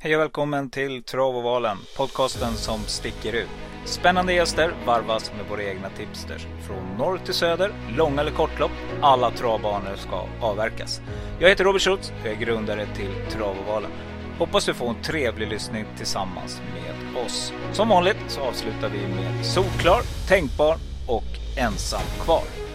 Hej 0.00 0.16
och 0.16 0.22
välkommen 0.22 0.70
till 0.70 1.02
Travovalen, 1.02 1.76
podcasten 1.96 2.54
som 2.54 2.80
sticker 2.86 3.32
ut. 3.32 3.48
Spännande 3.84 4.32
gäster 4.32 4.74
varvas 4.86 5.32
med 5.36 5.46
våra 5.50 5.62
egna 5.62 5.90
tipsters. 5.90 6.46
Från 6.66 6.96
norr 6.98 7.18
till 7.24 7.34
söder, 7.34 7.72
långa 7.96 8.20
eller 8.20 8.30
kortlopp, 8.30 8.70
alla 9.02 9.30
travbanor 9.30 9.96
ska 9.96 10.26
avverkas. 10.40 11.00
Jag 11.40 11.48
heter 11.48 11.64
Robert 11.64 11.82
Schultz 11.82 12.12
och 12.20 12.26
är 12.26 12.34
grundare 12.34 12.86
till 12.96 13.12
Travovalen. 13.30 13.90
Hoppas 14.38 14.66
du 14.66 14.74
får 14.74 14.88
en 14.88 15.02
trevlig 15.02 15.48
lyssning 15.48 15.84
tillsammans 15.96 16.60
med 16.74 17.24
oss. 17.24 17.52
Som 17.72 17.88
vanligt 17.88 18.24
så 18.28 18.40
avslutar 18.40 18.88
vi 18.88 18.98
med 18.98 19.46
Solklar, 19.46 20.00
Tänkbar 20.28 20.76
och 21.06 21.58
Ensam 21.58 22.02
kvar. 22.24 22.67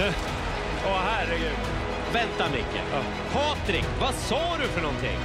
1.08,3! 0.00 0.12
Åh 0.86 0.98
herregud. 1.04 1.56
Vänta 2.12 2.48
Micke. 2.52 2.82
Patrik, 3.32 3.84
vad 4.00 4.14
sa 4.14 4.56
du 4.60 4.68
för 4.68 4.80
någonting? 4.80 5.18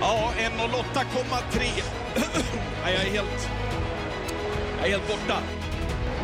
Ja, 0.00 0.32
1.08,3. 0.38 1.82
Nej, 2.84 2.94
jag 2.94 3.06
är 3.06 3.10
helt... 3.10 3.48
Jag 4.78 4.86
är 4.86 4.90
helt 4.90 5.08
borta. 5.08 5.38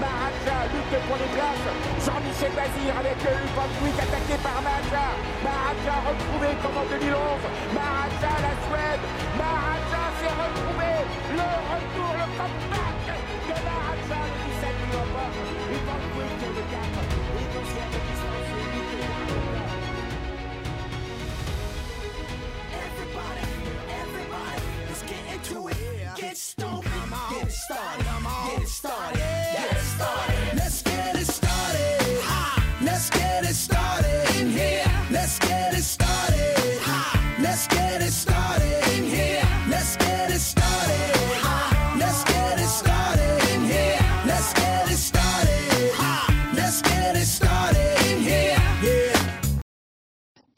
Maraja 0.00 0.58
lutte 0.72 0.98
pour 1.06 1.16
les 1.22 1.30
places. 1.36 1.76
Jean-Michel 2.04 2.52
Bazir 2.58 2.92
avec 3.00 3.20
Van 3.56 3.70
Dijk 3.78 3.98
attaqué 4.04 4.36
par 4.44 4.60
Maraja. 4.66 5.06
Maraja 5.44 5.94
retrouvé 6.08 6.48
comme 6.62 6.78
en 6.82 6.86
2011. 6.88 7.40
Maraja 7.74 8.32
la 8.46 8.54
Suède. 8.64 9.04
Maraja 9.42 10.02
s'est 10.18 10.34
retrouvé. 10.44 10.92
Le 11.38 11.50
retour, 11.70 12.10
le 12.20 12.26
comeback 12.38 12.96
de 13.48 13.56
Maraja 13.66 14.20
le 14.24 14.40
17 14.48 14.76
novembre. 14.94 15.44
Et 15.72 15.80
Van 15.86 16.00
le 16.56 16.62
4. 16.70 16.99
Come 26.32 27.12
on. 27.12 27.40
Get 27.40 27.50
started. 27.50 28.09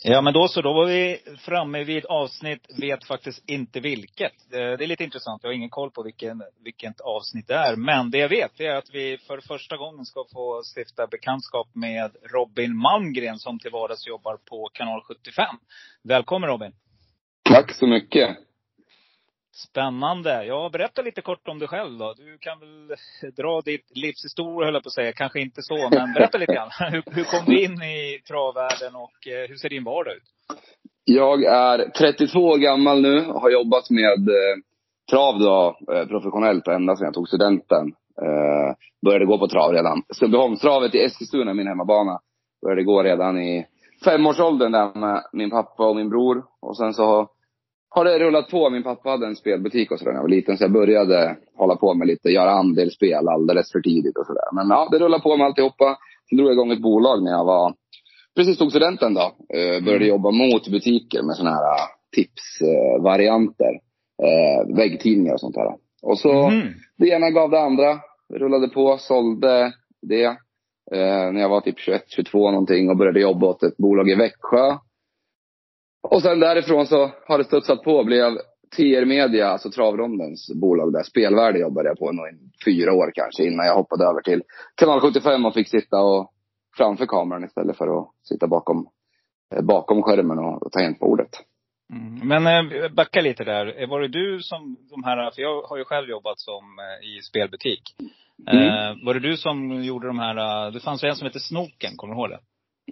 Ja, 0.05 0.21
men 0.21 0.33
då 0.33 0.49
så. 0.49 0.63
Då 0.63 0.73
var 0.73 0.87
vi 0.87 1.19
framme 1.39 1.85
vid 1.85 2.07
avsnitt 2.07 2.67
vet 2.79 3.05
faktiskt 3.05 3.51
inte 3.51 3.81
vilket. 3.81 4.33
Det 4.51 4.59
är 4.59 4.87
lite 4.87 5.05
intressant. 5.05 5.43
Jag 5.43 5.51
har 5.51 5.55
ingen 5.55 5.71
koll 5.71 5.91
på 5.91 6.03
vilken, 6.03 6.43
vilket 6.65 7.01
avsnitt 7.01 7.49
det 7.49 7.55
är. 7.55 7.77
Men 7.77 8.11
det 8.11 8.19
jag 8.19 8.29
vet 8.29 8.61
är 8.61 8.71
att 8.75 8.95
vi 8.95 9.19
för 9.19 9.41
första 9.41 9.77
gången 9.77 10.05
ska 10.05 10.25
få 10.33 10.63
stifta 10.77 11.07
bekantskap 11.07 11.69
med 11.75 12.11
Robin 12.33 12.77
Malmgren 12.77 13.39
som 13.39 13.59
till 13.59 13.71
vardags 13.71 14.07
jobbar 14.07 14.37
på 14.37 14.69
kanal 14.73 15.03
75. 15.03 15.45
Välkommen 16.05 16.51
Robin! 16.51 16.73
Tack 17.45 17.75
så 17.75 17.87
mycket. 17.87 18.37
Spännande. 19.55 20.45
Ja, 20.45 20.71
berätta 20.73 21.03
lite 21.03 21.21
kort 21.23 21.49
om 21.49 21.59
dig 21.59 21.69
själv 21.69 21.99
då. 21.99 22.15
Du 22.17 22.39
kan 22.39 22.61
väl 22.61 22.97
dra 23.37 23.61
ditt 23.61 23.97
livshistoria 23.97 24.65
höll 24.67 24.75
jag 24.75 24.83
på 24.83 24.89
att 24.89 24.93
säga. 24.93 25.13
Kanske 25.13 25.41
inte 25.41 25.63
så, 25.63 25.89
men 25.91 26.13
berätta 26.13 26.39
lite 26.39 26.55
grann. 26.55 26.71
Hur, 26.93 27.03
hur 27.07 27.25
kom 27.25 27.45
du 27.47 27.65
in 27.65 27.83
i 27.83 28.23
travvärlden 28.29 28.97
och 28.97 29.29
eh, 29.29 29.49
hur 29.49 29.57
ser 29.57 29.69
din 29.69 29.85
vardag 29.85 30.15
ut? 30.15 30.23
Jag 31.05 31.45
är 31.45 31.91
32 31.91 32.39
år 32.39 32.59
gammal 32.59 33.03
nu 33.03 33.27
och 33.27 33.41
har 33.41 33.51
jobbat 33.51 33.91
med 33.91 34.29
eh, 34.29 34.57
trav 35.11 35.39
då, 35.39 35.79
eh, 35.95 36.07
professionellt 36.07 36.69
ända 36.69 36.97
sedan 36.97 37.05
jag 37.05 37.15
tog 37.15 37.29
studenten. 37.29 37.87
Eh, 38.23 38.75
började 39.05 39.27
gå 39.27 39.39
på 39.39 39.49
trav 39.49 39.73
redan. 39.73 40.03
Sundbyholmstravet 40.15 40.95
i 40.95 40.99
Eskilstuna, 40.99 41.55
min 41.55 41.67
hemmabana. 41.67 42.19
Började 42.63 42.85
gå 42.85 43.03
redan 43.03 43.39
i 43.39 43.67
femårsåldern 44.05 44.73
där 44.73 44.99
med 44.99 45.23
min 45.33 45.51
pappa 45.51 45.89
och 45.89 45.97
min 45.97 46.11
bror. 46.11 46.45
Och 46.61 46.77
sen 46.77 46.95
så 46.95 47.29
har 47.95 48.05
det 48.05 48.19
rullat 48.19 48.51
på. 48.51 48.71
Min 48.71 48.83
pappa 48.83 49.09
hade 49.11 49.27
en 49.27 49.37
spelbutik 49.37 49.91
och 49.91 49.99
sådär 49.99 50.13
när 50.13 50.19
jag 50.19 50.23
var 50.23 50.29
liten. 50.29 50.59
Så 50.59 50.65
jag 50.65 50.73
började 50.73 51.37
hålla 51.57 51.77
på 51.77 51.95
med 51.95 52.07
lite, 52.09 52.29
göra 52.29 52.51
andelsspel 52.51 53.29
alldeles 53.29 53.73
för 53.73 53.81
tidigt 53.81 54.17
och 54.19 54.27
sådär. 54.27 54.49
Men 54.53 54.69
ja, 54.71 54.89
det 54.91 54.99
rullade 54.99 55.23
på 55.23 55.37
med 55.37 55.47
alltihopa. 55.47 55.99
Sen 56.29 56.37
drog 56.39 56.49
jag 56.49 56.55
igång 56.55 56.73
ett 56.73 56.83
bolag 56.83 57.23
när 57.23 57.31
jag 57.31 57.45
var, 57.45 57.75
precis 58.37 58.59
tog 58.59 58.71
studenten 58.71 59.15
då. 59.15 59.21
Eh, 59.59 59.85
började 59.85 60.07
jobba 60.07 60.31
mot 60.31 60.69
butiker 60.69 61.23
med 61.23 61.37
sådana 61.37 61.57
här 61.57 61.79
tipsvarianter. 62.17 62.97
Eh, 62.99 63.03
varianter. 63.03 63.81
eh, 64.23 64.77
väggtidningar 64.77 65.33
och 65.35 65.41
sånt 65.41 65.55
där. 65.55 65.75
Och 66.03 66.19
så, 66.19 66.49
Mhm. 66.49 66.63
det 66.99 67.09
ena 67.09 67.31
gav 67.31 67.51
det 67.51 67.61
andra. 67.61 67.99
Rullade 68.35 68.69
på, 68.69 68.97
sålde 68.99 69.73
det. 70.03 70.25
Eh, 70.93 71.33
när 71.33 71.41
jag 71.41 71.49
var 71.49 71.61
typ 71.61 71.79
21, 71.79 72.05
22 72.09 72.51
någonting 72.51 72.91
och 72.91 72.97
började 72.97 73.21
jobba 73.21 73.47
åt 73.47 73.63
ett 73.63 73.77
bolag 73.77 74.11
i 74.11 74.15
Växjö. 74.15 74.77
Och 76.03 76.23
sen 76.23 76.41
därifrån 76.41 76.87
så 76.87 77.11
har 77.27 77.39
det 77.39 77.45
studsat 77.45 77.83
på. 77.83 78.05
Blev 78.05 78.39
TR 78.77 79.05
Media, 79.05 79.49
alltså 79.49 79.71
Travrondens 79.71 80.51
bolag 80.55 80.93
där. 80.93 81.03
Spelvärde 81.03 81.59
jobbade 81.59 81.89
jag 81.89 81.99
på 81.99 82.13
i 82.13 82.63
fyra 82.65 82.93
år 82.93 83.11
kanske 83.15 83.45
innan 83.45 83.67
jag 83.67 83.75
hoppade 83.75 84.05
över 84.05 84.21
till 84.21 84.43
Kanal 84.75 85.01
75 85.01 85.47
och 85.47 85.55
fick 85.55 85.69
sitta 85.69 86.01
och 86.01 86.33
framför 86.77 87.07
kameran 87.07 87.45
istället 87.45 87.77
för 87.77 87.99
att 87.99 88.09
sitta 88.29 88.47
bakom, 88.47 88.89
eh, 89.55 89.63
bakom 89.63 90.03
skärmen 90.03 90.39
och, 90.39 90.63
och 90.63 90.73
tangentbordet. 90.73 91.31
Mm. 91.93 92.29
Men 92.29 92.73
eh, 92.73 92.89
backa 92.89 93.21
lite 93.21 93.45
där. 93.45 93.83
Eh, 93.83 93.89
Var 93.89 94.01
det 94.01 94.09
du 94.09 94.41
som, 94.41 94.77
de 94.91 95.05
här, 95.05 95.31
för 95.31 95.43
jag 95.43 95.63
har 95.63 95.77
ju 95.77 95.85
själv 95.85 96.09
jobbat 96.09 96.39
som 96.39 96.65
i 97.03 97.23
spelbutik. 97.23 97.83
Eh, 98.51 99.05
var 99.05 99.15
det 99.15 99.21
du 99.21 99.37
som 99.37 99.85
gjorde 99.85 100.07
de 100.07 100.19
här, 100.19 100.71
det 100.71 100.81
fanns 100.81 101.05
en 101.05 101.17
som 101.17 101.27
hette 101.27 101.41
Snoken, 101.41 101.97
kommer 101.97 102.15
du 102.15 102.21
ihåg 102.21 102.31
det? 102.31 102.39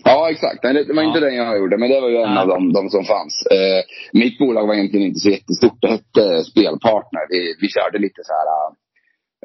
Ja, 0.05 0.31
exakt. 0.31 0.63
Nej, 0.65 0.85
det 0.85 0.93
var 0.95 1.03
inte 1.03 1.19
Ja. 1.19 1.25
den 1.25 1.35
jag 1.35 1.59
gjorde, 1.59 1.79
men 1.79 1.91
det 1.91 2.01
var 2.01 2.09
ju 2.09 2.17
en 2.17 2.33
Ja. 2.35 2.43
av 2.43 2.49
dem, 2.49 2.73
de 2.73 2.89
som 2.91 3.05
fanns. 3.05 3.47
Eh, 3.51 3.83
mitt 4.13 4.39
bolag 4.39 4.67
var 4.67 4.75
egentligen 4.75 5.07
inte 5.07 5.21
så 5.21 5.29
jättestort. 5.29 5.79
Det 5.81 5.89
hette 5.89 6.45
Spelpartner. 6.45 7.27
Vi, 7.29 7.55
vi 7.61 7.69
körde 7.69 7.99
lite 7.99 8.21
så 8.25 8.33
här... 8.33 8.49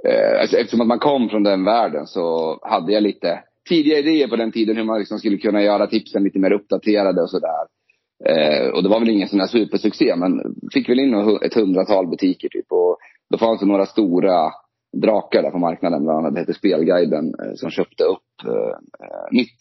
Eh, 0.08 0.42
alltså, 0.42 0.58
eftersom 0.58 0.82
att 0.82 0.88
man 0.88 1.00
kom 1.00 1.30
från 1.30 1.44
den 1.44 1.64
världen 1.64 2.08
så 2.08 2.60
hade 2.64 2.92
jag 2.94 3.04
lite 3.04 3.40
tidiga 3.70 3.98
idéer 4.00 4.28
på 4.28 4.36
den 4.36 4.52
tiden 4.52 4.78
hur 4.78 4.84
man 4.84 5.00
liksom 5.00 5.20
skulle 5.20 5.38
kunna 5.38 5.62
göra 5.62 5.88
tipsen 5.88 6.24
lite 6.24 6.40
mer 6.40 6.52
uppdaterade 6.52 7.22
och 7.22 7.30
sådär. 7.30 7.66
Eh, 8.26 8.68
och 8.68 8.84
det 8.84 8.90
var 8.90 9.00
väl 9.00 9.10
ingen 9.10 9.28
sån 9.28 9.40
där 9.40 9.48
supersuccé, 9.48 10.16
men 10.16 10.42
fick 10.74 10.90
väl 10.90 11.00
in 11.00 11.14
ett 11.42 11.54
hundratal 11.54 12.08
butiker 12.08 12.50
typ. 12.50 12.72
Och 12.72 12.98
då 13.32 13.38
fanns 13.38 13.60
det 13.60 13.66
några 13.66 13.86
stora 13.86 14.52
drakar 15.02 15.42
där 15.44 15.52
på 15.52 15.58
marknaden, 15.58 16.04
bland 16.04 16.20
annat 16.20 16.34
det 16.34 16.40
hette 16.40 16.54
Spelguiden, 16.54 17.26
eh, 17.44 17.54
som 17.56 17.70
köpte 17.70 18.04
upp 18.04 18.32
eh, 18.46 19.06
eh, 19.08 19.28
mitt 19.32 19.58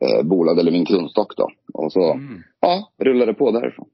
eh, 0.00 0.22
bolag, 0.22 0.58
eller 0.58 0.72
min 0.72 0.84
kundstock 0.86 1.36
då. 1.36 1.50
Och 1.74 1.92
så, 1.92 2.12
Mm. 2.12 2.42
ja, 2.60 2.90
rullade 2.98 3.34
på 3.34 3.50
därifrån. 3.50 3.88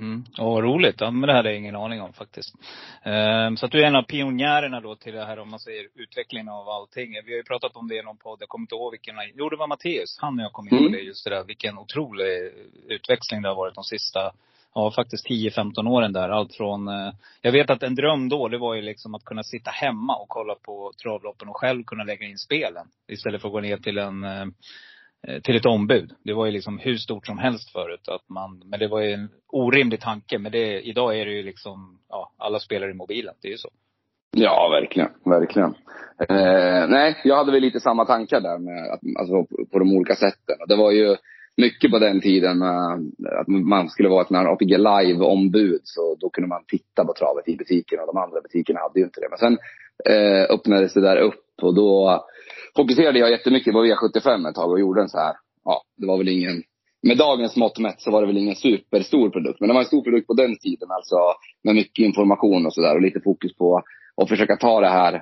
Mm. 0.00 0.24
Åh, 0.38 0.58
roligt. 0.62 0.96
Ja, 1.00 1.10
men 1.10 1.26
det 1.28 1.32
hade 1.32 1.48
jag 1.48 1.58
ingen 1.58 1.76
aning 1.76 2.00
om 2.02 2.12
faktiskt. 2.12 2.54
Ehm, 3.02 3.56
så 3.56 3.66
att 3.66 3.72
du 3.72 3.82
är 3.82 3.86
en 3.86 3.96
av 3.96 4.02
pionjärerna 4.02 4.80
då 4.80 4.96
till 4.96 5.12
det 5.14 5.24
här, 5.24 5.38
om 5.38 5.50
man 5.50 5.58
säger, 5.60 5.86
utvecklingen 5.94 6.48
av 6.48 6.68
allting. 6.68 7.12
Vi 7.26 7.32
har 7.32 7.36
ju 7.36 7.42
pratat 7.42 7.76
om 7.76 7.88
det 7.88 7.96
i 7.96 8.02
någon 8.02 8.16
podd, 8.16 8.38
jag 8.40 8.48
kommer 8.48 8.62
inte 8.62 8.74
ihåg 8.74 8.90
vilken. 8.92 9.14
Jo, 9.34 9.48
det 9.48 9.56
var 9.56 9.66
Matteus. 9.66 10.18
Han 10.20 10.38
och 10.38 10.44
jag 10.44 10.52
kom 10.52 10.64
in 10.64 10.70
på 10.70 10.76
Mm. 10.76 10.92
det, 10.92 10.98
just 10.98 11.24
det 11.24 11.30
där. 11.30 11.44
Vilken 11.44 11.78
otrolig 11.78 12.52
utväxling 12.88 13.42
det 13.42 13.48
har 13.48 13.56
varit 13.56 13.74
de 13.74 13.84
sista, 13.84 14.32
ja 14.74 14.90
faktiskt 14.90 15.26
10-15 15.26 15.88
åren 15.88 16.12
där. 16.12 16.28
Allt 16.28 16.54
från, 16.54 16.88
eh, 16.88 17.12
jag 17.42 17.52
vet 17.52 17.70
att 17.70 17.82
en 17.82 17.94
dröm 17.94 18.28
då, 18.28 18.48
det 18.48 18.58
var 18.58 18.74
ju 18.74 18.82
liksom 18.82 19.14
att 19.14 19.24
kunna 19.24 19.42
sitta 19.42 19.70
hemma 19.70 20.16
och 20.16 20.28
kolla 20.28 20.54
på 20.54 20.92
travloppen 21.02 21.48
och 21.48 21.56
själv 21.56 21.84
kunna 21.84 22.04
lägga 22.04 22.26
in 22.26 22.38
spelen. 22.38 22.86
Istället 23.08 23.40
för 23.40 23.48
att 23.48 23.52
gå 23.52 23.60
ner 23.60 23.76
till 23.76 23.98
en 23.98 24.24
eh, 24.24 24.44
Eh, 25.28 25.40
till 25.40 25.56
ett 25.56 25.66
ombud. 25.66 26.12
Det 26.24 26.32
var 26.32 26.46
ju 26.46 26.52
liksom 26.52 26.78
hur 26.78 26.96
stort 26.96 27.26
som 27.26 27.38
helst 27.38 27.72
förut. 27.72 28.08
Att 28.08 28.28
man, 28.28 28.62
men 28.64 28.80
det 28.80 28.88
var 28.88 29.00
ju 29.00 29.12
en 29.12 29.28
orimlig 29.48 30.00
tanke. 30.00 30.38
Men 30.38 30.52
det, 30.52 30.80
idag 30.80 31.18
är 31.20 31.24
det 31.26 31.32
ju 31.32 31.42
liksom, 31.42 31.98
ja, 32.08 32.32
alla 32.38 32.58
spelar 32.58 32.90
i 32.90 32.94
mobilen. 32.94 33.34
Det 33.42 33.48
är 33.48 33.52
ju 33.52 33.58
så. 33.58 33.68
Ja, 34.36 34.68
verkligen. 34.68 35.08
Verkligen. 35.24 35.74
Eh, 36.28 36.88
nej, 36.88 37.20
jag 37.24 37.36
hade 37.36 37.52
väl 37.52 37.62
lite 37.62 37.80
samma 37.80 38.04
tankar 38.04 38.40
där 38.40 38.58
med 38.58 38.92
att, 38.92 39.00
alltså, 39.18 39.32
på, 39.32 39.66
på 39.72 39.78
de 39.78 39.96
olika 39.96 40.14
sätten. 40.14 40.56
Det 40.68 40.76
var 40.76 40.90
ju 40.92 41.16
mycket 41.56 41.90
på 41.90 41.98
den 41.98 42.20
tiden 42.20 42.62
att 42.62 43.48
man 43.48 43.88
skulle 43.88 44.08
vara 44.08 44.22
ett 44.22 44.30
när 44.30 44.52
APG 44.52 44.78
Live-ombud. 44.78 45.80
Så 45.84 46.16
då 46.20 46.30
kunde 46.30 46.48
man 46.48 46.64
titta 46.66 47.04
på 47.04 47.12
travet 47.12 47.48
i 47.48 47.56
butiken 47.56 48.00
och 48.00 48.06
de 48.06 48.16
andra 48.16 48.40
butikerna 48.40 48.80
hade 48.80 48.98
ju 48.98 49.04
inte 49.04 49.20
det. 49.20 49.28
Men 49.30 49.38
sen 49.38 49.58
eh, 50.14 50.42
öppnades 50.54 50.94
det 50.94 51.00
där 51.00 51.16
upp 51.16 51.43
och 51.62 51.74
då 51.74 52.24
fokuserade 52.76 53.18
jag 53.18 53.30
jättemycket 53.30 53.72
på 53.72 53.84
V75 53.84 54.48
ett 54.48 54.54
tag 54.54 54.70
och 54.70 54.80
gjorde 54.80 55.02
en 55.02 55.08
så 55.08 55.18
här, 55.18 55.34
ja, 55.64 55.82
det 55.96 56.06
var 56.06 56.18
väl 56.18 56.28
ingen, 56.28 56.62
med 57.02 57.18
dagens 57.18 57.56
mått 57.56 57.78
mätt 57.78 58.00
så 58.00 58.10
var 58.10 58.20
det 58.20 58.26
väl 58.26 58.38
ingen 58.38 58.56
superstor 58.56 59.30
produkt. 59.30 59.60
Men 59.60 59.68
det 59.68 59.74
var 59.74 59.80
en 59.80 59.86
stor 59.86 60.02
produkt 60.02 60.26
på 60.26 60.34
den 60.34 60.56
tiden. 60.56 60.90
Alltså 60.90 61.16
med 61.62 61.74
mycket 61.74 62.04
information 62.04 62.66
och 62.66 62.74
sådär. 62.74 62.94
Och 62.94 63.02
lite 63.02 63.20
fokus 63.20 63.56
på 63.56 63.82
att 64.22 64.28
försöka 64.28 64.56
ta 64.56 64.80
det 64.80 64.88
här 64.88 65.14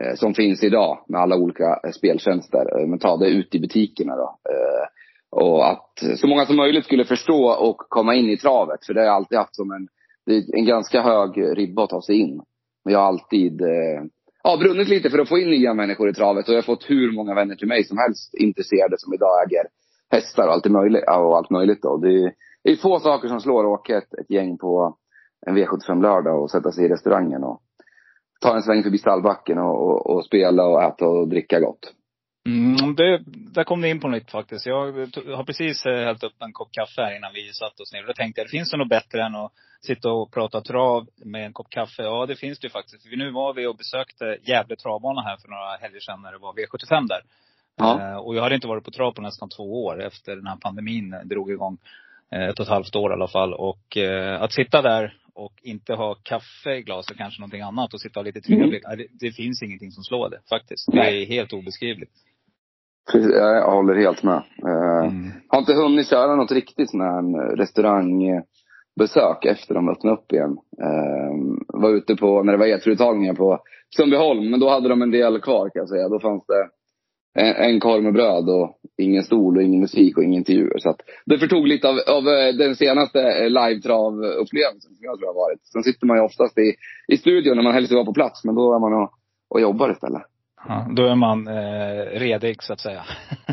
eh, 0.00 0.14
som 0.14 0.34
finns 0.34 0.62
idag 0.62 1.04
med 1.08 1.20
alla 1.20 1.36
olika 1.36 1.80
eh, 1.84 1.90
speltjänster. 1.90 2.80
Eh, 2.80 2.86
men 2.86 2.98
ta 2.98 3.16
det 3.16 3.28
ut 3.28 3.54
i 3.54 3.60
butikerna 3.60 4.16
då. 4.16 4.38
Eh, 4.50 4.86
och 5.30 5.68
att 5.70 6.02
så 6.16 6.26
många 6.26 6.46
som 6.46 6.56
möjligt 6.56 6.84
skulle 6.84 7.04
förstå 7.04 7.50
och 7.50 7.76
komma 7.76 8.14
in 8.14 8.30
i 8.30 8.36
travet. 8.36 8.86
För 8.86 8.94
det 8.94 9.00
har 9.00 9.06
jag 9.06 9.14
alltid 9.14 9.38
haft 9.38 9.56
som 9.56 9.72
en, 9.72 9.88
det 10.26 10.36
är 10.36 10.58
en 10.58 10.66
ganska 10.66 11.02
hög 11.02 11.58
ribba 11.58 11.84
att 11.84 11.90
ta 11.90 12.02
sig 12.02 12.16
in. 12.20 12.42
Men 12.84 12.92
jag 12.92 13.00
har 13.00 13.06
alltid 13.06 13.60
eh, 13.60 14.02
ja, 14.42 14.56
brunnit 14.56 14.88
lite 14.88 15.10
för 15.10 15.18
att 15.18 15.28
få 15.28 15.38
in 15.38 15.50
nya 15.50 15.74
människor 15.74 16.08
i 16.08 16.12
travet. 16.12 16.48
Och 16.48 16.54
jag 16.54 16.58
har 16.58 16.62
fått 16.62 16.90
hur 16.90 17.12
många 17.12 17.34
vänner 17.34 17.54
till 17.54 17.68
mig 17.68 17.84
som 17.84 17.98
helst 17.98 18.34
intresserade 18.34 18.98
som 18.98 19.14
idag 19.14 19.30
äger 19.46 19.64
hästar 20.10 20.46
och 20.46 20.52
allt 20.52 20.68
möjligt. 20.68 21.04
Och 21.08 21.36
allt 21.36 21.50
möjligt 21.50 21.82
då. 21.82 21.96
Det 21.96 22.08
är, 22.08 22.32
det 22.64 22.70
är 22.70 22.76
få 22.76 23.00
saker 23.00 23.28
som 23.28 23.40
slår 23.40 23.60
att 23.60 23.80
åka 23.80 23.98
ett, 23.98 24.14
ett 24.14 24.30
gäng 24.30 24.58
på 24.58 24.96
en 25.46 25.56
V75 25.56 26.02
lördag 26.02 26.42
och 26.42 26.50
sätta 26.50 26.72
sig 26.72 26.84
i 26.84 26.88
restaurangen 26.88 27.44
och 27.44 27.62
ta 28.40 28.56
en 28.56 28.62
sväng 28.62 28.82
förbi 28.82 28.98
stallbacken 28.98 29.58
och, 29.58 29.88
och, 29.88 30.06
och 30.06 30.24
spela 30.24 30.66
och 30.66 30.82
äta 30.82 31.06
och 31.06 31.28
dricka 31.28 31.60
gott. 31.60 31.94
Mm, 32.50 32.94
det, 32.94 33.22
där 33.26 33.64
kom 33.64 33.80
du 33.80 33.88
in 33.88 34.00
på 34.00 34.08
nytt 34.08 34.30
faktiskt. 34.30 34.66
Jag 34.66 34.92
har 35.36 35.44
precis 35.44 35.86
eh, 35.86 36.04
hällt 36.04 36.22
upp 36.22 36.42
en 36.42 36.52
kopp 36.52 36.72
kaffe 36.72 37.02
här 37.02 37.16
innan 37.16 37.32
vi 37.34 37.52
satt 37.52 37.80
oss 37.80 37.92
ner. 37.92 38.00
Och 38.00 38.06
då 38.06 38.12
tänkte 38.12 38.40
jag, 38.40 38.46
det 38.46 38.50
finns 38.50 38.70
det 38.70 38.76
något 38.76 38.88
bättre 38.88 39.24
än 39.24 39.34
att 39.34 39.52
sitta 39.80 40.12
och 40.12 40.32
prata 40.32 40.60
trav 40.60 41.06
med 41.16 41.46
en 41.46 41.52
kopp 41.52 41.70
kaffe? 41.70 42.02
Ja, 42.02 42.26
det 42.26 42.36
finns 42.36 42.58
det 42.58 42.66
ju 42.66 42.70
faktiskt. 42.70 43.08
För 43.08 43.16
nu 43.16 43.30
var 43.30 43.54
vi 43.54 43.66
och 43.66 43.76
besökte 43.76 44.38
Gävle 44.42 44.76
travbana 44.76 45.22
här 45.22 45.36
för 45.36 45.48
några 45.48 45.76
helger 45.76 46.00
sedan 46.00 46.22
när 46.22 46.32
det 46.32 46.38
var 46.38 46.52
V75 46.52 47.08
där. 47.08 47.22
Ja. 47.76 48.00
Eh, 48.00 48.16
och 48.16 48.36
jag 48.36 48.42
hade 48.42 48.54
inte 48.54 48.68
varit 48.68 48.84
på 48.84 48.90
trav 48.90 49.12
på 49.12 49.22
nästan 49.22 49.48
två 49.48 49.84
år 49.84 50.02
efter 50.02 50.36
den 50.36 50.46
här 50.46 50.56
pandemin 50.56 51.14
drog 51.24 51.50
igång. 51.50 51.78
Eh, 52.32 52.48
ett 52.48 52.58
och 52.58 52.64
ett 52.64 52.70
halvt 52.70 52.96
år 52.96 53.10
i 53.10 53.14
alla 53.14 53.28
fall. 53.28 53.54
Och 53.54 53.96
att 54.40 54.52
sitta 54.52 54.82
där 54.82 55.16
och 55.34 55.52
inte 55.62 55.94
ha 55.94 56.14
kaffe 56.14 56.74
i 56.74 56.82
glaset, 56.82 57.16
kanske 57.16 57.40
någonting 57.40 57.60
annat 57.60 57.94
och 57.94 58.00
sitta 58.00 58.20
och 58.20 58.26
lite 58.26 58.40
trevligt. 58.40 58.84
Mm. 58.84 58.98
Det, 58.98 59.06
det, 59.26 59.32
finns 59.32 59.62
ingenting 59.62 59.90
som 59.90 60.04
slår 60.04 60.30
det 60.30 60.40
faktiskt. 60.48 60.92
Det 60.92 60.98
är 60.98 61.26
helt 61.26 61.52
obeskrivligt. 61.52 62.12
Precis, 63.12 63.30
jag 63.34 63.70
håller 63.70 63.94
helt 63.94 64.22
med. 64.22 64.42
Eh, 64.66 65.06
Mm. 65.06 65.30
Har 65.48 65.58
inte 65.58 65.74
hunnit 65.74 66.06
köra 66.06 66.36
något 66.36 66.52
riktigt 66.52 66.90
sån 66.90 67.00
här 67.00 67.56
restaurangbesök 67.56 69.44
efter 69.44 69.74
de 69.74 69.88
öppnade 69.88 70.16
upp 70.16 70.32
igen. 70.32 70.56
Eh, 70.82 71.34
var 71.80 71.90
ute 71.90 72.16
på, 72.16 72.42
när 72.42 72.52
det 72.52 72.58
var 72.58 72.66
E3-uttagningar 72.66 73.34
på 73.34 73.58
Sundbyholm, 73.96 74.50
men 74.50 74.60
då 74.60 74.68
hade 74.68 74.88
de 74.88 75.02
en 75.02 75.10
del 75.10 75.40
kvar 75.40 75.70
kan 75.70 75.80
jag 75.80 75.88
säga. 75.88 76.08
Då 76.08 76.20
fanns 76.20 76.44
det 76.46 76.68
en, 77.34 77.54
en 77.70 77.80
korv 77.80 78.02
med 78.02 78.12
bröd 78.12 78.48
och 78.48 78.76
ingen 78.98 79.22
stol 79.22 79.56
och 79.56 79.62
ingen 79.62 79.80
musik 79.80 80.16
och 80.16 80.24
inga 80.24 80.38
intervjuer. 80.38 80.78
Så 80.78 80.90
att 80.90 81.00
det 81.26 81.38
förtog 81.38 81.66
lite 81.66 81.88
av, 81.88 81.94
av 82.08 82.28
eh, 82.28 82.54
den 82.54 82.76
senaste 82.76 83.48
live-trav-upplevelsen 83.48 84.94
som 84.96 85.04
jag 85.08 85.18
tror 85.18 85.26
har 85.26 85.34
varit. 85.34 85.60
Sen 85.72 85.82
sitter 85.82 86.06
man 86.06 86.16
ju 86.16 86.22
oftast 86.22 86.58
i, 86.58 86.74
i 87.08 87.16
studion 87.16 87.56
när 87.56 87.62
man 87.64 87.74
helst 87.74 87.90
vill 87.90 87.96
vara 87.96 88.06
på 88.06 88.14
plats, 88.14 88.44
men 88.44 88.54
då 88.54 88.74
är 88.74 88.78
man 88.78 88.92
och, 88.92 89.10
och 89.50 89.60
jobbar 89.60 89.90
istället. 89.90 90.22
Ja, 90.68 90.86
då 90.96 91.06
är 91.06 91.14
man 91.14 91.48
eh, 91.48 92.04
redig 92.20 92.62
så 92.62 92.72
att 92.72 92.80
säga. 92.80 93.04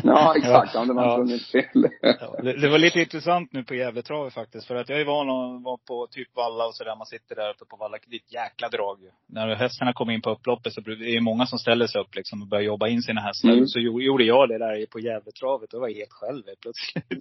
Ja, 0.04 0.34
exakt. 0.36 0.74
Om 0.76 0.88
det 0.88 0.94
var 0.94 1.04
Ja. 1.04 1.26
fel. 1.52 1.88
Ja, 2.02 2.40
det, 2.42 2.52
det 2.60 2.68
var 2.68 2.78
lite 2.78 3.00
intressant 3.00 3.52
nu 3.52 3.64
på 3.64 3.74
Gävletravet 3.74 4.34
faktiskt. 4.34 4.66
För 4.66 4.74
att 4.74 4.88
jag 4.88 5.00
är 5.00 5.04
van 5.04 5.30
att 5.30 5.62
vara 5.64 5.76
på 5.88 6.06
typ 6.10 6.36
Valla 6.36 6.66
och 6.66 6.74
sådär. 6.74 6.96
Man 6.96 7.06
sitter 7.06 7.34
där 7.34 7.50
uppe 7.50 7.64
på 7.64 7.76
Valla. 7.76 7.98
Det 8.06 8.16
är 8.16 8.20
ett 8.20 8.32
jäkla 8.32 8.68
drag 8.68 9.00
ju. 9.02 9.10
När 9.28 9.54
hästarna 9.54 9.92
kommer 9.92 10.12
in 10.12 10.22
på 10.22 10.30
upploppet 10.30 10.72
så 10.72 10.80
blir 10.82 10.96
det 10.96 11.16
är 11.16 11.20
många 11.20 11.46
som 11.46 11.58
ställer 11.58 11.86
sig 11.86 12.00
upp 12.00 12.14
liksom 12.14 12.42
och 12.42 12.48
börjar 12.48 12.64
jobba 12.64 12.88
in 12.88 13.02
sina 13.02 13.20
hästar. 13.20 13.48
Mm. 13.48 13.66
Så 13.66 13.78
gjo- 13.78 14.00
gjorde 14.00 14.24
jag 14.24 14.48
det 14.48 14.58
där 14.58 14.86
på 14.86 15.00
Gävletravet. 15.00 15.70
Då 15.70 15.80
var 15.80 15.88
jag 15.88 15.96
helt 15.96 16.12
själv 16.12 16.42
plötsligt. 16.62 17.04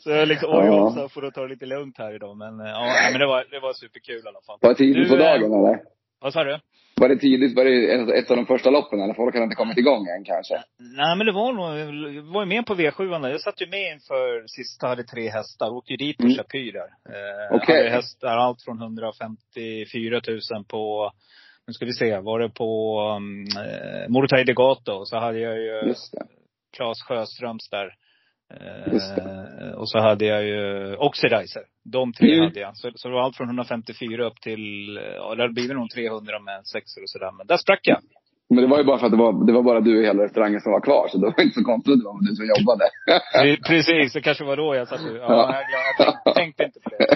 så 0.00 0.10
jag 0.10 0.28
liksom, 0.28 0.50
oj 0.52 0.66
Ja. 0.66 0.80
hoppsan, 0.80 1.08
får 1.08 1.22
du 1.22 1.30
ta 1.30 1.42
det 1.42 1.48
lite 1.48 1.66
lugnt 1.66 1.98
här 1.98 2.14
idag. 2.14 2.36
Men 2.36 2.60
eh, 2.60 2.66
ja, 2.66 2.92
men 3.12 3.20
det 3.20 3.26
var, 3.26 3.44
det 3.50 3.60
var 3.60 3.72
superkul 3.72 4.22
i 4.24 4.28
alla 4.28 4.40
fall. 4.46 4.58
Var 4.60 4.68
det 4.70 4.76
tidigt 4.76 5.08
på 5.08 5.14
eh, 5.14 5.20
dagen 5.20 5.52
eller? 5.52 5.78
Vad 6.20 6.32
sa 6.32 6.44
du? 6.44 6.58
Var 7.00 7.08
det 7.08 7.16
tidigt? 7.16 7.56
Var 7.56 7.64
det 7.64 8.18
ett, 8.18 8.30
av 8.30 8.36
de 8.36 8.46
första 8.46 8.70
loppen 8.70 9.00
eller? 9.00 9.14
Folk 9.14 9.34
hade 9.34 9.44
inte 9.44 9.56
kommit 9.56 9.78
igång 9.78 10.06
än 10.06 10.24
kanske? 10.24 10.54
Nej 10.78 11.16
men 11.16 11.26
det 11.26 11.32
var 11.32 11.52
nog, 11.52 11.78
jag 12.16 12.22
var 12.22 12.42
ju 12.42 12.48
med 12.48 12.66
på 12.66 12.74
V7 12.74 13.22
där. 13.22 13.28
Jag 13.28 13.40
satt 13.40 13.62
ju 13.62 13.66
med 13.66 13.92
inför 13.92 14.44
sista, 14.46 14.86
hade 14.86 15.04
tre 15.04 15.28
hästar. 15.28 15.70
Åkte 15.70 15.92
ju 15.92 15.96
dit 15.96 16.16
på 16.16 16.24
Mm. 16.24 16.36
Chapy 16.36 16.70
där. 16.70 16.90
Eh, 17.14 17.56
Okej. 17.56 17.76
Hade 17.76 17.90
hästar 17.90 18.36
allt 18.36 18.62
från 18.62 18.82
154 18.82 20.20
000 20.52 20.64
på, 20.68 21.12
nu 21.66 21.72
ska 21.72 21.84
vi 21.84 21.92
se, 21.92 22.18
var 22.18 22.40
det 22.40 22.48
på 22.48 23.00
um, 23.16 23.44
eh, 23.64 24.08
Morotai 24.08 24.44
Degato. 24.44 24.92
Och 24.92 25.08
så 25.08 25.18
hade 25.18 25.38
jag 25.38 25.58
ju. 25.58 25.94
Claes 26.76 27.02
Sjöströms 27.02 27.70
där. 27.70 27.94
Eh, 28.54 29.72
och 29.72 29.90
så 29.90 29.98
hade 29.98 30.24
jag 30.26 30.44
ju 30.44 30.96
Oxidizer. 30.96 31.62
De 31.90 32.12
tre 32.12 32.32
Mm. 32.34 32.44
hade 32.44 32.60
jag. 32.60 32.76
Så, 32.76 32.90
så 32.94 33.08
det 33.08 33.14
var 33.14 33.22
allt 33.22 33.36
från 33.36 33.46
154 33.48 34.26
upp 34.26 34.40
till, 34.40 34.64
ja 35.16 35.34
det 35.34 35.48
blir 35.48 35.74
nog 35.74 35.90
300 35.90 36.38
med 36.38 36.66
sexor 36.66 37.02
och 37.02 37.10
sådär. 37.10 37.32
Men 37.38 37.46
där 37.46 37.56
sprack 37.56 37.80
jag. 37.82 37.98
Men 38.52 38.62
det 38.64 38.66
var 38.70 38.78
ju 38.78 38.84
bara 38.84 38.98
för 38.98 39.06
att 39.06 39.12
det 39.12 39.18
var, 39.18 39.46
det 39.46 39.52
var 39.52 39.62
bara 39.62 39.80
du 39.80 40.02
i 40.02 40.06
hela 40.06 40.22
restaurangen 40.24 40.60
som 40.60 40.72
var 40.72 40.80
kvar. 40.80 41.08
Så 41.08 41.18
det 41.18 41.26
var 41.36 41.42
inte 41.42 41.54
så 41.60 41.64
konstigt 41.64 41.92
att 41.92 41.98
det 42.00 42.04
var 42.04 42.28
du 42.30 42.34
som 42.36 42.46
jobbade. 42.54 42.84
Pre- 43.44 43.62
Precis, 43.68 44.12
det 44.12 44.20
kanske 44.20 44.44
var 44.44 44.56
då 44.56 44.74
jag 44.74 44.88
satt 44.88 45.00
och- 45.00 45.16
Ja, 45.16 45.54
jag, 45.54 45.62
jag 45.98 46.06
tänkte, 46.06 46.32
tänkte 46.40 46.64
inte 46.64 46.80
på 46.84 46.90
det. 46.90 47.06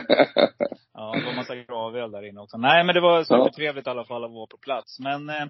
Ja, 0.96 1.12
det 1.14 1.24
var 1.26 1.32
massa 1.32 1.56
gravöl 1.56 2.10
där 2.10 2.28
inne 2.28 2.40
också. 2.40 2.56
Nej, 2.56 2.84
men 2.84 2.94
det 2.94 3.00
var 3.00 3.24
supertrevligt 3.24 3.86
i 3.86 3.90
alla 3.90 4.04
fall 4.04 4.24
att 4.24 4.30
vara 4.30 4.46
på 4.46 4.56
plats. 4.56 5.00
Men 5.00 5.28
eh, 5.28 5.46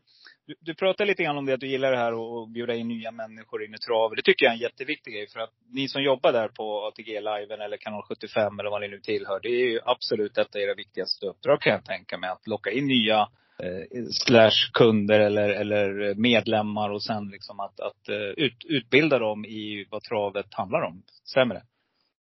du, 0.46 0.55
du 0.61 0.75
pratade 0.75 1.06
lite 1.06 1.23
grann 1.23 1.38
om 1.38 1.46
det, 1.46 1.52
att 1.52 1.61
du 1.61 1.69
gillar 1.69 1.91
det 1.91 1.96
här 1.96 2.14
och, 2.14 2.38
och 2.38 2.49
bjuda 2.49 2.75
in 2.75 2.88
nya 2.88 3.11
människor 3.11 3.64
in 3.64 3.75
i 3.75 3.79
trav. 3.79 4.14
Det 4.17 4.23
tycker 4.23 4.46
jag 4.46 4.50
är 4.50 4.56
en 4.56 4.62
jätteviktig 4.62 5.14
grej. 5.14 5.26
För 5.32 5.41
att 5.41 5.50
ni 5.73 5.88
som 5.88 6.02
jobbar 6.02 6.32
där 6.32 6.49
på 6.49 6.87
ATG 6.87 7.20
Liven 7.20 7.61
eller 7.61 7.76
Kanal 7.76 8.02
75 8.02 8.58
eller 8.58 8.70
vad 8.70 8.81
ni 8.81 8.88
nu 8.88 9.00
tillhör. 9.00 9.41
Det 9.43 9.49
är 9.49 9.70
ju 9.70 9.81
absolut 9.85 10.38
ett 10.38 10.56
av 10.56 10.61
era 10.61 10.75
viktigaste 10.75 11.26
uppdrag 11.26 11.61
kan 11.61 11.73
jag 11.73 11.85
tänka 11.85 12.19
mig. 12.19 12.31
Att 12.31 12.47
locka 12.47 12.70
in 12.70 12.87
nya 12.87 13.20
eh, 13.62 14.05
slash 14.11 14.70
kunder 14.73 15.20
eller, 15.20 15.49
eller 15.49 16.14
medlemmar 16.14 16.90
och 16.90 17.02
sen 17.02 17.29
liksom 17.29 17.61
att, 17.61 17.81
att 17.81 18.08
eh, 18.08 18.44
ut, 18.44 18.64
utbilda 18.69 19.19
dem 19.19 19.44
i 19.44 19.87
vad 19.90 20.02
travet 20.02 20.55
handlar 20.55 20.82
om. 20.82 21.02
Stämmer 21.25 21.55
det? 21.55 21.62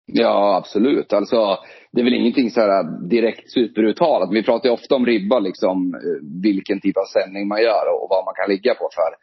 Ja, 0.06 0.56
absolut. 0.56 1.12
Alltså, 1.12 1.58
det 1.92 2.00
är 2.00 2.04
väl 2.04 2.14
ingenting 2.14 2.50
så 2.50 2.60
här 2.60 3.08
direkt 3.08 3.50
superuttalat. 3.50 4.32
Vi 4.32 4.42
pratar 4.42 4.68
ju 4.68 4.72
ofta 4.72 4.94
om 4.94 5.06
ribba, 5.06 5.38
liksom, 5.38 5.94
eh, 5.94 6.42
vilken 6.42 6.80
typ 6.80 6.96
av 6.96 7.04
sändning 7.04 7.48
man 7.48 7.62
gör 7.62 7.84
och 7.94 8.06
vad 8.10 8.24
man 8.24 8.34
kan 8.34 8.50
ligga 8.54 8.74
på 8.74 8.88
för, 8.94 9.14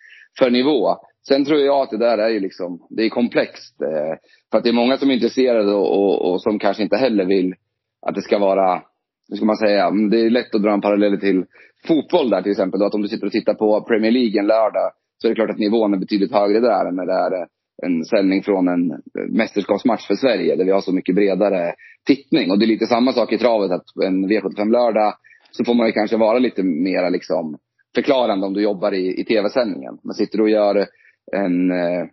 för 0.44 0.52
nivå. 0.52 0.96
Sen 1.28 1.46
tror 1.46 1.60
jag 1.60 1.81
att 1.81 1.90
det 1.90 1.98
där 1.98 2.18
är 2.18 2.30
ju 2.30 2.40
liksom, 2.40 2.88
det 2.90 3.04
är 3.06 3.10
komplext. 3.10 3.81
eh, 3.81 4.18
För 4.52 4.58
att 4.58 4.64
det 4.64 4.70
är 4.70 4.74
många 4.74 4.98
som 4.98 5.10
är 5.10 5.14
intresserade 5.14 5.74
och, 5.74 5.92
och, 6.00 6.31
och 6.31 6.42
som 6.42 6.60
kanske 6.60 6.84
inte 6.84 6.98
heller 6.98 7.26
vill 7.26 7.54
att 8.02 8.16
det 8.16 8.21
ska 8.21 8.40
vara, 8.40 8.81
hur 9.30 9.36
ska 9.36 9.45
man 9.45 9.57
säga, 9.57 9.86
mm, 9.86 10.09
det 10.09 10.19
är 10.21 10.30
lätt 10.30 10.56
att 10.56 10.64
dra 10.64 10.74
en 10.74 10.81
parallell 10.81 11.19
till 11.19 11.45
fotboll 11.88 12.30
där 12.30 12.42
till 12.42 12.52
exempel. 12.52 12.80
Då, 12.80 12.86
att 12.86 12.94
om 12.95 13.02
du 13.02 13.07
sitter 13.07 13.26
och 13.26 13.31
tittar 13.31 13.54
på 13.54 13.81
Premier 13.81 14.12
League 14.12 14.40
en 14.40 14.48
lördag 14.48 14.92
så 15.21 15.28
är 15.28 15.30
det 15.30 15.36
klart 15.36 15.50
att 15.50 15.57
nivån 15.57 15.94
är 15.94 15.98
betydligt 15.98 16.31
högre 16.31 16.59
där 16.59 16.86
än 16.86 16.95
när 16.95 17.06
det 17.06 17.14
är 17.14 17.42
eh, 17.42 17.48
en 17.81 18.06
sändning 18.06 18.44
från 18.44 18.68
en 18.68 19.02
mästerskapsmatch 19.30 20.07
för 20.07 20.16
Sverige 20.16 20.56
där 20.56 20.66
vi 20.66 20.71
har 20.71 20.81
så 20.81 20.94
mycket 20.94 21.16
bredare 21.16 21.74
tittning. 22.06 22.52
Och 22.52 22.59
det 22.59 22.66
är 22.66 22.68
lite 22.68 22.86
samma 22.86 23.14
sak 23.14 23.33
i 23.33 23.38
travet 23.38 23.71
att 23.71 23.86
en 24.04 24.30
V75-lördag 24.30 25.14
så 25.52 25.66
får 25.66 25.74
man 25.74 25.88
ju 25.88 25.92
kanske 25.92 26.18
vara 26.18 26.40
lite 26.40 26.64
mera 26.64 27.09
liksom 27.09 27.57
förklarande 27.95 28.48
om 28.48 28.54
du 28.54 28.62
jobbar 28.62 28.92
i, 28.92 29.21
i 29.21 29.26
tv-sändningen. 29.26 29.98
Men 30.04 30.14
sitter 30.14 30.38
du 30.38 30.44
och 30.44 30.50
gör 30.50 30.86
en 31.31 31.71
eh, 31.71 32.06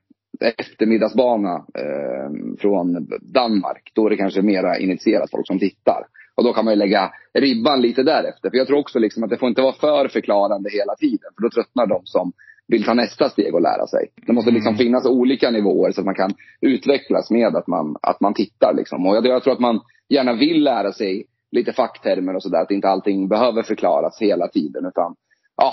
eftermiddagsbana 0.58 1.54
eh, 1.54 2.56
från 2.58 3.08
Danmark, 3.20 3.92
då 3.94 4.06
är 4.06 4.10
det 4.10 4.16
kanske 4.16 4.42
mera 4.42 4.78
initierat 4.78 5.30
folk 5.30 5.46
som 5.46 5.58
tittar. 5.58 6.06
Och 6.34 6.44
då 6.44 6.52
kan 6.52 6.64
man 6.64 6.74
ju 6.74 6.78
lägga 6.78 7.10
ribban 7.38 7.80
lite 7.80 8.02
därefter. 8.02 8.50
För 8.50 8.56
jag 8.56 8.66
tror 8.66 8.78
också 8.78 8.98
liksom 8.98 9.22
att 9.22 9.30
det 9.30 9.36
får 9.36 9.48
inte 9.48 9.62
vara 9.62 9.72
för 9.72 10.08
förklarande 10.08 10.70
hela 10.70 10.94
tiden. 10.94 11.30
För 11.34 11.42
då 11.42 11.50
tröttnar 11.50 11.86
de 11.86 12.00
som 12.04 12.32
vill 12.68 12.84
ta 12.84 12.94
nästa 12.94 13.28
steg 13.28 13.54
och 13.54 13.60
lära 13.60 13.86
sig. 13.86 14.08
Det 14.26 14.32
måste 14.32 14.50
liksom 14.50 14.74
Mm. 14.74 14.78
finnas 14.78 15.06
olika 15.06 15.50
nivåer 15.50 15.92
så 15.92 16.00
att 16.00 16.04
man 16.04 16.14
kan 16.14 16.34
utvecklas 16.60 17.30
med 17.30 17.56
att 17.56 17.66
man, 17.66 17.96
att 18.02 18.20
man 18.20 18.34
tittar. 18.34 18.74
Liksom. 18.74 19.06
Och 19.06 19.16
jag, 19.16 19.26
jag 19.26 19.42
tror 19.42 19.52
att 19.52 19.60
man 19.60 19.80
gärna 20.08 20.32
vill 20.32 20.62
lära 20.62 20.92
sig 20.92 21.24
lite 21.50 21.72
facktermer 21.72 22.34
och 22.34 22.42
sådär. 22.42 22.62
Att 22.62 22.70
inte 22.70 22.88
allting 22.88 23.28
behöver 23.28 23.62
förklaras 23.62 24.20
hela 24.20 24.48
tiden. 24.48 24.86
Utan 24.86 25.14
ja, 25.56 25.72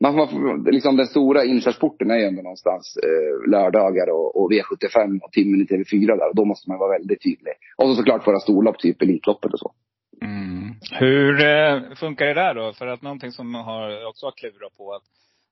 man, 0.00 0.14
man, 0.16 0.64
liksom 0.64 0.96
den 0.96 1.06
stora 1.06 1.44
inkörsporten 1.44 2.10
är 2.10 2.16
ju 2.16 2.24
ändå 2.24 2.42
någonstans 2.42 2.96
eh, 3.02 3.50
lördagar 3.50 4.10
och, 4.10 4.42
och 4.42 4.52
V75 4.52 5.20
och 5.22 5.32
timmen 5.32 5.60
i 5.60 5.64
TV4 5.64 6.06
där. 6.06 6.28
Och 6.28 6.36
då 6.36 6.44
måste 6.44 6.70
man 6.70 6.78
vara 6.78 6.98
väldigt 6.98 7.22
tydlig. 7.22 7.54
Och 7.76 7.88
så 7.88 7.94
såklart 7.94 8.26
våra 8.26 8.40
storlopp, 8.40 8.78
typ 8.78 9.02
Elitloppet 9.02 9.52
och 9.52 9.58
så. 9.58 9.72
Mm. 10.22 10.74
Hur 10.92 11.40
eh, 11.40 11.94
funkar 11.94 12.26
det 12.26 12.34
där 12.34 12.54
då? 12.54 12.72
För 12.72 12.86
att 12.86 13.02
någonting 13.02 13.32
som 13.32 13.54
har, 13.54 13.90
jag 13.90 14.08
också 14.08 14.26
har 14.26 14.32
klurat 14.32 14.76
på 14.76 14.92
att 14.92 15.02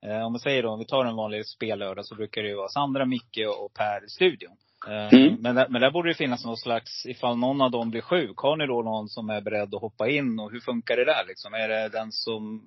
om 0.02 0.32
man 0.32 0.38
säger 0.40 0.62
då, 0.62 0.68
om 0.70 0.78
vi 0.78 0.84
tar 0.84 1.04
en 1.04 1.16
vanlig 1.16 1.46
spellördag 1.46 2.04
så 2.06 2.14
brukar 2.14 2.42
det 2.42 2.48
ju 2.48 2.54
vara 2.56 2.68
Sandra, 2.68 3.06
Micke 3.06 3.40
och 3.60 3.74
Per 3.74 4.04
i 4.06 4.08
studion. 4.08 4.50
Eh, 4.88 5.18
Mm. 5.18 5.36
men, 5.40 5.54
där, 5.54 5.66
men 5.68 5.80
där 5.80 5.90
borde 5.90 6.10
det 6.10 6.14
finnas 6.14 6.44
någon 6.44 6.56
slags, 6.56 7.06
ifall 7.06 7.36
någon 7.38 7.60
av 7.60 7.70
dem 7.70 7.90
blir 7.90 8.00
sjuk, 8.00 8.36
har 8.38 8.56
ni 8.56 8.66
då 8.66 8.82
någon 8.82 9.08
som 9.08 9.30
är 9.30 9.40
beredd 9.40 9.74
att 9.74 9.80
hoppa 9.80 10.08
in? 10.08 10.38
Och 10.40 10.52
hur 10.52 10.60
funkar 10.60 10.96
det 10.96 11.04
där 11.04 11.24
liksom? 11.28 11.54
Är 11.54 11.68
det 11.68 11.88
den 11.88 12.12
som, 12.12 12.62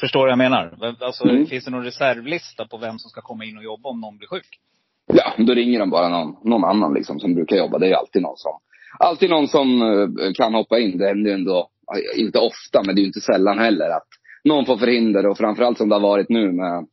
förstår 0.00 0.20
vad 0.20 0.30
jag 0.30 0.38
menar? 0.38 0.94
Alltså 1.00 1.24
Mm. 1.28 1.46
finns 1.46 1.64
det 1.64 1.70
någon 1.70 1.84
reservlista 1.84 2.66
på 2.66 2.76
vem 2.78 2.98
som 2.98 3.10
ska 3.10 3.20
komma 3.20 3.44
in 3.44 3.56
och 3.58 3.64
jobba 3.64 3.88
om 3.88 4.00
någon 4.00 4.18
blir 4.18 4.28
sjuk? 4.28 4.48
Ja, 5.06 5.32
då 5.38 5.54
ringer 5.54 5.78
de 5.78 5.90
bara 5.90 6.08
någon, 6.08 6.36
någon 6.44 6.64
annan 6.64 6.94
liksom 6.94 7.20
som 7.20 7.34
brukar 7.34 7.56
jobba. 7.56 7.78
Det 7.78 7.90
är 7.90 7.94
alltid 7.94 8.22
någon 8.22 8.36
som, 8.36 8.58
alltid 8.98 9.30
någon 9.30 9.48
som 9.48 9.82
eh, 9.82 10.32
kan 10.34 10.54
hoppa 10.54 10.78
in. 10.78 10.98
Det 10.98 11.06
händer 11.06 11.30
ju 11.30 11.34
ändå, 11.34 11.70
eh, 11.94 12.20
inte 12.20 12.38
ofta, 12.38 12.82
men 12.86 12.94
det 12.94 12.98
är 13.00 13.02
ju 13.02 13.06
inte 13.06 13.20
sällan 13.20 13.58
heller 13.58 13.88
att 13.90 14.08
någon 14.46 14.66
får 14.66 14.76
förhinder 14.76 15.26
och 15.26 15.38
framförallt 15.38 15.78
som 15.78 15.88
det 15.88 15.94
har 15.94 16.02
varit 16.02 16.28
nu 16.28 16.52
med, 16.52 16.86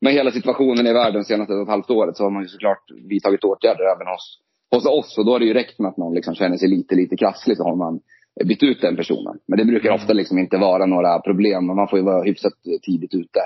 med 0.00 0.12
hela 0.12 0.30
situationen 0.30 0.86
i 0.86 0.92
världen 0.92 1.24
senaste 1.24 1.52
ett 1.52 1.56
och 1.56 1.62
ett 1.62 1.68
halvt 1.68 1.90
året 1.90 2.16
så 2.16 2.24
har 2.24 2.30
man 2.30 2.42
ju 2.42 2.48
såklart 2.48 2.84
vidtagit 3.08 3.44
åtgärder 3.44 3.84
även 3.96 4.06
hos, 4.06 4.38
hos 4.74 4.86
oss. 4.86 5.18
Och 5.18 5.26
då 5.26 5.32
har 5.32 5.38
det 5.38 5.46
ju 5.46 5.54
räckt 5.54 5.78
med 5.78 5.88
att 5.88 5.96
någon 5.96 6.14
liksom 6.14 6.34
känner 6.34 6.56
sig 6.56 6.68
lite, 6.68 6.94
lite 6.94 7.16
krasslig 7.16 7.56
så 7.56 7.62
har 7.62 7.76
man 7.76 8.00
bytt 8.44 8.62
ut 8.62 8.80
den 8.80 8.96
personen. 8.96 9.38
Men 9.48 9.58
det 9.58 9.64
brukar 9.64 9.90
ofta 9.90 10.12
liksom 10.12 10.38
inte 10.38 10.56
vara 10.56 10.86
några 10.86 11.18
problem 11.18 11.66
man 11.66 11.88
får 11.88 11.98
ju 11.98 12.04
vara 12.04 12.22
hyfsat 12.22 12.52
tidigt 12.82 13.14
ute. 13.14 13.40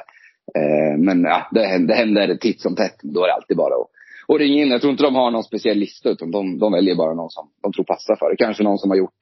Eh, 0.54 0.98
men 0.98 1.22
ja, 1.22 1.48
det 1.50 1.66
händer, 1.66 1.94
det 1.94 2.00
händer 2.00 2.34
titt 2.34 2.60
som 2.60 2.76
tätt. 2.76 2.96
Då 3.02 3.22
är 3.22 3.26
det 3.26 3.34
alltid 3.34 3.56
bara 3.56 3.74
att 3.74 3.88
och 4.26 4.38
ringa 4.38 4.62
in. 4.62 4.70
Jag 4.70 4.80
tror 4.80 4.90
inte 4.90 5.02
de 5.02 5.14
har 5.14 5.30
någon 5.30 5.44
speciell 5.44 5.78
lista 5.78 6.08
utan 6.10 6.30
de, 6.30 6.58
de 6.58 6.72
väljer 6.72 6.94
bara 6.94 7.14
någon 7.14 7.30
som 7.30 7.50
de 7.62 7.72
tror 7.72 7.84
passar 7.84 8.16
för 8.16 8.30
det. 8.30 8.36
Kanske 8.36 8.62
någon 8.62 8.78
som 8.78 8.90
har 8.90 8.96
gjort 8.96 9.20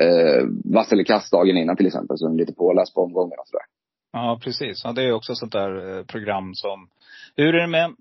eh, 0.00 0.46
vass 0.74 0.92
eller 0.92 1.04
kast 1.04 1.32
dagen 1.32 1.56
innan 1.56 1.76
till 1.76 1.86
exempel. 1.86 2.18
Så 2.18 2.24
de 2.24 2.34
är 2.34 2.38
lite 2.38 2.54
påläst 2.54 2.94
på 2.94 3.02
omgången 3.02 3.38
och 3.38 3.48
sådär. 3.48 3.66
Ja, 4.12 4.40
precis. 4.42 4.80
Ja, 4.84 4.92
det 4.92 5.02
är 5.02 5.12
också 5.12 5.34
sånt 5.34 5.52
där 5.52 5.98
eh, 5.98 6.04
program 6.04 6.54
som... 6.54 6.88
Hur 7.36 7.54
är 7.54 7.60
det 7.60 7.66
med... 7.66 7.94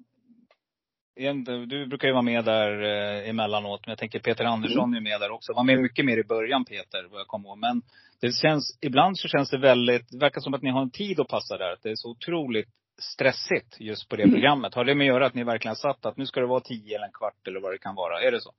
Du 1.67 1.87
brukar 1.87 2.07
ju 2.07 2.13
vara 2.13 2.21
med 2.21 2.45
där 2.45 2.83
eh, 2.83 3.29
emellanåt. 3.29 3.85
Men 3.85 3.91
jag 3.91 3.97
tänker 3.97 4.19
Peter 4.19 4.45
Andersson 4.45 4.95
är 4.95 5.01
med 5.01 5.21
där 5.21 5.31
också. 5.31 5.53
Var 5.53 5.63
med 5.63 5.81
mycket 5.81 6.05
mer 6.05 6.17
i 6.17 6.23
början 6.23 6.65
Peter, 6.65 7.07
vad 7.11 7.19
jag 7.19 7.27
kommer 7.27 7.49
ihåg. 7.49 7.57
Men 7.57 7.81
det 8.21 8.31
känns, 8.31 8.77
ibland 8.81 9.19
så 9.19 9.27
känns 9.27 9.49
det 9.49 9.57
väldigt, 9.57 10.11
det 10.11 10.17
verkar 10.17 10.41
som 10.41 10.53
att 10.53 10.61
ni 10.61 10.69
har 10.69 10.81
en 10.81 10.91
tid 10.91 11.19
att 11.19 11.27
passa 11.27 11.57
där. 11.57 11.73
Att 11.73 11.83
det 11.83 11.89
är 11.89 11.95
så 11.95 12.09
otroligt 12.09 12.69
stressigt 13.01 13.75
just 13.79 14.09
på 14.09 14.15
det 14.15 14.23
programmet. 14.23 14.73
Har 14.73 14.85
det 14.85 14.95
med 14.95 15.05
att 15.05 15.15
göra 15.15 15.25
att 15.25 15.33
ni 15.33 15.43
verkligen 15.43 15.75
satt 15.75 16.05
att 16.05 16.17
nu 16.17 16.25
ska 16.25 16.39
det 16.39 16.47
vara 16.47 16.59
tio 16.59 16.95
eller 16.95 17.05
en 17.05 17.11
kvart 17.13 17.47
eller 17.47 17.59
vad 17.59 17.73
det 17.73 17.77
kan 17.77 17.95
vara? 17.95 18.21
Är 18.21 18.31
det 18.31 18.41
så? 18.41 18.51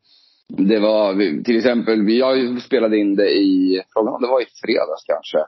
Det 0.48 0.78
var 0.78 1.14
till 1.44 1.56
exempel, 1.56 2.08
ju 2.08 2.60
spelade 2.60 2.98
in 2.98 3.16
det 3.16 3.30
i, 3.30 3.82
frågan 3.92 4.22
det 4.22 4.28
var 4.28 4.42
i 4.42 4.46
fredags 4.62 5.04
kanske. 5.06 5.38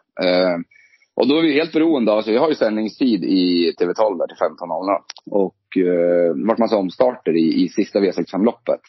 Och 1.20 1.28
då 1.28 1.38
är 1.38 1.42
vi 1.42 1.52
helt 1.52 1.72
beroende 1.72 2.12
av, 2.12 2.16
alltså 2.16 2.32
vi 2.32 2.38
har 2.38 2.48
ju 2.48 2.54
sändningstid 2.54 3.24
i 3.24 3.72
TV12 3.80 4.18
där 4.18 4.26
till 4.26 4.36
15.00. 4.36 4.98
Och 5.30 5.60
eh, 5.86 6.46
vart 6.48 6.58
massa 6.58 6.76
omstarter 6.76 7.36
i, 7.36 7.62
i 7.64 7.68
sista 7.68 7.98
V65-loppet. 7.98 8.80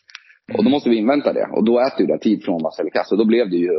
Och 0.57 0.63
då 0.63 0.69
måste 0.69 0.89
vi 0.89 0.95
invänta 0.95 1.33
det. 1.33 1.47
Och 1.51 1.63
då 1.65 1.79
äter 1.79 1.99
ju 2.01 2.05
det 2.05 2.17
tid 2.19 2.43
från 2.43 2.63
vass 2.63 2.79
eller 2.79 2.89
kast. 2.89 3.11
Och 3.11 3.17
då 3.17 3.25
blev 3.25 3.49
det 3.49 3.57
ju 3.57 3.73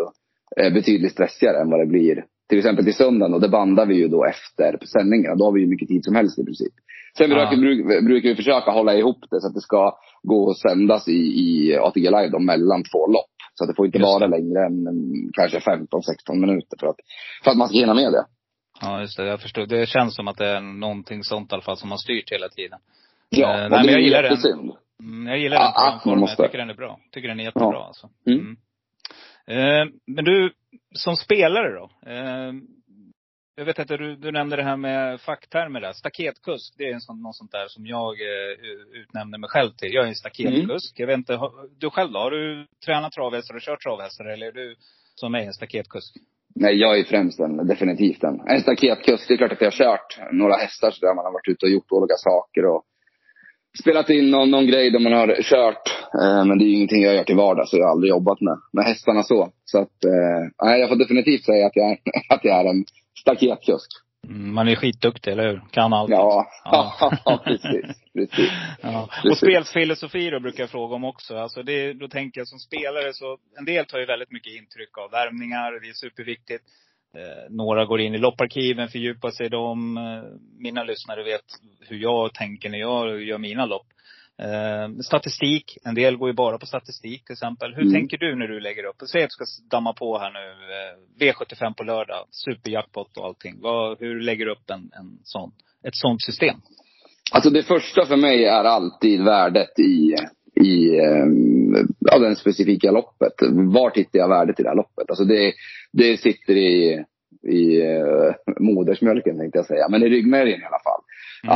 eh, 0.61 0.73
betydligt 0.75 1.12
stressigare 1.12 1.61
än 1.61 1.71
vad 1.71 1.80
det 1.80 1.87
blir 1.87 2.25
till 2.49 2.59
exempel 2.59 2.85
till 2.85 2.94
söndagen. 2.94 3.35
Och 3.35 3.40
det 3.40 3.49
bandar 3.49 3.87
vi 3.87 3.94
ju 3.94 4.09
då 4.09 4.25
efter 4.25 4.78
sändningarna. 4.87 5.35
Då 5.35 5.44
har 5.44 5.52
vi 5.52 5.61
ju 5.61 5.66
mycket 5.66 5.88
tid 5.88 6.04
som 6.04 6.14
helst 6.14 6.38
i 6.38 6.44
princip. 6.44 6.73
Sen 7.18 7.30
Ja. 7.30 7.37
brukar, 7.37 7.56
bruk, 7.62 8.04
brukar 8.04 8.28
vi 8.28 8.35
försöka 8.37 8.71
hålla 8.71 8.94
ihop 8.94 9.18
det 9.30 9.40
så 9.40 9.47
att 9.49 9.54
det 9.54 9.61
ska 9.61 9.99
gå 10.23 10.44
och 10.44 10.56
sändas 10.56 11.09
i, 11.09 11.21
i 11.44 11.76
ATG 11.76 12.00
Live 12.11 12.28
då, 12.28 12.38
mellan 12.38 12.82
två 12.92 13.06
lopp. 13.06 13.35
Så 13.54 13.64
att 13.64 13.68
det 13.68 13.75
får 13.76 13.87
inte 13.87 13.99
Just 13.99 14.06
vara 14.12 14.26
det. 14.28 14.37
längre 14.37 14.66
än 14.66 14.87
mm, 14.87 15.30
kanske 15.32 15.59
15-16 15.59 16.40
minuter 16.40 16.76
för 16.80 16.87
att, 16.87 16.97
för 17.44 17.50
att 17.50 17.56
man 17.56 17.68
ska 17.68 17.78
hinna 17.78 17.94
med 17.94 18.12
det. 18.12 18.25
Ja, 18.83 19.01
just 19.01 19.17
det. 19.17 19.27
Jag 19.27 19.41
förstår. 19.41 19.67
Det 19.67 19.89
känns 19.89 20.17
som 20.17 20.29
att 20.29 20.37
det 20.37 20.47
är 20.49 20.61
någonting 20.61 21.25
sånt 21.25 21.53
i 21.53 21.55
alla 21.55 21.62
fall 21.62 21.77
som 21.77 21.91
har 21.91 21.99
styrt 21.99 22.33
hela 22.33 22.49
tiden. 22.49 22.79
Ja, 23.29 23.55
Eh, 23.55 23.61
nej, 23.61 23.71
men 23.71 23.87
det 23.87 23.93
jag 23.93 24.01
är 24.01 24.05
gillar 24.05 24.23
den. 24.23 24.73
Mm, 25.01 25.27
jag 25.27 25.39
gillar 25.39 25.57
den 25.57 25.65
man 25.65 25.73
programformen. 25.75 26.21
måste. 26.21 26.43
Jag 26.43 26.51
tycker 26.51 26.59
den 26.59 26.71
är 26.71 26.75
bra. 26.75 27.01
Tycker 27.11 27.29
den 27.29 27.41
är 27.41 27.45
jättebra 27.45 27.71
Ja. 27.73 27.87
alltså. 27.87 28.11
Mm. 28.27 28.57
Mm. 29.47 29.81
Eh, 29.87 29.93
men 30.07 30.25
du, 30.25 30.53
som 30.95 31.17
spelare 31.17 31.75
då? 31.75 31.91
Eh, 32.11 32.53
jag 33.55 33.65
vet 33.65 33.79
inte, 33.79 33.97
du, 33.97 34.17
du 34.17 34.33
nämnde 34.33 34.57
det 34.57 34.62
här 34.62 34.77
med 34.77 35.21
facktermer 35.21 35.81
där. 35.81 35.93
Staketkusk, 35.93 36.75
det 36.79 36.85
är 36.89 36.95
en 36.95 37.01
sån, 37.01 37.23
något 37.23 37.37
sånt 37.37 37.53
där 37.53 37.69
som 37.69 37.87
jag 37.87 38.21
eh, 38.21 39.01
utnämner 39.01 39.39
mig 39.39 39.51
själv 39.51 39.71
till. 39.71 39.93
Jag 39.95 40.05
är 40.05 40.09
en 40.09 40.15
staketkusk. 40.15 41.01
Jag 41.01 41.07
vet 41.07 41.17
inte, 41.17 41.35
har, 41.35 41.53
du 41.79 41.91
själv 41.91 42.12
då? 42.12 42.19
Har 42.19 42.31
du 42.31 42.67
tränat 42.85 43.12
travhästar 43.12 43.55
och 43.55 43.61
kört 43.61 43.83
travhästar 43.83 44.25
eller 44.25 44.47
är 44.47 44.53
du 44.53 44.77
som 45.15 45.33
mig 45.33 45.47
en 45.47 45.53
staketkusk? 45.55 46.15
Nej, 46.54 46.75
jag 46.76 46.99
är 46.99 47.04
främst 47.04 47.40
en, 47.40 47.66
definitivt 47.66 48.25
en. 48.25 48.40
En 48.49 48.61
staketkusk. 48.61 49.28
Det 49.28 49.35
är 49.35 49.38
klart 49.38 49.52
att 49.52 49.61
jag 49.61 49.66
har 49.71 49.78
kört 49.85 50.18
några 50.32 50.54
hästar 50.56 50.90
så 50.90 51.06
där 51.06 51.14
man 51.14 51.25
har 51.25 51.32
varit 51.32 51.49
ute 51.49 51.66
och 51.66 51.73
gjort 51.73 51.92
olika 51.92 52.14
saker 52.16 52.64
och 52.66 52.82
spelat 53.82 54.11
in 54.11 54.30
någon, 54.30 54.50
någon 54.50 54.66
grej 54.66 54.90
där 54.90 54.99
man 54.99 55.12
har 55.12 55.42
kört. 55.42 55.85
Eh, 56.23 56.44
men 56.44 56.59
det 56.59 56.64
är 56.64 56.66
ju 56.66 56.75
ingenting 56.75 57.02
jag 57.02 57.14
gör 57.14 57.25
till 57.25 57.37
vardags 57.37 57.71
så 57.71 57.76
jag 57.76 57.85
har 57.85 57.90
aldrig 57.90 58.11
jobbat 58.11 58.40
med, 58.40 58.56
med 58.73 58.85
hästarna 58.85 59.23
så. 59.23 59.49
Så 59.64 59.78
att, 59.78 60.04
eh, 60.04 60.40
nej, 60.64 60.80
jag 60.80 60.88
får 60.88 60.97
definitivt 60.97 61.44
säga 61.44 61.66
att 61.66 61.76
jag, 61.76 61.90
är- 61.90 61.99
att 62.35 62.44
jag 62.44 62.61
är 62.61 62.64
en 62.71 62.85
staketkusk. 63.21 63.90
Man 64.29 64.69
är 64.69 64.76
skitduktig, 64.76 65.31
eller 65.31 65.49
hur? 65.50 65.62
Kan 65.71 65.93
allt. 65.93 66.11
Ja, 66.11 66.47
Ja. 66.64 66.95
ja. 67.25 67.43
precis. 67.45 68.02
precis. 68.12 68.50
Ja. 68.83 69.09
Och 69.31 69.38
spelfilosofi 69.38 70.31
då 70.31 70.41
brukar 70.41 70.62
jag 70.62 70.71
fråga 70.71 70.95
om 70.95 71.05
också. 71.05 71.37
Alltså 71.37 71.62
det, 71.62 71.93
då 71.93 72.09
tänker 72.09 72.41
jag 72.41 72.49
som 72.49 72.59
spelare 72.59 73.12
så, 73.12 73.38
en 73.59 73.64
del 73.64 73.87
tar 73.87 73.99
ju 73.99 74.07
väldigt 74.07 74.31
mycket 74.31 74.52
intryck 74.52 74.99
av 74.99 75.11
värmningar, 75.11 75.81
det 75.81 75.88
är 75.88 75.93
superviktigt. 75.93 76.64
Eh, 77.17 77.50
några 77.50 77.85
går 77.85 78.00
in 78.00 78.14
i 78.14 78.19
lopparkiven, 78.19 78.88
fördjupar 78.88 79.31
sig 79.31 79.47
i 79.47 79.49
dem. 79.49 79.97
Eh, 79.97 80.38
mina 80.59 80.85
lyssnare 80.85 81.23
vet 81.23 81.45
hur 81.81 81.97
jag 81.99 82.35
tänker 82.35 82.69
när 82.69 82.79
jag 82.79 83.23
gör 83.23 83.38
mina 83.38 83.67
lopp. 83.67 83.87
Eh, 84.39 84.89
statistik, 85.05 85.79
en 85.85 85.95
del 85.95 86.17
går 86.17 86.29
ju 86.29 86.35
bara 86.35 86.59
på 86.59 86.67
statistik 86.67 87.25
till 87.25 87.33
exempel. 87.33 87.75
Hur 87.75 87.83
Mm. 87.83 87.93
tänker 87.95 88.19
du 88.19 88.37
när 88.37 88.49
du 88.49 88.61
lägger 88.61 88.85
upp? 88.85 88.97
Säg 89.07 89.23
att 89.23 89.31
du 89.39 89.45
ska 89.47 89.65
damma 89.77 89.93
på 89.93 90.19
här 90.19 90.31
nu, 90.31 90.49
eh, 90.49 91.33
V75 91.33 91.75
på 91.75 91.85
lördag, 91.85 92.27
superjackpot 92.31 93.17
och 93.17 93.27
allting. 93.27 93.55
Vad, 93.61 94.01
hur 94.01 94.21
lägger 94.21 94.45
du 94.47 94.53
upp 94.53 94.71
en, 94.71 94.79
en 94.81 95.19
sån, 95.25 95.53
ett 95.87 95.97
sånt 95.97 96.23
system? 96.23 96.57
Alltså 97.33 97.51
det 97.51 97.62
första 97.62 98.07
för 98.07 98.17
mig 98.17 98.45
är 98.45 98.65
alltid 98.65 99.25
värdet 99.25 99.79
i, 99.79 100.15
i 100.55 101.01
um, 101.01 101.89
ja, 101.99 102.19
den 102.19 102.37
specifika 102.37 102.91
loppet. 102.91 103.33
Var 103.73 103.93
hittar 103.95 104.19
jag 104.19 104.29
värdet 104.29 104.61
i 104.61 104.62
det 104.62 104.69
här 104.69 104.77
loppet? 104.77 105.11
Alltså 105.11 105.25
det, 105.25 105.53
det 105.93 106.17
sitter 106.21 106.57
i, 106.57 107.05
i 107.49 107.83
modersmjölken 108.61 109.39
tänkte 109.39 109.59
jag 109.59 109.67
säga, 109.67 109.89
men 109.89 110.03
i 110.03 110.09
ryggmärgen 110.09 110.61
i 110.61 110.65
alla 110.65 110.83
fall. 110.85 111.03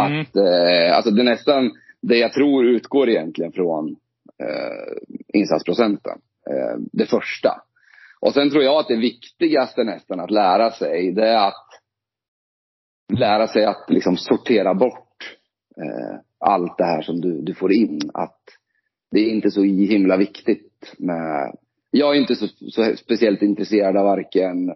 Mm. 0.07 0.21
Att, 0.21 0.37
eh, 0.37 0.97
alltså 0.97 1.11
det 1.11 1.23
är 1.23 1.25
nästan 1.25 1.71
det 2.09 2.19
jag 2.19 2.33
tror 2.33 2.67
utgår 2.67 3.09
egentligen 3.09 3.53
från 3.53 3.97
eh, 4.43 5.39
insatsprocenten. 5.41 6.19
Eh, 6.51 6.79
det 6.93 7.07
första. 7.07 7.63
Och 8.21 8.35
sen 8.35 8.51
tror 8.51 8.65
jag 8.65 8.79
att 8.79 8.89
det 8.89 8.97
viktigaste 8.97 9.85
nästan 9.85 10.21
att 10.21 10.31
lära 10.31 10.71
sig, 10.71 11.13
det 11.13 11.29
är 11.29 11.49
att 11.49 11.81
lära 13.19 13.49
sig 13.49 13.65
att 13.65 13.85
liksom 13.89 14.17
sortera 14.17 14.75
bort 14.75 15.37
eh, 15.77 16.19
allt 16.39 16.79
det 16.79 16.85
här 16.85 17.03
som 17.03 17.21
du, 17.21 17.41
du 17.43 17.55
får 17.55 17.73
in. 17.73 18.01
Att 18.15 18.41
det 19.11 19.21
är 19.21 19.31
inte 19.31 19.51
så 19.51 19.63
himla 19.63 20.17
viktigt 20.17 20.95
med... 20.99 21.57
Jag 21.91 22.17
är 22.17 22.21
inte 22.21 22.35
så, 22.35 22.47
så 22.47 22.97
speciellt 22.97 23.43
intresserad 23.43 23.97
av 23.97 24.05
varken 24.05 24.75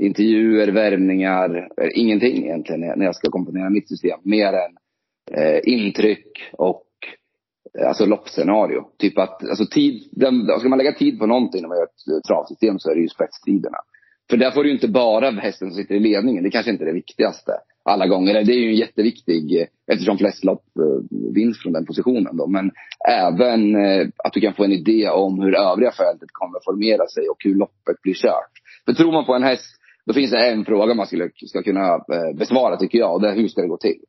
intervjuer, 0.00 0.68
värmningar, 0.68 1.68
eh, 1.80 1.88
ingenting 1.94 2.44
egentligen 2.44 2.80
när 2.80 3.04
jag 3.04 3.16
ska 3.16 3.30
komponera 3.30 3.70
mitt 3.70 3.88
system. 3.88 4.20
Mer 4.22 4.52
än 4.52 4.76
eh, 5.36 5.60
intryck 5.64 6.26
och 6.52 6.86
eh, 7.78 7.88
alltså 7.88 8.06
loppscenario. 8.06 8.84
Typ 8.98 9.18
att, 9.18 9.48
alltså 9.48 9.66
tid, 9.66 10.08
den, 10.12 10.46
ska 10.58 10.68
man 10.68 10.78
lägga 10.78 10.92
tid 10.92 11.18
på 11.18 11.26
någonting 11.26 11.62
när 11.62 11.68
man 11.68 11.78
gör 11.78 11.84
ett 11.84 12.08
eh, 12.16 12.20
travsystem 12.28 12.78
så 12.78 12.90
är 12.90 12.94
det 12.94 13.00
ju 13.00 13.08
spetstiderna. 13.08 13.78
För 14.30 14.36
där 14.36 14.50
får 14.50 14.62
du 14.62 14.68
ju 14.68 14.74
inte 14.74 14.88
bara 14.88 15.30
hästen 15.30 15.68
som 15.68 15.76
sitter 15.76 15.94
i 15.94 16.00
ledningen. 16.00 16.44
Det 16.44 16.50
kanske 16.50 16.70
inte 16.70 16.84
är 16.84 16.86
det 16.86 16.92
viktigaste 16.92 17.52
alla 17.84 18.06
gånger. 18.06 18.34
Det 18.34 18.52
är 18.52 18.58
ju 18.58 18.74
jätteviktig, 18.74 19.60
eh, 19.60 19.66
eftersom 19.92 20.18
flest 20.18 20.44
lopp 20.44 20.64
eh, 20.78 21.18
vinns 21.34 21.62
från 21.62 21.72
den 21.72 21.86
positionen 21.86 22.36
då. 22.36 22.46
Men 22.46 22.70
även 23.08 23.74
eh, 23.76 24.06
att 24.24 24.32
du 24.32 24.40
kan 24.40 24.54
få 24.54 24.64
en 24.64 24.72
idé 24.72 25.08
om 25.08 25.40
hur 25.40 25.54
övriga 25.54 25.92
fältet 25.92 26.28
kommer 26.32 26.58
formera 26.64 27.06
sig 27.06 27.28
och 27.28 27.36
hur 27.44 27.54
loppet 27.54 28.02
blir 28.02 28.14
kört. 28.14 28.52
För 28.84 28.92
tror 28.92 29.12
man 29.12 29.26
på 29.26 29.34
en 29.34 29.42
häst, 29.42 29.76
då 30.06 30.12
finns 30.12 30.30
det 30.30 30.50
en 30.50 30.64
fråga 30.64 30.94
man 30.94 31.06
skulle, 31.06 31.30
ska 31.46 31.62
kunna 31.62 31.94
eh, 31.94 32.36
besvara 32.38 32.76
tycker 32.76 32.98
jag. 32.98 33.14
Och 33.14 33.22
det 33.22 33.28
är 33.28 33.34
hur 33.34 33.48
ska 33.48 33.60
det 33.60 33.68
gå 33.68 33.76
till? 33.76 34.00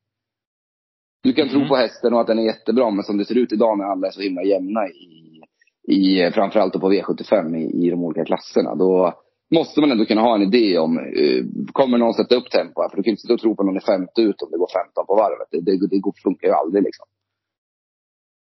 Du 1.24 1.34
kan 1.34 1.50
tro 1.50 1.58
Mm. 1.58 1.70
på 1.70 1.76
hästen 1.76 2.14
och 2.14 2.22
att 2.22 2.28
den 2.28 2.40
är 2.40 2.44
jättebra, 2.44 2.90
men 2.90 3.04
som 3.04 3.18
det 3.18 3.26
ser 3.26 3.38
ut 3.38 3.52
idag 3.54 3.78
när 3.78 3.86
alla 3.86 4.08
är 4.08 4.12
så 4.12 4.22
himla 4.22 4.44
jämna 4.44 4.88
i, 4.88 5.42
i 5.88 6.32
framförallt 6.32 6.74
på 6.74 6.92
V75 6.92 7.58
i, 7.58 7.86
i 7.86 7.90
de 7.90 8.04
olika 8.04 8.26
klasserna. 8.26 8.76
Då 8.76 9.14
måste 9.56 9.82
man 9.82 9.92
ändå 9.92 10.06
kunna 10.06 10.22
ha 10.22 10.36
en 10.36 10.42
idé 10.42 10.80
om, 10.80 10.98
eh, 10.98 11.44
kommer 11.72 11.98
någon 11.98 12.14
sätta 12.14 12.36
upp 12.36 12.50
tempo 12.50 12.82
här? 12.82 12.90
För 12.90 12.98
du 12.98 13.04
kan 13.04 13.12
inte 13.12 13.22
sitta 13.22 13.34
och 13.34 13.40
tro 13.40 13.56
på 13.56 13.64
någon 13.64 13.76
är 13.76 13.80
femte 13.80 14.22
ut 14.22 14.42
om 14.42 14.52
det 14.52 14.58
går 14.58 14.70
15 14.86 15.06
på 15.06 15.16
varvet. 15.16 15.48
Det, 15.52 15.62
det, 15.62 15.88
det 15.88 16.02
funkar 16.24 16.48
ju 16.48 16.54
aldrig 16.54 16.84
liksom. 16.84 17.06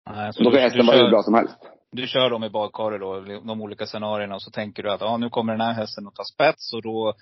Nej, 0.10 0.34
så 0.34 0.44
Då 0.44 0.52
kan 0.52 0.62
hästen 0.62 0.86
vara 0.86 0.98
hur 0.98 1.10
bra 1.10 1.24
som 1.24 1.34
helst. 1.34 1.58
Du 1.92 2.08
kör 2.08 2.30
dem 2.30 2.44
i 2.44 2.50
badkaret 2.50 3.02
då, 3.02 3.20
de 3.48 3.62
olika 3.62 3.86
scenarierna 3.86 4.36
och 4.36 4.42
så 4.42 4.52
tänker 4.52 4.84
du 4.84 4.92
att 4.92 5.02
ja, 5.02 5.18
nu 5.18 5.30
kommer 5.30 5.54
den 5.54 5.62
här 5.62 5.74
hästen 5.74 6.08
att 6.08 6.16
ta 6.16 6.24
spets 6.24 6.74
och 6.74 6.82
då 6.82 7.14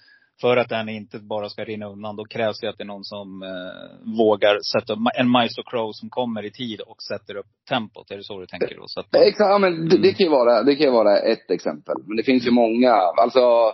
för 0.42 0.58
att 0.58 0.70
den 0.70 0.90
inte 0.90 1.20
bara 1.20 1.50
ska 1.50 1.64
rinna 1.64 1.86
undan, 1.90 2.16
då 2.16 2.26
krävs 2.26 2.60
det 2.60 2.68
att 2.70 2.78
det 2.78 2.84
är 2.84 2.94
någon 2.96 3.04
som 3.04 3.44
eh, 3.44 4.18
vågar 4.18 4.58
sätta 4.74 4.94
upp, 4.94 5.00
en 5.20 5.30
Maestro 5.30 5.64
Crow 5.64 5.92
som 5.92 6.10
kommer 6.10 6.46
i 6.46 6.52
tid 6.52 6.82
och 6.82 7.04
sätter 7.04 7.36
upp 7.38 7.46
tempot. 7.70 8.12
Är 8.12 8.18
det 8.18 8.24
så 8.24 8.40
du 8.40 8.46
tänker 8.46 8.76
då? 8.76 8.84
Så 8.86 9.00
att 9.00 9.14
man, 9.14 9.22
Exakt, 9.22 9.50
ja, 9.50 9.58
men 9.58 9.90
det, 9.90 9.98
det, 9.98 10.14
kan 10.14 10.26
ju 10.26 10.32
vara, 10.32 10.64
det 10.64 10.76
kan 10.76 10.86
ju 10.86 10.92
vara 10.92 11.20
ett 11.20 11.52
exempel. 11.52 11.96
Men 12.08 12.18
det 12.18 12.24
finns 12.24 12.48
ju 12.48 12.52
många. 12.52 12.92
Alltså, 12.94 13.74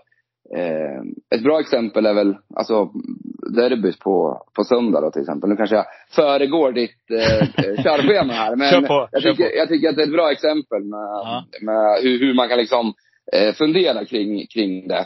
Eh, 0.58 1.01
ett 1.36 1.43
bra 1.43 1.60
exempel 1.60 2.05
är 2.05 2.13
väl, 2.13 2.36
alltså 2.55 2.89
derbyt 3.55 4.00
på, 4.00 4.46
på 4.55 4.63
söndag 4.63 5.01
då 5.01 5.12
till 5.12 5.22
exempel. 5.22 5.50
Nu 5.50 5.55
kanske 5.55 5.75
jag 5.75 5.86
föregår 6.15 6.72
ditt 6.72 7.12
eh, 7.12 7.39
eh 7.39 7.84
körschema 7.84 8.34
här. 8.34 8.55
Men 8.55 8.72
Kör 8.72 8.82
på, 8.82 9.08
jag, 9.12 9.22
kör 9.22 9.32
tycker, 9.32 9.50
på. 9.50 9.55
jag 9.55 9.67
tycker 9.67 9.89
att 9.89 9.96
det 9.96 10.01
är 10.01 10.08
ett 10.08 10.13
bra 10.13 10.32
exempel 10.32 10.84
med, 10.84 11.00
Ja. 11.00 11.46
med 11.62 12.03
hur, 12.03 12.20
hur 12.20 12.34
man 12.34 12.50
kan 12.50 12.58
liksom 12.58 12.93
eh, 13.34 13.53
fundera 13.53 14.05
kring, 14.05 14.48
kring 14.53 14.88
det. 14.88 15.05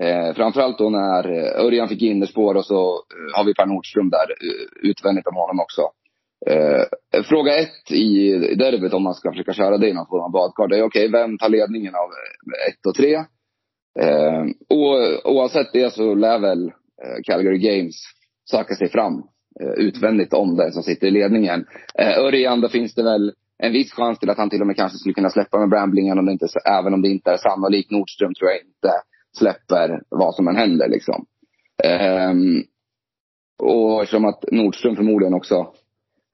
Eh, 0.00 0.34
framförallt 0.34 0.78
då 0.78 0.90
när 0.90 1.30
eh, 1.30 1.64
Örjan 1.64 1.88
fick 1.88 2.02
innerspår 2.02 2.54
och 2.54 2.66
så 2.66 2.94
eh, 2.94 3.36
har 3.36 3.44
vi 3.44 3.54
Per 3.54 3.66
Nordström 3.66 4.10
där 4.10 4.30
eh, 4.30 4.90
utvändigt 4.90 5.26
om 5.26 5.34
honom 5.34 5.60
också. 5.60 5.82
Eh, 6.46 7.22
fråga 7.22 7.58
ett 7.58 7.90
i 7.90 8.30
derbyt 8.54 8.94
om 8.94 9.02
man 9.02 9.14
ska 9.14 9.30
försöka 9.30 9.52
köra 9.52 9.78
det 9.78 9.88
i 9.88 9.92
någon 9.92 10.06
form 10.06 10.22
av 10.22 10.30
badkar. 10.30 10.68
Det 10.68 10.78
är 10.78 10.82
okej, 10.82 11.08
vem 11.08 11.38
tar 11.38 11.48
ledningen 11.48 11.94
av 11.94 12.10
ett 12.68 12.86
och 12.86 12.94
tre? 12.94 13.14
Eh, 14.00 14.44
och, 14.68 15.32
oavsett 15.32 15.72
det 15.72 15.92
så 15.92 16.14
lär 16.14 16.38
väl 16.38 16.66
eh, 16.66 17.22
Calgary 17.24 17.58
Games 17.58 17.94
söka 18.50 18.74
sig 18.74 18.88
fram 18.88 19.22
eh, 19.60 19.86
utvändigt 19.86 20.34
om 20.34 20.56
den 20.56 20.72
som 20.72 20.82
sitter 20.82 21.06
i 21.06 21.10
ledningen. 21.10 21.66
Eh, 21.98 22.18
Örjan, 22.18 22.60
då 22.60 22.68
finns 22.68 22.94
det 22.94 23.02
väl 23.02 23.32
en 23.58 23.72
viss 23.72 23.92
chans 23.92 24.18
till 24.18 24.30
att 24.30 24.38
han 24.38 24.50
till 24.50 24.60
och 24.60 24.66
med 24.66 24.76
kanske 24.76 24.98
skulle 24.98 25.14
kunna 25.14 25.30
släppa 25.30 25.58
med 25.58 25.68
Bramblingen 25.68 26.18
om 26.18 26.26
det 26.26 26.32
inte, 26.32 26.46
även 26.64 26.94
om 26.94 27.02
det 27.02 27.08
inte 27.08 27.30
är 27.30 27.36
sannolikt. 27.36 27.90
Nordström 27.90 28.34
tror 28.34 28.50
jag 28.50 28.60
inte 28.60 28.92
släpper 29.38 30.02
vad 30.08 30.34
som 30.34 30.48
än 30.48 30.56
händer 30.56 30.88
liksom. 30.88 31.26
Um, 32.30 32.64
och 33.62 34.02
eftersom 34.02 34.24
att 34.24 34.44
Nordström 34.52 34.96
förmodligen 34.96 35.34
också 35.34 35.72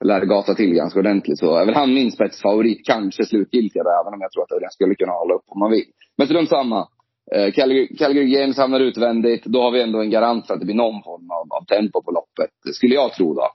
lär 0.05 0.25
gasa 0.25 0.53
till 0.53 0.73
ganska 0.73 0.99
ordentligt 0.99 1.39
så 1.39 1.55
är 1.55 1.65
väl 1.65 1.75
han 1.75 1.93
min 1.93 2.11
spetsfavorit, 2.11 2.85
kanske 2.85 3.25
slutgiltiga 3.25 3.83
där, 3.83 4.01
även 4.01 4.13
om 4.13 4.21
jag 4.21 4.31
tror 4.31 4.43
att 4.43 4.51
Örjan 4.51 4.71
skulle 4.71 4.95
kunna 4.95 5.11
hålla 5.11 5.33
upp 5.33 5.45
om 5.47 5.59
man 5.59 5.71
vill. 5.71 5.85
Men 6.17 6.27
strunt 6.27 6.49
samma. 6.49 6.87
Eh, 7.31 7.51
Calgary, 7.51 7.95
Calgary 7.97 8.29
Games 8.29 8.57
hamnar 8.57 8.79
utvändigt. 8.79 9.45
Då 9.45 9.61
har 9.61 9.71
vi 9.71 9.81
ändå 9.81 10.01
en 10.01 10.09
garant 10.09 10.47
för 10.47 10.53
att 10.53 10.59
det 10.59 10.65
blir 10.65 10.75
någon 10.75 11.03
form 11.03 11.31
av, 11.31 11.47
av 11.57 11.65
tempo 11.65 12.01
på 12.01 12.11
loppet. 12.11 12.75
Skulle 12.75 12.95
jag 12.95 13.13
tro 13.13 13.33
då. 13.33 13.47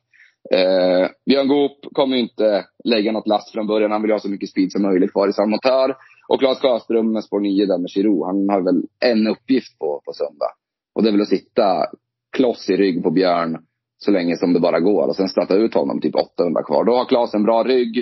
Eh, 0.57 1.09
Björn 1.27 1.49
Goop 1.49 1.79
kommer 1.93 2.17
ju 2.17 2.23
inte 2.23 2.65
lägga 2.85 3.13
något 3.13 3.29
last 3.29 3.53
från 3.53 3.67
början. 3.67 3.91
Han 3.91 4.03
vill 4.03 4.11
ha 4.11 4.19
så 4.19 4.31
mycket 4.31 4.51
speed 4.51 4.73
som 4.73 4.83
möjligt 4.83 5.13
kvar 5.13 5.29
i 5.29 5.33
samma 5.33 5.47
motör. 5.47 5.97
Och 6.29 6.41
Claes 6.41 6.59
Sjöström 6.59 7.13
med 7.13 7.25
spår 7.25 7.41
9 7.41 7.67
där 7.67 7.79
med 7.79 7.91
Chiro. 7.91 8.25
Han 8.25 8.49
har 8.49 8.61
väl 8.61 8.83
en 9.01 9.27
uppgift 9.27 9.79
på, 9.79 10.03
på 10.05 10.13
söndag. 10.13 10.51
Och 10.95 11.03
det 11.03 11.09
är 11.09 11.13
väl 11.13 11.23
att 11.23 11.29
sitta 11.29 11.87
kloss 12.33 12.71
i 12.71 12.77
rygg 12.77 13.03
på 13.03 13.11
Björn 13.11 13.59
så 13.99 14.11
länge 14.11 14.37
som 14.37 14.53
det 14.53 14.61
bara 14.61 14.81
går. 14.81 15.09
Och 15.09 15.17
sen 15.17 15.29
starta 15.29 15.55
ut 15.55 15.75
honom 15.75 16.01
typ 16.01 16.15
800 16.15 16.63
kvar. 16.63 16.85
Då 16.85 16.97
har 16.97 17.05
Claes 17.05 17.35
en 17.35 17.43
bra 17.43 17.63
rygg. 17.63 17.99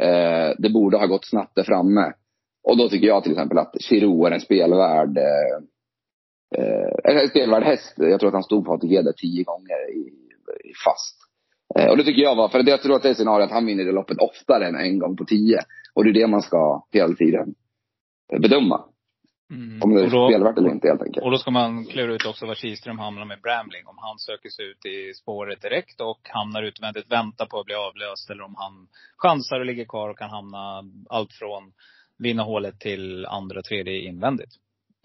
Eh, 0.00 0.50
det 0.58 0.70
borde 0.72 0.96
ha 0.96 1.06
gått 1.06 1.26
snabbt 1.26 1.54
där 1.54 1.62
framme. 1.62 2.12
Och 2.64 2.76
då 2.76 2.88
tycker 2.88 3.06
jag 3.06 3.22
till 3.22 3.32
exempel 3.32 3.58
att 3.58 3.74
Chiro 3.80 4.26
är 4.26 4.30
en 4.30 4.40
spelvärd 4.40 5.18
eh, 5.18 5.56
eh, 6.56 7.20
en 7.22 7.28
spelvärd 7.28 7.62
häst. 7.62 7.94
Jag 7.96 8.20
tror 8.20 8.28
att 8.28 8.34
han 8.34 8.42
stod 8.42 8.64
på 8.64 8.72
ATG 8.72 9.02
där 9.02 9.12
tio 9.12 9.44
gånger 9.44 9.90
i, 9.94 10.00
i 10.68 10.72
fast. 10.84 11.16
Eh, 11.78 11.90
och 11.90 11.96
det 11.96 12.04
tycker 12.04 12.22
jag 12.22 12.36
var, 12.36 12.48
för 12.48 12.68
jag 12.68 12.82
tror 12.82 12.96
att 12.96 13.02
det 13.02 13.08
är 13.08 13.14
scenariot 13.14 13.46
att 13.46 13.54
han 13.54 13.66
vinner 13.66 13.84
det 13.84 13.92
loppet 13.92 14.18
oftare 14.18 14.68
än 14.68 14.76
en 14.76 14.98
gång 14.98 15.16
på 15.16 15.24
tio. 15.24 15.58
Och 15.94 16.04
det 16.04 16.10
är 16.10 16.14
det 16.14 16.26
man 16.26 16.42
ska 16.42 16.84
hela 16.92 17.14
tiden 17.14 17.54
bedöma. 18.40 18.84
Mm. 19.50 19.82
Om 19.82 19.94
det 19.94 20.00
är 20.00 20.10
då- 20.10 20.28
spelvärt 20.28 20.58
eller 20.58 20.70
inte 20.70 20.88
helt 20.88 21.02
enkelt. 21.02 21.24
Och 21.24 21.30
då 21.30 21.38
ska 21.38 21.50
man 21.50 21.84
klura 21.84 22.14
ut 22.14 22.26
också 22.26 22.46
var 22.46 22.54
Kihlström 22.54 22.98
hamnar 22.98 23.24
med 23.24 23.40
Brambling. 23.40 23.86
Om 23.86 23.94
han 23.98 24.18
söker 24.18 24.48
sig 24.48 24.64
ut 24.70 24.86
i 24.86 25.14
spåret 25.14 25.62
direkt 25.62 26.00
och 26.00 26.20
hamnar 26.22 26.62
utvändigt, 26.62 27.12
väntar 27.12 27.46
på 27.46 27.58
att 27.60 27.66
bli 27.66 27.74
avlöst. 27.74 28.30
Eller 28.30 28.42
om 28.42 28.54
han 28.56 28.72
chansar 29.16 29.60
och 29.60 29.66
ligger 29.66 29.84
kvar 29.84 30.08
och 30.10 30.18
kan 30.18 30.30
hamna 30.30 30.82
allt 31.08 31.32
från 31.32 31.72
vinna 32.18 32.42
hålet 32.42 32.80
till 32.80 33.26
andra, 33.26 33.62
tredje 33.62 33.98
invändigt. 34.08 34.50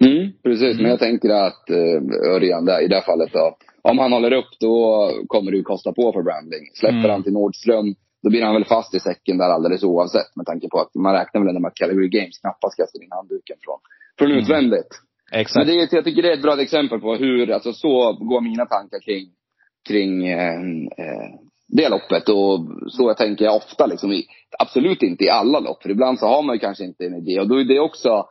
Mm, 0.05 0.31
precis, 0.43 0.77
men 0.77 0.89
jag 0.91 0.99
tänker 0.99 1.29
att 1.29 1.69
eh, 1.69 2.31
Örjan 2.35 2.65
där, 2.65 2.81
i 2.83 2.88
det 2.88 2.95
här 2.95 3.05
fallet 3.05 3.33
då. 3.33 3.57
Om 3.81 3.97
han 3.99 4.13
håller 4.13 4.33
upp 4.33 4.51
då 4.59 5.09
kommer 5.27 5.51
det 5.51 5.57
ju 5.57 5.63
kosta 5.63 5.91
på 5.93 6.13
för 6.13 6.23
Brandling. 6.23 6.63
Släpper 6.73 6.97
Mm. 6.97 7.11
han 7.11 7.23
till 7.23 7.33
Nordström, 7.33 7.95
då 8.23 8.29
blir 8.29 8.43
han 8.43 8.53
väl 8.53 8.65
fast 8.65 8.95
i 8.95 8.99
säcken 8.99 9.38
där 9.38 9.49
alldeles 9.49 9.83
oavsett. 9.83 10.35
Med 10.35 10.45
tanke 10.45 10.67
på 10.69 10.79
att 10.79 10.95
man 10.95 11.13
räknar 11.13 11.41
väl 11.41 11.47
ändå 11.49 11.61
med 11.61 11.69
att 11.69 11.75
Calgary 11.75 12.09
Games 12.09 12.39
knappast 12.39 12.77
kastar 12.77 13.03
in 13.03 13.11
handduken 13.11 13.57
från, 13.65 13.79
från 14.17 14.27
Mm. 14.31 14.43
utvändigt. 14.43 14.91
Men 15.31 15.41
Exakt. 15.41 15.67
det 15.67 15.73
är, 15.73 15.95
jag 15.95 16.05
tycker 16.05 16.21
det 16.21 16.29
är 16.29 16.33
ett 16.33 16.41
bra 16.41 16.61
exempel 16.61 16.99
på 16.99 17.15
hur, 17.15 17.51
alltså 17.51 17.73
så 17.73 18.13
går 18.13 18.41
mina 18.41 18.65
tankar 18.65 18.99
kring, 18.99 19.25
kring 19.88 20.27
eh, 20.27 20.60
eh, 20.97 21.29
det 21.67 21.89
loppet. 21.89 22.29
Och 22.29 22.60
så 22.88 23.03
jag 23.10 23.17
tänker 23.17 23.45
jag 23.45 23.55
ofta 23.55 23.86
liksom 23.86 24.12
i, 24.12 24.25
absolut 24.60 25.03
inte 25.03 25.23
i 25.23 25.29
alla 25.29 25.60
lopp. 25.60 25.82
För 25.84 25.89
ibland 25.89 26.19
så 26.19 26.25
har 26.25 26.43
man 26.43 26.55
ju 26.55 26.60
kanske 26.60 26.84
inte 26.84 27.05
en 27.05 27.15
idé. 27.15 27.39
Och 27.39 27.47
då 27.47 27.55
är 27.60 27.63
det 27.63 27.79
också, 27.79 28.25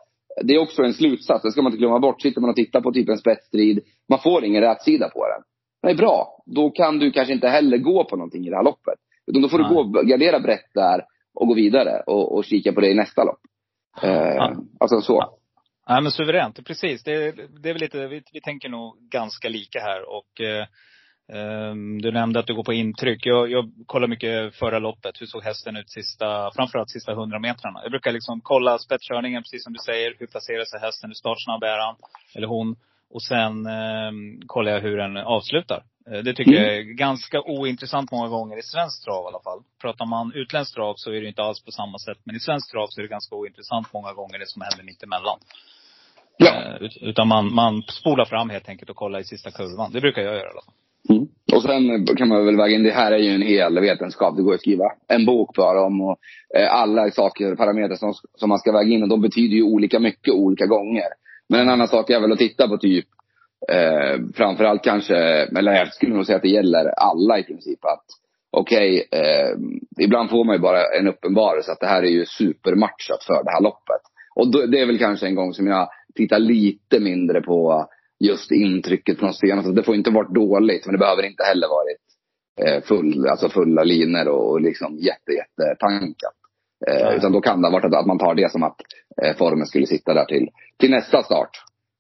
det 0.44 0.55
är 0.55 0.59
också 0.59 0.83
en 0.83 0.94
slutsats. 0.94 1.42
Det 1.42 1.51
ska 1.53 1.62
man 1.62 1.72
inte 1.72 1.81
glömma 1.81 1.98
bort. 1.98 2.22
Sitter 2.22 2.40
man 2.40 2.51
och 2.51 2.57
tittar 2.57 2.81
på 2.81 2.92
typ 2.92 3.09
en 3.09 3.18
spetsstrid, 3.18 3.81
man 4.09 4.18
får 4.18 4.44
ingen 4.44 4.62
rätt 4.62 4.83
sida 4.83 5.09
på 5.09 5.27
den. 5.29 5.42
Det 5.83 5.90
är 5.90 5.94
bra. 5.96 6.42
Då 6.46 6.70
kan 6.70 6.98
du 6.98 7.11
kanske 7.11 7.35
inte 7.35 7.48
heller 7.48 7.79
gå 7.79 8.05
på 8.05 8.16
någonting 8.16 8.46
i 8.46 8.51
det 8.51 8.57
här 8.57 8.64
loppet. 8.64 8.98
Utan 9.29 9.43
då 9.43 9.49
får 9.49 9.59
Nej. 9.59 9.69
du 9.69 9.75
gå, 9.75 10.03
gardera 10.03 10.41
brett 10.41 10.75
där 10.75 11.05
och 11.35 11.47
gå 11.49 11.55
vidare 11.55 12.03
och, 12.07 12.35
och 12.35 12.45
kika 12.45 12.73
på 12.73 12.81
det 12.81 12.91
i 12.91 12.95
nästa 12.95 13.25
lopp. 13.25 13.41
Eh, 14.03 14.11
Ja. 14.11 14.57
Alltså 14.81 15.01
så. 15.01 15.38
Nej 15.88 16.03
men 16.03 16.12
suveränt, 16.12 16.67
precis. 16.67 17.03
Det, 17.03 17.33
det 17.62 17.69
är 17.69 17.73
väl 17.73 17.81
lite, 17.81 18.07
vi, 18.07 18.23
vi 18.33 18.41
tänker 18.41 18.69
nog 18.69 18.97
ganska 19.11 19.49
lika 19.49 19.81
här. 19.81 20.03
Och 20.09 20.41
eh, 20.41 20.67
ehm, 21.33 22.03
du 22.03 22.12
nämnde 22.12 22.38
att 22.38 22.47
du 22.47 22.55
går 22.55 22.64
på 22.64 22.73
intryck. 22.73 23.27
Jag, 23.27 23.51
jag 23.51 23.73
kollar 23.87 24.09
mycket 24.09 24.55
förra 24.55 24.79
loppet. 24.79 25.21
Hur 25.21 25.27
såg 25.27 25.43
hästen 25.43 25.77
ut 25.77 25.91
sista, 25.91 26.51
framförallt 26.57 26.91
sista 26.91 27.12
100 27.12 27.38
metrarna? 27.38 27.81
Jag 27.83 27.91
brukar 27.91 28.12
liksom 28.12 28.41
kolla 28.41 28.79
spetskörningen, 28.79 29.43
precis 29.43 29.64
som 29.64 29.73
du 29.73 29.79
säger. 29.79 30.14
Hur 30.19 30.27
placerar 30.27 30.64
sig 30.64 30.81
hästen? 30.81 31.11
Hur 31.11 31.14
startsnabb 31.14 31.62
är 31.62 31.79
han? 31.79 31.97
Eller 32.35 32.47
hon? 32.47 32.77
Och 33.11 33.23
sen 33.23 33.66
ehm, 33.66 34.40
kollar 34.47 34.73
jag 34.73 34.81
hur 34.81 34.97
den 34.97 35.16
avslutar. 35.16 35.83
Eh, 36.11 36.18
Det 36.23 36.35
tycker 36.35 36.51
Mm. 36.53 36.62
jag 36.64 36.77
är 36.77 36.83
ganska 36.83 37.42
ointressant 37.42 38.11
många 38.12 38.29
gånger 38.29 38.57
i 38.59 38.62
svensk 38.62 39.05
trav 39.05 39.25
i 39.25 39.29
alla 39.29 39.40
fall. 39.44 39.61
Pratar 39.83 40.07
man 40.07 40.33
utländskt 40.35 40.75
trav 40.75 40.94
så 40.97 41.11
är 41.12 41.21
det 41.21 41.29
inte 41.29 41.42
alls 41.42 41.64
på 41.64 41.71
samma 41.71 41.99
sätt. 41.99 42.18
Men 42.25 42.37
i 42.37 42.40
svensk 42.40 42.71
trav 42.73 42.87
så 42.90 43.01
är 43.01 43.03
det 43.03 43.09
ganska 43.09 43.37
ointressant 43.37 43.87
många 43.92 44.12
gånger 44.12 44.38
det 44.38 44.47
som 44.49 44.62
händer 44.62 44.85
mitt 44.85 45.03
emellan. 45.03 45.38
Ja. 46.37 46.53
Eh, 46.55 46.83
ut- 46.83 46.99
Utan 47.03 47.29
man, 47.29 47.55
man 47.55 47.83
spolar 47.83 48.25
fram 48.25 48.51
helt 48.51 48.68
enkelt 48.68 48.90
och 48.90 48.97
kollar 48.97 49.18
i 49.21 49.25
sista 49.25 49.51
kurvan. 49.51 49.92
Det 49.92 50.01
brukar 50.01 50.23
jag 50.23 50.35
göra 50.35 50.47
i 50.47 50.51
alla 50.53 50.61
fall. 50.66 50.75
Mm. 51.11 51.29
Och 51.53 51.62
sen 51.62 52.07
kan 52.16 52.29
man 52.29 52.47
väl 52.47 52.57
väga 52.57 52.75
in, 52.75 52.83
det 52.83 52.90
här 52.90 53.12
är 53.12 53.18
ju 53.18 53.31
en 53.31 53.42
hel 53.42 53.81
vetenskap. 53.81 54.37
Det 54.37 54.42
går 54.42 54.55
att 54.55 54.61
skriva 54.61 54.85
en 55.09 55.25
bok 55.27 55.57
bara 55.57 55.85
om 55.87 56.01
och, 56.01 56.18
eh, 56.59 56.75
alla 56.75 57.11
saker, 57.11 57.55
parametrar 57.57 57.97
som, 57.97 58.14
som 58.37 58.49
man 58.49 58.59
ska 58.59 58.73
väga 58.73 58.90
in. 58.94 59.03
Och 59.03 59.09
de 59.09 59.21
betyder 59.21 59.57
ju 59.57 59.62
olika 59.62 59.99
mycket 60.01 60.35
olika 60.35 60.66
gånger. 60.66 61.05
Men 61.49 61.61
en 61.61 61.69
annan 61.69 61.89
sak 61.89 62.11
är 62.11 62.21
väl 62.21 62.33
att 62.33 62.39
titta 62.39 62.69
på 62.69 62.79
typ, 62.79 63.07
eh, 63.73 64.21
framförallt 64.35 64.85
kanske, 64.85 65.17
eller 65.17 65.73
jag 65.73 65.93
skulle 65.95 66.15
nog 66.15 66.27
säga 66.27 66.37
att 66.37 66.43
det 66.43 66.49
gäller 66.49 66.89
alla 66.89 67.39
i 67.39 67.43
princip. 67.43 67.85
Att 67.85 68.05
okej, 68.51 69.09
eh, 69.13 69.57
ibland 70.05 70.31
får 70.31 70.45
man 70.45 70.57
ju 70.57 70.63
bara 70.63 70.83
en 70.99 71.09
uppenbarelse 71.09 71.73
att 71.73 71.81
det 71.81 71.87
här 71.87 72.03
är 72.03 72.11
ju 72.11 72.27
supermatchat 72.27 73.25
för 73.27 73.45
det 73.45 73.51
här 73.51 73.63
loppet. 73.63 74.03
Och 74.35 74.53
då, 74.53 74.67
det 74.67 74.81
är 74.81 74.87
väl 74.87 74.99
kanske 74.99 75.27
en 75.27 75.35
gång 75.35 75.55
som 75.55 75.67
jag 75.67 75.89
tittar 76.15 76.39
lite 76.39 77.01
mindre 77.01 77.41
på 77.41 77.89
just 78.21 78.51
intrycket 78.51 79.19
från 79.19 79.35
senaste. 79.35 79.57
Alltså, 79.59 79.73
det 79.73 79.83
får 79.83 79.95
inte 79.95 80.11
varit 80.11 80.35
dåligt, 80.35 80.87
men 80.87 80.93
det 80.93 80.99
behöver 80.99 81.23
inte 81.23 81.45
heller 81.45 81.69
varit 81.69 82.03
eh, 82.65 82.83
full, 82.83 83.29
alltså 83.29 83.49
fulla 83.49 83.85
linor 83.85 84.29
och, 84.29 84.51
och 84.51 84.61
liksom 84.61 84.97
jätte, 84.99 85.33
jätte 85.33 85.77
tankat. 85.79 86.38
Eh, 86.87 87.17
utan 87.17 87.33
då 87.33 87.41
kan 87.41 87.62
det 87.62 87.69
ha 87.69 87.73
varit 87.73 87.95
att, 87.95 88.07
man 88.07 88.19
tar 88.19 88.35
det 88.35 88.53
som 88.53 88.62
att 88.62 88.81
eh, 89.23 89.37
formen 89.37 89.67
skulle 89.67 89.87
sitta 89.87 90.14
där 90.14 90.25
till, 90.25 90.49
till 90.79 90.91
nästa 90.91 91.23
start. 91.23 91.51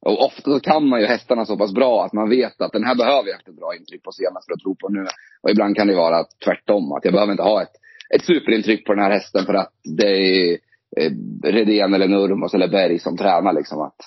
Och 0.00 0.24
ofta 0.24 0.50
så 0.50 0.60
kan 0.60 0.88
man 0.88 1.00
ju 1.00 1.06
hästarna 1.06 1.44
så 1.44 1.56
pass 1.56 1.74
bra 1.74 2.04
att 2.04 2.12
man 2.12 2.28
vet 2.28 2.60
att 2.60 2.72
den 2.72 2.84
här 2.84 2.94
behöver 2.94 3.28
jag 3.28 3.40
ett 3.40 3.56
bra 3.56 3.74
intryck 3.76 4.02
på 4.02 4.12
senast 4.12 4.46
för 4.46 4.54
att 4.54 4.60
tro 4.60 4.74
på 4.74 4.88
nu. 4.88 5.06
Och 5.42 5.50
ibland 5.50 5.76
kan 5.76 5.86
det 5.86 5.94
vara 5.94 6.24
tvärtom, 6.44 6.92
att 6.92 7.04
jag 7.04 7.14
behöver 7.14 7.32
inte 7.32 7.42
ha 7.42 7.62
ett, 7.62 7.72
ett 8.14 8.24
superintryck 8.24 8.86
på 8.86 8.94
den 8.94 9.04
här 9.04 9.10
hästen 9.10 9.44
för 9.44 9.54
att 9.54 9.72
det 9.98 10.06
är 10.06 10.58
eh, 10.96 11.12
Redén 11.42 11.94
eller 11.94 12.08
Nurmos 12.08 12.54
eller 12.54 12.68
Berg 12.68 12.98
som 12.98 13.16
tränar 13.16 13.52
liksom. 13.52 13.80
Att, 13.80 14.00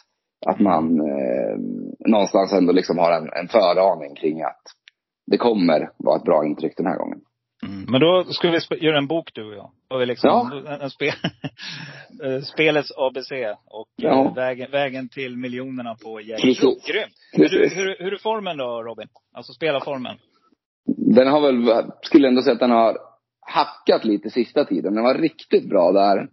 att 0.46 0.60
man 0.60 1.00
eh, 1.00 1.58
någonstans 2.00 2.54
ändå 2.54 2.74
liksom 2.74 2.98
har 2.98 3.12
en, 3.12 3.30
en 3.34 3.48
föraning 3.48 4.16
kring 4.16 4.42
att 4.42 4.62
det 5.28 5.38
kommer 5.38 5.92
vara 5.98 6.18
ett 6.18 6.24
bra 6.24 6.46
intryck 6.46 6.74
den 6.78 6.86
här 6.86 6.98
gången. 6.98 7.22
Mm. 7.68 7.86
Men 7.92 8.02
då 8.02 8.24
skulle 8.24 8.60
vi 8.70 8.78
göra 8.86 8.98
en 8.98 9.08
bok 9.08 9.30
du 9.34 9.44
och 9.44 9.54
jag. 9.56 9.72
Och 9.90 10.08
liksom, 10.08 10.30
Ja. 10.30 10.74
en, 10.74 10.82
en 10.82 10.90
spe, 10.90 11.08
eh, 12.24 12.42
spelets 12.42 12.92
ABC. 12.98 13.32
Och 13.66 13.88
eh, 13.98 14.06
Ja. 14.06 14.34
vägen, 14.36 14.72
vägen 14.72 15.10
till 15.10 15.38
miljonerna 15.38 15.96
på. 16.04 16.20
Precis. 16.42 16.62
Grymt! 16.88 17.14
Hur, 17.34 17.76
hur, 17.76 17.96
hur 18.04 18.14
är 18.14 18.18
formen 18.18 18.58
då 18.58 18.84
Robin? 18.84 19.08
Alltså 19.34 19.54
spelarformen? 19.54 20.18
Den 20.98 21.28
har 21.28 21.42
väl, 21.42 21.86
skulle 22.02 22.28
ändå 22.28 22.42
säga 22.42 22.54
att 22.54 22.60
den 22.60 22.72
har 22.72 22.98
hackat 23.42 24.06
lite 24.06 24.30
sista 24.30 24.66
tiden. 24.66 24.94
Den 24.96 25.04
var 25.04 25.16
riktigt 25.16 25.70
bra 25.70 25.92
där 25.92 26.28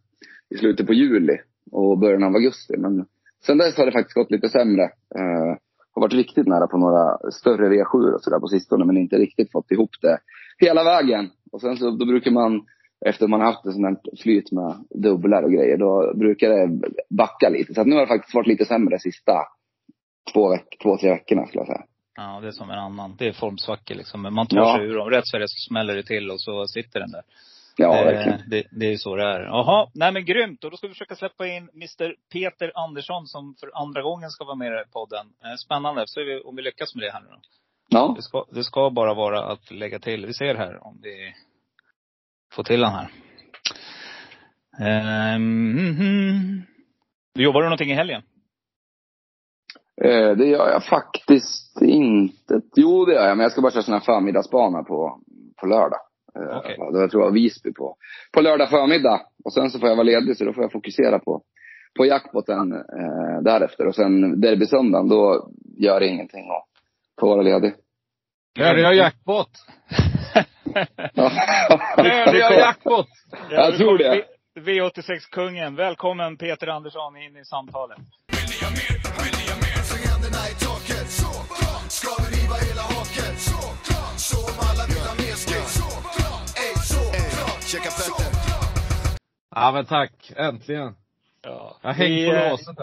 i 0.54 0.58
slutet 0.58 0.86
på 0.86 0.92
juli 0.92 1.36
och 1.72 1.98
början 1.98 2.24
av 2.24 2.34
augusti. 2.34 2.76
Men 2.76 3.06
sen 3.46 3.58
dess 3.58 3.76
har 3.76 3.86
det 3.86 3.92
faktiskt 3.92 4.14
gått 4.14 4.30
lite 4.30 4.48
sämre. 4.48 4.82
Eh, 5.14 5.56
har 5.94 6.00
varit 6.00 6.12
riktigt 6.12 6.46
nära 6.46 6.66
på 6.66 6.76
några 6.78 7.30
större 7.32 7.68
V7 7.68 8.12
och 8.14 8.22
sådär 8.22 8.38
på 8.40 8.46
sistone 8.48 8.84
men 8.84 8.96
inte 8.96 9.16
riktigt 9.16 9.52
fått 9.52 9.70
ihop 9.70 9.90
det 10.02 10.18
hela 10.61 10.85
vägen. 10.85 11.31
Och 11.53 11.61
sen 11.61 11.77
så 11.77 11.90
då 11.90 12.07
brukar 12.07 12.31
man, 12.31 12.66
efter 13.07 13.27
man 13.29 13.40
har 13.40 13.47
haft 13.53 13.66
ett 13.66 13.73
sånt 13.73 13.87
här 13.87 14.16
flyt 14.23 14.53
med 14.53 14.85
dubblar 14.90 15.42
och 15.42 15.53
grejer, 15.53 15.77
då 15.77 16.12
brukar 16.14 16.49
det 16.49 16.88
backa 17.11 17.49
lite. 17.49 17.75
Så 17.75 17.81
att 17.81 17.87
nu 17.87 17.94
har 17.94 18.01
det 18.03 18.07
faktiskt 18.09 18.35
varit 18.35 18.47
lite 18.47 18.64
sämre 18.64 18.99
sista 18.99 19.33
två, 20.33 20.49
veck, 20.51 20.79
två 20.83 20.97
tre 20.97 21.11
veckorna 21.11 21.47
skulle 21.47 21.61
jag 21.61 21.66
säga. 21.66 21.85
Ja, 22.16 22.40
det 22.40 22.47
är 22.47 22.53
som 22.53 22.71
en 22.71 22.79
annan. 22.79 23.16
Det 23.18 23.29
är 23.29 23.33
formsvackor 23.33 23.94
liksom. 23.94 24.23
Men 24.23 24.35
man 24.35 24.47
tar 24.47 24.57
Ja. 24.59 24.77
sig 24.77 24.87
ur 24.87 24.94
dem. 24.94 25.11
Rätt 25.11 25.27
så 25.27 25.38
det 25.38 25.49
så 25.49 25.68
smäller 25.68 25.94
det 25.97 26.03
till 26.03 26.31
och 26.31 26.40
så 26.40 26.66
sitter 26.66 27.01
den 27.01 27.11
där. 27.11 27.23
Ja, 27.77 27.99
Eh, 27.99 28.05
verkligen. 28.05 28.38
det, 28.51 28.62
det 28.71 28.92
är 28.92 28.97
så 28.97 29.16
det 29.16 29.25
är. 29.25 29.40
Jaha, 29.40 29.88
nej 29.94 30.12
men 30.12 30.25
grymt. 30.25 30.64
Och 30.64 30.71
då 30.71 30.77
ska 30.77 30.87
vi 30.87 30.92
försöka 30.92 31.14
släppa 31.16 31.47
in 31.47 31.68
Mr 31.75 32.14
Peter 32.33 32.73
Andersson 32.75 33.27
som 33.27 33.55
för 33.61 33.71
andra 33.83 34.03
gången 34.03 34.31
ska 34.31 34.44
vara 34.44 34.55
med 34.57 34.73
i 34.73 34.92
podden. 34.92 35.27
Eh, 35.44 35.55
Spännande. 35.64 36.03
Så 36.07 36.21
vi, 36.25 36.40
om 36.40 36.57
vi 36.57 36.62
lyckas 36.62 36.94
med 36.94 37.05
det 37.05 37.11
här 37.12 37.21
nu 37.21 37.27
då. 37.31 37.40
Ja. 37.88 38.12
Det 38.16 38.22
ska, 38.22 38.44
det 38.51 38.64
ska 38.64 38.90
bara 38.90 39.14
vara 39.14 39.53
att 39.53 39.70
lägga 39.70 39.98
till. 39.98 40.27
Vi 40.27 40.35
ser 40.35 40.55
här 40.55 40.87
om 40.87 41.01
vi 41.03 41.35
får 42.53 42.62
till 42.64 42.81
den 42.81 42.90
här. 42.90 43.11
Ehm, 44.81 45.72
mhm. 45.72 46.62
Jobbar 47.38 47.61
du 47.61 47.66
någonting 47.66 47.90
i 47.90 47.94
helgen? 47.94 48.22
Eh, 50.05 50.37
det 50.37 50.46
gör 50.46 50.70
jag 50.70 50.85
faktiskt 50.85 51.83
inte. 51.83 52.61
Jo, 52.77 53.05
det 53.05 53.14
gör 53.14 53.29
jag. 53.29 53.37
Men 53.37 53.42
jag 53.44 53.53
ska 53.53 53.62
bara 53.62 53.72
köra 53.72 53.83
sån 53.83 53.94
här 53.94 54.01
förmiddagsbana 54.01 54.83
på, 54.83 55.20
på 55.61 55.66
lördag. 55.66 56.01
Eh. 56.35 56.92
Då 56.92 57.01
jag 57.01 57.11
tror 57.11 57.24
jag 57.24 57.33
Visby 57.33 57.72
på, 57.72 57.96
på 58.35 58.40
lördag 58.40 58.70
förmiddag. 58.70 59.20
Och 59.44 59.53
sen 59.53 59.70
så 59.70 59.79
får 59.79 59.88
jag 59.88 59.96
vara 59.96 60.05
ledig 60.05 60.37
så 60.37 60.44
då 60.44 60.53
får 60.53 60.64
jag 60.64 60.72
fokusera 60.72 61.18
på, 61.18 61.42
på 61.96 62.07
jackpoten 62.07 62.72
eh, 62.72 63.42
därefter. 63.42 63.87
Och 63.87 63.94
sen 63.94 64.40
derbysöndagen, 64.40 65.09
då 65.09 65.51
gör 65.77 66.01
det 66.01 66.07
ingenting 66.07 66.51
att 66.51 66.77
få 67.20 67.28
vara 67.28 67.42
ledig. 67.42 67.74
Hörde 68.59 68.81
jag 68.81 68.94
jackpot? 68.94 69.50
Hörde 71.96 72.38
jag 72.38 72.52
jackpot? 72.59 73.07
Jag 73.50 73.76
tror 73.76 73.98
det. 73.98 74.24
V- 74.54 74.70
V86-kungen. 74.81 75.76
Välkommen 75.76 76.37
Peter 76.37 76.66
Andersson 76.66 77.16
in 77.16 77.37
i 77.37 77.44
samtalet. 77.44 77.98
Ja 89.54 89.72
men 89.72 89.85
tack, 89.87 90.33
äntligen. 90.37 90.94
Ja. 91.42 91.76
Jag 91.83 91.88
har 91.88 91.94
hängt 91.94 92.28
på 92.31 92.35
eh, 92.37 92.50
låset. 92.50 92.76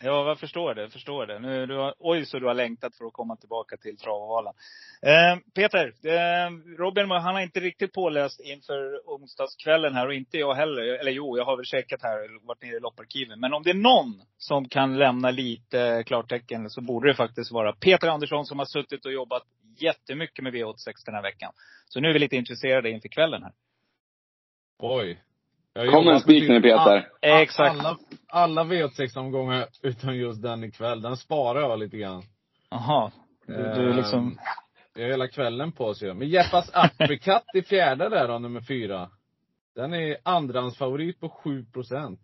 Ja, 0.00 0.28
jag 0.28 0.38
förstår 0.38 0.74
det. 0.74 0.82
Jag 0.82 0.92
Förstår 0.92 1.26
det. 1.26 1.38
Nu, 1.38 1.66
du 1.66 1.76
har, 1.76 1.94
oj, 1.98 2.26
så 2.26 2.38
du 2.38 2.46
har 2.46 2.54
längtat 2.54 2.94
för 2.94 3.04
att 3.04 3.12
komma 3.12 3.36
tillbaka 3.36 3.76
till 3.76 3.96
Travavalan. 3.96 4.54
Eh, 5.02 5.38
Peter, 5.54 5.86
eh, 5.86 6.50
Robin 6.78 7.10
han 7.10 7.34
har 7.34 7.40
inte 7.40 7.60
riktigt 7.60 7.92
påläst 7.92 8.40
inför 8.40 9.00
onsdagskvällen 9.04 9.94
här 9.94 10.06
och 10.06 10.14
inte 10.14 10.38
jag 10.38 10.54
heller. 10.54 10.82
Eller 10.82 11.12
jo, 11.12 11.36
jag 11.36 11.44
har 11.44 11.56
väl 11.56 11.64
checkat 11.64 12.02
här, 12.02 12.46
varit 12.46 12.62
nere 12.62 12.76
i 12.76 12.80
lopparkiven. 12.80 13.40
Men 13.40 13.54
om 13.54 13.62
det 13.62 13.70
är 13.70 13.74
någon 13.74 14.22
som 14.36 14.68
kan 14.68 14.98
lämna 14.98 15.30
lite 15.30 16.02
klartecken 16.06 16.70
så 16.70 16.80
borde 16.80 17.08
det 17.08 17.14
faktiskt 17.14 17.52
vara 17.52 17.72
Peter 17.72 18.08
Andersson 18.08 18.46
som 18.46 18.58
har 18.58 18.66
suttit 18.66 19.04
och 19.04 19.12
jobbat 19.12 19.42
jättemycket 19.78 20.44
med 20.44 20.54
V86 20.54 20.92
den 21.06 21.14
här 21.14 21.22
veckan. 21.22 21.52
Så 21.86 22.00
nu 22.00 22.08
är 22.08 22.12
vi 22.12 22.18
lite 22.18 22.36
intresserade 22.36 22.90
inför 22.90 23.08
kvällen 23.08 23.42
här. 23.42 23.52
Oj. 24.78 25.22
Jag 25.72 25.84
har 25.86 25.92
Kom 25.92 26.08
en 26.08 26.20
spik 26.20 26.48
nu 26.48 26.60
Peter. 26.62 26.76
all- 26.76 27.02
Exakt. 27.42 27.78
Alla, 27.80 27.96
alla 28.28 28.64
V86-omgångar 28.64 29.66
utom 29.82 30.16
just 30.16 30.42
den 30.42 30.64
ikväll. 30.64 31.02
Den 31.02 31.16
sparar 31.16 31.60
jag 31.60 31.78
lite 31.78 31.96
grann. 31.96 32.22
Jaha. 32.70 33.10
Du, 33.46 33.52
du 33.54 33.90
Ehm, 33.90 33.96
liksom, 33.96 34.38
Jag 34.94 35.02
har 35.04 35.10
hela 35.10 35.28
kvällen 35.28 35.72
på 35.72 35.94
sig. 35.94 36.14
Men 36.14 36.28
Jeppas 36.28 36.70
Apricot 36.72 37.42
i 37.54 37.62
fjärde 37.62 38.08
där 38.08 38.28
då, 38.28 38.38
nummer 38.38 38.60
fyra. 38.60 39.08
Den 39.74 39.94
är 39.94 40.16
andrahandsfavorit 40.22 41.20
på 41.20 41.28
7 41.28 41.64
procent. 41.72 42.20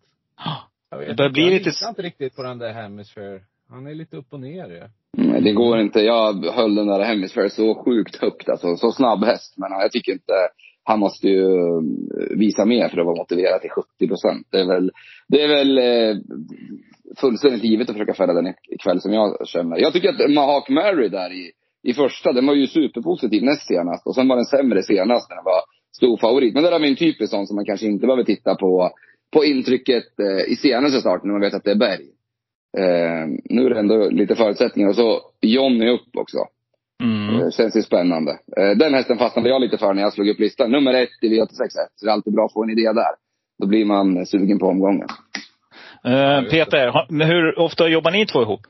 Jag 0.90 1.00
Det 1.09 1.14
börjar 1.14 1.30
bli 1.30 1.42
jag 1.42 1.50
lite- 1.52 1.70
litar 1.70 1.88
inte 1.88 2.02
riktigt 2.02 2.37
på 2.37 2.42
den 2.42 2.59
där 2.59 2.72
Hemisphere. 2.72 3.40
Han 3.68 3.87
är 3.87 3.94
lite 3.94 4.16
upp 4.16 4.33
och 4.33 4.40
ner 4.40 4.66
ju. 4.68 4.83
Nej, 5.16 5.40
det 5.42 5.52
går 5.52 5.78
inte. 5.80 6.00
Jag 6.00 6.44
höll 6.46 6.74
den 6.74 6.87
där 6.87 7.04
Hemisphere 7.04 7.50
så 7.50 7.74
sjukt 7.85 8.16
högt 8.20 8.48
alltså. 8.48 8.76
Så 8.76 8.92
snabb 8.92 9.24
häst. 9.24 9.54
Men 9.57 9.72
jag 9.72 9.92
tycker 9.92 10.12
inte, 10.12 10.33
han 10.85 11.01
måste 11.01 11.29
ju 11.29 11.42
eh, 11.42 12.37
visa 12.37 12.64
mer 12.64 12.88
för 12.88 12.99
att 12.99 13.07
vara 13.07 13.16
motiverad 13.16 13.61
till 13.61 13.70
70 13.70 14.09
procent. 14.09 14.47
Det 14.51 14.61
är 14.61 14.66
väl, 14.66 14.90
det 15.29 15.42
är 15.42 15.49
väl 15.49 15.79
eh, 15.79 16.16
fullständigt 17.20 17.64
givet 17.64 17.88
att 17.88 17.94
försöka 17.94 18.14
fälla 18.14 18.33
den 18.33 18.55
ikväll 18.68 19.01
som 19.01 19.12
jag 19.12 19.49
känner. 19.49 19.79
Jag 19.79 19.92
tycker 19.92 20.09
att 20.09 20.31
Mahak 20.31 20.68
Mary 20.68 21.09
där 21.09 21.33
i, 21.33 21.53
i 21.83 21.94
första, 21.94 22.33
den 22.33 22.47
var 22.47 22.55
ju 22.55 22.66
superpositiv 22.66 23.42
näst 23.42 23.66
senast. 23.66 24.07
Och 24.07 24.14
sen 24.14 24.29
var 24.29 24.37
den 24.37 24.44
sämre 24.44 24.83
senast 24.83 25.31
när 25.31 25.37
den 25.37 25.44
var 25.44 25.61
stor 25.97 26.16
favorit. 26.16 26.55
Men 26.55 26.62
det 26.62 26.70
där 26.70 26.81
är 26.81 26.85
en 26.85 26.97
typisk 26.97 27.31
sån 27.31 27.47
som 27.47 27.57
man 27.57 27.64
kanske 27.64 27.87
inte 27.87 28.07
behöver 28.07 28.25
titta 28.25 28.55
på, 28.55 28.90
på 29.33 29.44
intrycket 29.44 30.05
eh, 30.20 30.53
i 30.53 30.57
senaste 30.57 31.01
starten 31.01 31.29
när 31.29 31.33
man 31.33 31.40
vet 31.40 31.55
att 31.55 31.64
det 31.64 31.70
är 31.70 31.79
berg. 31.79 32.07
Eh, 32.79 33.27
nu 33.44 33.66
är 33.66 33.70
det 33.70 33.79
ändå 33.79 34.09
lite 34.11 34.35
förutsättningar. 34.35 34.88
Och 34.88 34.97
så 34.97 35.20
Johnny 35.40 35.90
upp 35.90 36.16
också 36.16 36.38
mm. 37.02 37.40
Eh, 37.40 37.50
Känns 37.50 37.76
ju 37.76 37.83
spännande. 37.83 38.38
Eh, 38.57 38.70
Den 38.76 38.94
hästen 38.94 39.18
fastnade 39.18 39.48
jag 39.48 39.61
lite 39.61 39.78
för 39.78 39.94
när 39.94 40.02
jag 40.02 40.12
slog 40.12 40.28
upp 40.28 40.38
listan. 40.38 40.70
Nummer 40.70 40.94
ett 40.94 41.09
i 41.22 41.28
V861. 41.28 41.46
Så 41.94 42.07
det 42.07 42.11
är 42.11 42.12
alltid 42.12 42.35
bra 42.35 42.44
att 42.44 42.52
få 42.52 42.64
en 42.64 42.70
idé 42.70 42.92
där. 42.92 43.14
Då 43.59 43.66
blir 43.66 43.85
man 43.85 44.26
sugen 44.26 44.59
på 44.59 44.66
omgången. 44.66 45.09
Eh, 46.04 46.42
Peter, 46.42 47.24
hur 47.24 47.59
ofta 47.59 47.88
jobbar 47.88 48.11
ni 48.11 48.26
två 48.26 48.42
ihop? 48.42 48.61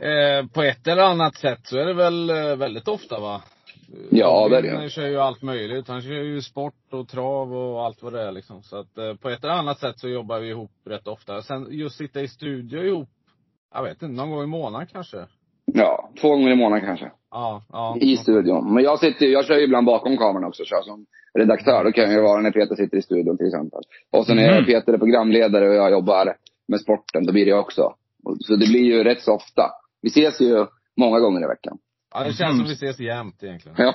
Eh, 0.00 0.46
på 0.46 0.62
ett 0.62 0.86
eller 0.86 1.02
annat 1.02 1.34
sätt 1.36 1.60
så 1.62 1.78
är 1.78 1.84
det 1.84 1.94
väl 1.94 2.30
eh, 2.30 2.56
väldigt 2.56 2.88
ofta 2.88 3.20
va? 3.20 3.42
Ja, 4.10 4.48
det 4.48 4.56
är 4.56 4.62
det. 4.62 4.76
Han 4.76 4.90
kör 4.90 5.06
ju 5.06 5.20
allt 5.20 5.42
möjligt. 5.42 5.88
Han 5.88 6.02
kör 6.02 6.10
ju 6.10 6.42
sport 6.42 6.74
och 6.90 7.08
trav 7.08 7.56
och 7.56 7.84
allt 7.84 8.02
vad 8.02 8.12
det 8.12 8.22
är 8.22 8.32
liksom. 8.32 8.62
Så 8.62 8.76
att 8.76 8.98
eh, 8.98 9.14
på 9.14 9.30
ett 9.30 9.44
eller 9.44 9.54
annat 9.54 9.78
sätt 9.78 9.98
så 9.98 10.08
jobbar 10.08 10.40
vi 10.40 10.48
ihop 10.48 10.70
rätt 10.84 11.06
ofta. 11.06 11.42
Sen 11.42 11.66
just 11.70 11.96
sitta 11.96 12.20
i 12.20 12.28
studio 12.28 12.84
ihop, 12.84 13.08
jag 13.74 13.82
vet 13.82 13.92
inte, 13.92 14.06
någon 14.06 14.30
gång 14.30 14.42
i 14.42 14.46
månaden 14.46 14.86
kanske. 14.86 15.26
Ja, 15.74 16.10
två 16.20 16.28
gånger 16.28 16.50
i 16.50 16.56
månaden 16.56 16.84
kanske. 16.86 17.10
Ja, 17.30 17.62
ja. 17.72 17.96
I 18.00 18.16
studion. 18.16 18.74
Men 18.74 18.84
jag 18.84 18.98
sitter 18.98 19.26
ju- 19.26 19.32
jag 19.32 19.44
kör 19.46 19.54
ju 19.56 19.64
ibland 19.64 19.86
bakom 19.86 20.16
kameran 20.16 20.44
också. 20.44 20.64
Kör 20.64 20.82
som 20.82 21.06
redaktör. 21.38 21.84
Då 21.84 21.92
kan 21.92 22.04
jag 22.04 22.12
ju 22.12 22.20
vara 22.22 22.40
när 22.40 22.50
Peter 22.50 22.74
sitter 22.74 22.96
i 22.96 23.02
studion 23.02 23.36
till 23.36 23.46
exempel. 23.46 23.80
Och 24.12 24.26
sen 24.26 24.38
är 24.38 24.52
Mhm. 24.54 24.64
Peter 24.64 24.92
är 24.92 24.98
programledare 24.98 25.68
och 25.68 25.74
jag 25.74 25.90
jobbar 25.90 26.36
med 26.68 26.80
sporten. 26.80 27.26
Då 27.26 27.32
blir 27.32 27.44
det 27.44 27.50
jag 27.50 27.60
också. 27.60 27.94
Så 28.40 28.52
det 28.56 28.68
blir 28.68 28.84
ju 28.84 29.04
rätt 29.04 29.20
så 29.20 29.32
ofta. 29.34 29.62
Vi 30.02 30.08
ses 30.08 30.40
ju 30.40 30.66
många 30.96 31.20
gånger 31.20 31.40
i 31.44 31.46
veckan. 31.46 31.78
Ja, 32.14 32.24
det 32.24 32.32
känns 32.32 32.56
som 32.58 32.66
vi 32.66 32.72
ses 32.72 32.98
jämt 33.00 33.42
egentligen. 33.42 33.76
Ja. 33.78 33.94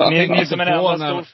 Ni, 0.10 0.28
ni, 0.28 0.46
som 0.46 0.60
en 0.60 0.68
enda 0.68 0.96
när- 0.96 1.22
stor, 1.22 1.26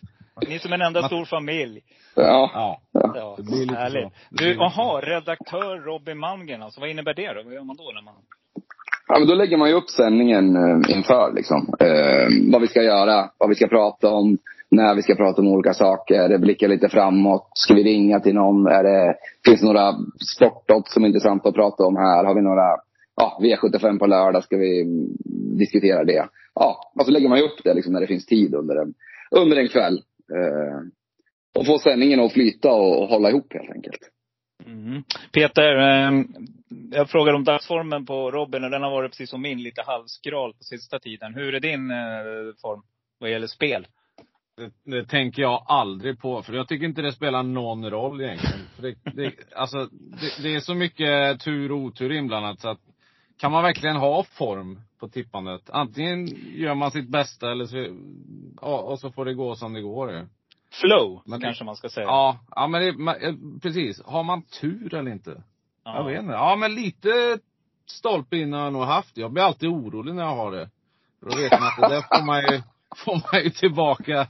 ni 0.49 0.59
som 0.59 0.73
en 0.73 0.83
enda 0.83 1.03
stor 1.03 1.25
familj. 1.25 1.81
ja. 2.15 2.51
Ja. 2.55 2.81
Ja, 2.93 3.35
Det 3.37 3.43
blir 3.43 3.61
lite 3.61 3.75
härligt. 3.75 4.03
så. 4.05 4.11
Du, 4.31 4.55
jaha, 4.55 5.01
redaktör 5.01 5.77
Robin 5.85 6.19
Malmgren 6.19 6.63
alltså. 6.63 6.81
Vad 6.81 6.91
innebär 6.91 7.15
det 7.15 7.33
då? 7.35 7.43
Vad 7.43 7.55
gör 7.55 7.65
man 7.65 7.77
då 7.77 7.85
när 7.95 8.03
man... 8.03 8.15
Ja, 9.09 9.19
men 9.19 9.29
då 9.29 9.35
lägger 9.35 9.57
man 9.57 9.69
ju 9.69 9.75
upp 9.75 9.91
sändningen 9.91 10.57
eh, 10.57 10.97
inför 10.97 11.33
liksom. 11.35 11.75
Eh, 11.81 12.53
vad 12.53 12.61
vi 12.61 12.67
ska 12.67 12.83
göra, 12.83 13.31
vad 13.39 13.49
vi 13.49 13.55
ska 13.55 13.67
prata 13.67 14.09
om, 14.11 14.39
när 14.71 14.95
vi 14.95 15.03
ska 15.03 15.15
prata 15.15 15.41
om 15.41 15.49
olika 15.49 15.75
saker, 15.75 16.39
blicka 16.39 16.69
lite 16.69 16.89
framåt. 16.89 17.51
Ska 17.55 17.75
vi 17.75 17.83
ringa 17.83 18.21
till 18.21 18.35
någon? 18.35 18.67
Är 18.67 18.83
det, 18.83 19.15
finns 19.45 19.61
det 19.61 19.67
några 19.67 19.93
sportodds 20.37 20.93
som 20.93 21.05
är 21.05 21.07
intressanta 21.07 21.49
att 21.49 21.55
prata 21.55 21.85
om 21.85 21.97
här? 21.97 22.25
Har 22.25 22.35
vi 22.35 22.43
några, 22.43 22.77
ja, 23.17 23.39
V75 23.43 23.99
på 23.99 24.07
lördag, 24.07 24.45
ska 24.45 24.57
vi 24.57 24.83
mm, 24.83 25.09
diskutera 25.59 26.05
det? 26.05 26.27
Ja, 26.55 26.93
och 26.99 27.05
så 27.05 27.11
lägger 27.11 27.29
man 27.29 27.39
ju 27.39 27.45
upp 27.45 27.65
det 27.65 27.75
liksom 27.75 27.93
när 27.93 28.01
det 28.01 28.07
finns 28.07 28.27
tid 28.27 28.55
under 28.55 28.77
en, 28.77 28.95
under 29.31 29.57
en 29.57 29.69
kväll. 29.69 30.03
Eh, 30.35 30.81
och 31.59 31.67
få 31.67 31.79
sändningen 31.79 32.21
att 32.21 32.33
flyta 32.33 32.73
och, 32.73 33.03
och 33.03 33.09
hålla 33.09 33.31
ihop 33.31 33.53
helt 33.53 33.71
enkelt. 33.71 34.01
Mm. 34.67 35.03
Peter, 35.33 35.77
eh, 35.77 36.25
jag 36.91 37.11
frågar 37.11 37.35
om 37.35 37.45
dagsformen 37.45 38.07
på 38.07 38.31
Robin 38.31 38.65
och 38.65 38.71
den 38.71 38.83
har 38.83 38.91
varit 38.91 39.11
precis 39.11 39.31
som 39.31 39.43
min, 39.43 39.63
lite 39.63 39.83
halvskral 39.87 40.55
på 40.55 40.65
sista 40.65 40.99
tiden. 40.99 41.35
Hur 41.35 41.55
är 41.55 41.61
din 41.61 41.91
eh, 41.91 42.55
form 42.63 42.83
vad 43.19 43.31
gäller 43.31 43.47
spel? 43.47 43.87
Det, 44.57 44.91
det 44.91 45.05
tänker 45.05 45.43
jag 45.43 45.65
aldrig 45.67 46.21
på, 46.21 46.43
för 46.43 46.53
jag 46.53 46.69
tycker 46.69 46.87
inte 46.87 47.03
det 47.03 47.13
spelar 47.13 47.43
någon 47.43 47.91
roll 47.91 48.21
egentligen. 48.21 48.67
För 48.77 48.83
det, 48.83 48.97
det, 49.05 49.35
alltså, 49.57 49.89
det, 49.93 50.43
det 50.43 50.55
är 50.55 50.61
så 50.61 50.75
mycket 50.75 51.41
tur 51.41 51.73
och 51.73 51.79
otur 51.79 52.13
inblandat 52.13 52.61
så 52.61 52.69
att 52.69 52.81
kan 53.39 53.53
man 53.53 53.63
verkligen 53.63 53.97
ha 53.97 54.25
form 54.25 54.81
på 55.01 55.09
tippandet? 55.09 55.71
Antingen 55.71 56.27
gör 56.55 56.75
man 56.75 56.91
sitt 56.91 57.09
bästa 57.09 57.51
eller 57.53 57.65
så, 57.65 57.77
ja, 58.61 58.79
och 58.79 59.01
så 59.01 59.11
får 59.11 59.25
det 59.25 59.35
gå 59.35 59.55
som 59.55 59.73
det 59.73 59.81
går. 59.81 60.29
Flow, 60.81 61.23
Men 61.27 61.41
det- 61.41 61.47
kanske 61.47 61.65
man 61.65 61.77
ska 61.77 61.89
säga. 61.89 62.07
Ja, 62.07 62.39
ja 62.57 62.67
men 62.67 62.81
det, 62.83 62.93
man, 62.93 63.15
eh, 63.21 63.35
precis. 63.63 64.03
Har 64.05 64.23
man 64.23 64.43
tur 64.61 64.95
eller 64.95 65.11
inte? 65.11 65.43
Ja. 65.85 65.97
Jag 65.97 66.05
vet 66.05 66.21
inte. 66.21 66.33
Ja 66.33 66.57
men 66.57 66.75
lite 66.75 67.39
stolpe 67.87 68.37
in 68.37 68.53
har 68.53 68.61
jag 68.65 68.73
nog 68.73 68.83
haft. 68.85 69.17
Jag 69.17 69.33
blir 69.33 69.43
alltid 69.43 69.69
orolig 69.69 70.15
när 70.15 70.23
jag 70.23 70.37
har 70.37 70.53
det. 70.53 70.71
För 71.21 71.31
då 71.31 71.37
vet 71.37 71.53
man 71.53 71.63
att 71.69 71.77
det 71.91 71.95
där 71.95 72.19
får 72.19 72.27
man 72.27 72.41
ju, 72.43 72.63
får 73.05 73.15
man 73.33 73.45
ju 73.45 73.51
tillbaka 73.51 74.27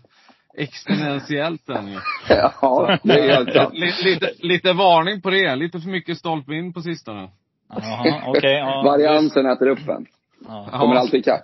exponentiellt 0.57 1.63
sen 1.67 1.89
ju. 1.89 1.99
Ja, 2.29 2.99
det 3.03 3.13
är 3.13 3.35
helt 3.37 3.53
sant. 3.53 3.75
Lite, 3.75 4.05
lite, 4.05 4.33
lite 4.39 4.73
varning 4.73 5.21
på 5.23 5.31
det. 5.31 5.57
Lite 5.57 5.81
för 5.81 5.89
mycket 5.89 6.19
stolpe 6.19 6.55
in 6.55 6.73
på 6.73 6.81
sistone. 6.83 7.31
Jaha, 7.69 8.23
okej. 8.27 8.53
ja. 8.53 8.83
Variansen 8.87 9.47
äter 9.47 9.69
upp 9.69 9.89
en. 9.89 10.07
Ja. 10.49 10.69
Kommer 10.73 10.95
alltid 10.95 11.21
ikapp. 11.21 11.43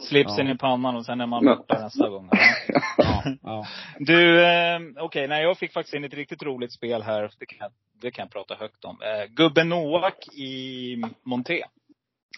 Slipsen 0.00 0.46
Ja. 0.46 0.54
i 0.54 0.58
pannan 0.58 0.96
och 0.96 1.04
sen 1.06 1.20
är 1.20 1.26
man 1.26 1.44
Ja. 1.44 1.56
borta 1.56 1.82
nästa 1.82 2.08
gång. 2.08 2.28
Ja. 2.32 2.38
Ja, 2.98 3.22
ja. 3.42 3.66
Du, 3.98 4.44
eh, 4.46 4.78
okej, 4.96 5.28
nej 5.28 5.42
jag 5.42 5.58
fick 5.58 5.72
faktiskt 5.72 5.94
in 5.94 6.04
ett 6.04 6.14
riktigt 6.14 6.42
roligt 6.42 6.72
spel 6.72 7.02
här. 7.02 7.30
Det 7.38 7.46
kan 7.46 7.58
jag 7.60 7.70
det 8.00 8.10
kan 8.10 8.22
jag 8.22 8.32
prata 8.32 8.54
högt 8.54 8.84
om. 8.84 8.98
Eh, 9.02 9.26
gubben 9.34 9.68
Noak 9.68 10.28
i 10.34 10.96
Monté. 11.22 11.64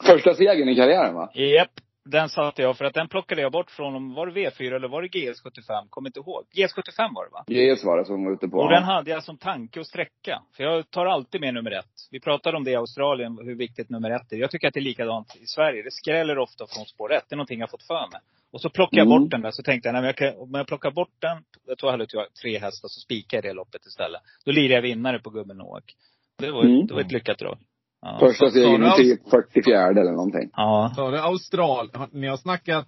Första 0.07 0.35
segern 0.35 0.68
i 0.68 0.77
karriären 0.77 1.14
va? 1.14 1.31
Japp. 1.35 1.70
Den 2.04 2.28
satte 2.28 2.62
jag, 2.62 2.76
för 2.78 2.84
att 2.84 2.94
den 2.94 3.08
plockade 3.08 3.42
jag 3.42 3.52
bort 3.52 3.70
från, 3.70 3.94
om 3.94 4.14
var 4.14 4.26
det 4.26 4.32
V4 4.50 4.74
eller 4.76 4.88
var 4.88 5.02
det 5.02 5.08
GS75? 5.08 5.88
Kommer 5.90 6.08
inte 6.08 6.20
ihåg. 6.20 6.44
GS75 6.54 7.14
var 7.14 7.24
det 7.24 7.30
va? 7.32 7.44
GS 7.74 7.84
var 7.84 7.98
det 7.98 8.04
som 8.04 8.24
var 8.24 8.32
ute 8.32 8.48
på. 8.48 8.58
Och 8.58 8.70
den 8.70 8.82
hade 8.82 9.10
jag 9.10 9.24
som 9.24 9.38
tanke 9.38 9.80
att 9.80 9.86
sträcka. 9.86 10.42
För 10.56 10.64
jag 10.64 10.90
tar 10.90 11.06
alltid 11.06 11.40
med 11.40 11.54
nummer 11.54 11.70
ett. 11.70 11.86
Vi 12.10 12.20
pratade 12.20 12.56
om 12.56 12.64
det 12.64 12.70
i 12.70 12.76
Australien, 12.76 13.38
hur 13.44 13.54
viktigt 13.54 13.90
nummer 13.90 14.10
ett 14.10 14.32
är. 14.32 14.36
Jag 14.36 14.50
tycker 14.50 14.68
att 14.68 14.74
det 14.74 14.80
är 14.80 14.84
likadant 14.84 15.36
i 15.36 15.46
Sverige. 15.46 15.82
Det 15.82 15.90
skräller 15.92 16.38
ofta 16.38 16.66
från 16.66 16.84
spår 16.84 17.12
ett. 17.12 17.24
Det 17.28 17.34
är 17.34 17.36
någonting 17.36 17.60
jag 17.60 17.70
fått 17.70 17.82
för 17.86 18.10
mig. 18.12 18.20
Och 18.52 18.60
så 18.60 18.70
plockade 18.70 19.00
jag 19.00 19.06
Mm. 19.06 19.22
bort 19.22 19.30
den 19.30 19.40
där. 19.42 19.50
Så 19.50 19.62
tänkte 19.62 19.88
jag, 19.88 19.92
nej, 19.92 20.02
men 20.02 20.06
jag 20.06 20.16
kan, 20.16 20.34
om 20.42 20.50
jag 20.54 20.66
plockar 20.66 20.90
bort 20.90 21.14
den. 21.18 21.44
Jag 21.66 21.78
tror 21.78 21.92
jag 21.92 21.98
hade 21.98 22.28
tre 22.42 22.58
hästar, 22.58 22.88
så 22.88 23.00
spikar 23.00 23.36
jag 23.36 23.44
det 23.44 23.52
loppet 23.52 23.86
istället. 23.86 24.20
Då 24.44 24.50
lirar 24.52 24.74
jag 24.74 24.82
vinnare 24.82 25.18
på 25.18 25.30
gubben 25.30 25.56
Noak. 25.56 25.94
Det 26.38 26.50
var, 26.50 26.64
Mm. 26.64 26.86
det 26.86 26.94
var 26.94 27.00
ett 27.00 27.12
lyckat 27.12 27.38
drag. 27.38 27.58
Ja. 28.02 28.16
Första 28.20 28.44
Så- 28.46 28.50
segern 28.50 28.90
så- 28.90 29.02
i 29.02 29.16
typ 29.16 29.30
44 29.30 29.86
eller 29.90 30.12
någonting. 30.12 30.50
Ja. 30.56 30.92
Så 30.96 31.10
det 31.10 31.22
Austral... 31.22 31.90
har- 31.94 32.08
Ni 32.12 32.26
har 32.26 32.36
snackat 32.36 32.86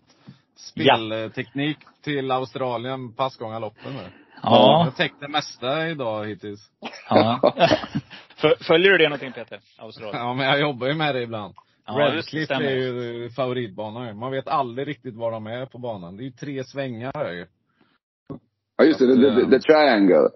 spelteknik 0.56 1.78
till 2.04 2.30
Australien 2.30 3.12
passgångarloppen 3.12 3.92
nu? 3.92 4.02
Ja. 4.42 4.82
Jag 4.84 4.96
täckte 4.96 5.26
det 5.26 5.32
mesta 5.32 5.88
idag 5.88 6.26
hittills. 6.26 6.60
ja. 7.08 7.54
Följer 8.60 8.90
du 8.92 8.98
det 8.98 9.08
någonting 9.08 9.32
Peter? 9.32 9.58
Australien? 9.78 10.22
Ja, 10.22 10.34
men 10.34 10.46
jag 10.46 10.60
jobbar 10.60 10.86
ju 10.86 10.94
med 10.94 11.14
det 11.14 11.22
ibland. 11.22 11.54
Ja, 11.86 11.92
Redcliffe 11.92 12.54
är 12.54 12.70
ju 12.70 13.30
favoritbanan. 13.30 14.18
Man 14.18 14.30
vet 14.32 14.48
aldrig 14.48 14.88
riktigt 14.88 15.14
var 15.16 15.30
de 15.32 15.46
är 15.46 15.66
på 15.66 15.78
banan. 15.78 16.16
Det 16.16 16.22
är 16.22 16.24
ju 16.24 16.30
tre 16.30 16.64
svängar 16.64 17.12
här 17.14 17.32
ju. 17.32 17.46
Ja 18.76 18.84
just 18.84 18.98
det, 18.98 19.06
the, 19.06 19.40
the, 19.44 19.50
the 19.50 19.58
triangle. 19.60 20.28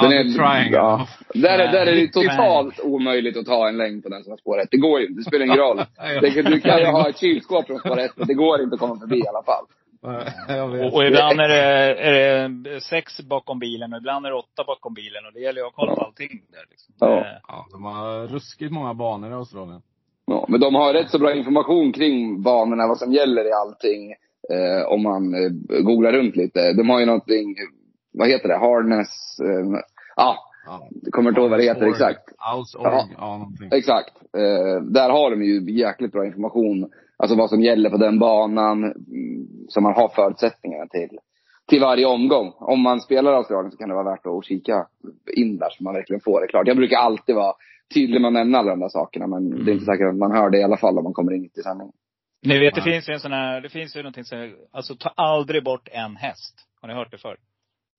Den 0.00 0.10
det 0.10 0.16
är- 0.16 0.22
triangle. 0.34 0.76
ja. 0.76 1.06
Där, 1.34 1.58
är, 1.58 1.72
där 1.72 1.86
är 1.86 1.94
det 1.94 2.08
totalt 2.08 2.80
omöjligt 2.80 3.36
att 3.36 3.46
ta 3.46 3.68
en 3.68 3.76
längd 3.76 4.02
på 4.02 4.08
den 4.08 4.22
som 4.22 4.30
har 4.32 4.36
spår 4.38 4.60
ett. 4.60 4.68
Det 4.70 4.76
går 4.76 5.00
ju 5.00 5.06
inte. 5.06 5.20
Det 5.20 5.24
spelar 5.24 5.44
ingen 5.44 5.56
roll. 5.58 5.78
Ja. 5.96 6.20
Det, 6.20 6.42
du 6.42 6.60
kan 6.60 6.78
ju 6.78 6.86
ha 6.86 7.08
ett 7.08 7.18
kylskåp 7.18 7.66
från 7.66 7.78
spår 7.78 7.98
ett, 8.00 8.12
men 8.16 8.26
det 8.26 8.34
går 8.34 8.62
inte 8.62 8.74
att 8.74 8.80
komma 8.80 8.98
förbi 9.00 9.16
i 9.18 9.28
alla 9.28 9.42
fall. 9.42 9.64
Och, 10.02 10.94
och 10.94 11.04
ibland 11.06 11.40
är 11.40 11.48
det, 11.48 11.62
är 12.02 12.48
det 12.48 12.80
sex 12.80 13.20
bakom 13.20 13.58
bilen 13.58 13.92
och 13.92 13.98
ibland 13.98 14.26
är 14.26 14.30
det 14.30 14.36
åtta 14.36 14.64
bakom 14.66 14.94
bilen. 14.94 15.26
Och 15.26 15.32
det 15.32 15.40
gäller 15.40 15.60
ju 15.60 15.66
att 15.66 15.74
ha 15.74 15.86
koll 15.86 15.96
på 15.96 16.02
allting 16.02 16.28
där 16.52 16.64
liksom. 16.70 16.94
Ja. 17.00 17.26
Ja, 17.48 17.66
de 17.72 17.84
har 17.84 18.26
ruskigt 18.26 18.72
många 18.72 18.94
banor 18.94 19.30
i 19.30 19.34
Australien. 19.34 19.80
Ja, 20.26 20.44
men 20.48 20.60
de 20.60 20.74
har 20.74 20.92
rätt 20.92 21.10
så 21.10 21.18
bra 21.18 21.34
information 21.34 21.92
kring 21.92 22.42
banorna, 22.42 22.86
vad 22.88 22.98
som 22.98 23.12
gäller 23.12 23.48
i 23.48 23.52
allting. 23.52 24.12
Eh, 24.52 24.86
om 24.92 25.02
man 25.02 25.34
eh, 25.34 25.50
googlar 25.82 26.12
runt 26.12 26.36
lite. 26.36 26.72
De 26.72 26.90
har 26.90 27.00
ju 27.00 27.06
någonting, 27.06 27.54
vad 28.18 28.28
heter 28.28 28.48
det? 28.48 28.58
Harness, 28.58 29.40
eh, 29.40 29.80
ja, 30.16 30.36
Ja. 30.66 30.88
jag 31.02 31.12
kommer 31.12 31.30
inte 31.30 31.40
ihåg 31.40 31.50
vad 31.50 31.58
det 31.58 31.64
heter 31.64 31.86
exakt. 31.86 32.28
House 32.28 32.78
Ja. 32.82 33.08
ja 33.18 33.38
någonting. 33.38 33.68
Exakt. 33.72 34.16
Eh, 34.36 34.82
där 34.82 35.10
har 35.10 35.30
de 35.30 35.42
ju 35.42 35.78
jäkligt 35.78 36.12
bra 36.12 36.26
information. 36.26 36.90
Alltså 37.16 37.36
vad 37.36 37.50
som 37.50 37.62
gäller 37.62 37.90
på 37.90 37.96
den 37.96 38.18
banan. 38.18 38.84
Mm, 38.84 39.46
så 39.68 39.80
man 39.80 39.94
har 39.94 40.08
förutsättningarna 40.08 40.86
till, 40.86 41.18
till 41.68 41.80
varje 41.80 42.06
omgång. 42.06 42.52
Om 42.58 42.80
man 42.80 43.00
spelar 43.00 43.32
Australien 43.32 43.70
så 43.70 43.76
kan 43.76 43.88
det 43.88 43.94
vara 43.94 44.10
värt 44.10 44.26
att 44.26 44.44
kika 44.44 44.86
in 45.36 45.58
där 45.58 45.70
så 45.70 45.84
man 45.84 45.94
verkligen 45.94 46.20
får 46.20 46.40
det 46.40 46.46
klart. 46.46 46.66
Jag 46.66 46.76
brukar 46.76 46.96
alltid 46.98 47.34
vara 47.34 47.54
tydlig 47.94 48.20
med 48.20 48.28
att 48.28 48.34
nämna 48.34 48.58
alla 48.58 48.70
de 48.70 48.80
där 48.80 48.88
sakerna. 48.88 49.26
Men 49.26 49.64
det 49.64 49.70
är 49.70 49.72
inte 49.72 49.84
säkert 49.84 50.08
att 50.08 50.16
man 50.16 50.32
hör 50.32 50.50
det 50.50 50.58
i 50.58 50.62
alla 50.62 50.76
fall 50.76 50.98
om 50.98 51.04
man 51.04 51.12
kommer 51.12 51.32
in 51.32 51.44
i 51.44 51.62
sändningen. 51.62 51.92
Ni 52.42 52.58
vet, 52.58 52.74
det 52.74 52.82
finns 52.82 53.08
ju 53.08 53.12
en 53.12 53.20
sån 53.20 53.32
här, 53.32 53.60
det 53.60 53.68
finns 53.68 53.96
ju 53.96 54.02
någonting 54.02 54.24
som, 54.24 54.54
alltså 54.72 54.94
ta 54.94 55.08
aldrig 55.08 55.64
bort 55.64 55.88
en 55.92 56.16
häst. 56.16 56.54
Har 56.80 56.88
ni 56.88 56.94
hört 56.94 57.10
det 57.10 57.18
förr? 57.18 57.36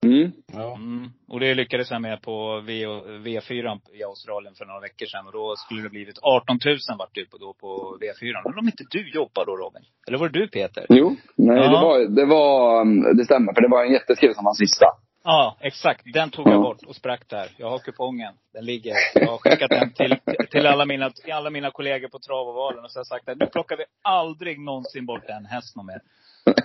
Mm. 0.06 0.32
Ja. 0.54 0.76
Mm. 0.76 1.10
Och 1.28 1.40
det 1.40 1.54
lyckades 1.56 1.92
jag 1.92 2.02
med 2.02 2.22
på 2.22 2.60
v, 2.60 2.86
V4 3.26 3.80
i 3.94 4.04
Australien 4.04 4.54
för 4.56 4.66
några 4.66 4.80
veckor 4.80 5.06
sedan. 5.06 5.26
Och 5.28 5.34
då 5.34 5.56
skulle 5.56 5.82
det 5.82 5.90
blivit 5.90 6.20
18 6.22 6.60
000 6.66 6.78
vart 7.00 7.16
det 7.16 7.30
på, 7.32 7.38
då 7.38 7.54
på 7.54 7.98
V4. 8.02 8.34
Undrar 8.46 8.60
om 8.60 8.66
inte 8.68 8.84
du 8.90 9.10
jobbar 9.12 9.46
då 9.46 9.56
Robin? 9.56 9.82
Eller 10.08 10.18
var 10.18 10.30
det 10.30 10.40
du 10.40 10.48
Peter? 10.48 10.86
Jo, 10.90 11.16
nej 11.36 11.58
Ja. 11.58 11.64
det 11.64 11.70
var, 11.82 12.00
det 12.16 12.26
var, 12.26 12.82
um, 12.82 13.18
det 13.18 13.26
stämmer. 13.26 13.54
För 13.54 13.62
det 13.62 13.68
var 13.68 13.86
en 13.86 13.92
jätteskriv 13.92 14.34
som 14.34 14.46
var 14.46 14.54
sista. 14.54 14.86
Ja, 15.24 15.58
exakt. 15.62 16.02
Den 16.14 16.30
tog 16.30 16.48
jag 16.48 16.54
Ja. 16.54 16.62
bort 16.62 16.84
och 16.88 16.96
sprack 16.96 17.30
där. 17.30 17.48
Jag 17.58 17.70
har 17.70 17.80
kupongen. 17.80 18.34
Den 18.54 18.66
ligger. 18.66 18.94
Jag 19.14 19.28
har 19.28 19.38
skickat 19.38 19.70
den 19.70 19.94
till, 19.94 20.16
till 20.52 20.66
alla, 20.68 20.86
mina, 20.86 21.12
alla 21.32 21.50
mina 21.50 21.72
kollegor 21.72 22.08
på 22.08 22.20
Travovalen. 22.20 22.84
Och 22.84 22.92
så 22.92 22.98
har 22.98 23.02
jag 23.02 23.08
sagt 23.08 23.30
att 23.30 23.38
nu 23.38 23.46
plockar 23.46 23.78
vi 23.78 23.84
aldrig 24.02 24.60
någonsin 24.60 25.06
bort 25.06 25.24
en 25.28 25.46
häst 25.46 25.76
någon 25.76 25.86
mer. 25.86 26.02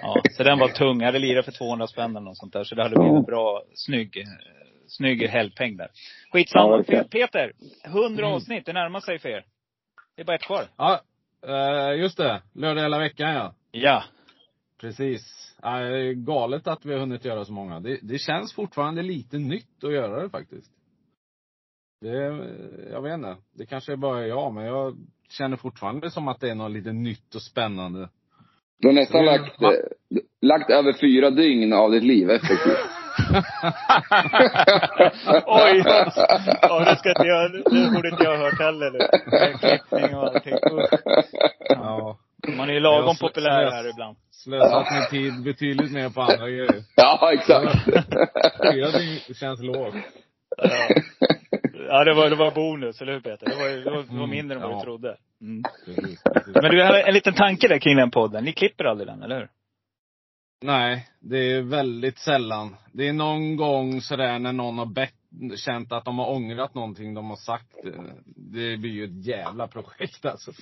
Ja, 0.02 0.22
så 0.36 0.42
den 0.42 0.58
var 0.58 0.68
tung. 0.68 0.98
Jag 1.00 1.06
hade 1.06 1.18
lirat 1.18 1.44
för 1.44 1.52
200 1.52 1.86
spänn 1.86 2.10
eller 2.10 2.20
något 2.24 2.36
sånt 2.38 2.52
där. 2.52 2.64
Så 2.64 2.74
det 2.74 2.82
hade 2.82 2.96
blivit 2.96 3.16
en 3.16 3.22
bra, 3.22 3.62
snygg, 3.74 4.24
snygg 4.86 5.22
helgpeng 5.28 5.76
där. 5.76 5.84
Ja, 5.92 6.30
Skitsamma. 6.32 6.76
verkligen. 6.76 7.08
Peter, 7.08 7.52
100 7.84 8.22
Mm. 8.24 8.34
avsnitt. 8.36 8.66
Det 8.66 8.72
närmar 8.72 9.00
sig 9.00 9.18
för 9.18 9.28
er. 9.28 9.44
Det 10.16 10.22
är 10.22 10.26
bara 10.26 10.36
ett 10.36 10.42
kvar. 10.42 10.64
Ja, 10.76 11.00
eh, 11.46 12.00
just 12.00 12.16
det. 12.16 12.42
Lördag 12.54 12.82
hela 12.82 12.98
veckan 12.98 13.30
ja. 13.34 13.54
Ja. 13.70 14.04
Precis. 14.80 15.54
Ja, 15.62 15.78
det 15.78 15.98
är 15.98 16.12
galet 16.12 16.66
att 16.66 16.84
vi 16.84 16.92
har 16.92 17.00
hunnit 17.00 17.24
göra 17.24 17.44
så 17.44 17.52
många. 17.52 17.80
Det, 17.80 17.98
det 18.02 18.18
känns 18.18 18.54
fortfarande 18.54 19.02
lite 19.02 19.38
nytt 19.38 19.84
att 19.84 19.92
göra 19.92 20.22
det 20.22 20.30
faktiskt. 20.30 20.70
Det, 22.00 22.08
jag 22.90 23.02
vet 23.02 23.14
inte. 23.14 23.36
Det 23.54 23.66
kanske 23.66 23.92
är 23.92 23.96
bara 23.96 24.26
jag, 24.26 24.54
men 24.54 24.64
jag 24.64 24.96
känner 25.30 25.56
fortfarande 25.56 26.10
som 26.10 26.28
att 26.28 26.40
det 26.40 26.50
är 26.50 26.54
något 26.54 26.72
lite 26.72 26.92
nytt 26.92 27.34
och 27.34 27.42
spännande. 27.42 28.08
Du 28.82 28.88
har 28.88 28.92
nästan 28.92 29.20
Mm. 29.20 29.32
lagt, 29.42 29.62
eh, 29.62 29.68
lagt 30.42 30.70
över 30.70 30.92
fyra 30.92 31.30
dygn 31.30 31.72
av 31.72 31.90
ditt 31.90 32.02
liv 32.02 32.30
effektivt. 32.30 32.78
Oj! 35.46 35.82
Ja, 36.62 36.84
det 36.84 36.96
ska 36.96 37.08
inte 37.08 37.26
jag, 37.26 37.52
det 37.52 37.90
borde 37.94 38.08
inte 38.08 38.24
jag 38.24 38.36
ha 38.36 38.44
hört 38.44 38.58
heller 38.60 38.90
nu. 38.90 38.98
Med 39.30 39.60
Klippning 39.60 40.16
och 40.16 40.24
allting. 40.24 40.54
Ja. 41.68 42.18
Man 42.56 42.68
är 42.68 42.72
ju 42.74 42.80
lagom 42.80 43.16
populär 43.20 43.70
här 43.70 43.90
ibland. 43.90 44.16
Slösat 44.30 44.86
min 44.92 45.06
tid 45.10 45.42
betydligt 45.44 45.92
mer 45.92 46.08
på 46.08 46.20
andra 46.20 46.48
grejer. 46.48 46.82
ja, 46.96 47.30
exakt. 47.32 47.84
Fyra 48.72 48.90
dygn 48.90 49.18
känns 49.34 49.62
lågt. 49.62 49.94
Ja, 50.56 50.88
ja 51.88 52.04
det, 52.04 52.14
var, 52.14 52.30
det 52.30 52.36
var 52.36 52.50
bonus, 52.50 53.02
eller 53.02 53.12
hur 53.12 53.20
Peter? 53.20 53.46
Det 53.46 53.54
var, 53.56 53.68
det 53.84 53.90
var, 53.90 54.02
det 54.14 54.20
var 54.20 54.26
mindre 54.26 54.56
än 54.56 54.62
vad 54.62 54.70
Ja. 54.72 54.76
du 54.78 54.82
trodde. 54.84 55.16
Mm. 55.42 55.62
Precis, 55.84 56.22
precis. 56.22 56.54
Men 56.54 56.70
du, 56.70 56.82
har 56.82 56.94
en 56.94 57.14
liten 57.14 57.34
tanke 57.34 57.68
där 57.68 57.78
kring 57.78 57.96
den 57.96 58.10
podden. 58.10 58.44
Ni 58.44 58.52
klipper 58.52 58.84
aldrig 58.84 59.08
den, 59.08 59.22
eller 59.22 59.38
hur? 59.38 59.48
Nej, 60.64 61.08
det 61.20 61.52
är 61.52 61.62
väldigt 61.62 62.18
sällan. 62.18 62.76
Det 62.92 63.08
är 63.08 63.12
någon 63.12 63.56
gång 63.56 64.00
sådär 64.00 64.38
när 64.38 64.52
någon 64.52 64.78
har 64.78 64.86
bett, 64.86 65.14
känt 65.56 65.92
att 65.92 66.04
de 66.04 66.18
har 66.18 66.30
ångrat 66.30 66.74
någonting 66.74 67.14
de 67.14 67.30
har 67.30 67.36
sagt. 67.36 67.76
Det 68.36 68.76
blir 68.76 68.90
ju 68.90 69.04
ett 69.04 69.26
jävla 69.26 69.68
projekt 69.68 70.24
alltså. 70.24 70.52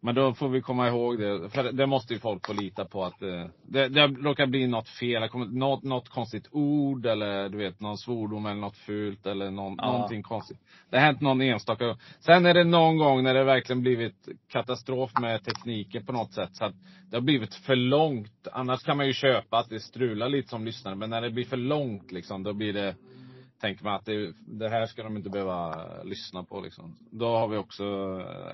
Men 0.00 0.14
då 0.14 0.34
får 0.34 0.48
vi 0.48 0.60
komma 0.60 0.88
ihåg 0.88 1.18
det. 1.18 1.50
För 1.50 1.72
det 1.72 1.86
måste 1.86 2.14
ju 2.14 2.20
folk 2.20 2.46
få 2.46 2.52
lita 2.52 2.84
på 2.84 3.04
att 3.04 3.22
eh, 3.22 3.46
det, 3.62 3.88
det 3.88 4.06
råkar 4.06 4.46
bli 4.46 4.66
något 4.66 4.88
fel. 4.88 5.28
Något, 5.50 5.82
något 5.82 6.08
konstigt 6.08 6.48
ord 6.50 7.06
eller 7.06 7.48
du 7.48 7.58
vet 7.58 7.80
någon 7.80 7.98
svordom 7.98 8.46
eller 8.46 8.60
något 8.60 8.76
fult 8.76 9.26
eller 9.26 9.50
någon, 9.50 9.74
Ja. 9.78 9.92
någonting 9.92 10.22
konstigt. 10.22 10.58
Det 10.90 10.96
har 10.96 11.04
hänt 11.04 11.20
någon 11.20 11.40
enstaka. 11.40 11.96
Sen 12.20 12.46
är 12.46 12.54
det 12.54 12.64
någon 12.64 12.98
gång 12.98 13.22
när 13.22 13.34
det 13.34 13.44
verkligen 13.44 13.80
blivit 13.82 14.28
katastrof 14.48 15.10
med 15.20 15.44
tekniken 15.44 16.06
på 16.06 16.12
något 16.12 16.32
sätt. 16.32 16.56
Så 16.56 16.64
att 16.64 16.74
det 17.10 17.16
har 17.16 17.22
blivit 17.22 17.54
för 17.54 17.76
långt. 17.76 18.48
Annars 18.52 18.82
kan 18.82 18.96
man 18.96 19.06
ju 19.06 19.12
köpa 19.12 19.58
att 19.58 19.68
det 19.70 19.80
strular 19.80 20.28
lite 20.28 20.48
som 20.48 20.64
lyssnare. 20.64 20.94
Men 20.94 21.10
när 21.10 21.20
det 21.20 21.30
blir 21.30 21.44
för 21.44 21.56
långt 21.56 22.12
liksom, 22.12 22.42
då 22.42 22.52
blir 22.52 22.72
det 22.72 22.94
tänker 23.60 23.84
man 23.84 23.94
att 23.94 24.04
det, 24.04 24.32
det 24.46 24.68
här 24.68 24.86
ska 24.86 25.02
de 25.02 25.16
inte 25.16 25.30
behöva 25.30 25.86
lyssna 26.04 26.42
på 26.44 26.60
liksom. 26.60 26.96
Då 27.10 27.26
har 27.36 27.48
vi 27.48 27.56
också, 27.56 27.84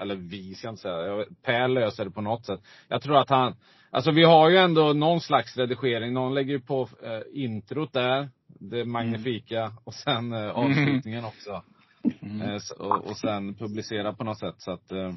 eller 0.01 0.15
vi 0.17 0.55
ska 0.55 0.69
inte 0.69 0.83
säga, 0.83 1.25
Per 1.43 1.69
löser 1.69 2.05
det 2.05 2.11
på 2.11 2.21
något 2.21 2.47
sätt. 2.47 2.61
Jag 2.89 3.03
tror 3.03 3.17
att 3.17 3.31
han, 3.31 3.55
alltså 3.91 4.11
vi 4.11 4.25
har 4.25 4.51
ju 4.51 4.57
ändå 4.57 4.93
någon 4.93 5.21
slags 5.21 5.57
redigering. 5.57 6.13
Någon 6.13 6.35
lägger 6.35 6.53
ju 6.53 6.61
på 6.61 6.89
eh, 7.03 7.21
introt 7.45 7.93
där, 7.93 8.29
det 8.47 8.85
magnifika, 8.85 9.73
och 9.85 9.95
sen 9.95 10.33
eh, 10.33 10.51
avslutningen 10.51 11.25
också. 11.25 11.63
Eh, 12.43 12.55
s- 12.55 12.71
och, 12.71 13.05
och 13.11 13.17
sen 13.17 13.55
publicera 13.55 14.13
på 14.13 14.25
något 14.25 14.39
sätt 14.39 14.55
så 14.59 14.71
att 14.71 14.93
eh, 14.93 15.09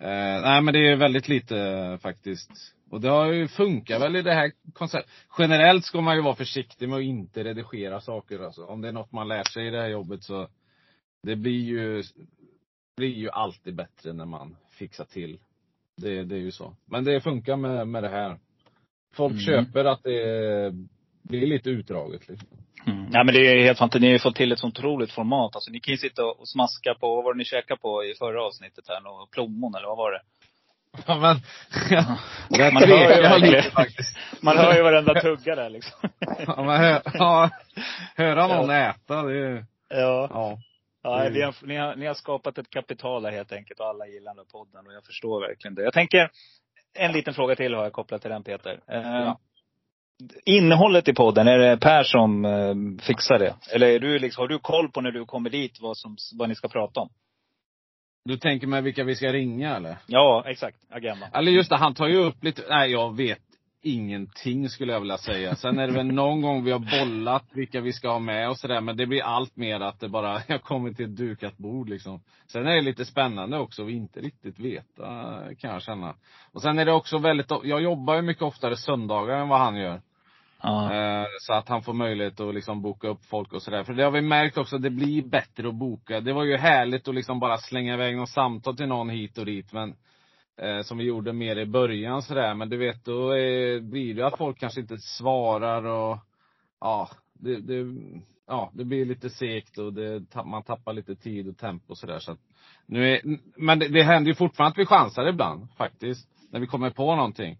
eh, 0.00 0.42
Nej 0.42 0.62
men 0.62 0.74
det 0.74 0.88
är 0.92 0.96
väldigt 0.96 1.28
lite 1.28 1.58
eh, 1.60 1.96
faktiskt. 1.98 2.50
Och 2.90 3.00
det 3.00 3.08
har 3.08 3.32
ju 3.32 3.48
funkat 3.48 4.02
väl 4.02 4.16
i 4.16 4.22
det 4.22 4.34
här 4.34 4.52
konceptet. 4.72 5.10
Generellt 5.38 5.84
ska 5.84 6.00
man 6.00 6.16
ju 6.16 6.22
vara 6.22 6.34
försiktig 6.34 6.88
med 6.88 6.98
att 6.98 7.04
inte 7.04 7.44
redigera 7.44 8.00
saker 8.00 8.40
alltså. 8.40 8.64
Om 8.64 8.80
det 8.80 8.88
är 8.88 8.92
något 8.92 9.12
man 9.12 9.28
lär 9.28 9.44
sig 9.44 9.66
i 9.66 9.70
det 9.70 9.80
här 9.80 9.88
jobbet 9.88 10.22
så 10.24 10.48
det 11.22 11.36
blir 11.36 11.60
ju, 11.64 12.02
blir 12.96 13.14
ju 13.14 13.30
alltid 13.30 13.74
bättre 13.74 14.12
när 14.12 14.24
man 14.26 14.56
fixar 14.70 15.04
till. 15.04 15.38
Det, 15.96 16.24
det 16.24 16.34
är 16.34 16.40
ju 16.40 16.50
så. 16.50 16.76
Men 16.84 17.04
det 17.04 17.20
funkar 17.20 17.56
med, 17.56 17.88
med 17.88 18.02
det 18.02 18.08
här. 18.08 18.38
Folk 19.14 19.32
Mm. 19.32 19.44
köper 19.44 19.84
att 19.84 20.02
det 20.02 20.72
blir 21.22 21.46
lite 21.46 21.70
utdraget 21.70 22.28
liksom. 22.28 22.48
Mm. 22.86 23.06
Ja 23.12 23.24
men 23.24 23.34
det 23.34 23.40
är 23.46 23.64
helt 23.64 23.78
fantastiskt. 23.78 24.00
Ni 24.00 24.06
har 24.08 24.12
ju 24.12 24.18
fått 24.18 24.36
till 24.36 24.52
ett 24.52 24.58
så 24.58 24.66
otroligt 24.66 25.12
format. 25.12 25.54
Alltså 25.54 25.70
ni 25.70 25.80
kan 25.80 25.92
ju 25.92 25.98
sitta 25.98 26.24
och 26.24 26.48
smaska 26.48 26.94
på, 26.94 27.14
vad 27.14 27.24
var 27.24 27.34
det 27.34 27.38
ni 27.38 27.44
käkade 27.44 27.80
på 27.80 28.04
i 28.04 28.14
förra 28.14 28.42
avsnittet 28.46 28.84
här? 28.88 29.26
Plommon 29.32 29.74
eller 29.74 29.86
vad 29.86 29.96
var 29.96 30.12
det? 30.12 30.20
Ja 31.06 31.18
men, 31.18 31.36
det 32.50 32.70
Man 32.72 32.82
hör 32.82 32.88
ju 33.16 33.22
verkligen. 33.22 33.62
faktiskt. 33.70 34.16
Man 34.40 34.56
hör 34.58 34.74
ju 34.74 34.82
varenda 34.82 35.20
tugga 35.20 35.54
där 35.54 35.70
liksom. 35.70 36.08
Ja, 36.46 36.62
men 36.62 36.80
hö, 36.80 37.00
ja, 37.14 37.50
höra 38.16 38.46
någon 38.46 38.70
äta, 38.70 39.22
det 39.22 39.38
är 39.38 39.64
Ja. 39.88 40.28
Ja. 40.32 40.58
Ja, 41.02 41.24
Det- 41.24 41.30
vi 41.30 41.42
har, 41.42 41.54
ni, 41.62 41.76
har, 41.76 41.96
ni 41.96 42.06
har 42.06 42.14
skapat 42.14 42.58
ett 42.58 42.70
kapital 42.70 43.24
här 43.24 43.32
helt 43.32 43.52
enkelt 43.52 43.80
och 43.80 43.86
alla 43.86 44.06
gillar 44.06 44.34
den 44.34 44.38
här 44.38 44.52
podden 44.60 44.86
och 44.86 44.92
jag 44.92 45.04
förstår 45.04 45.40
verkligen 45.40 45.74
det. 45.74 45.82
Jag 45.82 45.92
tänker, 45.92 46.30
en 46.98 47.12
liten 47.12 47.34
fråga 47.34 47.54
till 47.56 47.74
har 47.74 47.82
jag 47.82 47.92
kopplat 47.92 48.22
till 48.22 48.30
den 48.30 48.42
Peter. 48.42 48.80
Eh, 48.92 49.00
Ja. 49.02 49.38
Innehållet 50.44 51.08
i 51.08 51.14
podden, 51.14 51.48
är 51.48 51.58
det 51.58 51.76
Per 51.76 52.02
som 52.02 52.44
eh, 52.44 52.74
fixar 53.06 53.38
det? 53.38 53.54
Eller 53.72 53.86
är 53.86 53.98
du 53.98 54.18
liksom, 54.18 54.42
har 54.42 54.48
du 54.48 54.58
koll 54.58 54.90
på 54.90 55.00
när 55.00 55.10
du 55.10 55.24
kommer 55.24 55.50
dit 55.50 55.78
vad, 55.80 55.96
som, 55.96 56.16
vad 56.38 56.48
ni 56.48 56.54
ska 56.54 56.68
prata 56.68 57.00
om? 57.00 57.08
Du 58.26 58.36
tänker 58.36 58.66
med 58.66 58.84
vilka 58.84 59.04
vi 59.04 59.14
ska 59.14 59.32
ringa 59.32 59.76
eller? 59.76 59.96
Ja, 60.06 60.44
exakt. 60.46 60.76
Agenda. 60.90 61.28
Eller 61.34 61.52
just 61.52 61.70
det, 61.70 61.76
han 61.76 61.94
tar 61.94 62.08
ju 62.08 62.16
upp 62.16 62.44
lite, 62.44 62.62
nej 62.68 62.90
jag 62.90 63.16
vet 63.16 63.38
ingenting 63.86 64.68
skulle 64.68 64.92
jag 64.92 65.00
vilja 65.00 65.18
säga. 65.18 65.54
Sen 65.54 65.78
är 65.78 65.86
det 65.86 65.92
väl 65.92 66.06
någon 66.06 66.42
gång 66.42 66.64
vi 66.64 66.72
har 66.72 66.78
bollat 66.78 67.44
vilka 67.52 67.80
vi 67.80 67.92
ska 67.92 68.08
ha 68.08 68.18
med 68.18 68.48
och 68.48 68.58
sådär. 68.58 68.80
Men 68.80 68.96
det 68.96 69.06
blir 69.06 69.22
allt 69.22 69.56
mer 69.56 69.80
att 69.80 70.00
det 70.00 70.08
bara, 70.08 70.42
jag 70.48 70.62
kommer 70.62 70.92
till 70.92 71.04
ett 71.04 71.16
dukat 71.16 71.56
bord 71.56 71.88
liksom. 71.88 72.20
Sen 72.46 72.66
är 72.66 72.74
det 72.74 72.82
lite 72.82 73.04
spännande 73.04 73.58
också 73.58 73.84
att 73.84 73.90
inte 73.90 74.20
riktigt 74.20 74.58
veta, 74.58 75.04
kan 75.58 75.70
jag 75.70 75.82
känna. 75.82 76.14
Och 76.52 76.62
sen 76.62 76.78
är 76.78 76.84
det 76.84 76.92
också 76.92 77.18
väldigt, 77.18 77.50
jag 77.62 77.82
jobbar 77.82 78.14
ju 78.14 78.22
mycket 78.22 78.42
oftare 78.42 78.76
söndagar 78.76 79.36
än 79.36 79.48
vad 79.48 79.58
han 79.58 79.76
gör. 79.76 80.00
Ja. 80.66 80.92
Eh, 80.92 81.26
så 81.40 81.52
att 81.52 81.68
han 81.68 81.82
får 81.82 81.92
möjlighet 81.92 82.40
att 82.40 82.54
liksom 82.54 82.82
boka 82.82 83.08
upp 83.08 83.24
folk 83.24 83.52
och 83.52 83.62
sådär. 83.62 83.84
För 83.84 83.94
det 83.94 84.04
har 84.04 84.10
vi 84.10 84.20
märkt 84.20 84.58
också, 84.58 84.78
det 84.78 84.90
blir 84.90 85.22
bättre 85.22 85.68
att 85.68 85.74
boka. 85.74 86.20
Det 86.20 86.32
var 86.32 86.44
ju 86.44 86.56
härligt 86.56 87.08
att 87.08 87.14
liksom 87.14 87.40
bara 87.40 87.56
slänga 87.56 87.94
iväg 87.94 88.16
något 88.16 88.28
samtal 88.28 88.76
till 88.76 88.88
någon 88.88 89.10
hit 89.10 89.38
och 89.38 89.46
dit. 89.46 89.72
Men 89.72 89.94
eh, 90.62 90.82
som 90.82 90.98
vi 90.98 91.04
gjorde 91.04 91.32
mer 91.32 91.56
i 91.56 91.66
början 91.66 92.22
sådär. 92.22 92.54
Men 92.54 92.68
du 92.68 92.76
vet, 92.76 93.04
då 93.04 93.30
är, 93.30 93.80
blir 93.80 94.14
det 94.14 94.26
att 94.26 94.38
folk 94.38 94.58
kanske 94.58 94.80
inte 94.80 94.98
svarar 94.98 95.84
och 95.84 96.18
ja, 96.80 97.08
det, 97.32 97.56
det, 97.56 97.96
ja, 98.46 98.70
det 98.74 98.84
blir 98.84 99.04
lite 99.04 99.30
segt 99.30 99.78
och 99.78 99.92
det, 99.92 100.24
man 100.44 100.62
tappar 100.62 100.92
lite 100.92 101.16
tid 101.16 101.48
och 101.48 101.58
tempo 101.58 101.92
och 101.92 101.98
sådär. 101.98 102.18
Så 102.18 102.36
nu 102.86 103.14
är, 103.14 103.20
men 103.56 103.78
det, 103.78 103.88
det 103.88 104.02
händer 104.02 104.28
ju 104.28 104.34
fortfarande 104.34 104.72
att 104.72 104.78
vi 104.78 104.86
chansar 104.86 105.28
ibland 105.28 105.68
faktiskt. 105.76 106.28
När 106.50 106.60
vi 106.60 106.66
kommer 106.66 106.90
på 106.90 107.16
någonting. 107.16 107.58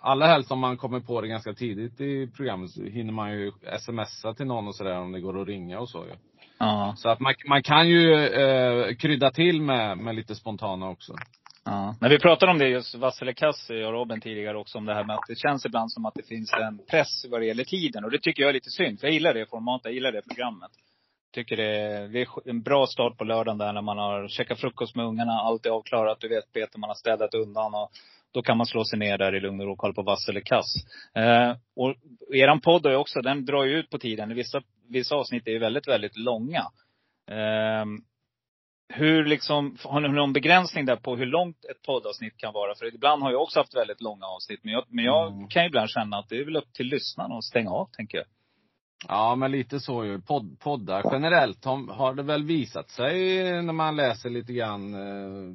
Allra 0.00 0.26
helst 0.26 0.50
om 0.50 0.58
man 0.58 0.76
kommer 0.76 1.00
på 1.00 1.20
det 1.20 1.28
ganska 1.28 1.52
tidigt 1.52 2.00
i 2.00 2.30
programmet 2.36 2.70
så 2.70 2.82
hinner 2.82 3.12
man 3.12 3.32
ju 3.32 3.52
smsa 3.78 4.34
till 4.34 4.46
någon 4.46 4.68
och 4.68 4.74
sådär 4.74 4.98
om 4.98 5.12
det 5.12 5.20
går 5.20 5.40
att 5.40 5.48
ringa 5.48 5.80
och 5.80 5.88
så 5.88 5.98
ju. 5.98 6.12
Ja. 6.58 6.94
Så 6.96 7.08
att 7.08 7.20
man, 7.20 7.34
man 7.46 7.62
kan 7.62 7.88
ju 7.88 8.24
eh, 8.24 8.94
krydda 8.94 9.30
till 9.30 9.62
med, 9.62 9.98
med 9.98 10.14
lite 10.14 10.34
spontana 10.34 10.88
också. 10.88 11.14
Ja. 11.64 11.94
När 12.00 12.08
vi 12.08 12.18
pratade 12.18 12.52
om 12.52 12.58
det 12.58 12.68
just, 12.68 12.94
Vassile 12.94 13.34
Kassi 13.34 13.84
och 13.84 13.92
Robin 13.92 14.20
tidigare 14.20 14.58
också, 14.58 14.78
om 14.78 14.86
det 14.86 14.94
här 14.94 15.04
med 15.04 15.16
att 15.16 15.26
det 15.28 15.38
känns 15.38 15.66
ibland 15.66 15.92
som 15.92 16.06
att 16.06 16.14
det 16.14 16.22
finns 16.22 16.52
en 16.52 16.78
press 16.90 17.24
vad 17.30 17.40
det 17.40 17.46
gäller 17.46 17.64
tiden. 17.64 18.04
Och 18.04 18.10
det 18.10 18.18
tycker 18.18 18.42
jag 18.42 18.48
är 18.48 18.52
lite 18.52 18.70
synd. 18.70 19.00
För 19.00 19.06
jag 19.06 19.14
gillar 19.14 19.34
det 19.34 19.46
formatet, 19.46 19.84
jag 19.84 19.94
gillar 19.94 20.12
det 20.12 20.22
programmet. 20.22 20.70
Tycker 21.32 21.56
det 21.56 21.80
är, 21.80 22.08
det 22.08 22.20
är 22.20 22.28
en 22.50 22.62
bra 22.62 22.86
start 22.86 23.18
på 23.18 23.24
lördagen 23.24 23.58
där 23.58 23.72
när 23.72 23.82
man 23.82 23.98
har 23.98 24.28
käkat 24.28 24.60
frukost 24.60 24.96
med 24.96 25.06
ungarna, 25.06 25.32
allt 25.32 25.66
är 25.66 25.70
avklarat, 25.70 26.20
du 26.20 26.28
vet 26.28 26.52
Peter, 26.52 26.78
man 26.78 26.90
har 26.90 26.94
städat 26.94 27.34
undan 27.34 27.74
och 27.74 27.90
då 28.32 28.42
kan 28.42 28.56
man 28.56 28.66
slå 28.66 28.84
sig 28.84 28.98
ner 28.98 29.18
där 29.18 29.34
i 29.34 29.40
lugn 29.40 29.60
och 29.60 29.66
ro 29.66 29.72
och 29.72 29.78
kolla 29.78 29.94
på 29.94 30.02
vass 30.02 30.28
eller 30.28 30.40
kass. 30.40 30.74
Eh, 31.14 31.56
och 31.76 31.94
eran 32.34 32.60
podd 32.60 32.86
ju 32.86 32.96
också, 32.96 33.20
den 33.20 33.44
drar 33.44 33.64
ju 33.64 33.78
ut 33.78 33.90
på 33.90 33.98
tiden. 33.98 34.34
Vissa, 34.34 34.62
vissa 34.88 35.14
avsnitt 35.14 35.46
är 35.46 35.52
ju 35.52 35.58
väldigt, 35.58 35.88
väldigt 35.88 36.16
långa. 36.16 36.64
Eh, 37.30 37.84
hur 38.92 39.24
liksom, 39.24 39.76
har 39.84 40.00
ni 40.00 40.08
någon 40.08 40.32
begränsning 40.32 40.86
där 40.86 40.96
på 40.96 41.16
hur 41.16 41.26
långt 41.26 41.64
ett 41.64 41.82
poddavsnitt 41.82 42.36
kan 42.36 42.52
vara? 42.52 42.74
För 42.74 42.94
ibland 42.94 43.22
har 43.22 43.32
jag 43.32 43.42
också 43.42 43.60
haft 43.60 43.76
väldigt 43.76 44.00
långa 44.00 44.26
avsnitt. 44.26 44.60
Men 44.64 44.72
jag, 44.72 44.84
men 44.88 45.04
jag 45.04 45.32
Mm. 45.32 45.48
kan 45.48 45.64
ibland 45.64 45.90
känna 45.90 46.16
att 46.18 46.28
det 46.28 46.36
är 46.36 46.44
väl 46.44 46.56
upp 46.56 46.72
till 46.72 46.86
lyssnarna 46.86 47.34
att 47.34 47.44
stänga 47.44 47.70
av, 47.70 47.88
tänker 47.92 48.18
jag. 48.18 48.26
Ja, 49.08 49.34
men 49.34 49.50
lite 49.50 49.80
så 49.80 50.04
ju. 50.04 50.20
Podd, 50.20 50.58
poddar 50.60 51.02
generellt 51.12 51.64
har, 51.64 51.92
har 51.94 52.14
det 52.14 52.22
väl 52.22 52.44
visat 52.44 52.90
sig 52.90 53.14
när 53.62 53.72
man 53.72 53.96
läser 53.96 54.30
lite 54.30 54.52
grann 54.52 54.94
eh, 54.94 55.54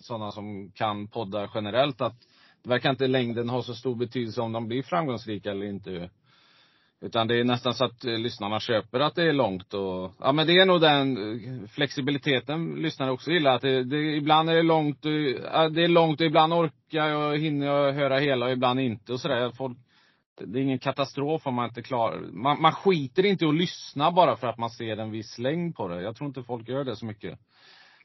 sådana 0.00 0.30
som 0.30 0.70
kan 0.70 1.06
poddar 1.06 1.50
generellt 1.54 2.00
att 2.00 2.14
det 2.62 2.68
verkar 2.68 2.90
inte 2.90 3.06
längden 3.06 3.48
ha 3.48 3.62
så 3.62 3.74
stor 3.74 3.94
betydelse 3.94 4.40
om 4.40 4.52
de 4.52 4.68
blir 4.68 4.82
framgångsrika 4.82 5.50
eller 5.50 5.66
inte. 5.66 6.10
Utan 7.02 7.28
det 7.28 7.40
är 7.40 7.44
nästan 7.44 7.74
så 7.74 7.84
att 7.84 8.04
eh, 8.04 8.18
lyssnarna 8.18 8.60
köper 8.60 9.00
att 9.00 9.14
det 9.14 9.22
är 9.22 9.32
långt 9.32 9.74
och, 9.74 10.12
ja 10.18 10.32
men 10.32 10.46
det 10.46 10.58
är 10.58 10.66
nog 10.66 10.80
den 10.80 11.16
eh, 11.16 11.68
flexibiliteten 11.68 12.74
lyssnare 12.74 13.10
också 13.10 13.30
gillar. 13.30 13.54
Att 13.54 13.62
det, 13.62 13.84
det, 13.84 14.16
ibland 14.16 14.50
är 14.50 14.54
det 14.54 14.62
långt, 14.62 15.04
och, 15.04 15.12
ja, 15.52 15.68
det 15.68 15.84
är 15.84 15.88
långt 15.88 16.20
och 16.20 16.26
ibland 16.26 16.52
orkar 16.52 17.08
jag, 17.08 17.38
hinner 17.38 17.66
jag 17.66 17.92
höra 17.92 18.18
hela 18.18 18.46
och 18.46 18.52
ibland 18.52 18.80
inte 18.80 19.12
och 19.12 19.20
sådär. 19.20 19.50
Folk, 19.50 19.78
det 20.40 20.58
är 20.58 20.62
ingen 20.62 20.78
katastrof 20.78 21.46
om 21.46 21.54
man 21.54 21.68
inte 21.68 21.82
klarar 21.82 22.20
man, 22.32 22.62
man 22.62 22.72
skiter 22.72 23.26
inte 23.26 23.44
i 23.44 23.48
att 23.48 23.54
lyssna 23.54 24.10
bara 24.10 24.36
för 24.36 24.46
att 24.46 24.58
man 24.58 24.70
ser 24.70 24.96
en 24.96 25.10
viss 25.10 25.38
längd 25.38 25.74
på 25.74 25.88
det. 25.88 26.02
Jag 26.02 26.16
tror 26.16 26.28
inte 26.28 26.42
folk 26.42 26.68
gör 26.68 26.84
det 26.84 26.96
så 26.96 27.06
mycket. 27.06 27.38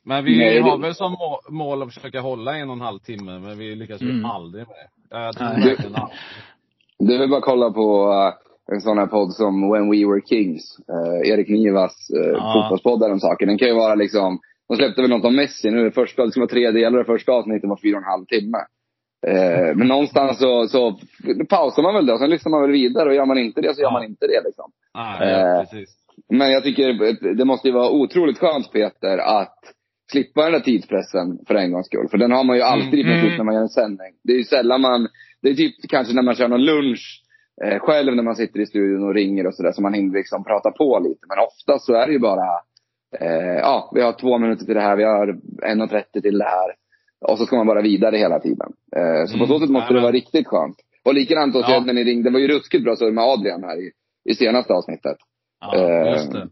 Men 0.05 0.25
vi 0.25 0.37
Nej, 0.37 0.55
det- 0.55 0.61
har 0.61 0.77
väl 0.77 0.95
som 0.95 1.11
må- 1.11 1.41
mål 1.49 1.81
att 1.83 1.93
försöka 1.93 2.19
hålla 2.21 2.57
en 2.57 2.69
och 2.69 2.75
en 2.75 2.81
halv 2.81 2.99
timme, 2.99 3.39
men 3.39 3.57
vi 3.57 3.75
lyckas 3.75 4.01
ju 4.01 4.09
Mm. 4.09 4.25
aldrig 4.25 4.67
med 4.67 4.75
det. 5.09 5.17
Jag 5.17 5.35
tror 5.35 5.47
verkligen 5.47 5.95
aldrig. 5.95 6.19
Du 6.99 7.17
vill 7.17 7.29
bara 7.29 7.41
kolla 7.41 7.71
på 7.71 8.11
eh, 8.69 8.73
en 8.75 8.81
sån 8.81 8.97
här 8.97 9.07
podd 9.07 9.33
som 9.33 9.71
When 9.71 9.89
We 9.91 9.97
Were 9.97 10.21
Kings. 10.25 10.63
Eh, 10.89 11.31
Erik 11.31 11.49
Nivas 11.49 12.11
uh, 12.15 12.31
Ja. 12.31 12.53
fotbollspodd 12.53 12.99
där 12.99 13.11
om 13.11 13.19
saker. 13.19 13.45
Den 13.45 13.57
kan 13.57 13.67
ju 13.67 13.73
vara 13.73 13.95
liksom, 13.95 14.39
de 14.69 14.77
släppte 14.77 15.01
väl 15.01 15.09
något 15.09 15.25
om 15.25 15.35
Messi 15.35 15.71
nu. 15.71 15.83
Det 15.83 15.91
första, 15.91 16.25
det 16.25 16.31
ska 16.31 16.39
vara 16.39 16.49
tre 16.49 16.71
delar. 16.71 16.97
Det 16.99 17.05
första 17.05 17.31
avsnittet 17.31 17.69
var 17.69 17.77
fyra 17.81 17.97
och 17.97 18.03
en 18.03 18.09
halv 18.09 18.25
timme. 18.25 18.57
Eh, 19.27 19.75
men 19.75 19.87
någonstans 19.87 20.39
så, 20.39 20.67
så 20.67 20.99
pausar 21.49 21.83
man 21.83 21.93
väl 21.93 22.05
det 22.05 22.13
och 22.13 22.19
sen 22.19 22.29
lyssnar 22.29 22.49
man 22.49 22.61
väl 22.61 22.71
vidare. 22.71 23.09
Och 23.09 23.15
gör 23.15 23.25
man 23.25 23.37
inte 23.37 23.61
det 23.61 23.75
så 23.75 23.81
gör 23.81 23.91
man 23.91 24.03
inte 24.05 24.27
det 24.27 24.41
liksom. 24.45 24.71
Nej, 24.95 25.29
ja, 25.29 25.55
Eh, 25.55 25.59
precis. 25.61 25.89
Men 26.29 26.51
jag 26.51 26.63
tycker 26.63 26.93
det 27.35 27.45
måste 27.45 27.67
ju 27.67 27.73
vara 27.73 27.89
otroligt 27.91 28.37
skönt 28.39 28.71
Peter 28.71 29.17
att 29.17 29.57
slippa 30.11 30.43
den 30.43 30.51
där 30.51 30.59
tidspressen 30.59 31.39
för 31.47 31.55
en 31.55 31.71
gångs 31.71 31.85
skull. 31.85 32.07
För 32.11 32.17
den 32.17 32.31
har 32.31 32.43
man 32.43 32.55
ju 32.55 32.61
alltid 32.61 32.99
i 32.99 33.01
Mm. 33.03 33.13
princip 33.21 33.37
när 33.37 33.45
man 33.45 33.55
gör 33.55 33.61
en 33.61 33.69
sändning. 33.69 34.13
Det 34.23 34.33
är 34.33 34.37
ju 34.37 34.43
sällan 34.43 34.81
man, 34.81 35.07
det 35.41 35.49
är 35.49 35.53
typ 35.53 35.75
kanske 35.89 36.13
när 36.13 36.21
man 36.21 36.35
kör 36.35 36.47
någon 36.47 36.65
lunch 36.65 37.21
eh, 37.65 37.79
själv 37.79 38.15
när 38.15 38.23
man 38.23 38.35
sitter 38.35 38.59
i 38.59 38.65
studion 38.65 39.03
och 39.03 39.13
ringer 39.13 39.47
och 39.47 39.53
sådär 39.55 39.71
så 39.71 39.81
man 39.81 39.93
hinner 39.93 40.13
liksom 40.17 40.43
prata 40.43 40.71
på 40.71 40.99
lite. 40.99 41.25
Men 41.29 41.39
ofta 41.39 41.79
så 41.79 41.93
är 41.93 42.07
det 42.07 42.13
ju 42.13 42.19
bara, 42.19 42.49
eh, 43.19 43.57
ja 43.61 43.91
vi 43.95 44.01
har 44.01 44.13
två 44.13 44.37
minuter 44.37 44.65
till 44.65 44.75
det 44.75 44.81
här, 44.81 44.95
vi 44.95 45.03
har 45.03 45.27
1.30 45.63 46.21
till 46.21 46.37
det 46.37 46.45
här. 46.45 46.69
Och 47.27 47.37
så 47.37 47.45
ska 47.45 47.55
man 47.55 47.67
bara 47.67 47.81
vidare 47.81 48.17
hela 48.17 48.39
tiden. 48.39 48.69
Eh, 48.95 49.25
så 49.25 49.37
på 49.37 49.43
Mm, 49.43 49.47
så 49.47 49.59
sätt 49.59 49.69
måste 49.69 49.93
det 49.93 50.01
vara 50.01 50.11
riktigt 50.11 50.47
skönt. 50.47 50.75
Och 51.05 51.13
likadant 51.13 51.55
Ja. 51.55 51.83
när 51.85 51.93
ni 51.93 52.03
ringde, 52.03 52.29
det 52.29 52.33
var 52.33 52.39
ju 52.39 52.47
ruskigt 52.47 52.83
bra 52.83 52.95
så 52.95 53.11
med 53.11 53.23
Adrian 53.23 53.63
här 53.63 53.77
i, 53.77 53.91
i 54.31 54.35
senaste 54.35 54.73
avsnittet. 54.73 55.17
Ja, 55.61 55.75
Eh, 55.77 56.11
just 56.13 56.31
det. 56.31 56.47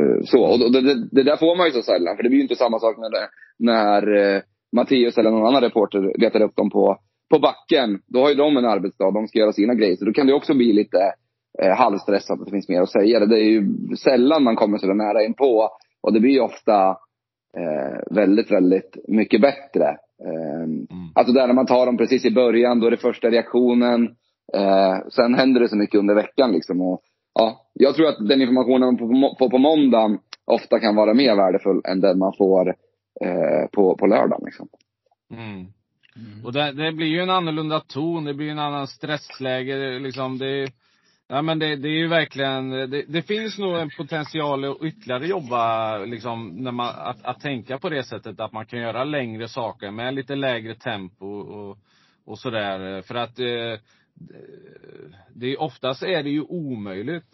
Eh, 0.00 0.24
Så, 0.24 0.44
och 0.44 0.72
det, 0.72 0.80
det, 0.80 1.08
det 1.12 1.22
där 1.22 1.36
får 1.36 1.56
man 1.56 1.66
ju 1.66 1.72
så 1.72 1.82
sällan. 1.82 2.16
För 2.16 2.22
det 2.22 2.28
blir 2.28 2.38
ju 2.38 2.42
inte 2.42 2.56
samma 2.56 2.78
sak 2.78 2.96
när, 2.98 3.10
det, 3.10 3.28
när 3.58 4.16
eh, 4.16 4.42
Matteus 4.72 5.18
eller 5.18 5.30
någon 5.30 5.46
annan 5.46 5.62
reporter 5.62 6.20
letar 6.20 6.42
upp 6.42 6.56
dem 6.56 6.70
på, 6.70 6.96
på 7.30 7.38
backen. 7.38 8.00
Då 8.06 8.20
har 8.20 8.28
ju 8.28 8.34
de 8.34 8.56
en 8.56 8.64
arbetsdag, 8.64 9.10
de 9.10 9.26
ska 9.28 9.38
göra 9.38 9.52
sina 9.52 9.74
grejer. 9.74 9.96
Så 9.96 10.04
då 10.04 10.12
kan 10.12 10.26
det 10.26 10.34
också 10.34 10.54
bli 10.54 10.72
lite 10.72 10.98
eh, 11.62 11.76
halvstressat 11.76 12.40
att 12.40 12.44
det 12.44 12.50
finns 12.50 12.68
mer 12.68 12.82
att 12.82 12.90
säga. 12.90 13.26
Det 13.26 13.38
är 13.38 13.50
ju 13.50 13.62
sällan 13.96 14.42
man 14.42 14.56
kommer 14.56 14.78
så 14.78 14.86
nära 14.94 15.22
in 15.22 15.34
på 15.34 15.70
Och 16.00 16.12
det 16.12 16.20
blir 16.20 16.32
ju 16.32 16.40
ofta 16.40 16.88
eh, 17.56 18.14
väldigt, 18.14 18.50
väldigt 18.50 18.96
mycket 19.08 19.40
bättre. 19.40 19.88
Eh, 20.24 20.68
Alltså 21.14 21.32
där 21.32 21.46
när 21.46 21.54
man 21.54 21.66
tar 21.66 21.86
dem 21.86 21.96
precis 21.96 22.24
i 22.24 22.30
början, 22.30 22.80
då 22.80 22.86
är 22.86 22.90
det 22.90 22.96
första 22.96 23.30
reaktionen. 23.30 24.04
Eh, 24.54 24.96
sen 25.10 25.34
händer 25.34 25.60
det 25.60 25.68
så 25.68 25.76
mycket 25.76 25.98
under 25.98 26.14
veckan 26.14 26.52
liksom. 26.52 26.80
Och, 26.80 27.00
ja, 27.38 27.66
jag 27.72 27.94
tror 27.94 28.08
att 28.08 28.28
den 28.28 28.42
informationen 28.42 28.80
man 29.20 29.34
får 29.38 29.50
på, 29.50 29.58
måndagen 29.58 30.18
ofta 30.44 30.80
kan 30.80 30.96
vara 30.96 31.14
mer 31.14 31.36
värdefull 31.36 31.82
än 31.88 32.00
den 32.00 32.18
man 32.18 32.32
får 32.38 32.68
eh, 33.24 33.66
på, 33.72 33.96
på 33.96 34.06
lördagen. 34.06 34.44
Liksom. 34.44 34.68
Mm. 35.30 35.66
Och 36.44 36.52
det, 36.52 36.72
det 36.72 36.92
blir 36.92 37.06
ju 37.06 37.20
en 37.20 37.30
annorlunda 37.30 37.80
ton, 37.80 38.24
det 38.24 38.34
blir 38.34 38.50
en 38.50 38.58
annan 38.58 38.86
stressläge. 38.86 39.76
det- 39.76 39.98
Liksom 39.98 40.38
det, 40.38 40.68
ja, 41.28 41.42
men 41.42 41.58
det, 41.58 41.76
det 41.76 41.88
är 41.88 41.98
ju 41.98 42.08
verkligen, 42.08 42.70
det, 42.70 43.04
det 43.08 43.22
finns 43.22 43.58
nog 43.58 43.76
en 43.78 43.90
potential 43.96 44.64
att 44.64 44.82
ytterligare 44.82 45.26
jobba, 45.26 45.98
liksom, 45.98 46.48
när 46.48 46.72
man, 46.72 46.88
att, 46.96 47.24
att 47.24 47.40
tänka 47.40 47.78
på 47.78 47.88
det 47.88 48.02
sättet 48.02 48.40
att 48.40 48.52
man 48.52 48.66
kan 48.66 48.80
göra 48.80 49.04
längre 49.04 49.48
saker 49.48 49.90
med 49.90 50.14
lite 50.14 50.34
lägre 50.34 50.74
tempo 50.74 51.26
och, 51.26 51.78
och 52.26 52.38
sådär. 52.38 53.02
För 53.02 53.14
att 53.14 53.38
eh, 53.38 53.80
det 55.34 55.46
är, 55.46 55.60
oftast 55.60 56.02
är 56.02 56.22
det 56.22 56.30
ju 56.30 56.42
omöjligt. 56.42 57.24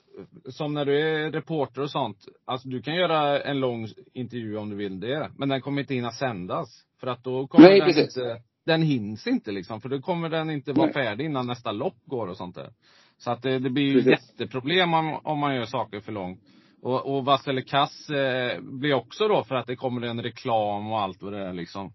Som 0.48 0.74
när 0.74 0.84
du 0.84 1.00
är 1.00 1.30
reporter 1.32 1.82
och 1.82 1.90
sånt. 1.90 2.28
Alltså 2.44 2.68
du 2.68 2.82
kan 2.82 2.94
göra 2.94 3.42
en 3.42 3.60
lång 3.60 3.88
intervju 4.12 4.56
om 4.56 4.70
du 4.70 4.76
vill 4.76 5.00
det. 5.00 5.30
Men 5.36 5.48
den 5.48 5.60
kommer 5.60 5.80
inte 5.80 5.94
hinna 5.94 6.10
sändas. 6.10 6.68
För 7.00 7.06
att 7.06 7.24
då 7.24 7.46
kommer 7.46 7.68
Nej, 7.68 7.78
den 7.78 7.88
precis. 7.88 8.16
inte, 8.16 8.42
den 8.66 8.82
hinns 8.82 9.26
inte 9.26 9.52
liksom. 9.52 9.80
För 9.80 9.88
då 9.88 10.00
kommer 10.00 10.28
den 10.28 10.50
inte 10.50 10.72
vara 10.72 10.86
Nej. 10.86 10.94
färdig 10.94 11.24
innan 11.24 11.46
nästa 11.46 11.72
lopp 11.72 11.96
går 12.04 12.26
och 12.26 12.36
sånt 12.36 12.54
där. 12.54 12.70
Så 13.18 13.30
att 13.30 13.42
det, 13.42 13.58
det 13.58 13.70
blir 13.70 13.84
ju 13.84 14.02
Precis. 14.02 14.30
jätteproblem 14.30 14.94
om, 14.94 15.20
om 15.22 15.38
man 15.38 15.54
gör 15.54 15.64
saker 15.64 16.00
för 16.00 16.12
långt. 16.12 16.40
Och, 16.82 17.16
och 17.16 17.24
vass 17.24 17.48
eller 17.48 17.62
kass 17.62 18.10
eh, 18.10 18.60
blir 18.60 18.94
också 18.94 19.28
då 19.28 19.44
för 19.44 19.54
att 19.54 19.66
det 19.66 19.76
kommer 19.76 20.06
en 20.06 20.22
reklam 20.22 20.92
och 20.92 21.00
allt 21.00 21.22
vad 21.22 21.32
det 21.32 21.48
är 21.48 21.52
liksom. 21.52 21.92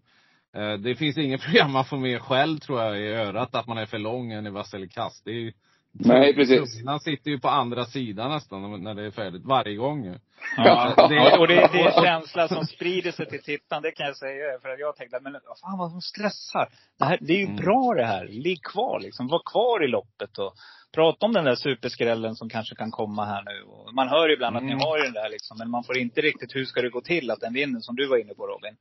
Eh, 0.54 0.72
det 0.72 0.94
finns 0.94 1.18
inget 1.18 1.42
program 1.44 1.72
man 1.72 1.84
får 1.84 1.96
med 1.96 2.20
själv 2.22 2.58
tror 2.58 2.80
jag 2.82 3.00
i 3.00 3.06
örat 3.08 3.54
att 3.54 3.66
man 3.66 3.78
är 3.78 3.86
för 3.86 3.98
lång 3.98 4.32
än 4.32 4.46
i 4.46 4.50
vass 4.50 4.74
eller 4.74 4.86
kass. 4.86 5.22
Det 5.24 5.30
är 5.30 5.34
ju 5.34 5.52
Nej, 5.92 6.34
precis. 6.34 6.78
Tungan 6.78 7.00
sitter 7.00 7.30
ju 7.30 7.38
på 7.40 7.48
andra 7.48 7.84
sidan 7.84 8.30
nästan 8.30 8.82
när 8.82 8.94
det 8.94 9.06
är 9.06 9.10
färdigt. 9.10 9.42
Varje 9.44 9.76
gång 9.76 10.04
ju. 10.04 10.14
Ja, 10.56 10.94
det, 11.08 11.38
och 11.38 11.48
det, 11.48 11.54
det 11.54 11.80
är 11.80 11.86
en 11.98 12.04
känsla 12.04 12.48
som 12.48 12.66
sprider 12.66 13.12
sig 13.12 13.26
till 13.28 13.42
tittaren, 13.42 13.82
det 13.82 13.90
kan 13.90 14.06
jag 14.06 14.16
säga. 14.16 14.58
För 14.62 14.68
att 14.68 14.78
jag 14.80 14.96
tänkte, 14.96 15.18
men 15.22 15.32
vad 15.32 15.58
fan 15.60 15.78
vad 15.78 15.90
de 15.90 16.00
stressar. 16.00 16.68
Det, 16.98 17.04
här, 17.04 17.18
det 17.20 17.32
är 17.32 17.36
ju 17.38 17.44
Mm. 17.44 17.56
bra 17.56 17.94
det 17.96 18.04
här. 18.06 18.24
Ligg 18.28 18.62
kvar 18.62 19.00
liksom. 19.00 19.28
Var 19.28 19.42
kvar 19.52 19.84
i 19.84 19.88
loppet 19.88 20.38
och 20.38 20.54
prata 20.94 21.26
om 21.26 21.32
den 21.32 21.44
där 21.44 21.54
superskrällen 21.54 22.34
som 22.36 22.48
kanske 22.48 22.74
kan 22.74 22.90
komma 22.90 23.24
här 23.24 23.42
nu. 23.42 23.62
Och 23.62 23.94
man 23.94 24.08
hör 24.08 24.28
ibland 24.32 24.56
att 24.56 24.62
Mm. 24.62 24.76
ni 24.78 24.84
har 24.84 24.96
ju 24.98 25.04
den 25.04 25.12
där 25.12 25.28
liksom, 25.30 25.58
men 25.58 25.70
man 25.70 25.84
får 25.84 25.98
inte 25.98 26.20
riktigt, 26.20 26.54
hur 26.56 26.64
ska 26.64 26.82
det 26.82 26.90
gå 26.90 27.00
till 27.00 27.30
att 27.30 27.40
den 27.40 27.52
vinner, 27.52 27.80
som 27.80 27.96
du 27.96 28.06
var 28.08 28.16
inne 28.16 28.34
på 28.34 28.46
Robin. 28.46 28.76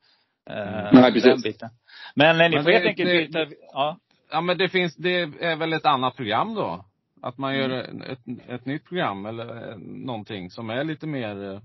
Eh, 0.49 0.89
Nej, 0.93 1.13
precis. 1.13 1.23
Den 1.23 1.41
biten. 1.41 1.69
Men 2.15 2.41
eh, 2.41 2.49
ni 2.49 2.55
Men 2.55 2.63
får 2.63 2.71
det- 2.71 2.77
helt 2.77 2.87
enkelt 2.87 3.09
det- 3.09 3.45
byta, 3.45 3.55
ja. 3.73 3.97
Ja 4.31 4.41
men 4.41 4.57
det 4.57 4.69
finns, 4.69 4.95
det 4.95 5.19
är 5.21 5.55
väl 5.55 5.73
ett 5.73 5.85
annat 5.85 6.15
program 6.15 6.55
då? 6.55 6.85
Att 7.21 7.37
man 7.37 7.55
gör 7.55 7.69
Mm. 7.69 8.01
ett, 8.01 8.49
ett 8.49 8.65
nytt 8.65 8.85
program 8.85 9.25
eller 9.25 9.71
eh, 9.71 9.77
någonting 9.79 10.49
som 10.49 10.69
är 10.69 10.83
lite 10.83 11.07
mer, 11.07 11.51
eh, 11.53 11.59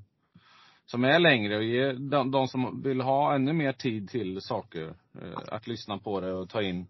som 0.87 1.05
är 1.05 1.19
längre 1.19 1.57
och 1.57 1.63
ger 1.65 1.93
de, 1.93 2.31
de 2.31 2.49
som 2.49 2.83
vill 2.83 3.01
ha 3.01 3.35
ännu 3.35 3.53
mer 3.53 3.73
tid 3.73 4.09
till 4.11 4.41
saker, 4.41 4.95
att 5.49 5.67
lyssna 5.67 5.99
på 5.99 6.21
det 6.21 6.33
och 6.33 6.49
ta 6.51 6.63
in. 6.63 6.87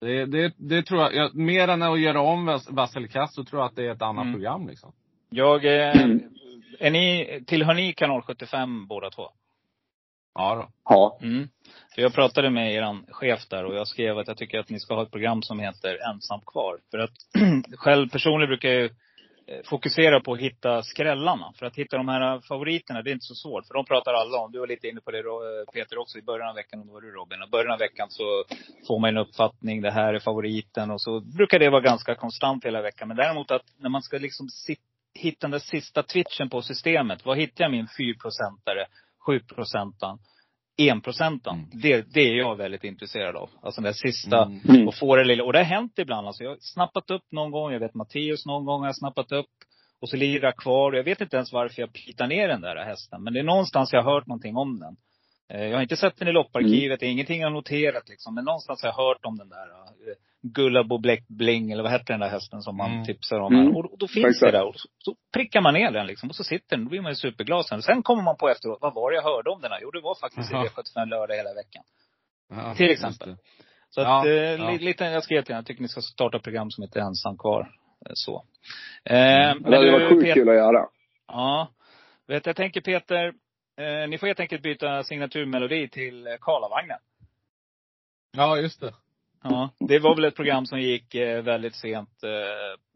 Det, 0.00 0.26
det, 0.26 0.52
det 0.56 0.82
tror 0.82 1.12
jag, 1.12 1.34
mer 1.34 1.68
än 1.68 1.82
att 1.82 2.00
göra 2.00 2.20
om 2.20 2.48
Vas- 2.48 2.70
Vasselkast 2.74 3.34
så 3.34 3.44
tror 3.44 3.60
jag 3.62 3.66
att 3.68 3.76
det 3.76 3.86
är 3.86 3.90
ett 3.92 4.02
annat 4.02 4.22
Mm. 4.22 4.34
program 4.34 4.68
liksom. 4.68 4.92
Jag, 5.30 5.64
Mm. 5.64 6.20
är 6.80 6.90
ni, 6.90 7.26
tillhör 7.46 7.74
ni 7.74 7.92
kanal 7.92 8.22
75 8.22 8.86
båda 8.86 9.10
två? 9.10 9.28
Ja 10.36 10.54
då. 10.54 10.68
Ja. 10.84 11.18
Mm. 11.22 11.48
För 11.94 12.02
jag 12.02 12.14
pratade 12.14 12.50
med 12.50 12.74
er 12.74 13.12
chef 13.12 13.48
där 13.48 13.64
och 13.64 13.74
jag 13.74 13.88
skrev 13.88 14.18
att 14.18 14.28
jag 14.28 14.36
tycker 14.36 14.58
att 14.58 14.68
ni 14.68 14.80
ska 14.80 14.94
ha 14.94 15.02
ett 15.02 15.10
program 15.10 15.42
som 15.42 15.60
heter 15.60 15.98
Ensam 16.10 16.40
kvar. 16.46 16.78
För 16.90 16.98
att 16.98 17.10
själv 17.76 18.08
personligen 18.08 18.48
brukar 18.48 18.68
jag 18.68 18.82
ju 18.82 18.90
eh, 19.46 19.62
fokusera 19.64 20.20
på 20.20 20.32
att 20.32 20.40
hitta 20.40 20.82
skrällarna. 20.82 21.52
För 21.58 21.66
att 21.66 21.76
hitta 21.76 21.96
de 21.96 22.08
här 22.08 22.40
favoriterna, 22.40 23.02
det 23.02 23.10
är 23.10 23.12
inte 23.12 23.26
så 23.26 23.34
svårt. 23.34 23.66
För 23.66 23.74
de 23.74 23.84
pratar 23.84 24.14
alla 24.14 24.38
om. 24.38 24.52
Du 24.52 24.58
var 24.58 24.66
lite 24.66 24.88
inne 24.88 25.00
på 25.00 25.10
det 25.10 25.18
eh, 25.18 25.72
Peter 25.72 25.98
också 25.98 26.18
i 26.18 26.22
början 26.22 26.48
av 26.48 26.54
veckan. 26.54 26.80
Och 26.80 26.86
då 26.86 26.92
var 26.92 27.00
du 27.00 27.10
Robin. 27.10 27.42
I 27.42 27.50
början 27.50 27.72
av 27.72 27.78
veckan 27.78 28.06
så 28.10 28.44
får 28.86 28.98
man 28.98 29.10
en 29.10 29.16
uppfattning. 29.16 29.82
Det 29.82 29.90
här 29.90 30.14
är 30.14 30.18
favoriten. 30.18 30.90
Och 30.90 31.00
så 31.00 31.20
brukar 31.20 31.58
det 31.58 31.70
vara 31.70 31.80
ganska 31.80 32.14
konstant 32.14 32.64
hela 32.64 32.82
veckan. 32.82 33.08
Men 33.08 33.16
däremot 33.16 33.50
att 33.50 33.64
när 33.78 33.90
man 33.90 34.02
ska 34.02 34.18
liksom 34.18 34.48
hitta 35.14 35.46
den 35.46 35.50
där 35.50 35.58
sista 35.58 36.02
twitchen 36.02 36.48
på 36.50 36.62
systemet. 36.62 37.24
Var 37.24 37.36
hittar 37.36 37.64
jag 37.64 37.70
min 37.70 37.88
4-procentare, 39.26 39.38
7-procentaren? 39.38 40.18
enprocenten. 40.78 41.54
Mm. 41.54 41.68
Det, 41.82 42.06
det 42.14 42.20
är 42.20 42.34
jag 42.34 42.56
väldigt 42.56 42.84
intresserad 42.84 43.36
av. 43.36 43.50
Alltså 43.62 43.80
den 43.80 43.84
där 43.92 44.10
sista, 44.10 44.42
Mm. 44.42 44.60
Mm. 44.68 44.88
och 44.88 44.94
få 44.94 45.16
det 45.16 45.24
lilla. 45.24 45.44
Och 45.44 45.52
det 45.52 45.58
har 45.58 45.64
hänt 45.64 45.98
ibland. 45.98 46.26
Alltså 46.26 46.42
jag 46.42 46.50
har 46.50 46.58
snappat 46.60 47.10
upp 47.10 47.22
någon 47.32 47.50
gång, 47.50 47.72
jag 47.72 47.80
vet 47.80 47.94
Matteus 47.94 48.46
någon 48.46 48.64
gång 48.64 48.80
har 48.80 48.88
jag 48.88 48.96
snappat 48.96 49.32
upp. 49.32 49.46
Och 50.00 50.08
så 50.08 50.16
lirar 50.16 50.52
kvar. 50.52 50.92
Jag 50.92 51.04
vet 51.04 51.20
inte 51.20 51.36
ens 51.36 51.52
varför 51.52 51.82
jag 51.82 51.92
pitar 51.92 52.26
ner 52.26 52.48
den 52.48 52.60
där 52.60 52.76
hästen. 52.84 53.22
Men 53.22 53.32
det 53.34 53.40
är 53.40 53.44
någonstans 53.44 53.92
jag 53.92 54.02
har 54.02 54.12
hört 54.14 54.26
någonting 54.26 54.56
om 54.56 54.78
den. 54.78 54.96
Eh, 55.48 55.66
Jag 55.66 55.76
har 55.76 55.82
inte 55.82 55.96
sett 55.96 56.16
den 56.18 56.28
i 56.28 56.32
lopparkivet, 56.32 57.00
det 57.00 57.06
är 57.06 57.10
ingenting 57.10 57.40
jag 57.40 57.48
har 57.48 57.54
noterat 57.54 58.08
liksom. 58.08 58.34
Men 58.34 58.44
någonstans 58.44 58.82
har 58.82 58.88
jag 58.88 58.94
hört 59.08 59.24
om 59.24 59.36
den 59.38 59.48
där 59.48 59.66
uh, 59.68 60.14
Gullabo 60.52 60.98
Black 60.98 61.24
Bling, 61.28 61.70
eller 61.72 61.82
vad 61.82 61.92
hette 61.92 62.12
den 62.12 62.20
där 62.20 62.28
hästen 62.28 62.62
som 62.62 62.76
man 62.76 62.90
Mm. 62.92 63.04
tipsar 63.04 63.38
om 63.40 63.54
Mm. 63.54 63.76
Och, 63.76 63.98
då 63.98 64.08
finns 64.08 64.26
Exakt. 64.26 64.52
det 64.52 64.58
där. 64.58 64.66
Och 64.66 64.74
så, 64.80 64.88
så 64.98 65.14
prickar 65.32 65.60
man 65.60 65.74
ner 65.74 65.90
den 65.90 66.06
liksom. 66.06 66.28
Och 66.28 66.34
så 66.36 66.44
sitter 66.44 66.76
den, 66.76 66.84
då 66.84 66.90
blir 66.90 67.00
man 67.00 67.12
ju 67.12 67.16
superglad 67.16 67.66
sen. 67.66 67.82
Sen 67.82 68.02
kommer 68.02 68.22
man 68.22 68.36
på 68.36 68.48
efteråt, 68.48 68.78
vad 68.80 68.94
var 68.94 69.10
det 69.10 69.16
jag 69.16 69.22
hörde 69.22 69.50
om 69.50 69.60
den 69.60 69.70
här? 69.72 69.78
Jo, 69.82 69.90
det 69.90 70.00
var 70.00 70.14
faktiskt 70.14 70.50
i 70.50 70.54
Jaha. 70.54 70.64
V75 70.64 71.06
lördag 71.06 71.34
hela 71.36 71.54
veckan. 71.54 71.82
Ja, 72.50 72.74
Till 72.74 72.90
exempel. 72.90 73.36
Så 73.90 74.00
Ja, 74.00 74.20
att, 74.20 74.26
eh, 74.26 74.32
ja. 74.32 74.70
li- 74.70 74.78
lite, 74.78 75.04
jag 75.04 75.22
skrev 75.24 75.42
till 75.42 75.54
henne, 75.54 75.58
jag 75.58 75.66
tycker 75.66 75.82
ni 75.82 75.88
ska 75.88 76.00
starta 76.00 76.36
ett 76.36 76.42
program 76.42 76.70
som 76.70 76.82
heter 76.82 77.00
Ensam 77.00 77.38
kvar. 77.38 77.60
Eh, 78.06 78.10
Så. 78.14 78.44
Eh, 79.04 79.14
Det 79.14 79.54
men 79.60 79.72
hade 79.72 79.84
du, 79.86 79.92
varit 79.92 80.08
sjukt 80.08 80.34
kul 80.34 80.48
att 80.48 80.54
göra. 80.54 80.86
Ja. 81.28 81.68
Vet, 82.28 82.46
jag 82.46 82.56
tänker 82.56 82.80
Peter, 82.80 83.26
eh, 83.80 84.08
ni 84.08 84.18
får 84.18 84.26
helt 84.26 84.40
enkelt 84.40 84.62
byta 84.62 85.02
signaturmelodi 85.02 85.88
till 85.88 86.26
eh, 86.26 86.32
Karlavagnen. 86.40 86.98
Ja, 88.36 88.56
just 88.58 88.80
det. 88.80 88.94
Ja. 89.42 89.70
Det 89.78 89.98
var 89.98 90.14
väl 90.14 90.24
ett 90.24 90.36
program 90.36 90.66
som 90.66 90.80
gick 90.80 91.14
eh, 91.14 91.42
väldigt 91.42 91.74
sent, 91.74 92.08
eh, 92.22 92.30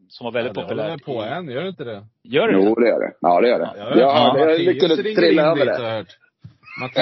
som 0.09 0.25
var 0.25 0.31
väldigt 0.31 0.55
ja, 0.57 0.61
det 0.61 0.67
håller 0.67 0.83
populärt. 0.97 1.05
på 1.05 1.25
i- 1.25 1.37
än, 1.37 1.49
gör 1.49 1.61
det 1.63 1.69
inte 1.69 1.83
det? 1.83 2.05
Gör 2.23 2.47
det 2.47 2.53
Jo, 2.53 2.75
det 2.75 2.87
är 2.89 2.99
det. 2.99 3.13
Ja, 3.21 3.41
det 3.41 3.49
är 3.51 3.59
det. 3.59 3.73
Ja, 3.77 3.89
Jag, 3.89 3.97
ja, 3.97 4.37
jag 4.39 4.59
lyckades 4.59 4.99
trilla 5.15 5.43
över 5.43 5.65
det. 5.65 6.05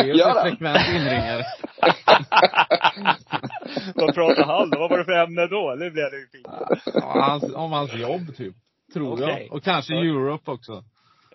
Gör 0.08 0.30
är 0.30 0.50
frekvent 0.50 0.80
inringare. 0.96 1.44
Vad 3.96 4.16
pratar 4.16 4.44
han 4.44 4.70
då? 4.70 4.80
Vad 4.80 4.90
var 4.90 4.98
det 4.98 5.06
för 5.06 5.12
ämne 5.24 5.48
då? 5.48 5.76
Nu 5.80 5.92
blir 5.92 6.04
jag 6.04 6.14
nyfiken. 6.14 6.52
Ja, 6.94 7.22
hans, 7.30 7.56
om 7.56 7.72
hans 7.72 7.94
jobb 7.96 8.36
typ. 8.38 8.56
Tror 8.94 9.14
Okej. 9.14 9.46
jag. 9.50 9.58
Och 9.58 9.64
kanske. 9.64 9.94
Europe 9.96 10.52
också. 10.52 10.84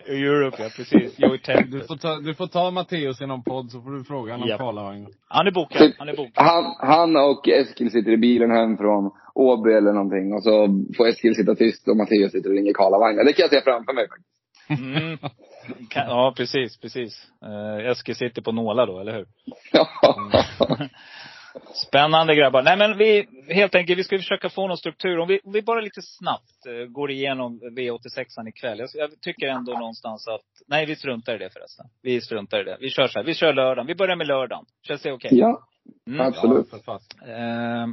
Europe, 0.07 0.63
ja 0.63 0.69
precis. 0.75 1.19
Joey 1.19 1.37
Du 1.37 1.43
Tempest. 1.43 1.87
får 1.87 1.95
ta, 1.95 2.15
du 2.15 2.33
får 2.33 2.47
ta 2.47 2.71
Matteus 2.71 3.21
i 3.21 3.25
någon 3.25 3.43
podd 3.43 3.71
så 3.71 3.81
får 3.81 3.91
du 3.91 4.03
fråga 4.03 4.33
honom 4.33 4.43
om 4.43 4.49
Japp. 4.49 4.59
Karlavagnen. 4.59 5.11
Han 5.27 5.47
är 5.47 5.51
bokad. 5.51 5.91
Han 5.97 6.09
är 6.09 6.15
bokad. 6.15 6.45
Han, 6.45 6.75
han 6.79 7.15
och 7.15 7.47
Eskil 7.47 7.91
sitter 7.91 8.11
i 8.11 8.17
bilen 8.17 8.51
hem 8.51 8.77
från 8.77 9.11
Åby 9.35 9.71
eller 9.71 9.93
någonting. 9.93 10.33
Och 10.33 10.43
så 10.43 10.67
får 10.97 11.07
Eskil 11.07 11.35
sitta 11.35 11.55
tyst 11.55 11.87
och 11.87 11.97
Mattias 11.97 12.31
sitter 12.31 12.49
och 12.49 12.55
ringer 12.55 12.73
Karlavagnen. 12.73 13.25
Det 13.25 13.33
kan 13.33 13.43
jag 13.43 13.49
se 13.49 13.61
framför 13.61 13.93
mig 13.93 14.07
faktiskt. 14.09 14.35
Mm. 14.69 15.17
Ja, 15.95 16.33
precis, 16.37 16.77
precis. 16.77 17.27
Uh, 17.45 17.89
Eskil 17.91 18.15
sitter 18.15 18.41
på 18.41 18.51
nålar 18.51 18.87
då, 18.87 18.99
eller 18.99 19.13
hur? 19.13 19.25
Ja. 19.71 19.87
Spännande 21.87 22.35
grabbar. 22.35 22.63
Nej 22.63 22.77
men 22.77 22.97
vi, 22.97 23.27
helt 23.53 23.75
enkelt, 23.75 23.99
vi 23.99 24.03
ska 24.03 24.17
försöka 24.17 24.49
få 24.49 24.67
någon 24.67 24.77
struktur. 24.77 25.19
Om 25.19 25.27
vi, 25.27 25.39
om 25.43 25.51
vi 25.51 25.61
bara 25.61 25.81
lite 25.81 26.01
snabbt 26.01 26.65
eh, 26.67 26.85
går 26.85 27.11
igenom 27.11 27.59
V86an 27.61 28.47
ikväll. 28.49 28.79
Jag, 28.79 28.89
jag 28.93 29.21
tycker 29.21 29.47
ändå 29.47 29.71
någonstans 29.73 30.27
att, 30.27 30.41
nej 30.67 30.85
vi 30.85 30.95
struntar 30.95 31.35
i 31.35 31.37
det 31.37 31.49
förresten. 31.49 31.85
Vi 32.01 32.21
struntar 32.21 32.61
i 32.61 32.63
det. 32.63 32.77
Vi 32.79 32.89
kör 32.89 33.07
så 33.07 33.19
här, 33.19 33.25
vi 33.25 33.33
kör 33.33 33.53
lördagen. 33.53 33.87
Vi 33.87 33.95
börjar 33.95 34.15
med 34.15 34.27
lördagen. 34.27 34.65
Känns 34.87 35.01
det 35.01 35.11
okej? 35.11 35.31
ja, 35.33 35.61
Mm. 36.07 36.21
absolut. 36.21 36.67
Ja. 36.85 36.99
Eh, 37.27 37.87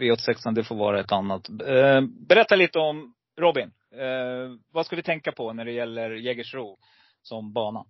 V86an, 0.00 0.54
det 0.54 0.64
får 0.64 0.76
vara 0.76 1.00
ett 1.00 1.12
annat. 1.12 1.48
Eh, 1.48 2.00
berätta 2.28 2.56
lite 2.56 2.78
om 2.78 3.14
Robin. 3.40 3.70
Eh, 3.94 4.56
vad 4.72 4.86
ska 4.86 4.96
vi 4.96 5.02
tänka 5.02 5.32
på 5.32 5.52
när 5.52 5.64
det 5.64 5.72
gäller 5.72 6.10
Jägersro 6.10 6.76
som 7.22 7.52
bana? 7.52 7.84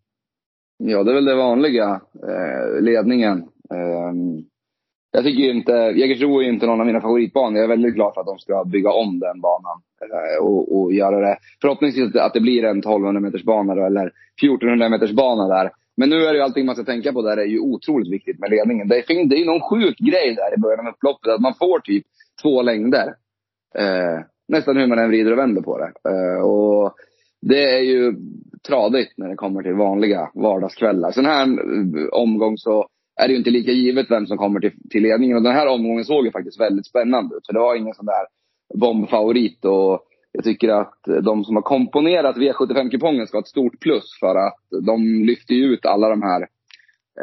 Ja, 0.78 1.02
det 1.02 1.10
är 1.10 1.14
väl 1.14 1.24
det 1.24 1.34
vanliga. 1.34 2.00
Eh, 2.14 2.82
ledningen. 2.82 3.38
Eh, 3.70 4.12
jag 5.14 5.24
tycker 5.24 5.42
ju 5.42 5.50
inte, 5.50 5.72
Jägersro 5.72 6.38
är 6.38 6.42
ju 6.42 6.52
inte 6.52 6.66
någon 6.66 6.80
av 6.80 6.86
mina 6.86 7.00
favoritbanor. 7.00 7.56
Jag 7.56 7.64
är 7.64 7.68
väldigt 7.68 7.94
glad 7.94 8.14
för 8.14 8.20
att 8.20 8.26
de 8.26 8.38
ska 8.38 8.64
bygga 8.64 8.90
om 8.90 9.18
den 9.18 9.40
banan. 9.40 9.82
Eh, 10.02 10.44
och, 10.44 10.76
och 10.76 10.92
göra 10.92 11.20
det, 11.20 11.36
förhoppningsvis 11.60 12.16
att 12.16 12.34
det, 12.34 12.40
blir 12.40 12.64
en 12.64 12.78
1200 12.78 13.20
meters 13.20 13.44
bana 13.44 13.74
då, 13.74 13.84
eller 13.84 14.12
1400 14.42 14.88
meters 14.88 15.12
bana 15.12 15.48
där. 15.48 15.70
Men 15.96 16.10
nu 16.10 16.16
är 16.16 16.32
det 16.32 16.38
ju 16.38 16.44
allting 16.44 16.66
man 16.66 16.74
ska 16.74 16.84
tänka 16.84 17.12
på 17.12 17.22
där 17.22 17.36
är 17.36 17.44
ju 17.44 17.60
otroligt 17.60 18.12
viktigt 18.12 18.38
med 18.38 18.50
ledningen. 18.50 18.88
Det 18.88 18.96
är, 18.96 19.28
det 19.28 19.36
är 19.36 19.38
ju 19.38 19.44
någon 19.44 19.68
sjuk 19.70 19.98
grej 19.98 20.34
där 20.34 20.54
i 20.58 20.60
början 20.60 20.86
av 20.86 20.92
upploppet. 20.92 21.32
Att 21.32 21.40
man 21.40 21.54
får 21.54 21.78
typ 21.78 22.04
två 22.42 22.62
längder. 22.62 23.06
Eh, 23.78 24.20
nästan 24.48 24.76
hur 24.76 24.86
man 24.86 24.98
än 24.98 25.08
vrider 25.08 25.32
och 25.32 25.38
vänder 25.38 25.62
på 25.62 25.78
det. 25.78 25.92
Eh, 26.10 26.42
och 26.42 26.94
det 27.40 27.76
är 27.78 27.82
ju 27.82 28.14
tradigt 28.68 29.12
när 29.16 29.28
det 29.28 29.36
kommer 29.36 29.62
till 29.62 29.74
vanliga 29.74 30.30
vardagskvällar. 30.34 31.10
Sån 31.10 31.26
här 31.26 31.42
eh, 31.42 32.08
omgång 32.12 32.58
så 32.58 32.88
är 33.16 33.28
det 33.28 33.32
ju 33.32 33.38
inte 33.38 33.50
lika 33.50 33.70
givet 33.72 34.10
vem 34.10 34.26
som 34.26 34.38
kommer 34.38 34.60
till, 34.60 34.72
till 34.90 35.02
ledningen. 35.02 35.36
Och 35.36 35.42
den 35.42 35.52
här 35.52 35.66
omgången 35.66 36.04
såg 36.04 36.24
ju 36.24 36.30
faktiskt 36.30 36.60
väldigt 36.60 36.86
spännande 36.86 37.36
ut. 37.36 37.46
För 37.46 37.52
det 37.52 37.58
var 37.60 37.76
ingen 37.76 37.94
sån 37.94 38.06
där 38.06 38.26
bombfavorit. 38.74 39.64
Och 39.64 40.00
jag 40.32 40.44
tycker 40.44 40.68
att 40.68 40.98
de 41.22 41.44
som 41.44 41.56
har 41.56 41.62
komponerat 41.62 42.36
V75-kupongen 42.36 43.26
ska 43.26 43.36
ha 43.36 43.42
ett 43.42 43.48
stort 43.48 43.80
plus. 43.80 44.18
För 44.20 44.36
att 44.36 44.84
de 44.86 45.24
lyfter 45.24 45.54
ju 45.54 45.64
ut 45.64 45.86
alla 45.86 46.08
de 46.08 46.22
här 46.22 46.40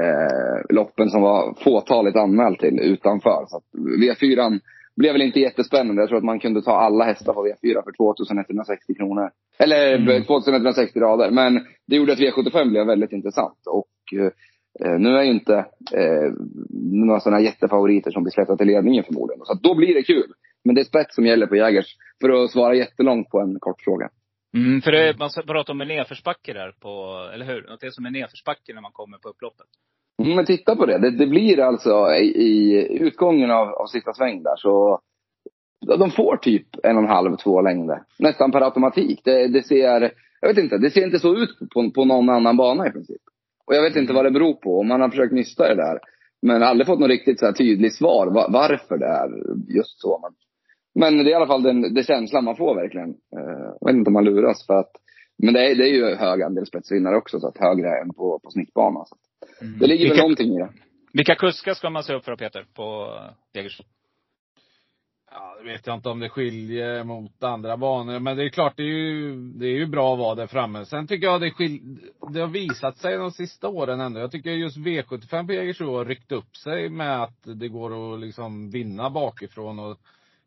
eh, 0.02 0.62
loppen 0.76 1.10
som 1.10 1.22
var 1.22 1.54
fåtaligt 1.64 2.18
anmält 2.18 2.60
till 2.60 2.80
utanför. 2.80 3.46
Så 3.48 3.58
att 3.58 3.64
V4 4.02 4.60
blev 4.96 5.14
väl 5.14 5.22
inte 5.22 5.39
jättespännande. 5.39 6.02
Jag 6.02 6.10
tror 6.10 6.18
att 6.18 6.24
man 6.24 6.39
kunde 6.39 6.62
ta 6.62 6.72
alla 6.72 7.06
hästar 7.06 7.34
på 7.34 7.46
V4 7.48 7.84
för 7.84 7.92
2160 7.98 8.94
kronor. 8.94 9.30
Eller 9.58 9.96
Mm. 9.96 10.24
2160 10.24 11.00
rader. 11.00 11.32
Men 11.32 11.66
det 11.88 11.96
gjorde 11.96 12.14
att 12.14 12.20
V75 12.20 12.70
blev 12.70 12.88
väldigt 12.88 13.12
intressant. 13.12 13.60
Och 13.66 14.20
eh, 14.20 14.32
nu 14.80 15.17
är 15.17 15.24
ju 15.24 15.32
inte 15.32 15.55
eh, 15.93 16.32
några 16.80 17.19
sådana 17.19 17.41
jättefavoriter 17.41 18.11
som 18.11 18.24
blir 18.24 18.32
släppta 18.32 18.57
till 18.57 18.67
ledningen 18.67 19.03
förmodligen. 19.03 19.45
Så 19.45 19.53
då 19.53 19.76
blir 19.76 19.93
det 19.93 20.03
kul. 20.03 20.34
Men 20.63 20.76
det 20.76 20.82
är 20.82 20.86
spets 20.86 21.15
som 21.15 21.26
gäller 21.26 21.47
på 21.47 21.55
Jägers. 21.55 21.95
För 22.22 22.30
att 22.30 22.51
svara 22.51 22.76
jättelångt 22.76 23.30
på 23.30 23.39
en 23.39 23.59
kort 23.59 23.82
fråga. 23.82 24.09
Mm, 24.57 24.82
för 24.82 24.91
det, 24.91 25.19
man 25.19 25.30
pratar 25.47 25.74
om 25.74 25.82
en 25.82 25.88
nedförsbacke 25.88 26.53
där 26.53 26.72
på, 26.80 26.89
eller 27.34 27.45
hur? 27.45 27.74
Att 27.74 27.80
det 27.80 27.88
är 27.88 27.91
som 27.91 28.05
en 28.05 28.13
nedförsbacke 28.13 28.74
när 28.74 28.82
man 28.82 28.91
kommer 28.91 29.17
på 29.17 29.30
upploppet. 29.30 29.67
Mm, 30.24 30.36
Men 30.36 30.45
titta 30.45 30.76
på 30.76 30.86
det. 30.86 30.97
Det, 30.97 31.11
det 31.11 31.28
blir 31.28 31.59
alltså 31.59 32.13
i, 32.13 32.26
i 32.26 32.88
utgången 33.01 33.51
av, 33.51 33.67
av 33.67 33.86
sista 33.86 34.13
sväng 34.13 34.43
där 34.43 34.55
så 34.55 35.01
de 35.97 36.11
får 36.11 36.38
typ 36.38 36.67
en 36.84 36.97
och 36.97 37.03
en 37.03 37.09
halv, 37.09 37.36
två 37.36 37.61
längder. 37.61 38.03
Nästan 38.19 38.51
per 38.51 38.61
automatik. 38.61 39.22
Det, 39.24 39.47
det 39.47 39.63
ser, 39.63 40.11
jag 40.41 40.47
vet 40.47 40.57
inte, 40.57 40.78
det 40.78 40.91
ser 40.91 41.03
inte 41.03 41.19
så 41.19 41.36
ut 41.36 41.59
på, 41.74 41.91
på 41.91 42.05
någon 42.05 42.30
annan 42.30 42.57
bana 42.57 42.88
i 42.88 42.91
princip. 42.91 43.22
Och 43.66 43.76
jag 43.76 43.82
vet 43.84 43.95
inte 43.95 44.14
vad 44.14 44.26
det 44.26 44.32
beror 44.32 44.53
på. 44.53 44.80
Om 44.80 44.88
man 44.88 45.01
har 45.01 45.09
försökt 45.09 45.34
nysta 45.34 45.68
det 45.68 45.76
där. 45.76 45.99
Men 46.41 46.64
aldrig 46.64 46.88
fått 46.88 46.99
något 46.99 47.09
riktigt 47.09 47.39
så 47.39 47.45
här 47.45 47.53
tydligt 47.53 47.95
svar 47.95 48.28
va- 48.28 48.47
varför 48.49 48.97
det 48.97 49.05
är 49.05 49.30
just 49.78 50.01
så. 50.01 50.20
Men 50.22 50.34
Men 51.16 51.24
det 51.24 51.30
är 51.30 51.32
i 51.32 51.34
alla 51.34 51.47
fall 51.47 51.64
den, 51.64 51.93
det 51.93 52.03
känslan 52.03 52.43
man 52.43 52.55
får 52.55 52.76
verkligen. 52.76 53.09
Eh, 53.09 53.72
jag 53.80 53.88
vet 53.88 53.95
inte 53.95 54.09
om 54.09 54.14
man 54.14 54.26
luras 54.26 54.66
för 54.68 54.74
att, 54.80 54.91
men 55.43 55.53
det 55.53 55.59
är, 55.72 55.76
det 55.76 55.84
är 55.89 55.93
ju 55.93 56.16
hög 56.16 56.41
andel 56.41 56.66
spetsvinnare 56.66 57.18
också, 57.18 57.39
så 57.39 57.47
att 57.47 57.57
högre 57.57 58.01
än 58.01 58.14
på, 58.14 58.39
på 58.43 58.49
snittbanan. 58.51 59.05
Så. 59.05 59.16
att 59.16 59.80
Det 59.80 59.88
ligger 59.88 60.03
väl 60.05 60.09
Vilka- 60.12 60.22
någonting 60.22 60.53
i 60.55 60.57
det. 60.59 60.70
Vilka 61.14 61.36
kuskar 61.36 61.74
ska 61.74 61.89
man 61.89 62.03
se 62.03 62.14
upp 62.14 62.26
för 62.26 62.36
Peter, 62.36 62.66
på 62.76 63.07
Jägersro? 63.55 63.84
Ja, 65.34 65.55
det 65.59 65.71
vet 65.71 65.88
jag 65.88 65.95
inte 65.95 66.09
om 66.09 66.19
det 66.19 66.29
skiljer 66.29 67.03
mot 67.03 67.43
andra 67.43 67.77
banor. 67.77 68.19
Men 68.19 68.38
det 68.38 68.43
är 68.43 68.49
klart, 68.49 68.73
det 68.77 68.84
är 68.84 68.88
ju, 68.88 69.36
det 69.36 69.65
är 69.65 69.77
ju 69.77 69.86
bra 69.86 70.13
att 70.13 70.19
vara 70.19 70.36
där 70.36 70.47
framme. 70.47 70.86
Sen 70.86 71.07
tycker 71.07 71.27
jag 71.27 71.41
det, 71.41 71.51
skil, 71.51 71.99
det 72.34 72.39
har 72.39 72.47
visat 72.47 72.97
sig 72.97 73.17
de 73.17 73.32
sista 73.32 73.67
åren 73.67 73.99
ändå. 73.99 74.19
Jag 74.19 74.32
tycker 74.32 74.51
just 74.51 74.77
V75 74.77 75.47
på 75.47 75.53
Jägersro 75.53 75.97
har 75.97 76.05
ryckt 76.05 76.32
upp 76.32 76.55
sig 76.57 76.89
med 76.89 77.23
att 77.23 77.39
det 77.43 77.67
går 77.67 78.13
att 78.13 78.19
liksom 78.19 78.69
vinna 78.69 79.09
bakifrån 79.09 79.79
och 79.79 79.97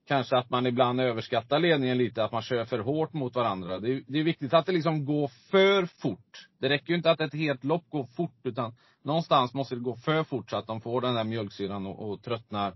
kanske 0.09 0.37
att 0.37 0.51
man 0.51 0.66
ibland 0.66 1.01
överskattar 1.01 1.59
ledningen 1.59 1.99
lite, 1.99 2.24
att 2.24 2.32
man 2.32 2.43
kör 2.43 2.64
för 2.64 2.78
hårt 2.78 3.12
mot 3.12 3.35
varandra. 3.35 3.78
Det 3.78 3.93
är, 3.93 4.03
det 4.07 4.18
är 4.18 4.24
viktigt 4.24 4.55
att 4.55 4.66
det 4.66 4.72
liksom 4.72 5.05
går 5.05 5.30
för 5.51 5.87
fort. 5.87 6.49
Det 6.61 6.68
räcker 6.68 6.91
ju 6.91 6.97
inte 6.97 7.11
att 7.11 7.20
ett 7.20 7.35
helt 7.35 7.64
lopp 7.64 7.91
går 7.91 8.07
fort, 8.16 8.41
utan 8.43 8.74
någonstans 9.03 9.55
måste 9.55 9.74
det 9.74 9.80
gå 9.80 9.97
för 9.97 10.24
fort 10.24 10.51
så 10.51 10.57
att 10.57 10.66
de 10.66 10.80
får 10.80 11.01
den 11.01 11.14
där 11.14 11.24
mjölksyran 11.24 11.87
och, 11.87 12.11
och 12.11 12.22
tröttnar. 12.22 12.74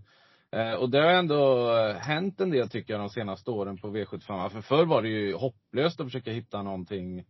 Eh, 0.51 0.73
och 0.73 0.89
det 0.89 0.99
har 1.01 1.11
ändå 1.11 1.71
eh, 1.77 1.95
hänt 1.95 2.41
en 2.41 2.49
del 2.49 2.69
tycker 2.69 2.93
jag 2.93 3.01
de 3.01 3.09
senaste 3.09 3.51
åren 3.51 3.77
på 3.77 3.87
V75. 3.87 4.49
För 4.49 4.61
förr 4.61 4.85
var 4.85 5.01
det 5.01 5.09
ju 5.09 5.35
hopplöst 5.35 5.99
att 5.99 6.07
försöka 6.07 6.31
hitta 6.31 6.61
någonting 6.61 7.25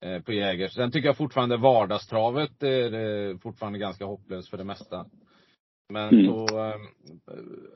eh, 0.00 0.22
på 0.22 0.32
Jägers. 0.32 0.72
Sen 0.74 0.90
tycker 0.90 1.08
jag 1.08 1.16
fortfarande 1.16 1.56
vardagstravet 1.56 2.62
är 2.62 3.38
fortfarande 3.38 3.78
ganska 3.78 4.04
hopplöst 4.04 4.48
för 4.50 4.56
det 4.56 4.64
mesta. 4.64 5.06
Men 5.88 6.08
Mm. 6.08 6.26
på, 6.26 6.58
eh, 6.58 6.80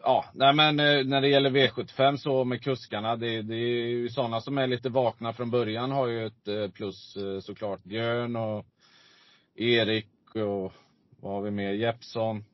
ja, 0.02 0.24
nej 0.34 0.54
men 0.54 0.76
när 0.76 1.20
det 1.20 1.28
gäller 1.28 1.50
V75 1.50 2.16
så 2.16 2.44
med 2.44 2.62
kuskarna, 2.62 3.16
det, 3.16 3.42
det 3.42 3.54
är 3.54 3.88
ju 3.88 4.08
sådana 4.08 4.40
som 4.40 4.58
är 4.58 4.66
lite 4.66 4.88
vakna 4.88 5.32
från 5.32 5.50
början 5.50 5.90
har 5.90 6.06
ju 6.06 6.26
ett 6.26 6.74
plus 6.74 7.16
såklart. 7.40 7.84
Björn 7.84 8.36
och 8.36 8.66
Erik 9.54 10.34
och 10.34 10.72
vad 11.20 11.32
har 11.32 11.42
vi 11.42 11.50
mer? 11.50 11.72
Jeppsson. 11.72 12.44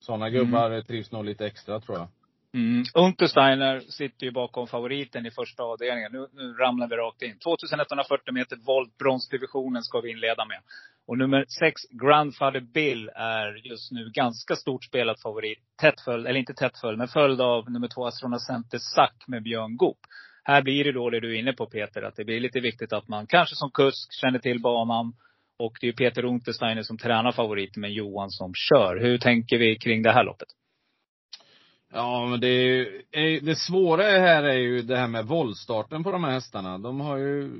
Sådana 0.00 0.30
gubbar 0.30 0.80
trivs 0.80 1.12
nog 1.12 1.24
lite 1.24 1.46
extra 1.46 1.80
tror 1.80 1.98
jag. 1.98 2.08
Mm. 2.54 2.84
Untersteiner 2.94 3.80
sitter 3.80 4.26
ju 4.26 4.32
bakom 4.32 4.66
favoriten 4.66 5.26
i 5.26 5.30
första 5.30 5.62
avdelningen. 5.62 6.12
Nu, 6.12 6.26
nu 6.32 6.52
ramlar 6.52 6.88
vi 6.88 6.96
rakt 6.96 7.22
in. 7.22 7.38
2140 7.38 8.34
meter 8.34 8.56
volt, 8.56 8.98
bronsdivisionen 8.98 9.82
ska 9.82 10.00
vi 10.00 10.10
inleda 10.10 10.44
med. 10.44 10.58
Och 11.06 11.18
nummer 11.18 11.44
sex, 11.60 11.82
Grandfather 11.90 12.60
Bill, 12.60 13.10
är 13.14 13.68
just 13.68 13.92
nu 13.92 14.10
ganska 14.14 14.56
stort 14.56 14.84
spelad 14.84 15.20
favorit. 15.20 15.58
Tätt 15.80 16.00
följd, 16.00 16.26
eller 16.26 16.40
inte 16.40 16.54
tätt 16.54 16.80
följd, 16.80 16.98
men 16.98 17.08
följd 17.08 17.40
av 17.40 17.70
nummer 17.70 17.88
två, 17.88 18.06
Astronacenter 18.06 18.78
Sack 18.78 19.24
med 19.26 19.42
Björn 19.42 19.76
Goop. 19.76 19.98
Här 20.44 20.62
blir 20.62 20.84
det 20.84 20.92
då 20.92 21.10
det 21.10 21.20
du 21.20 21.34
är 21.34 21.38
inne 21.38 21.52
på 21.52 21.66
Peter, 21.66 22.02
att 22.02 22.16
det 22.16 22.24
blir 22.24 22.40
lite 22.40 22.60
viktigt 22.60 22.92
att 22.92 23.08
man 23.08 23.26
kanske 23.26 23.54
som 23.54 23.70
kusk 23.70 24.12
känner 24.20 24.38
till 24.38 24.60
banan. 24.60 25.12
Och 25.58 25.76
det 25.80 25.86
är 25.86 25.88
ju 25.88 25.96
Peter 25.96 26.24
Untersteiner 26.24 26.82
som 26.82 26.98
tränar 26.98 27.32
favoriten, 27.32 27.80
men 27.80 27.92
Johan 27.92 28.30
som 28.30 28.52
kör. 28.54 28.96
Hur 29.00 29.18
tänker 29.18 29.58
vi 29.58 29.76
kring 29.78 30.02
det 30.02 30.12
här 30.12 30.24
loppet? 30.24 30.48
Ja, 31.92 32.26
men 32.26 32.40
det, 32.40 32.46
är, 33.12 33.20
ju- 33.20 33.40
det 33.40 33.56
svåra 33.56 34.02
här 34.02 34.42
är 34.42 34.58
ju 34.58 34.82
det 34.82 34.96
här 34.96 35.08
med 35.08 35.26
våldstarten 35.26 36.04
på 36.04 36.12
de 36.12 36.24
här 36.24 36.30
hästarna. 36.30 36.78
De 36.78 37.00
har 37.00 37.16
ju, 37.16 37.50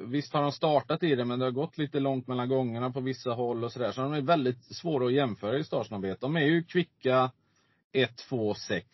visst 0.00 0.32
har 0.34 0.42
de 0.42 0.52
startat 0.52 1.02
i 1.02 1.14
det, 1.14 1.24
men 1.24 1.38
det 1.38 1.44
har 1.44 1.52
gått 1.52 1.78
lite 1.78 2.00
långt 2.00 2.26
mellan 2.26 2.48
gångerna 2.48 2.90
på 2.90 3.00
vissa 3.00 3.30
håll 3.30 3.64
och 3.64 3.72
sådär. 3.72 3.92
Så 3.92 4.00
de 4.00 4.12
är 4.12 4.20
väldigt 4.20 4.64
svåra 4.64 5.06
att 5.06 5.12
jämföra 5.12 5.58
i 5.58 5.64
startsnabbhet. 5.64 6.20
De 6.20 6.36
är 6.36 6.44
ju 6.44 6.62
kvicka 6.62 7.30
1, 7.92 8.16
2, 8.16 8.54
6. 8.54 8.86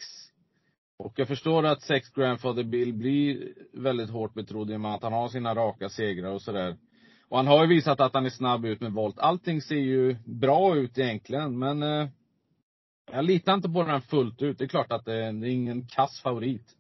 Och 0.99 1.13
jag 1.17 1.29
förstår 1.29 1.67
att 1.67 1.83
sex 1.83 2.09
Grandfather 2.11 2.63
Bill 2.65 2.95
blir 2.95 3.53
väldigt 3.73 4.11
hårt 4.11 4.35
betrodd 4.35 4.71
i 4.71 4.77
och 4.77 4.81
med 4.81 4.95
att 4.95 5.03
han 5.03 5.13
har 5.13 5.29
sina 5.29 5.55
raka 5.55 5.89
segrar 5.89 6.31
och 6.31 6.43
sådär. 6.43 6.77
Och 7.29 7.37
han 7.37 7.47
har 7.47 7.63
ju 7.63 7.69
visat 7.69 8.01
att 8.01 8.15
han 8.15 8.27
är 8.27 8.31
snabb 8.31 8.65
ut 8.65 8.81
med 8.81 8.93
volt. 8.93 9.19
Allting 9.19 9.63
ser 9.63 9.77
ju 9.77 10.17
bra 10.25 10.77
ut 10.77 10.99
egentligen, 10.99 11.59
men 11.59 11.83
eh, 11.83 12.09
jag 13.13 13.25
litar 13.25 13.55
inte 13.55 13.69
på 13.69 13.83
den 13.83 14.01
fullt 14.01 14.43
ut. 14.43 14.59
Det 14.59 14.65
är 14.65 14.69
klart 14.69 14.93
att 14.93 15.05
det 15.05 15.25
är, 15.25 15.45
ingen 15.45 15.87
kass 15.87 16.21
favorit. 16.23 16.75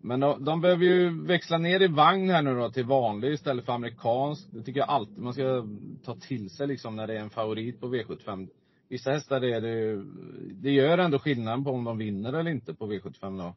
Men 0.00 0.20
de, 0.20 0.44
de 0.44 0.60
behöver 0.60 0.84
ju 0.84 1.26
växla 1.26 1.58
ner 1.58 1.82
i 1.82 1.86
vagn 1.86 2.30
här 2.30 2.42
nu 2.42 2.54
då 2.54 2.70
till 2.70 2.84
vanlig 2.84 3.32
istället 3.32 3.64
för 3.64 3.72
amerikansk. 3.72 4.48
Det 4.50 4.62
tycker 4.62 4.80
jag 4.80 4.88
alltid 4.88 5.18
man 5.18 5.32
ska 5.32 5.66
ta 6.04 6.14
till 6.14 6.50
sig 6.50 6.66
liksom 6.66 6.96
när 6.96 7.06
det 7.06 7.14
är 7.14 7.20
en 7.20 7.30
favorit 7.30 7.80
på 7.80 7.86
V75. 7.94 8.48
Vissa 8.88 9.10
hästar 9.10 9.44
är 9.44 9.60
det 9.60 9.68
ju- 9.68 10.04
det 10.52 10.70
gör 10.70 10.98
ändå 10.98 11.18
skillnad 11.18 11.64
på 11.64 11.70
om 11.70 11.84
de 11.84 11.98
vinner 11.98 12.32
eller 12.32 12.50
inte 12.50 12.74
på 12.74 12.92
V75 12.92 13.38
då. 13.38 13.54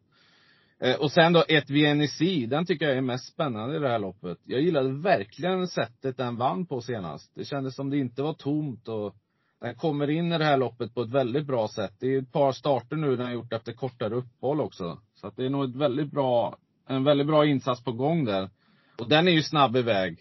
Eh, 0.81 0.95
och 0.95 1.11
sen 1.11 1.33
då 1.33 1.43
ett 1.47 1.69
VNEC, 1.69 2.19
den 2.47 2.65
tycker 2.65 2.87
jag 2.87 2.97
är 2.97 3.01
mest 3.01 3.33
spännande 3.33 3.75
i 3.75 3.79
det 3.79 3.89
här 3.89 3.99
loppet. 3.99 4.37
Jag 4.45 4.61
gillade 4.61 4.93
verkligen 4.93 5.67
sättet 5.67 6.17
den 6.17 6.35
vann 6.35 6.65
på 6.65 6.81
senast. 6.81 7.31
Det 7.35 7.45
kändes 7.45 7.75
som 7.75 7.89
det 7.89 7.97
inte 7.97 8.21
var 8.21 8.33
tomt 8.33 8.87
och 8.87 9.15
den 9.61 9.75
kommer 9.75 10.09
in 10.09 10.31
i 10.31 10.37
det 10.37 10.45
här 10.45 10.57
loppet 10.57 10.93
på 10.93 11.01
ett 11.01 11.09
väldigt 11.09 11.47
bra 11.47 11.67
sätt. 11.67 11.93
Det 11.99 12.07
är 12.15 12.21
ett 12.21 12.31
par 12.31 12.51
starter 12.51 12.95
nu 12.95 13.15
den 13.15 13.25
har 13.25 13.33
gjort 13.33 13.53
efter 13.53 13.73
kortare 13.73 14.15
uppehåll 14.15 14.61
också. 14.61 14.99
Så 15.15 15.27
att 15.27 15.35
det 15.35 15.45
är 15.45 15.49
nog 15.49 15.69
ett 15.69 15.75
väldigt 15.75 16.11
bra, 16.11 16.57
en 16.87 17.03
väldigt 17.03 17.27
bra 17.27 17.45
insats 17.45 17.83
på 17.83 17.91
gång 17.91 18.25
där. 18.25 18.49
Och 18.97 19.09
den 19.09 19.27
är 19.27 19.31
ju 19.31 19.41
snabb 19.41 19.75
iväg. 19.75 20.19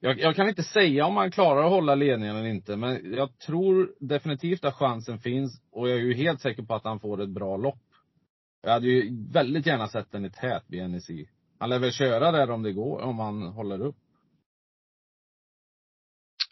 Jag, 0.00 0.20
jag 0.20 0.36
kan 0.36 0.48
inte 0.48 0.62
säga 0.62 1.06
om 1.06 1.16
han 1.16 1.30
klarar 1.30 1.64
att 1.64 1.70
hålla 1.70 1.94
ledningen 1.94 2.36
eller 2.36 2.48
inte, 2.48 2.76
men 2.76 3.14
jag 3.14 3.38
tror 3.38 3.92
definitivt 4.00 4.64
att 4.64 4.74
chansen 4.74 5.18
finns. 5.18 5.62
Och 5.72 5.88
jag 5.88 5.96
är 5.96 6.02
ju 6.02 6.14
helt 6.14 6.40
säker 6.40 6.62
på 6.62 6.74
att 6.74 6.84
han 6.84 7.00
får 7.00 7.22
ett 7.22 7.28
bra 7.28 7.56
lopp. 7.56 7.78
Jag 8.62 8.70
hade 8.70 8.86
ju 8.86 9.10
väldigt 9.32 9.66
gärna 9.66 9.88
sett 9.88 10.12
den 10.12 10.24
i 10.24 10.30
tät 10.30 10.68
BNC. 10.68 11.26
Han 11.58 11.70
lär 11.70 11.78
väl 11.78 11.92
köra 11.92 12.32
där 12.32 12.50
om 12.50 12.62
det 12.62 12.72
går, 12.72 13.02
om 13.02 13.18
han 13.18 13.42
håller 13.42 13.80
upp. 13.82 13.96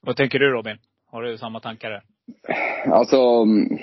Vad 0.03 0.17
tänker 0.17 0.39
du 0.39 0.51
Robin? 0.51 0.77
Har 1.07 1.23
du 1.23 1.39
samma 1.39 1.61
tankar 1.61 1.91
där? 1.91 2.03
Alltså, 2.93 3.17
mm, 3.17 3.79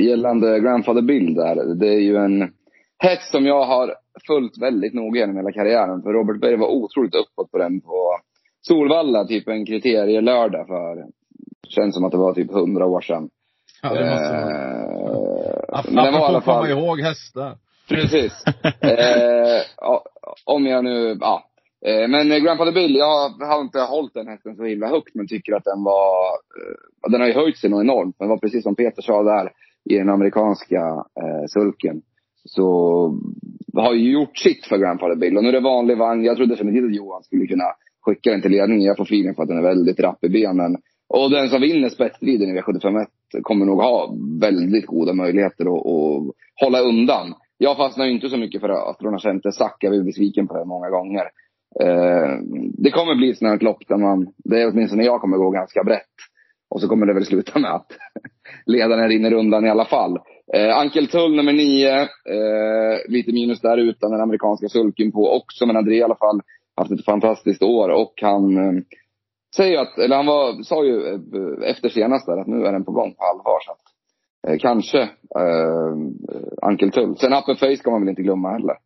gällande 0.00 0.60
Grandfather 0.60 1.02
Bill 1.02 1.34
där. 1.34 1.74
Det 1.74 1.88
är 1.88 2.00
ju 2.00 2.16
en 2.16 2.52
häst 2.98 3.30
som 3.30 3.46
jag 3.46 3.64
har 3.64 3.94
följt 4.26 4.58
väldigt 4.58 4.94
noga 4.94 5.20
genom 5.20 5.36
hela 5.36 5.52
karriären. 5.52 6.02
För 6.02 6.12
Robert 6.12 6.40
Berg 6.40 6.56
var 6.56 6.68
otroligt 6.68 7.14
uppåt 7.14 7.50
på 7.50 7.58
den 7.58 7.80
på 7.80 8.18
Solvalla, 8.60 9.24
typ 9.24 9.48
en 9.48 9.66
kriterielördag 9.66 10.66
för, 10.66 11.06
känns 11.68 11.94
som 11.94 12.04
att 12.04 12.12
det 12.12 12.18
var 12.18 12.34
typ 12.34 12.52
hundra 12.52 12.86
år 12.86 13.00
sedan. 13.00 13.30
Ja, 13.82 13.94
det 13.94 14.10
måste. 14.10 14.34
Eh, 14.34 15.17
Apropå 15.72 15.94
men 15.94 16.04
den 16.04 16.12
var 16.14 16.20
i 16.20 16.24
alla 16.24 16.40
komma 16.40 16.62
fall, 16.62 16.70
ihåg 16.70 17.00
hästar. 17.00 17.56
precis. 17.88 18.44
Eh, 18.80 19.62
om 20.44 20.66
jag 20.66 20.84
nu, 20.84 21.16
ja. 21.20 21.44
Eh, 21.86 22.08
Men 22.08 22.44
Grandfather 22.44 22.72
Bill, 22.72 22.94
jag 22.96 23.28
har 23.28 23.60
inte 23.60 23.80
hållit 23.80 24.14
den 24.14 24.28
hästen 24.28 24.56
så 24.56 24.64
himla 24.64 24.88
högt 24.88 25.14
men 25.14 25.26
tycker 25.26 25.52
att 25.52 25.64
den 25.64 25.84
var, 25.84 26.26
eh, 26.58 27.10
den 27.10 27.20
har 27.20 27.28
ju 27.28 27.34
höjt 27.34 27.58
sig 27.58 27.70
något 27.70 27.84
enormt. 27.84 28.16
Men 28.18 28.28
det 28.28 28.34
var 28.34 28.38
precis 28.38 28.62
som 28.62 28.74
Peter 28.74 29.02
sa 29.02 29.22
där 29.22 29.52
i 29.90 29.98
den 29.98 30.08
amerikanska 30.08 31.04
eh, 31.22 31.44
sulken. 31.48 32.02
Så 32.44 32.68
har 33.76 33.94
ju 33.94 34.12
gjort 34.12 34.38
sitt 34.38 34.66
för 34.66 34.78
Grandfather 34.78 35.16
Bill. 35.16 35.36
Och 35.36 35.42
nu 35.42 35.48
är 35.48 35.52
det 35.52 35.60
vanlig 35.60 35.98
vagn. 35.98 36.24
Jag 36.24 36.36
trodde 36.36 36.54
definitivt 36.54 36.84
att 36.84 36.96
Johan 36.96 37.22
skulle 37.22 37.46
kunna 37.46 37.64
skicka 38.00 38.30
den 38.30 38.42
till 38.42 38.50
ledningen. 38.50 38.86
Jag 38.86 38.96
får 38.96 39.04
feeling 39.04 39.34
på 39.34 39.42
att 39.42 39.48
den 39.48 39.58
är 39.58 39.62
väldigt 39.62 40.00
rapp 40.00 40.24
i 40.24 40.28
benen. 40.28 40.76
Och 41.08 41.30
den 41.30 41.48
som 41.48 41.60
vinner 41.60 41.88
spetsstriden 41.88 42.48
i 42.48 42.60
V751 42.60 43.06
kommer 43.42 43.66
nog 43.66 43.82
ha 43.82 44.14
väldigt 44.40 44.86
goda 44.86 45.12
möjligheter 45.12 45.64
att, 45.64 45.86
att 45.86 46.34
hålla 46.60 46.80
undan. 46.80 47.34
Jag 47.58 47.76
fastnar 47.76 48.06
ju 48.06 48.12
inte 48.12 48.28
så 48.28 48.36
mycket 48.36 48.60
för 48.60 48.90
Astrona 48.90 49.18
Center 49.18 49.50
Sack. 49.50 49.76
Jag 49.80 49.92
blev 49.92 50.04
besviken 50.04 50.48
på 50.48 50.54
det 50.54 50.64
många 50.64 50.90
gånger. 50.90 51.24
Eh, 51.80 52.38
det 52.78 52.90
kommer 52.90 53.14
bli 53.14 53.30
ett 53.30 53.38
sånt 53.38 53.50
här 53.50 53.58
lopp 53.58 53.88
där 53.88 53.96
man, 53.96 54.32
det 54.36 54.62
är 54.62 54.70
åtminstone 54.72 55.04
jag 55.04 55.20
kommer 55.20 55.36
gå 55.36 55.50
ganska 55.50 55.84
brett. 55.84 56.14
Och 56.70 56.80
så 56.80 56.88
kommer 56.88 57.06
det 57.06 57.14
väl 57.14 57.26
sluta 57.26 57.58
med 57.58 57.74
att 57.74 57.92
ledaren 58.66 59.08
rinner 59.08 59.32
undan 59.32 59.66
i 59.66 59.70
alla 59.70 59.84
fall. 59.84 60.18
Eh, 60.54 60.78
Ankel 60.78 61.06
Tull 61.06 61.36
nummer 61.36 61.52
nio, 61.52 62.00
eh, 62.02 62.98
lite 63.08 63.32
minus 63.32 63.60
där 63.60 63.76
utan 63.76 64.10
den 64.10 64.20
amerikanska 64.20 64.68
sulken 64.68 65.12
på 65.12 65.36
också. 65.36 65.66
Men 65.66 65.76
André 65.76 65.96
i 65.96 66.02
alla 66.02 66.16
fall 66.16 66.40
haft 66.76 66.90
ett 66.90 67.04
fantastiskt 67.04 67.62
år 67.62 67.88
och 67.88 68.12
han 68.22 68.56
eh, 68.56 68.82
säger 69.58 69.78
att, 69.78 69.98
eller 69.98 70.16
han 70.16 70.26
var, 70.26 70.62
sa 70.62 70.84
ju 70.84 70.96
eh, 71.06 71.70
efter 71.70 71.88
senast 71.88 72.26
där 72.26 72.40
att 72.40 72.46
nu 72.46 72.66
är 72.66 72.72
den 72.72 72.84
på 72.84 72.92
gång 72.92 73.14
på 73.14 73.24
allvar. 73.24 73.58
Så 73.66 73.70
att, 73.72 73.84
eh, 74.48 74.58
kanske 74.58 75.00
eh, 75.42 75.92
Ankel 76.62 76.90
Tull. 76.90 77.16
Sen 77.16 77.32
Face 77.32 77.76
ska 77.76 77.90
man 77.90 78.00
väl 78.00 78.08
inte 78.08 78.22
glömma 78.22 78.52
heller. 78.52 78.76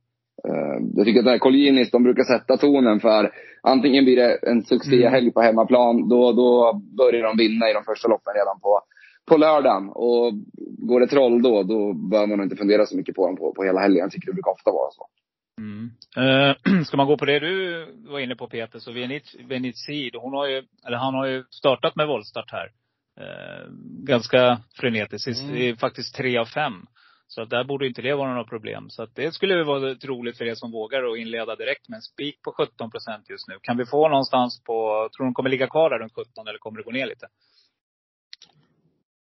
Eh, 0.49 0.77
jag 0.97 1.05
tycker 1.07 1.21
att 1.21 1.25
den 1.25 1.33
här 1.33 1.39
Colginis, 1.39 1.91
de 1.91 2.03
brukar 2.03 2.25
sätta 2.25 2.57
tonen 2.57 3.01
för 3.01 3.31
antingen 3.63 4.05
blir 4.05 4.17
det 4.17 4.39
en 4.51 4.63
succéhelg 4.63 5.33
på 5.33 5.41
hemmaplan, 5.41 6.09
då, 6.09 6.33
då 6.33 6.81
börjar 6.99 7.23
de 7.23 7.37
vinna 7.37 7.71
i 7.71 7.73
de 7.73 7.85
första 7.85 8.09
loppen 8.09 8.35
redan 8.35 8.61
på, 8.61 8.81
på 9.29 9.37
lördagen. 9.37 9.89
Och 9.89 10.33
går 10.89 11.01
det 11.01 11.07
troll 11.07 11.43
då, 11.43 11.63
då 11.63 11.93
bör 11.93 12.27
man 12.27 12.43
inte 12.43 12.57
fundera 12.57 12.87
så 12.87 12.97
mycket 12.97 13.15
på 13.17 13.27
dem 13.27 13.37
på, 13.37 13.53
på 13.57 13.63
hela 13.65 13.81
helgen. 13.81 14.01
Jag 14.01 14.11
tycker 14.11 14.27
det 14.27 14.39
brukar 14.39 14.53
ofta 14.53 14.71
vara 14.71 14.91
så. 14.91 15.07
Mm. 15.59 15.91
Eh, 16.17 16.83
ska 16.85 16.97
man 16.97 17.07
gå 17.07 17.17
på 17.17 17.25
det 17.25 17.39
du 17.39 17.87
var 18.07 18.21
inne 18.21 18.37
på 18.37 18.49
Peter, 18.49 18.79
så 18.79 18.93
Venitsid, 19.49 20.15
hon 20.15 20.35
har 20.35 20.47
ju, 20.47 20.63
eller 20.87 20.97
han 20.97 21.15
har 21.15 21.27
ju 21.27 21.45
startat 21.51 21.97
med 21.97 22.07
voltstart 22.07 22.51
här. 22.51 22.73
Eh, 23.21 23.67
ganska 24.05 24.63
frenetiskt. 24.75 25.43
Mm. 25.43 25.55
Det 25.55 25.69
är 25.69 25.77
faktiskt 25.77 26.15
tre 26.15 26.39
av 26.39 26.47
fem. 26.47 26.87
Så 27.27 27.43
att 27.43 27.51
där 27.51 27.65
borde 27.65 27.87
inte 27.87 28.03
det 28.03 28.15
vara 28.15 28.31
några 28.31 28.45
problem. 28.45 28.91
Så 28.91 29.03
att 29.03 29.15
det 29.15 29.33
skulle 29.33 29.65
vara 29.65 29.95
roligt 29.95 30.39
för 30.39 30.45
er 30.45 30.55
som 30.55 30.73
vågar 30.73 31.13
att 31.13 31.19
inleda 31.19 31.57
direkt 31.57 31.89
med 31.89 31.97
en 31.97 32.03
spik 32.03 32.43
på 32.43 32.53
17 32.53 32.91
procent 32.91 33.31
just 33.31 33.49
nu. 33.49 33.59
Kan 33.63 33.77
vi 33.77 33.87
få 33.87 34.09
någonstans 34.09 34.63
på, 34.65 35.09
tror 35.17 35.25
du 35.25 35.29
de 35.29 35.35
kommer 35.35 35.51
ligga 35.51 35.67
kvar 35.67 35.91
där 35.91 35.99
runt 35.99 36.13
17 36.15 36.49
eller 36.49 36.59
kommer 36.59 36.79
det 36.79 36.85
gå 36.85 36.91
ner 36.91 37.07
lite? 37.07 37.27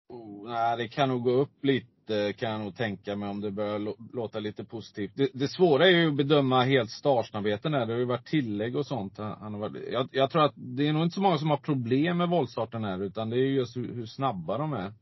Oh, 0.08 0.50
nej, 0.50 0.76
det 0.76 0.88
kan 0.88 1.08
nog 1.08 1.22
gå 1.22 1.30
upp 1.30 1.64
lite, 1.64 1.86
kan 2.36 2.50
jag 2.50 2.60
nog 2.60 2.76
tänka 2.76 3.16
mig 3.16 3.28
om 3.28 3.40
det 3.40 3.50
börjar 3.50 3.78
lå- 3.78 4.08
låta 4.12 4.38
lite 4.40 4.64
positivt. 4.64 5.12
Det, 5.14 5.28
det 5.34 5.48
svåra 5.48 5.86
är 5.86 5.90
ju 5.90 6.08
att 6.08 6.16
bedöma 6.16 6.62
helt 6.64 6.90
startsnabbheten 6.90 7.74
här. 7.74 7.86
Det 7.86 7.92
har 7.92 7.98
ju 7.98 8.04
varit 8.04 8.26
tillägg 8.26 8.76
och 8.76 8.86
sånt. 8.86 9.18
Han 9.18 9.54
har 9.54 9.60
varit, 9.60 9.92
jag, 9.92 10.08
jag 10.12 10.30
tror 10.30 10.44
att 10.44 10.52
det 10.56 10.88
är 10.88 10.92
nog 10.92 11.02
inte 11.02 11.14
så 11.14 11.20
många 11.20 11.38
som 11.38 11.50
har 11.50 11.56
problem 11.56 12.16
med 12.18 12.28
voltstarten 12.28 12.84
här, 12.84 13.02
utan 13.02 13.30
det 13.30 13.36
är 13.36 13.46
ju 13.46 13.54
just 13.54 13.76
hur, 13.76 13.94
hur 13.94 14.06
snabba 14.06 14.58
de 14.58 14.72
är. 14.72 14.92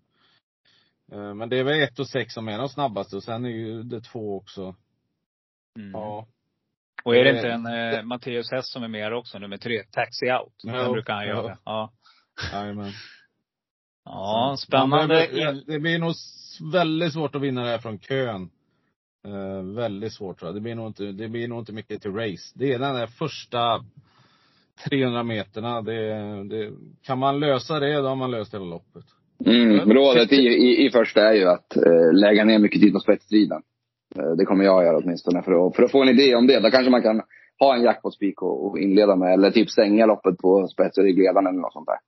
Eh, 1.12 1.34
Men 1.34 1.48
det 1.48 1.58
är 1.58 1.64
väl 1.64 1.82
ett 1.82 1.98
och 1.98 2.08
sex 2.08 2.34
som 2.34 2.48
är 2.48 2.58
de 2.58 2.68
snabbaste 2.68 3.16
och 3.16 3.22
sen 3.24 3.44
är 3.44 3.50
ju 3.50 3.82
det 3.82 4.00
två 4.00 4.36
också. 4.36 4.74
Mm. 5.78 5.90
Ja. 5.92 6.26
Och 7.04 7.16
är 7.16 7.24
det 7.24 7.30
Eh, 7.30 7.36
inte 7.36 7.48
en 7.50 7.66
eh, 7.66 8.02
Matteus 8.02 8.50
Hess 8.52 8.72
som 8.72 8.82
är 8.82 8.88
med 8.88 9.14
också, 9.14 9.38
nummer 9.38 9.56
tre? 9.56 9.82
Taxi 9.90 10.26
Out. 10.30 10.54
Den 10.62 10.92
brukar 10.92 11.14
han 11.14 11.26
göra. 11.26 11.58
Ja. 11.64 11.92
Jajamän. 12.52 12.92
Ja, 14.12 14.56
spännande. 14.58 15.14
det, 15.14 15.62
det 15.66 15.78
blir 15.78 15.98
nog 15.98 16.14
väldigt 16.72 17.12
svårt 17.12 17.34
att 17.34 17.42
vinna 17.42 17.64
det 17.64 17.70
här 17.70 17.78
från 17.78 17.98
kön. 17.98 18.50
Eh, 19.26 19.62
väldigt 19.62 20.12
svårt 20.12 20.38
tror 20.38 20.48
jag. 20.48 20.56
Det 20.56 20.60
blir, 20.60 20.74
nog 20.74 20.86
inte, 20.86 21.04
det 21.04 21.28
blir 21.28 21.48
nog 21.48 21.58
inte 21.58 21.72
mycket 21.72 22.02
till 22.02 22.12
race. 22.14 22.52
Det 22.54 22.72
är 22.72 22.78
den 22.78 22.94
där 22.94 23.06
första 23.06 23.84
300 24.88 25.22
meterna. 25.22 25.82
Det, 25.82 26.12
det, 26.44 26.72
kan 27.02 27.18
man 27.18 27.40
lösa 27.40 27.80
det, 27.80 28.00
då 28.00 28.08
har 28.08 28.16
man 28.16 28.30
löst 28.30 28.54
hela 28.54 28.64
loppet. 28.64 29.04
Mm, 29.46 29.92
rådet 29.92 30.32
i, 30.32 30.36
i, 30.36 30.86
i 30.86 30.90
första 30.90 31.28
är 31.28 31.34
ju 31.34 31.48
att 31.48 31.76
eh, 31.76 32.12
lägga 32.12 32.44
ner 32.44 32.58
mycket 32.58 32.80
tid 32.80 32.92
på 32.92 33.00
spetsstriden. 33.00 33.62
Eh, 34.16 34.30
det 34.30 34.44
kommer 34.44 34.64
jag 34.64 34.84
göra 34.84 34.98
åtminstone 34.98 35.42
för 35.42 35.66
att, 35.66 35.76
för 35.76 35.82
att 35.82 35.90
få 35.90 36.02
en 36.02 36.08
idé 36.08 36.34
om 36.34 36.46
det. 36.46 36.60
Då 36.60 36.70
kanske 36.70 36.90
man 36.90 37.02
kan 37.02 37.22
ha 37.58 37.76
en 37.76 37.82
jackpot-spik 37.82 38.42
och, 38.42 38.66
och 38.66 38.78
inleda 38.78 39.16
med. 39.16 39.32
Eller 39.32 39.50
typ 39.50 39.70
stänga 39.70 40.06
loppet 40.06 40.38
på 40.38 40.68
spets 40.68 40.98
och 40.98 41.04
ryggledaren 41.04 41.46
eller 41.46 41.60
något 41.60 41.72
sånt 41.72 41.86
där. 41.86 41.98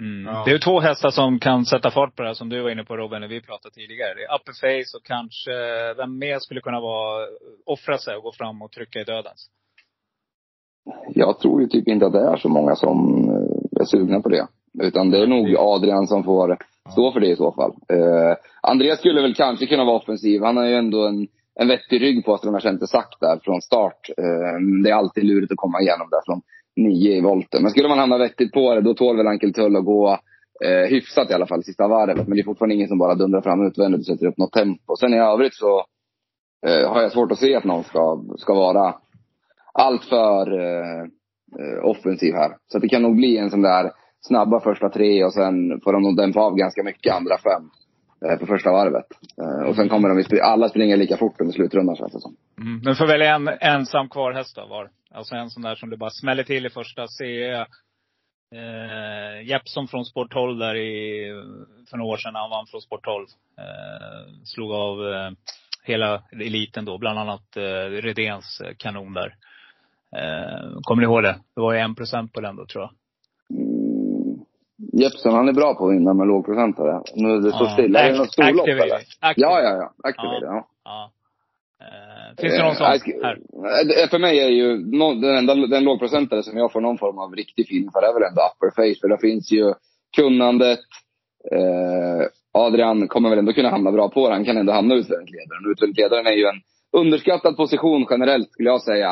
Mm. 0.00 0.34
Ja. 0.34 0.42
Det 0.44 0.50
är 0.50 0.52
ju 0.52 0.58
två 0.58 0.80
hästar 0.80 1.10
som 1.10 1.38
kan 1.38 1.64
sätta 1.64 1.90
fart 1.90 2.16
på 2.16 2.22
det 2.22 2.28
här, 2.28 2.34
som 2.34 2.48
du 2.48 2.62
var 2.62 2.70
inne 2.70 2.84
på 2.84 2.96
Robin, 2.96 3.20
när 3.20 3.28
vi 3.28 3.40
pratade 3.40 3.74
tidigare. 3.74 4.14
Det 4.14 4.24
är 4.24 4.34
Upperface 4.34 4.96
och 4.96 5.04
kanske, 5.04 5.52
vem 5.96 6.18
mer 6.18 6.38
skulle 6.38 6.60
kunna 6.60 6.80
vara, 6.80 7.26
offra 7.66 7.98
sig 7.98 8.16
och 8.16 8.22
gå 8.22 8.32
fram 8.32 8.62
och 8.62 8.72
trycka 8.72 9.00
i 9.00 9.04
dödens? 9.04 9.50
Jag 11.14 11.38
tror 11.38 11.60
ju 11.60 11.66
typ 11.66 11.88
inte 11.88 12.06
att 12.06 12.12
det 12.12 12.28
är 12.32 12.36
så 12.36 12.48
många 12.48 12.76
som 12.76 12.96
eh, 13.28 13.80
är 13.80 13.84
sugna 13.84 14.20
på 14.20 14.28
det. 14.28 14.46
Utan 14.82 15.10
det 15.10 15.18
är 15.18 15.26
nog 15.26 15.56
Adrian 15.58 16.06
som 16.06 16.24
får 16.24 16.56
stå 16.92 17.12
för 17.12 17.20
det 17.20 17.26
i 17.26 17.36
så 17.36 17.52
fall. 17.52 17.70
Eh, 17.70 18.36
Andreas 18.62 18.98
skulle 18.98 19.22
väl 19.22 19.34
kanske 19.34 19.66
kunna 19.66 19.84
vara 19.84 19.96
offensiv. 19.96 20.42
Han 20.42 20.56
har 20.56 20.64
ju 20.64 20.74
ändå 20.74 21.06
en, 21.06 21.28
en 21.60 21.68
vettig 21.68 22.02
rygg 22.02 22.24
på 22.24 22.34
Astrona 22.34 22.60
Center 22.60 22.86
sagt 22.86 23.20
där 23.20 23.40
från 23.44 23.62
start. 23.62 24.10
Eh, 24.18 24.82
det 24.84 24.90
är 24.90 24.94
alltid 24.94 25.24
lurigt 25.24 25.52
att 25.52 25.58
komma 25.58 25.80
igenom 25.80 26.08
där 26.10 26.20
från 26.26 26.42
nio 26.82 27.16
i 27.16 27.20
volten. 27.20 27.62
Men 27.62 27.70
skulle 27.70 27.88
man 27.88 27.98
hamna 27.98 28.18
vettigt 28.18 28.52
på 28.52 28.74
det, 28.74 28.80
då 28.80 28.94
tål 28.94 29.16
väl 29.16 29.26
Ankel 29.26 29.52
Tull 29.52 29.76
att 29.76 29.84
gå 29.84 30.18
eh, 30.64 30.90
hyfsat 30.90 31.30
i 31.30 31.34
alla 31.34 31.46
fall 31.46 31.64
sista 31.64 31.88
varvet. 31.88 32.28
Men 32.28 32.36
det 32.36 32.42
är 32.42 32.44
fortfarande 32.44 32.74
ingen 32.74 32.88
som 32.88 32.98
bara 32.98 33.14
dundrar 33.14 33.40
fram 33.40 33.66
utvändigt 33.66 34.00
och 34.00 34.06
sätter 34.06 34.26
upp 34.26 34.38
något 34.38 34.52
tempo. 34.52 34.96
Sen 34.96 35.14
i 35.14 35.18
övrigt 35.18 35.54
så 35.54 35.84
eh, 36.66 36.92
har 36.92 37.02
jag 37.02 37.12
svårt 37.12 37.32
att 37.32 37.38
se 37.38 37.56
att 37.56 37.64
någon 37.64 37.84
ska, 37.84 38.24
ska 38.38 38.54
vara 38.54 38.94
alltför 39.74 40.58
eh, 40.58 41.00
eh, 41.60 41.84
offensiv 41.84 42.34
här. 42.34 42.56
Så 42.72 42.78
det 42.78 42.88
kan 42.88 43.02
nog 43.02 43.16
bli 43.16 43.36
en 43.36 43.50
sån 43.50 43.62
där 43.62 43.92
snabba 44.20 44.60
första 44.60 44.88
tre 44.88 45.24
och 45.24 45.32
sen 45.32 45.80
får 45.80 45.92
de 45.92 46.02
nog 46.02 46.16
dämpa 46.16 46.40
av 46.40 46.56
ganska 46.56 46.82
mycket 46.82 47.14
andra 47.14 47.38
fem 47.38 47.70
på 48.40 48.46
första 48.46 48.72
varvet. 48.72 49.06
Eh, 49.38 49.68
och 49.68 49.76
sen 49.76 49.88
kommer 49.88 50.08
de, 50.08 50.40
alla 50.40 50.68
springa 50.68 50.96
lika 50.96 51.16
fort 51.16 51.40
under 51.40 51.52
slutrundan 51.52 51.96
känns 51.96 52.12
det 52.12 52.20
som. 52.20 52.36
Mm. 52.58 52.80
Men 52.84 52.96
får 52.96 53.06
välja 53.06 53.34
en 53.34 53.48
ensam 53.60 54.08
kvar 54.08 54.32
häst 54.32 54.56
då, 54.56 54.66
var? 54.66 54.90
Alltså 55.14 55.34
en 55.34 55.50
sån 55.50 55.62
där 55.62 55.74
som 55.74 55.90
det 55.90 55.96
bara 55.96 56.10
smäller 56.10 56.42
till 56.42 56.66
i 56.66 56.70
första. 56.70 57.06
Se 57.08 57.50
eh, 58.54 59.42
Jeppsson 59.44 59.88
från 59.88 60.04
Sport 60.04 60.32
12 60.32 60.58
där 60.58 60.74
i, 60.74 61.24
för 61.90 61.96
några 61.96 62.12
år 62.12 62.16
sedan. 62.16 62.34
Han 62.34 62.50
vann 62.50 62.66
från 62.66 62.80
Sport 62.80 63.04
12. 63.04 63.26
Eh, 63.58 64.32
slog 64.44 64.72
av 64.72 65.12
eh, 65.12 65.30
hela 65.84 66.22
eliten 66.32 66.84
då. 66.84 66.98
Bland 66.98 67.18
annat 67.18 67.56
eh, 67.56 67.90
Redéns 68.02 68.60
eh, 68.60 68.74
kanon 68.76 69.12
där. 69.14 69.34
Eh, 70.16 70.80
kommer 70.82 71.00
ni 71.00 71.04
ihåg 71.04 71.22
det? 71.22 71.38
Det 71.54 71.60
var 71.60 71.72
ju 71.72 71.78
en 71.78 71.94
procent 71.94 72.32
på 72.32 72.40
den 72.40 72.56
då 72.56 72.66
tror 72.66 72.82
jag. 72.82 72.90
Jeppsson, 74.92 75.34
han 75.34 75.48
är 75.48 75.52
bra 75.52 75.74
på 75.74 75.88
att 75.88 75.94
vinna 75.94 76.14
med 76.14 76.26
lågprocentare. 76.26 77.02
Nu 77.14 77.28
är 77.30 77.40
det 77.40 77.52
står 77.52 77.66
Ja. 77.66 77.72
stilla. 77.72 77.98
Är 78.00 78.12
det 78.12 78.18
något 78.18 78.32
storlopp 78.32 78.68
eller? 78.68 78.94
Activate. 78.94 79.34
Ja, 79.40 79.60
ja, 79.62 79.70
ja. 79.76 80.08
Activate, 80.08 80.44
ja. 80.44 80.68
Ja. 80.84 81.10
Eh, 81.80 82.36
finns 82.40 82.56
det 82.56 82.62
någon 82.64 82.74
sån 82.74 82.86
Eh, 82.86 82.90
här? 83.22 84.02
eh, 84.02 84.08
För 84.08 84.18
mig 84.18 84.38
är 84.40 84.48
ju 84.48 84.76
den 85.20 85.36
enda 85.36 85.54
den 85.54 85.84
lågprocentare 85.84 86.42
som 86.42 86.58
jag 86.58 86.72
får 86.72 86.80
någon 86.80 86.98
form 86.98 87.18
av 87.18 87.34
riktig 87.34 87.64
feeling 87.64 87.90
för 87.92 88.02
är 88.02 88.14
väl 88.14 88.22
ändå 88.30 88.42
upper 88.42 88.70
face. 88.70 89.00
För 89.00 89.08
det 89.08 89.18
finns 89.18 89.52
ju 89.52 89.74
kunnandet. 90.16 90.78
Eh, 91.52 92.26
Adrian 92.52 93.08
kommer 93.08 93.30
väl 93.30 93.38
ändå 93.38 93.52
kunna 93.52 93.70
hamna 93.70 93.92
bra 93.92 94.08
på 94.08 94.28
det. 94.28 94.34
Han 94.34 94.44
kan 94.44 94.56
ändå 94.56 94.72
hamna 94.72 94.94
utvändigt 94.94 95.30
ledaren. 95.30 95.72
Utvändigt 95.72 95.98
ledaren 95.98 96.26
är 96.26 96.32
ju 96.32 96.44
en 96.44 96.60
underskattad 96.92 97.56
position 97.56 98.06
generellt 98.10 98.50
skulle 98.52 98.68
jag 98.68 98.82
säga. 98.82 99.10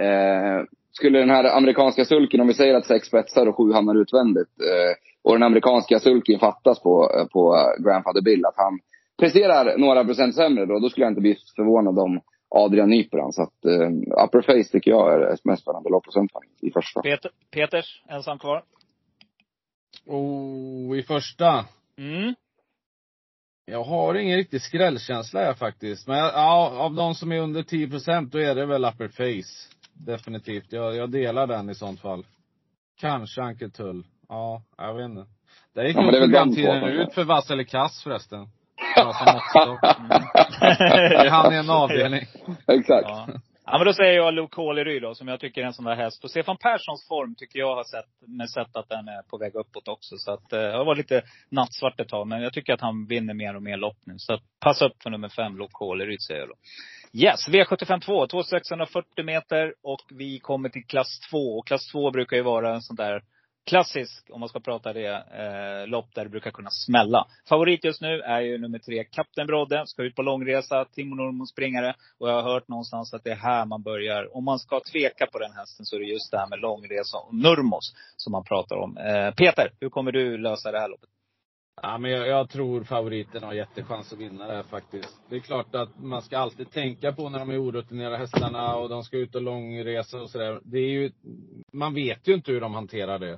Eh, 0.00 0.62
skulle 0.92 1.18
den 1.18 1.30
här 1.30 1.56
amerikanska 1.56 2.04
sulken, 2.04 2.40
om 2.40 2.46
vi 2.46 2.54
säger 2.54 2.74
att 2.74 2.86
sex 2.86 3.06
spetsar 3.06 3.46
och 3.46 3.56
sju 3.56 3.72
hamnar 3.72 3.94
utvändigt. 3.94 4.60
Eh, 4.60 4.94
och 5.22 5.32
den 5.32 5.42
amerikanska 5.42 5.98
sulken 5.98 6.38
fattas 6.38 6.82
på, 6.82 7.10
eh, 7.16 7.26
på 7.26 7.56
eh, 7.56 7.84
Grandfather 7.84 8.22
Bill. 8.22 8.46
Att 8.46 8.56
han 8.56 8.78
presterar 9.18 9.78
några 9.78 10.04
procent 10.04 10.34
sämre 10.34 10.66
då, 10.66 10.78
då 10.78 10.88
skulle 10.88 11.04
jag 11.04 11.10
inte 11.10 11.20
bli 11.20 11.36
förvånad 11.56 11.98
om 11.98 12.20
Adrian 12.50 12.90
nyper 12.90 13.18
han. 13.18 13.32
Så 13.32 13.42
att 13.42 13.64
eh, 13.64 14.24
upper 14.24 14.42
face 14.42 14.72
tycker 14.72 14.90
jag 14.90 15.14
är 15.14 15.34
ett 15.34 15.44
mest 15.44 15.62
spännande 15.62 15.90
faktiskt, 16.32 16.64
i 16.64 16.70
första. 16.70 17.02
Peter, 17.02 17.30
Peters, 17.50 18.02
ensam 18.08 18.38
kvar. 18.38 18.62
Oh, 20.06 20.98
i 20.98 21.02
första. 21.02 21.64
Mm. 21.98 22.34
Jag 23.70 23.84
har 23.84 24.14
ingen 24.14 24.36
riktig 24.36 24.62
skrällkänsla 24.62 25.40
här 25.40 25.54
faktiskt. 25.54 26.08
Men 26.08 26.16
ja, 26.16 26.70
av 26.78 26.94
de 26.94 27.14
som 27.14 27.32
är 27.32 27.40
under 27.40 27.62
10 27.62 27.88
procent, 27.88 28.32
då 28.32 28.38
är 28.38 28.54
det 28.54 28.66
väl 28.66 28.84
upper 28.84 29.08
face. 29.08 29.77
Definitivt. 30.06 30.72
Jag, 30.72 30.96
jag 30.96 31.10
delar 31.10 31.46
den 31.46 31.70
i 31.70 31.74
sånt 31.74 32.00
fall. 32.00 32.24
Kanske 33.00 33.42
Anke 33.42 33.68
Tull. 33.68 34.04
Ja, 34.28 34.62
jag 34.76 34.94
vet 34.94 35.04
inte. 35.04 35.26
Det 35.74 35.86
gick 35.86 35.96
Ja, 35.96 36.02
men 36.02 36.14
nog 36.14 36.22
programtiden 36.22 36.84
ut 36.84 37.14
för 37.14 37.24
Vass 37.24 37.50
eller 37.50 37.64
Kass 37.64 38.02
förresten. 38.02 38.48
Bra 38.94 39.12
som 39.12 39.34
måttstock. 39.34 39.96
Mm. 39.98 40.08
Det 41.10 41.26
är 41.26 41.30
han 41.30 41.54
i 41.54 41.56
en 41.56 41.70
avdelning. 41.70 42.20
Exakt. 42.66 43.08
Ja. 43.08 43.28
ja, 43.64 43.78
men 43.78 43.86
då 43.86 43.92
säger 43.92 44.12
jag 44.12 44.34
Luke 44.34 44.60
Håleryd 44.60 45.02
då, 45.02 45.14
som 45.14 45.28
jag 45.28 45.40
tycker 45.40 45.60
är 45.60 45.66
en 45.66 45.72
sån 45.72 45.84
där 45.84 45.96
häst. 45.96 46.24
Och 46.24 46.30
Stefan 46.30 46.56
Perssons 46.56 47.08
form 47.08 47.34
tycker 47.34 47.58
jag 47.58 47.76
har 47.76 47.84
sett, 47.84 48.10
med 48.26 48.50
sett 48.50 48.76
att 48.76 48.88
den 48.88 49.08
är 49.08 49.22
på 49.22 49.38
väg 49.38 49.54
uppåt 49.54 49.88
också. 49.88 50.16
Så 50.18 50.32
att, 50.32 50.52
eh, 50.52 50.60
jag 50.60 50.84
var 50.84 50.96
lite 50.96 51.22
nattsvart 51.50 52.00
ett 52.00 52.08
tag, 52.08 52.26
men 52.26 52.42
jag 52.42 52.52
tycker 52.52 52.72
att 52.72 52.80
han 52.80 53.06
vinner 53.06 53.34
mer 53.34 53.56
och 53.56 53.62
mer 53.62 53.76
lopp 53.76 53.98
nu. 54.06 54.14
Så 54.18 54.34
att, 54.34 54.42
passa 54.60 54.86
upp 54.86 55.02
för 55.02 55.10
nummer 55.10 55.28
fem, 55.28 55.58
Luke 55.58 55.74
Håleryd 55.74 56.22
säger 56.22 56.40
jag 56.40 56.48
då. 56.48 56.54
Yes, 57.12 57.48
V752, 57.48 58.00
2, 58.00 58.26
2640 58.26 59.24
meter 59.24 59.74
och 59.82 60.00
vi 60.10 60.38
kommer 60.38 60.68
till 60.68 60.86
klass 60.86 61.20
2. 61.30 61.58
Och 61.58 61.66
klass 61.66 61.88
2 61.92 62.10
brukar 62.10 62.36
ju 62.36 62.42
vara 62.42 62.74
en 62.74 62.82
sån 62.82 62.96
där 62.96 63.22
klassisk, 63.66 64.26
om 64.30 64.40
man 64.40 64.48
ska 64.48 64.60
prata 64.60 64.92
det, 64.92 65.14
eh, 65.14 65.86
lopp 65.86 66.14
där 66.14 66.24
det 66.24 66.30
brukar 66.30 66.50
kunna 66.50 66.70
smälla. 66.70 67.26
Favorit 67.48 67.84
just 67.84 68.00
nu 68.00 68.20
är 68.20 68.40
ju 68.40 68.58
nummer 68.58 68.78
tre, 68.78 69.04
Kapten 69.04 69.46
Brodde. 69.46 69.86
Ska 69.86 70.02
ut 70.02 70.14
på 70.14 70.22
långresa, 70.22 70.84
Timo 70.84 71.14
Nurmos 71.14 71.50
springare. 71.50 71.94
Och 72.18 72.28
jag 72.28 72.34
har 72.42 72.52
hört 72.52 72.68
någonstans 72.68 73.14
att 73.14 73.24
det 73.24 73.30
är 73.30 73.36
här 73.36 73.64
man 73.64 73.82
börjar. 73.82 74.36
Om 74.36 74.44
man 74.44 74.58
ska 74.58 74.80
tveka 74.92 75.26
på 75.26 75.38
den 75.38 75.52
hästen 75.52 75.86
så 75.86 75.96
är 75.96 76.00
det 76.00 76.06
just 76.06 76.30
det 76.30 76.38
här 76.38 76.48
med 76.48 76.60
långresa 76.60 77.18
och 77.18 77.34
Nurmos 77.34 77.94
som 78.16 78.32
man 78.32 78.44
pratar 78.44 78.76
om. 78.76 78.96
Eh, 78.96 79.30
Peter, 79.30 79.72
hur 79.80 79.88
kommer 79.88 80.12
du 80.12 80.38
lösa 80.38 80.72
det 80.72 80.80
här 80.80 80.88
loppet? 80.88 81.08
Ja, 81.82 81.98
men 81.98 82.10
jag, 82.10 82.28
jag 82.28 82.50
tror 82.50 82.84
favoriten 82.84 83.42
har 83.42 83.52
jättechans 83.52 84.12
att 84.12 84.18
vinna 84.18 84.46
det 84.46 84.52
här 84.52 84.62
faktiskt. 84.62 85.20
Det 85.28 85.36
är 85.36 85.40
klart 85.40 85.74
att 85.74 85.98
man 86.02 86.22
ska 86.22 86.38
alltid 86.38 86.70
tänka 86.70 87.12
på 87.12 87.28
när 87.28 87.38
de 87.38 87.50
är 87.50 87.62
orutinerade 87.62 88.16
hästarna 88.16 88.76
och 88.76 88.88
de 88.88 89.04
ska 89.04 89.16
ut 89.16 89.34
och 89.34 89.42
långresa 89.42 90.22
och 90.22 90.30
sådär. 90.30 90.60
Det 90.64 90.78
är 90.78 90.88
ju, 90.90 91.10
man 91.72 91.94
vet 91.94 92.28
ju 92.28 92.34
inte 92.34 92.52
hur 92.52 92.60
de 92.60 92.74
hanterar 92.74 93.18
det. 93.18 93.32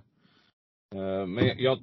Eh, 0.95 1.27
men 1.27 1.51
jag 1.59 1.79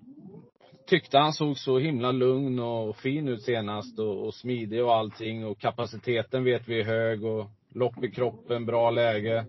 tyckte 0.88 1.18
han 1.18 1.34
såg 1.34 1.58
så 1.58 1.80
himla 1.80 2.12
lugn 2.12 2.60
och 2.60 2.96
fin 2.96 3.28
ut 3.28 3.42
senast 3.42 4.00
och, 4.00 4.26
och 4.26 4.34
smidig 4.34 4.84
och 4.84 4.96
allting 4.96 5.46
och 5.46 5.60
kapaciteten 5.60 6.44
vet 6.44 6.68
vi 6.68 6.80
är 6.80 6.86
hög 6.86 7.26
och 7.26 7.46
lopp 7.70 8.04
i 8.04 8.12
kroppen, 8.12 8.66
bra 8.66 8.92
läge. 8.92 9.46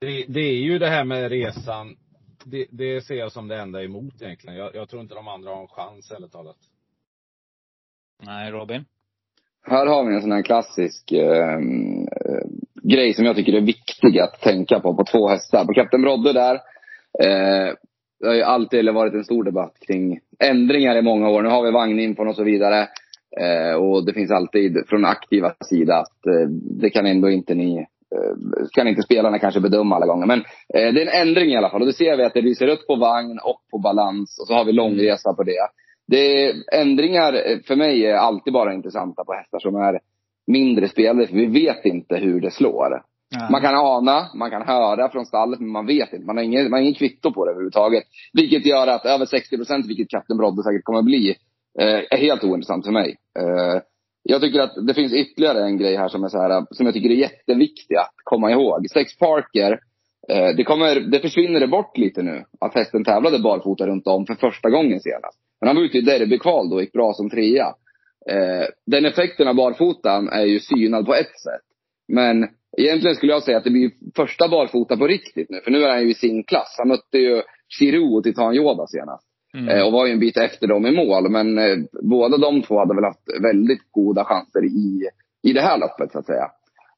Det, 0.00 0.24
det 0.28 0.40
är 0.40 0.62
ju 0.62 0.78
det 0.78 0.88
här 0.88 1.04
med 1.04 1.30
resan. 1.30 1.96
Det, 2.44 2.66
det 2.70 3.00
ser 3.00 3.14
jag 3.14 3.32
som 3.32 3.48
det 3.48 3.56
enda 3.56 3.82
emot 3.82 4.22
egentligen. 4.22 4.56
Jag, 4.56 4.74
jag 4.74 4.88
tror 4.88 5.02
inte 5.02 5.14
de 5.14 5.28
andra 5.28 5.50
har 5.50 5.60
en 5.60 5.68
chans 5.68 6.10
ärligt 6.10 6.32
talat. 6.32 6.56
Nej, 8.26 8.50
Robin? 8.50 8.84
Här 9.66 9.86
har 9.86 10.04
vi 10.04 10.14
en 10.14 10.22
sån 10.22 10.32
här 10.32 10.42
klassisk 10.42 11.12
eh, 11.12 11.54
eh, 11.54 12.46
grej 12.82 13.14
som 13.14 13.24
jag 13.24 13.36
tycker 13.36 13.52
är 13.52 13.60
viktig 13.60 14.18
att 14.18 14.40
tänka 14.40 14.80
på, 14.80 14.94
på 14.94 15.04
två 15.04 15.28
hästar. 15.28 15.64
På 15.64 15.72
Kapten 15.72 16.02
Brodde 16.02 16.32
där, 16.32 16.54
eh, 17.22 17.74
det 18.20 18.26
har 18.26 18.34
ju 18.34 18.42
alltid 18.42 18.94
varit 18.94 19.14
en 19.14 19.24
stor 19.24 19.44
debatt 19.44 19.76
kring 19.86 20.20
ändringar 20.38 20.96
i 20.96 21.02
många 21.02 21.28
år. 21.28 21.42
Nu 21.42 21.48
har 21.48 21.64
vi 21.64 21.70
vagninfon 21.70 22.28
och 22.28 22.36
så 22.36 22.44
vidare. 22.44 22.88
Eh, 23.40 23.74
och 23.74 24.06
det 24.06 24.12
finns 24.12 24.30
alltid 24.30 24.84
från 24.88 25.04
aktiva 25.04 25.54
sida 25.60 25.96
att 25.96 26.26
eh, 26.26 26.48
det 26.80 26.90
kan 26.90 27.06
ändå 27.06 27.30
inte 27.30 27.54
ni 27.54 27.86
kan 28.72 28.88
inte 28.88 29.02
spelarna 29.02 29.38
kanske 29.38 29.60
bedöma 29.60 29.96
alla 29.96 30.06
gånger. 30.06 30.26
Men 30.26 30.38
eh, 30.74 30.94
det 30.94 31.02
är 31.02 31.06
en 31.06 31.28
ändring 31.28 31.50
i 31.50 31.56
alla 31.56 31.70
fall. 31.70 31.80
Och 31.80 31.86
då 31.86 31.92
ser 31.92 32.16
vi 32.16 32.24
att 32.24 32.34
det 32.34 32.40
lyser 32.40 32.66
rött 32.66 32.86
på 32.86 32.96
vagn 32.96 33.38
och 33.44 33.60
på 33.70 33.78
balans. 33.78 34.38
Och 34.40 34.46
så 34.46 34.54
har 34.54 34.64
vi 34.64 34.72
långresa 34.72 35.34
på 35.34 35.42
det. 35.42 35.68
det 36.06 36.44
är, 36.44 36.54
ändringar 36.72 37.32
eh, 37.32 37.58
för 37.66 37.76
mig 37.76 38.06
är 38.06 38.14
alltid 38.14 38.52
bara 38.52 38.74
intressanta 38.74 39.24
på 39.24 39.32
hästar 39.32 39.58
som 39.58 39.76
är 39.76 40.00
mindre 40.46 40.88
spelare. 40.88 41.26
För 41.26 41.34
vi 41.36 41.46
vet 41.46 41.84
inte 41.84 42.16
hur 42.16 42.40
det 42.40 42.50
slår. 42.50 43.02
Ja. 43.30 43.48
Man 43.50 43.60
kan 43.60 43.74
ana, 43.74 44.30
man 44.34 44.50
kan 44.50 44.62
höra 44.62 45.08
från 45.08 45.26
stallet, 45.26 45.60
men 45.60 45.68
man 45.70 45.86
vet 45.86 46.12
inte. 46.12 46.26
Man 46.26 46.36
har 46.36 46.44
ingen, 46.44 46.70
man 46.70 46.72
har 46.72 46.80
ingen 46.80 46.94
kvitto 46.94 47.32
på 47.32 47.44
det 47.44 47.50
överhuvudtaget. 47.50 48.04
Vilket 48.32 48.66
gör 48.66 48.86
att 48.86 49.06
över 49.06 49.26
60 49.26 49.56
procent, 49.56 49.86
vilket 49.86 50.08
Kapten 50.08 50.36
Brodde 50.36 50.62
säkert 50.62 50.84
kommer 50.84 50.98
att 50.98 51.04
bli, 51.04 51.36
eh, 51.80 52.00
är 52.10 52.16
helt 52.16 52.44
ointressant 52.44 52.84
för 52.84 52.92
mig. 52.92 53.16
Eh, 53.38 53.80
jag 54.26 54.40
tycker 54.40 54.60
att 54.60 54.86
det 54.86 54.94
finns 54.94 55.12
ytterligare 55.12 55.64
en 55.64 55.78
grej 55.78 55.96
här 55.96 56.08
som, 56.08 56.24
är 56.24 56.28
så 56.28 56.38
här, 56.38 56.66
som 56.70 56.86
jag 56.86 56.94
tycker 56.94 57.10
är 57.10 57.14
jätteviktig 57.14 57.96
att 57.96 58.14
komma 58.24 58.50
ihåg. 58.50 58.90
Sex 58.90 59.18
Parker, 59.18 59.80
eh, 60.28 60.56
det, 60.56 60.64
kommer, 60.64 61.00
det 61.00 61.20
försvinner 61.20 61.60
det 61.60 61.66
bort 61.66 61.98
lite 61.98 62.22
nu. 62.22 62.44
Att 62.60 62.74
hästen 62.74 63.04
tävlade 63.04 63.38
barfota 63.38 63.86
runt 63.86 64.06
om 64.06 64.26
för 64.26 64.34
första 64.34 64.70
gången 64.70 65.00
senast. 65.00 65.38
Men 65.60 65.68
han 65.68 65.76
var 65.76 65.82
ute 65.82 65.98
i 65.98 66.00
derbykval 66.00 66.70
då 66.70 66.76
och 66.76 66.82
gick 66.82 66.92
bra 66.92 67.12
som 67.12 67.30
trea. 67.30 67.66
Eh, 68.30 68.66
den 68.86 69.04
effekten 69.04 69.48
av 69.48 69.54
barfotan 69.54 70.28
är 70.28 70.44
ju 70.44 70.60
synad 70.60 71.06
på 71.06 71.14
ett 71.14 71.40
sätt. 71.40 71.66
Men 72.08 72.48
egentligen 72.78 73.16
skulle 73.16 73.32
jag 73.32 73.42
säga 73.42 73.56
att 73.58 73.64
det 73.64 73.70
blir 73.70 73.90
första 74.16 74.48
barfota 74.48 74.96
på 74.96 75.06
riktigt 75.06 75.50
nu. 75.50 75.60
För 75.64 75.70
nu 75.70 75.84
är 75.84 75.90
han 75.90 76.02
ju 76.02 76.10
i 76.10 76.14
sin 76.14 76.44
klass. 76.44 76.74
Han 76.78 76.88
mötte 76.88 77.18
ju 77.18 77.42
Chiro 77.68 78.16
och 78.16 78.24
Titan 78.24 78.54
Yoda 78.54 78.86
senast. 78.86 79.23
Mm. 79.54 79.68
Eh, 79.68 79.86
och 79.86 79.92
var 79.92 80.06
ju 80.06 80.12
en 80.12 80.18
bit 80.18 80.36
efter 80.36 80.66
dem 80.66 80.86
i 80.86 80.90
mål. 80.90 81.30
Men 81.30 81.58
eh, 81.58 81.76
båda 82.02 82.36
de 82.36 82.62
två 82.62 82.78
hade 82.78 82.94
väl 82.94 83.04
haft 83.04 83.42
väldigt 83.42 83.92
goda 83.92 84.24
chanser 84.24 84.64
i, 84.64 85.08
i 85.42 85.52
det 85.52 85.60
här 85.60 85.78
loppet 85.78 86.12
så 86.12 86.18
att 86.18 86.26
säga. 86.26 86.50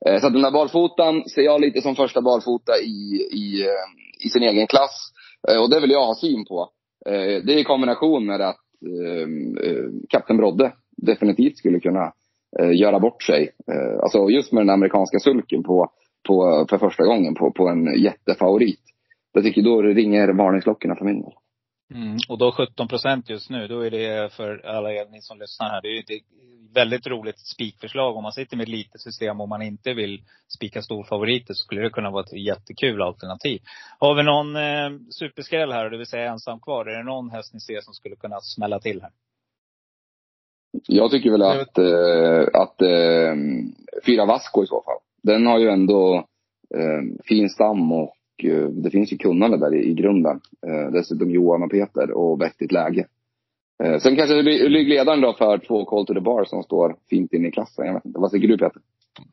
Eh, 0.07 0.21
så 0.21 0.27
att 0.27 0.33
den 0.33 0.43
där 0.43 0.51
barfotan 0.51 1.25
ser 1.29 1.43
jag 1.43 1.61
lite 1.61 1.81
som 1.81 1.97
första 1.97 2.21
barfota 2.23 2.73
i, 2.79 3.29
i, 3.33 3.63
eh, 3.63 4.27
i 4.27 4.29
sin 4.29 4.43
egen 4.43 4.67
klass. 4.67 5.13
Eh, 5.49 5.63
och 5.63 5.71
det 5.71 5.81
vill 5.81 5.91
jag 5.91 6.07
ha 6.07 6.15
syn 6.15 6.45
på. 6.45 6.69
Eh, 7.07 7.43
det 7.45 7.55
är 7.55 7.59
i 7.59 7.65
kombination 7.65 8.27
med 8.27 8.41
att 8.41 8.61
eh, 8.87 9.29
eh, 9.69 9.85
Kapten 10.09 10.37
Brodde 10.37 10.73
definitivt 10.97 11.59
skulle 11.59 11.81
kunna 11.81 12.13
eh, 12.61 12.73
göra 12.81 13.01
bort 13.01 13.23
sig. 13.23 13.51
Eh, 13.73 14.01
alltså 14.03 14.29
just 14.29 14.53
med 14.53 14.61
den 14.61 14.71
amerikanska 14.71 15.19
sulken 15.19 15.63
på, 15.63 15.91
på, 16.29 16.67
för 16.71 16.79
första 16.79 17.05
gången 17.05 17.35
på, 17.35 17.51
på 17.51 17.69
en 17.69 18.03
jättefavorit. 18.03 18.81
Jag 19.33 19.45
tycker 19.45 19.63
då 19.63 19.83
ringer 19.83 20.29
varningsklockorna 20.29 20.97
för 20.97 21.05
min 21.05 21.23
del. 21.23 21.33
Mm. 21.95 22.17
Och 22.29 22.39
då 22.39 22.53
17 22.53 22.89
procent 22.89 23.31
just 23.31 23.51
nu, 23.51 23.67
då 23.69 23.81
är 23.81 23.91
det 23.91 24.33
för 24.33 24.67
alla 24.67 24.93
er 24.93 25.07
ni 25.11 25.21
som 25.23 25.39
lyssnar 25.39 25.71
här, 25.71 25.83
det 25.83 25.89
är 25.89 26.17
ett 26.17 26.23
väldigt 26.75 27.07
roligt 27.07 27.39
spikförslag. 27.39 28.17
Om 28.17 28.23
man 28.23 28.33
sitter 28.33 28.57
med 28.57 28.65
ett 28.65 28.69
litet 28.69 29.01
system 29.01 29.41
och 29.41 29.49
man 29.49 29.63
inte 29.63 29.95
vill 29.95 30.23
spika 30.57 30.83
storfavoriter 30.83 31.55
så 31.55 31.65
skulle 31.65 31.81
det 31.81 31.91
kunna 31.91 32.11
vara 32.11 32.25
ett 32.25 32.47
jättekul 32.47 33.03
alternativ. 33.03 33.61
Har 33.99 34.15
vi 34.15 34.23
någon 34.23 34.57
eh, 34.57 35.01
superskräll 35.11 35.73
här, 35.73 35.91
det 35.91 35.99
vill 35.99 36.07
säga 36.07 36.31
ensam 36.31 36.61
kvar? 36.61 36.87
Är 36.87 36.97
det 36.97 37.05
någon 37.05 37.31
häst 37.31 37.55
ni 37.55 37.61
ser 37.61 37.81
som 37.81 37.95
skulle 37.95 38.17
kunna 38.17 38.41
smälla 38.41 38.79
till 38.81 39.03
här? 39.03 39.11
Jag 40.87 41.11
tycker 41.11 41.31
väl 41.31 41.43
att, 41.43 41.79
eh, 41.79 42.61
att 42.63 42.83
eh, 42.83 43.35
Fyra 44.07 44.27
Vasco 44.27 44.63
i 44.63 44.67
så 44.67 44.83
fall. 44.83 44.99
Den 45.23 45.47
har 45.47 45.59
ju 45.59 45.69
ändå 45.69 46.17
eh, 46.75 47.25
fin 47.25 47.49
stam 47.49 47.93
och 47.93 48.16
det 48.71 48.91
finns 48.91 49.13
ju 49.13 49.19
kunnande 49.19 49.59
där 49.59 49.75
i, 49.75 49.91
i 49.91 49.95
grunden. 49.95 50.41
Eh, 50.67 50.93
dessutom 50.93 51.31
Johan 51.31 51.63
och 51.63 51.71
Peter 51.71 52.11
och 52.11 52.41
vettigt 52.41 52.73
läge. 52.73 53.07
Eh, 53.85 53.99
sen 53.99 54.17
kanske 54.17 54.35
ryggledaren 54.43 55.21
då 55.21 55.33
för 55.33 55.59
två 55.59 55.85
Call 55.85 56.07
to 56.07 56.15
the 56.15 56.21
Bar 56.21 56.45
som 56.45 56.63
står 56.63 56.97
fint 57.11 57.33
inne 57.33 57.49
i 57.49 57.51
klassen. 57.51 57.87
Jag 57.87 57.95
vet 57.95 58.05
inte. 58.05 58.21
Vad 58.21 58.31
tycker 58.31 58.49
du 58.49 58.59
Peter? 58.59 58.83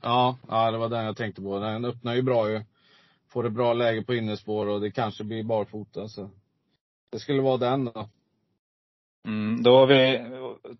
Ja, 0.01 0.37
ja, 0.47 0.71
det 0.71 0.77
var 0.77 0.89
den 0.89 1.05
jag 1.05 1.17
tänkte 1.17 1.41
på. 1.41 1.59
Den 1.59 1.85
öppnar 1.85 2.15
ju 2.15 2.21
bra 2.21 2.51
ju. 2.51 2.61
Får 3.29 3.47
ett 3.47 3.53
bra 3.53 3.73
läge 3.73 4.03
på 4.03 4.13
innerspår 4.13 4.67
och 4.67 4.81
det 4.81 4.91
kanske 4.91 5.23
blir 5.23 5.43
barfota. 5.43 6.07
Så. 6.07 6.29
Det 7.11 7.19
skulle 7.19 7.41
vara 7.41 7.57
den 7.57 7.85
då. 7.85 8.09
Mm, 9.27 9.63
då 9.63 9.75
har 9.75 9.87
vi, 9.87 10.21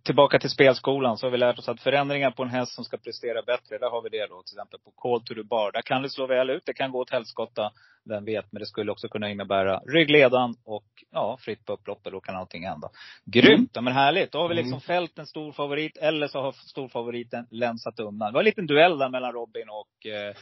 tillbaka 0.03 0.39
till 0.39 0.49
spelskolan, 0.49 1.17
så 1.17 1.25
har 1.25 1.31
vi 1.31 1.37
lärt 1.37 1.59
oss 1.59 1.69
att 1.69 1.81
förändringar 1.81 2.31
på 2.31 2.43
en 2.43 2.49
häst 2.49 2.75
som 2.75 2.83
ska 2.85 2.97
prestera 2.97 3.41
bättre, 3.41 3.77
där 3.77 3.89
har 3.89 4.01
vi 4.01 4.09
det 4.09 4.27
då 4.27 4.41
till 4.43 4.55
exempel 4.55 4.79
på 4.79 4.91
Call 4.91 5.21
to 5.21 5.33
the 5.33 5.43
Bar. 5.43 5.71
Där 5.71 5.81
kan 5.81 6.01
det 6.01 6.09
slå 6.09 6.27
väl 6.27 6.49
ut, 6.49 6.65
det 6.65 6.73
kan 6.73 6.91
gå 6.91 6.99
åt 6.99 7.09
helskotta, 7.09 7.71
vem 8.05 8.25
vet. 8.25 8.51
Men 8.51 8.59
det 8.59 8.65
skulle 8.65 8.91
också 8.91 9.07
kunna 9.07 9.29
innebära 9.29 9.79
ryggledan 9.79 10.55
och 10.65 10.85
ja, 11.11 11.37
fritt 11.39 11.65
på 11.65 11.73
upploppet, 11.73 12.13
då 12.13 12.19
kan 12.19 12.35
allting 12.35 12.67
hända. 12.67 12.89
Grymt! 13.25 13.71
Ja, 13.73 13.81
men 13.81 13.93
härligt. 13.93 14.31
Då 14.31 14.39
har 14.39 14.49
vi 14.49 14.55
liksom 14.55 14.73
Mm. 14.73 14.81
fällt 14.81 15.19
en 15.19 15.27
stor 15.27 15.51
favorit, 15.51 15.97
eller 15.97 16.27
så 16.27 16.41
har 16.41 16.51
storfavoriten 16.51 17.45
länsat 17.51 17.99
undan. 17.99 18.27
Det 18.27 18.33
var 18.33 18.41
en 18.41 18.45
liten 18.45 18.67
duell 18.67 18.97
där 18.97 19.09
mellan 19.09 19.31
Robin 19.33 19.69
och 19.69 20.07
eh, 20.07 20.35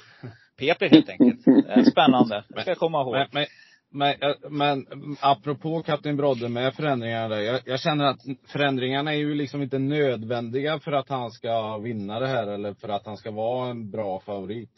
Peter 0.57 0.89
helt 0.89 1.09
enkelt. 1.09 1.41
Spännande, 1.91 2.43
det 2.49 2.61
ska 2.61 2.71
jag 2.71 2.77
komma 2.77 3.01
ihåg. 3.01 3.13
Men, 3.13 3.27
men, 3.31 3.45
men, 3.91 4.09
eh, 4.21 4.35
men 4.49 4.85
apropå 5.19 5.81
Kapten 5.83 6.17
Brodde 6.17 6.49
med 6.49 6.73
förändringarna 6.73 7.27
där. 7.27 7.39
Jag, 7.41 7.61
jag 7.65 7.79
känner 7.79 8.05
att 8.05 8.19
förändringarna 8.47 9.13
är 9.13 9.17
ju 9.17 9.35
liksom 9.35 9.61
inte 9.61 9.79
nödvändiga 9.79 10.79
för 10.79 10.91
att 10.91 11.09
han 11.09 11.31
ska 11.31 11.77
vinna 11.77 12.19
det 12.19 12.27
här 12.27 12.47
eller 12.47 12.73
för 12.73 12.89
att 12.89 13.05
han 13.05 13.17
ska 13.17 13.31
vara 13.31 13.69
en 13.69 13.91
bra 13.91 14.19
favorit. 14.19 14.69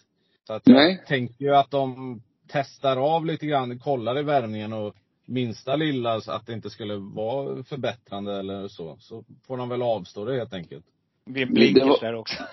Så 0.47 0.53
att 0.53 0.61
jag 0.65 0.75
Nej. 0.75 1.03
tänker 1.07 1.45
ju 1.45 1.55
att 1.55 1.71
de 1.71 2.21
testar 2.47 2.97
av 3.15 3.25
lite 3.25 3.45
grann, 3.45 3.79
kollar 3.79 4.19
i 4.19 4.23
värmningen 4.23 4.73
och 4.73 4.95
minsta 5.25 5.75
lilla 5.75 6.21
så 6.21 6.31
att 6.31 6.45
det 6.47 6.53
inte 6.53 6.69
skulle 6.69 6.95
vara 6.95 7.63
förbättrande 7.63 8.39
eller 8.39 8.67
så. 8.67 8.97
Så 8.99 9.23
får 9.47 9.57
de 9.57 9.69
väl 9.69 9.81
avstå 9.81 10.25
det 10.25 10.35
helt 10.37 10.53
enkelt. 10.53 10.85
En 11.25 11.33
Det 11.33 11.45
var- 11.85 12.01
där 12.01 12.15
också. 12.15 12.43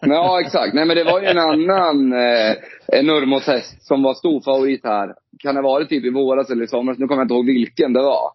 Ja, 0.00 0.40
exakt. 0.40 0.74
Nej, 0.74 0.86
men 0.86 0.96
det 0.96 1.04
var 1.04 1.20
ju 1.20 1.26
en 1.26 1.38
annan 1.38 2.12
eh, 2.12 3.02
Nurmos-häst 3.02 3.86
som 3.86 4.02
var 4.02 4.14
stor 4.14 4.40
favorit 4.40 4.84
här. 4.84 5.14
Kan 5.38 5.54
det 5.54 5.60
ha 5.60 5.68
varit 5.68 5.88
typ 5.88 6.04
i 6.04 6.10
våras 6.10 6.50
eller 6.50 6.64
i 6.64 6.68
somras? 6.68 6.98
Nu 6.98 7.06
kommer 7.06 7.20
jag 7.20 7.24
inte 7.24 7.34
ihåg 7.34 7.46
vilken 7.46 7.92
det 7.92 8.02
var. 8.02 8.30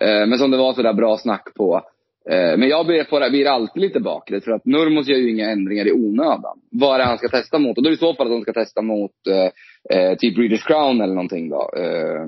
Eh, 0.00 0.26
men 0.26 0.38
som 0.38 0.50
det 0.50 0.56
var 0.56 0.72
sådär 0.72 0.92
bra 0.92 1.18
snack 1.18 1.54
på. 1.54 1.82
Eh, 2.30 2.58
men 2.58 2.68
jag 2.68 2.86
blir, 2.86 3.30
blir 3.30 3.46
alltid 3.46 3.82
lite 3.82 4.00
bakrädd 4.00 4.44
för 4.44 4.52
att 4.52 4.66
Nurmos 4.66 5.08
gör 5.08 5.18
ju 5.18 5.30
inga 5.30 5.50
ändringar 5.50 5.86
i 5.86 5.92
onödan. 5.92 6.58
Vad 6.70 6.94
är 6.94 6.98
det 6.98 7.04
han 7.04 7.18
ska 7.18 7.28
testa 7.28 7.58
mot? 7.58 7.76
Och 7.76 7.82
då 7.82 7.88
är 7.88 7.90
det 7.90 7.94
i 7.94 7.98
så 7.98 8.14
fall 8.14 8.26
att 8.26 8.32
han 8.32 8.42
ska 8.42 8.52
testa 8.52 8.82
mot 8.82 9.12
eh, 9.30 9.96
eh 9.96 10.16
typ 10.18 10.34
Breeders 10.34 10.64
Crown 10.64 11.00
eller 11.00 11.14
någonting 11.14 11.48
då. 11.48 11.70
Eh, 11.76 12.26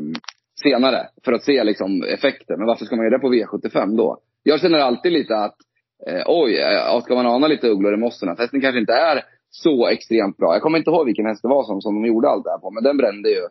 senare. 0.62 1.06
För 1.24 1.32
att 1.32 1.44
se 1.44 1.64
liksom 1.64 2.02
effekten. 2.02 2.58
Men 2.58 2.66
varför 2.66 2.84
ska 2.84 2.96
man 2.96 3.04
göra 3.04 3.16
det 3.16 3.22
på 3.22 3.34
V75 3.34 3.96
då? 3.96 4.18
Jag 4.42 4.60
känner 4.60 4.78
alltid 4.78 5.12
lite 5.12 5.36
att 5.36 5.56
eh, 6.06 6.22
oj, 6.26 6.52
ja, 6.52 7.00
ska 7.04 7.14
man 7.14 7.26
ana 7.26 7.46
lite 7.46 7.68
ugglor 7.68 7.94
i 7.94 7.96
mossen? 7.96 8.28
Att 8.28 8.38
hästen 8.38 8.60
kanske 8.60 8.80
inte 8.80 8.92
är 8.92 9.24
så 9.50 9.88
extremt 9.88 10.36
bra. 10.36 10.52
Jag 10.52 10.62
kommer 10.62 10.78
inte 10.78 10.90
ihåg 10.90 11.06
vilken 11.06 11.26
häst 11.26 11.42
det 11.42 11.48
var 11.48 11.64
som, 11.64 11.80
som 11.80 11.94
de 11.94 12.08
gjorde 12.08 12.28
allt 12.28 12.44
det 12.44 12.50
här 12.50 12.58
på. 12.58 12.70
Men 12.70 12.82
den 12.82 12.96
brände 12.96 13.28
ju 13.30 13.42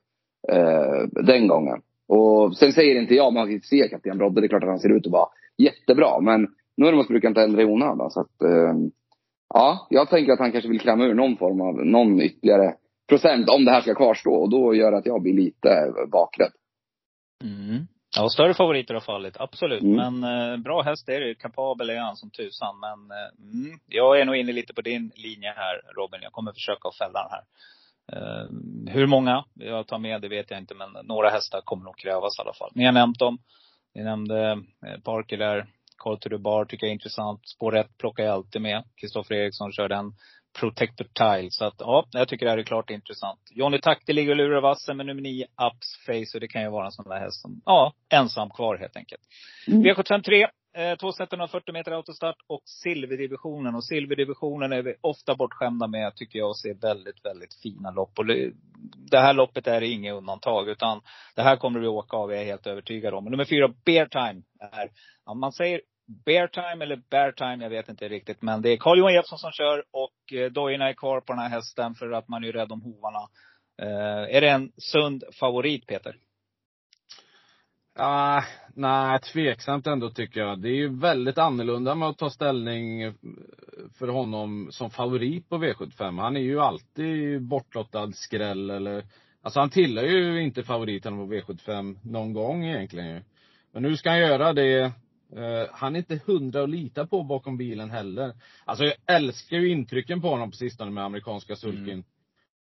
eh, 0.49 1.23
den 1.25 1.47
gången. 1.47 1.81
Och 2.07 2.57
sen 2.57 2.73
säger 2.73 3.01
inte 3.01 3.15
jag, 3.15 3.33
man 3.33 3.45
kan 3.45 3.53
inte 3.53 3.67
se 3.67 3.87
Kapten 3.89 4.17
Brodde. 4.17 4.41
Det 4.41 4.45
är 4.45 4.49
klart 4.49 4.63
att 4.63 4.69
han 4.69 4.79
ser 4.79 4.97
ut 4.97 5.05
att 5.05 5.11
vara 5.11 5.29
jättebra. 5.57 6.19
Men 6.21 6.47
Nurmos 6.77 7.07
brukar 7.07 7.27
inte 7.27 7.43
ändra 7.43 7.61
i 7.61 7.65
onödan. 7.65 8.11
Så 8.11 8.19
att, 8.19 8.41
eh, 8.41 8.73
ja, 9.53 9.87
jag 9.89 10.09
tänker 10.09 10.31
att 10.31 10.39
han 10.39 10.51
kanske 10.51 10.69
vill 10.69 10.79
klämma 10.79 11.05
ur 11.05 11.13
någon 11.13 11.37
form 11.37 11.61
av, 11.61 11.85
någon 11.85 12.21
ytterligare 12.21 12.75
procent 13.09 13.49
om 13.49 13.65
det 13.65 13.71
här 13.71 13.81
ska 13.81 13.95
kvarstå. 13.95 14.33
Och 14.33 14.49
då 14.49 14.75
gör 14.75 14.91
det 14.91 14.97
att 14.97 15.05
jag 15.05 15.21
blir 15.21 15.33
lite 15.33 15.93
bakrädd. 16.11 16.51
Mm. 17.43 17.87
Ja, 18.15 18.29
större 18.29 18.53
favoriter 18.53 18.93
har 18.93 19.01
fallit, 19.01 19.37
absolut. 19.39 19.81
Mm. 19.83 19.95
Men 19.95 20.51
eh, 20.51 20.57
bra 20.57 20.81
häst 20.81 21.09
är 21.09 21.19
det. 21.19 21.35
Kapabel 21.35 21.89
är 21.89 21.99
han 21.99 22.15
som 22.15 22.29
tusan. 22.29 22.79
Men 22.79 23.17
eh, 23.17 23.53
mm, 23.53 23.79
jag 23.87 24.19
är 24.19 24.25
nog 24.25 24.35
inne 24.35 24.51
lite 24.51 24.73
på 24.73 24.81
din 24.81 25.11
linje 25.15 25.53
här 25.55 25.81
Robin. 25.95 26.19
Jag 26.23 26.31
kommer 26.31 26.51
försöka 26.51 26.87
att 26.87 26.97
fälla 26.97 27.19
den 27.23 27.31
här. 27.31 27.43
Eh, 28.13 28.47
hur 28.93 29.07
många 29.07 29.45
jag 29.53 29.87
tar 29.87 29.99
med, 29.99 30.21
det 30.21 30.27
vet 30.29 30.51
jag 30.51 30.59
inte. 30.59 30.75
Men 30.75 31.05
några 31.05 31.29
hästar 31.29 31.61
kommer 31.61 31.83
nog 31.83 31.97
krävas 31.97 32.39
i 32.39 32.41
alla 32.41 32.53
fall. 32.53 32.71
Ni 32.75 32.85
har 32.85 32.91
nämnt 32.91 33.19
dem. 33.19 33.37
Ni 33.95 34.03
nämnde 34.03 34.51
eh, 34.85 34.99
Parker 35.03 35.37
där. 35.37 35.65
Call 35.97 36.19
to 36.19 36.29
the 36.29 36.37
Bar 36.37 36.65
tycker 36.65 36.85
jag 36.85 36.89
är 36.89 36.93
intressant. 36.93 37.47
Spår 37.47 37.77
1 37.77 37.97
plockar 37.97 38.23
jag 38.23 38.33
alltid 38.33 38.61
med. 38.61 38.83
Kristoffer 38.95 39.35
Eriksson 39.35 39.71
kör 39.71 39.89
den. 39.89 40.13
Protector 40.59 41.07
Tile. 41.13 41.51
Så 41.51 41.65
att 41.65 41.75
ja, 41.77 42.05
jag 42.11 42.27
tycker 42.27 42.45
det 42.45 42.51
här 42.51 42.57
är 42.57 42.63
klart 42.63 42.89
intressant. 42.89 43.39
Johnny 43.51 43.79
Takti 43.79 44.13
ligger 44.13 44.31
och 44.31 44.37
lurar 44.37 44.61
vassen 44.61 44.97
med 44.97 45.05
nummer 45.05 45.21
9, 45.21 45.45
Ups 45.45 45.97
Face. 46.05 46.37
Och 46.37 46.39
det 46.39 46.47
kan 46.47 46.61
ju 46.61 46.69
vara 46.69 46.85
en 46.85 46.91
sån 46.91 47.09
där 47.09 47.19
häst 47.19 47.41
som, 47.41 47.61
ja, 47.65 47.93
ensam 48.09 48.49
kvar 48.49 48.77
helt 48.77 48.97
enkelt. 48.97 49.21
V753, 49.67 50.47
eh, 50.77 50.95
två 50.95 51.11
set 51.11 51.33
140 51.33 51.73
meter 51.73 51.91
autostart 51.91 52.35
och 52.47 52.61
silverdivisionen. 52.65 53.75
Och 53.75 53.85
silverdivisionen 53.85 54.73
är 54.73 54.81
vi 54.81 54.95
ofta 55.01 55.35
bortskämda 55.35 55.87
med, 55.87 56.15
tycker 56.15 56.39
jag, 56.39 56.49
och 56.49 56.59
ser 56.59 56.73
väldigt, 56.73 57.25
väldigt 57.25 57.53
fina 57.53 57.91
lopp. 57.91 58.19
Och 58.19 58.25
det, 58.25 58.51
det 59.11 59.19
här 59.19 59.33
loppet 59.33 59.67
är 59.67 59.81
inget 59.81 60.13
undantag, 60.13 60.69
utan 60.69 61.01
det 61.35 61.41
här 61.41 61.55
kommer 61.55 61.79
vi 61.79 61.87
åka 61.87 62.17
av, 62.17 62.31
jag 62.31 62.41
är 62.41 62.45
helt 62.45 62.67
övertygad 62.67 63.13
om. 63.13 63.25
Och 63.25 63.31
nummer 63.31 63.45
fyra, 63.45 63.73
Bear 63.85 64.05
Time, 64.05 64.41
är, 64.59 64.89
ja, 65.25 65.33
man 65.33 65.51
säger 65.51 65.81
Bear 66.25 66.47
Time 66.47 66.83
eller 66.83 67.01
Bear 67.09 67.31
Time, 67.31 67.63
jag 67.63 67.69
vet 67.69 67.89
inte 67.89 68.09
riktigt. 68.09 68.41
Men 68.41 68.61
det 68.61 68.69
är 68.69 68.77
Carl-Johan 68.77 69.13
Jeppsson 69.13 69.39
som 69.39 69.51
kör 69.51 69.83
och 69.91 70.37
eh, 70.39 70.51
dojorna 70.51 70.89
är 70.89 70.93
kvar 70.93 71.21
på 71.21 71.33
den 71.33 71.41
här 71.41 71.49
hästen 71.49 71.95
för 71.95 72.11
att 72.11 72.27
man 72.27 72.43
är 72.43 72.47
ju 72.47 72.53
rädd 72.53 72.71
om 72.71 72.81
hovarna. 72.81 73.29
Eh, 73.81 74.35
är 74.35 74.41
det 74.41 74.49
en 74.49 74.71
sund 74.77 75.23
favorit, 75.39 75.87
Peter? 75.87 76.15
Ah, 77.95 78.43
nej, 78.75 79.19
tveksamt 79.19 79.87
ändå 79.87 80.09
tycker 80.09 80.39
jag. 80.39 80.61
Det 80.61 80.69
är 80.69 80.75
ju 80.75 80.99
väldigt 80.99 81.37
annorlunda 81.37 81.95
med 81.95 82.09
att 82.09 82.17
ta 82.17 82.29
ställning 82.29 83.01
eh, 83.01 83.13
för 83.99 84.07
honom 84.07 84.67
som 84.71 84.89
favorit 84.89 85.49
på 85.49 85.57
V75. 85.57 86.21
Han 86.21 86.37
är 86.37 86.41
ju 86.41 86.59
alltid 86.59 87.41
bortlottad 87.41 88.11
skräll 88.13 88.69
eller 88.69 89.05
Alltså 89.43 89.59
han 89.59 89.69
tillhör 89.69 90.05
ju 90.05 90.43
inte 90.43 90.63
favoriten 90.63 91.15
på 91.15 91.33
V75 91.33 91.97
någon 92.03 92.33
gång 92.33 92.65
egentligen 92.65 93.07
ju. 93.07 93.21
Men 93.71 93.83
nu 93.83 93.97
ska 93.97 94.09
han 94.09 94.19
göra 94.19 94.53
det. 94.53 94.91
Eh, 95.35 95.67
han 95.71 95.95
är 95.95 95.99
inte 95.99 96.21
hundra 96.25 96.63
att 96.63 96.69
lita 96.69 97.07
på 97.07 97.23
bakom 97.23 97.57
bilen 97.57 97.89
heller. 97.89 98.33
Alltså 98.65 98.85
jag 98.85 98.95
älskar 99.05 99.57
ju 99.57 99.69
intrycken 99.69 100.21
på 100.21 100.27
honom 100.29 100.51
på 100.51 100.57
sistone 100.57 100.91
med 100.91 101.03
amerikanska 101.03 101.55
sulkin. 101.55 101.89
Mm. 101.89 102.03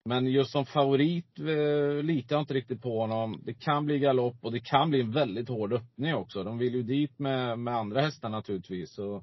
Men 0.04 0.26
just 0.26 0.50
som 0.50 0.66
favorit 0.66 1.38
eh, 1.38 2.02
litar 2.02 2.36
jag 2.36 2.42
inte 2.42 2.54
riktigt 2.54 2.82
på 2.82 3.00
honom. 3.00 3.40
Det 3.44 3.54
kan 3.54 3.86
bli 3.86 3.98
galopp 3.98 4.36
och 4.40 4.52
det 4.52 4.60
kan 4.60 4.90
bli 4.90 5.00
en 5.00 5.12
väldigt 5.12 5.48
hård 5.48 5.72
öppning 5.72 6.14
också. 6.14 6.44
De 6.44 6.58
vill 6.58 6.74
ju 6.74 6.82
dit 6.82 7.18
med, 7.18 7.58
med 7.58 7.74
andra 7.74 8.00
hästar 8.00 8.28
naturligtvis. 8.28 8.94
Så, 8.94 9.16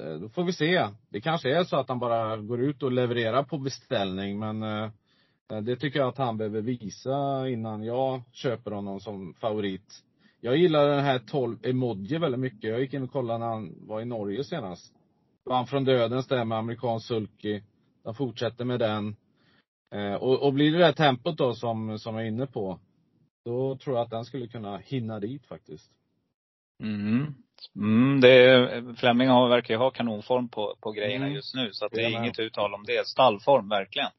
eh, 0.00 0.14
då 0.20 0.28
får 0.28 0.44
vi 0.44 0.52
se. 0.52 0.88
Det 1.08 1.20
kanske 1.20 1.56
är 1.56 1.64
så 1.64 1.76
att 1.76 1.88
han 1.88 1.98
bara 1.98 2.36
går 2.36 2.60
ut 2.60 2.82
och 2.82 2.92
levererar 2.92 3.42
på 3.42 3.58
beställning 3.58 4.38
men 4.38 4.62
eh, 4.62 4.90
det 5.62 5.76
tycker 5.76 5.98
jag 5.98 6.08
att 6.08 6.18
han 6.18 6.36
behöver 6.36 6.60
visa 6.60 7.48
innan 7.48 7.82
jag 7.82 8.22
köper 8.32 8.70
honom 8.70 9.00
som 9.00 9.34
favorit. 9.34 10.02
Jag 10.44 10.56
gillar 10.56 10.88
den 10.88 11.04
här 11.04 11.18
12 11.18 11.58
emoji 11.62 12.18
väldigt 12.18 12.40
mycket. 12.40 12.70
Jag 12.70 12.80
gick 12.80 12.94
in 12.94 13.02
och 13.02 13.12
kollade 13.12 13.38
när 13.38 13.46
han 13.46 13.74
var 13.86 14.00
i 14.00 14.04
Norge 14.04 14.44
senast. 14.44 14.94
Vann 15.44 15.66
från 15.66 15.84
dödens 15.84 16.28
där 16.28 16.44
med 16.44 16.58
amerikansk 16.58 17.06
sulky. 17.06 17.62
De 18.04 18.14
fortsätter 18.14 18.64
med 18.64 18.80
den. 18.80 19.16
Eh, 19.94 20.14
och, 20.14 20.42
och 20.42 20.52
blir 20.52 20.72
det 20.72 20.78
det 20.78 20.84
här 20.84 20.92
tempot 20.92 21.38
då 21.38 21.54
som, 21.54 21.98
som 21.98 22.14
jag 22.14 22.24
är 22.24 22.28
inne 22.28 22.46
på. 22.46 22.80
Då 23.44 23.76
tror 23.76 23.96
jag 23.96 24.04
att 24.04 24.10
den 24.10 24.24
skulle 24.24 24.48
kunna 24.48 24.76
hinna 24.78 25.20
dit 25.20 25.46
faktiskt. 25.46 25.90
Mm. 26.82 27.34
Mm, 27.76 28.20
det 28.20 28.68
Fleming 28.98 29.28
har, 29.28 29.48
verkar 29.48 29.74
ju 29.74 29.78
ha 29.78 29.90
kanonform 29.90 30.48
på, 30.48 30.76
på 30.80 30.92
grejerna 30.92 31.24
Mm. 31.24 31.34
just 31.34 31.54
nu. 31.54 31.68
Så 31.72 31.86
att 31.86 31.92
det 31.92 32.04
är 32.04 32.10
med. 32.10 32.18
inget 32.20 32.38
uttal 32.38 32.74
om 32.74 32.84
det. 32.84 33.06
Stallform, 33.06 33.68
verkligen. 33.68 34.10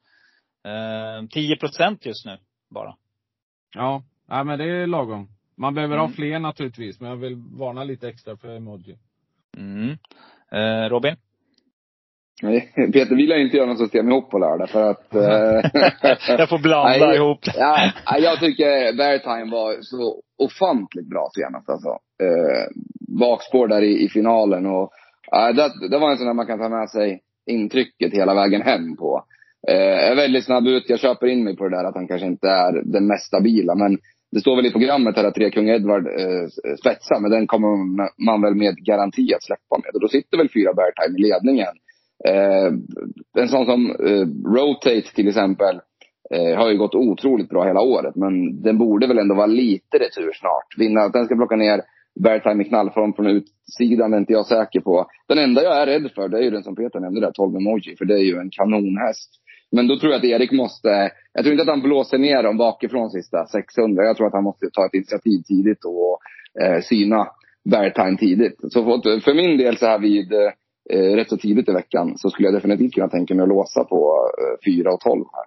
Eh, 0.64 1.28
10 1.30 1.56
procent 1.56 2.06
just 2.06 2.26
nu, 2.26 2.38
bara. 2.70 2.96
Ja, 3.74 4.02
nej 4.26 4.44
men 4.44 4.58
det 4.58 4.64
är 4.64 4.86
lagom. 4.86 5.33
Man 5.56 5.74
behöver 5.74 5.96
ha 5.96 6.04
Mm. 6.04 6.14
fler 6.14 6.38
naturligtvis, 6.38 7.00
men 7.00 7.10
jag 7.10 7.16
vill 7.16 7.36
varna 7.58 7.84
lite 7.84 8.08
extra 8.08 8.36
för 8.36 8.56
emoji. 8.56 8.96
Mm. 9.56 9.90
Eh, 10.52 10.88
Robin? 10.90 11.16
Nej, 12.42 12.72
Peter 12.92 13.16
vill 13.16 13.28
jag 13.30 13.42
inte 13.42 13.56
göra 13.56 13.66
något 13.66 13.78
system 13.78 14.08
ihop 14.10 14.30
på 14.30 14.38
lördag 14.38 14.70
för 14.70 14.90
att... 14.90 15.14
eh, 15.14 15.70
Jag 16.38 16.48
får 16.48 16.58
blanda 16.62 17.06
Nej, 17.06 17.16
ihop. 17.16 17.38
Ja, 17.44 17.92
ja, 18.06 18.18
jag 18.18 18.40
tycker 18.40 18.96
Beartime 18.96 19.50
var 19.50 19.76
så 19.80 20.22
ofantligt 20.38 21.10
bra 21.10 21.28
senast 21.34 21.68
alltså. 21.70 21.88
Eh, 22.22 22.66
bakspår 23.20 23.68
där 23.68 23.82
i, 23.82 24.04
i 24.04 24.08
finalen 24.08 24.66
och 24.66 24.90
ja, 25.30 25.52
det, 25.52 25.88
det 25.90 25.98
var 25.98 26.10
en 26.10 26.16
sån 26.18 26.26
där 26.26 26.34
man 26.34 26.46
kan 26.46 26.58
ta 26.58 26.68
med 26.68 26.90
sig 26.90 27.20
intrycket 27.46 28.12
hela 28.12 28.34
vägen 28.34 28.62
hem 28.62 28.96
på. 28.96 29.24
Eh, 29.68 29.76
jag 29.76 30.08
är 30.12 30.16
väldigt 30.16 30.44
snabb 30.44 30.66
ut, 30.66 30.88
jag 30.88 31.00
köper 31.00 31.26
in 31.26 31.44
mig 31.44 31.56
på 31.56 31.68
det 31.68 31.76
där 31.76 31.84
att 31.84 31.94
han 31.94 32.08
kanske 32.08 32.26
inte 32.26 32.48
är 32.48 32.82
den 32.92 33.06
mest 33.06 33.26
stabila. 33.26 33.74
Men 33.74 33.98
det 34.34 34.40
står 34.40 34.56
väl 34.56 34.66
i 34.66 34.72
programmet 34.72 35.16
här 35.16 35.24
att 35.24 35.34
tre 35.34 35.50
kung 35.50 35.68
Edward 35.68 36.06
eh, 36.06 36.42
eh 36.66 36.76
spetsar, 36.80 37.20
men 37.20 37.30
den 37.30 37.46
kommer 37.46 37.70
man 38.26 38.42
väl 38.42 38.54
med 38.54 38.76
garanti 38.76 39.34
att 39.34 39.42
släppa 39.42 39.76
med. 39.82 39.90
Och 39.94 40.00
då 40.00 40.08
sitter 40.08 40.38
väl 40.38 40.48
fyra 40.54 40.74
Beartime 40.74 41.18
i 41.18 41.22
ledningen. 41.22 41.74
Eh, 42.28 42.70
en 43.42 43.48
sån 43.48 43.66
som 43.66 43.80
eh, 43.90 44.26
Rotate 44.56 45.14
till 45.14 45.28
exempel 45.28 45.80
eh, 46.34 46.56
har 46.58 46.70
ju 46.70 46.76
gått 46.78 46.94
otroligt 46.94 47.48
bra 47.48 47.64
hela 47.64 47.80
året. 47.80 48.16
Men 48.16 48.62
den 48.62 48.78
borde 48.78 49.06
väl 49.06 49.18
ändå 49.18 49.34
vara 49.34 49.46
lite 49.46 49.98
retur 49.98 50.32
snart. 50.32 50.78
Vinna, 50.78 51.00
att 51.00 51.12
den 51.12 51.26
ska 51.26 51.36
plocka 51.36 51.56
ner 51.56 51.80
Beartime 52.20 52.62
i 52.62 52.68
knallform 52.68 53.12
från 53.12 53.26
utsidan 53.26 54.14
är 54.14 54.18
inte 54.18 54.32
jag 54.32 54.46
säker 54.46 54.80
på. 54.80 55.06
Den 55.28 55.38
enda 55.38 55.62
jag 55.62 55.82
är 55.82 55.86
rädd 55.86 56.10
för 56.14 56.28
det 56.28 56.38
är 56.38 56.42
ju 56.42 56.50
den 56.50 56.62
som 56.62 56.76
Peter 56.76 57.00
nämnde 57.00 57.20
där, 57.20 57.32
12 57.32 57.56
emoji. 57.56 57.96
För 57.96 58.04
det 58.04 58.14
är 58.14 58.24
ju 58.24 58.36
en 58.38 58.50
kanonhäst. 58.50 59.30
Men 59.74 59.86
då 59.86 59.98
tror 59.98 60.12
jag 60.12 60.18
att 60.18 60.24
Erik 60.24 60.52
måste, 60.52 61.10
jag 61.32 61.44
tror 61.44 61.52
inte 61.52 61.62
att 61.62 61.76
han 61.76 61.82
blåser 61.82 62.18
ner 62.18 62.42
dem 62.42 62.56
bakifrån 62.56 63.10
sista 63.10 63.46
600. 63.46 64.04
Jag 64.04 64.16
tror 64.16 64.26
att 64.26 64.32
han 64.32 64.44
måste 64.44 64.70
ta 64.72 64.86
ett 64.86 64.94
initiativ 64.94 65.42
tidigt 65.42 65.84
och 65.84 66.20
eh, 66.62 66.80
syna 66.82 67.28
Beartime 67.70 68.16
tidigt. 68.16 68.56
Så 68.60 68.84
för, 68.84 69.20
för 69.20 69.34
min 69.34 69.58
del 69.58 69.76
så 69.76 69.86
här 69.86 69.98
vid 69.98 70.32
eh, 70.90 71.16
rätt 71.16 71.28
så 71.28 71.36
tidigt 71.36 71.68
i 71.68 71.72
veckan 71.72 72.18
så 72.18 72.30
skulle 72.30 72.48
jag 72.48 72.54
definitivt 72.54 72.94
kunna 72.94 73.08
tänka 73.08 73.34
mig 73.34 73.42
att 73.42 73.48
låsa 73.48 73.84
på 73.84 74.28
eh, 74.38 74.72
4 74.74 74.92
och 74.92 75.00
12 75.00 75.24
här. 75.32 75.44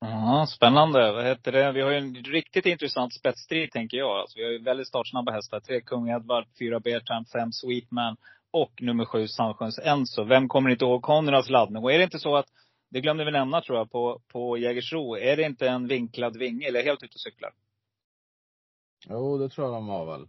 Ja, 0.00 0.46
spännande. 0.48 1.12
Vad 1.12 1.24
heter 1.24 1.52
det? 1.52 1.72
Vi 1.72 1.80
har 1.80 1.90
ju 1.90 1.96
en 1.96 2.14
riktigt 2.14 2.66
intressant 2.66 3.14
spetsstrid 3.14 3.70
tänker 3.70 3.96
jag. 3.96 4.10
Alltså, 4.10 4.38
vi 4.38 4.44
har 4.44 4.50
ju 4.50 4.62
väldigt 4.62 4.88
startsnabba 4.88 5.32
hästar. 5.32 5.60
Tre 5.60 5.80
Kung 5.80 6.08
Edward, 6.08 6.44
fyra 6.58 6.80
Beartime, 6.80 7.24
fem 7.32 7.52
Sweetman 7.52 8.16
och 8.52 8.72
nummer 8.80 9.04
sju 9.04 9.28
Sandsjöns 9.28 9.78
Enzo. 9.78 10.24
Vem 10.24 10.48
kommer 10.48 10.70
inte 10.70 10.84
ihåg 10.84 11.02
Konrads 11.02 11.50
laddning? 11.50 11.82
Och 11.82 11.92
är 11.92 11.98
det 11.98 12.04
inte 12.04 12.18
så 12.18 12.36
att, 12.36 12.46
det 12.92 13.00
glömde 13.00 13.24
vi 13.24 13.30
nämna 13.30 13.60
tror 13.60 13.78
jag, 13.78 13.90
på, 13.90 14.20
på 14.32 14.58
Jägersro. 14.58 15.16
Är 15.16 15.36
det 15.36 15.42
inte 15.42 15.68
en 15.68 15.86
vinklad 15.86 16.36
vinge 16.36 16.66
eller 16.68 16.82
helt 16.82 17.02
ute 17.02 17.14
och 17.14 17.20
cyklar? 17.20 17.50
Jo, 19.08 19.38
det 19.38 19.48
tror 19.48 19.66
jag 19.66 19.74
de 19.74 19.88
har 19.88 20.06
väl. 20.06 20.28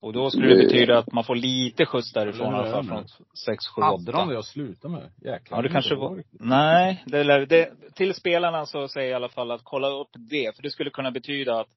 Och 0.00 0.12
då 0.12 0.30
skulle 0.30 0.48
det 0.48 0.62
betyda 0.62 0.98
att 0.98 1.12
man 1.12 1.24
får 1.24 1.36
lite 1.36 1.86
skjuts 1.86 2.12
därifrån 2.12 2.54
i 2.54 2.56
alla 2.56 2.70
fall. 2.70 2.84
Från 2.84 3.04
6, 3.46 3.66
7, 3.66 3.82
Hade 3.82 4.12
de 4.12 4.22
8. 4.22 4.32
det 4.32 4.38
att 4.38 4.44
sluta 4.44 4.88
med? 4.88 5.10
Jäklar. 5.24 5.58
Ja, 5.58 5.62
det 5.62 5.66
jag 5.66 5.72
kanske 5.72 5.94
var. 5.94 6.22
Nej, 6.30 7.02
det, 7.06 7.24
lär- 7.24 7.46
det, 7.46 7.72
till 7.94 8.14
spelarna 8.14 8.66
så 8.66 8.88
säger 8.88 9.06
jag 9.10 9.12
i 9.12 9.16
alla 9.16 9.28
fall 9.28 9.50
att 9.50 9.60
kolla 9.64 9.88
upp 9.88 10.10
det. 10.30 10.56
För 10.56 10.62
det 10.62 10.70
skulle 10.70 10.90
kunna 10.90 11.10
betyda 11.10 11.60
att 11.60 11.68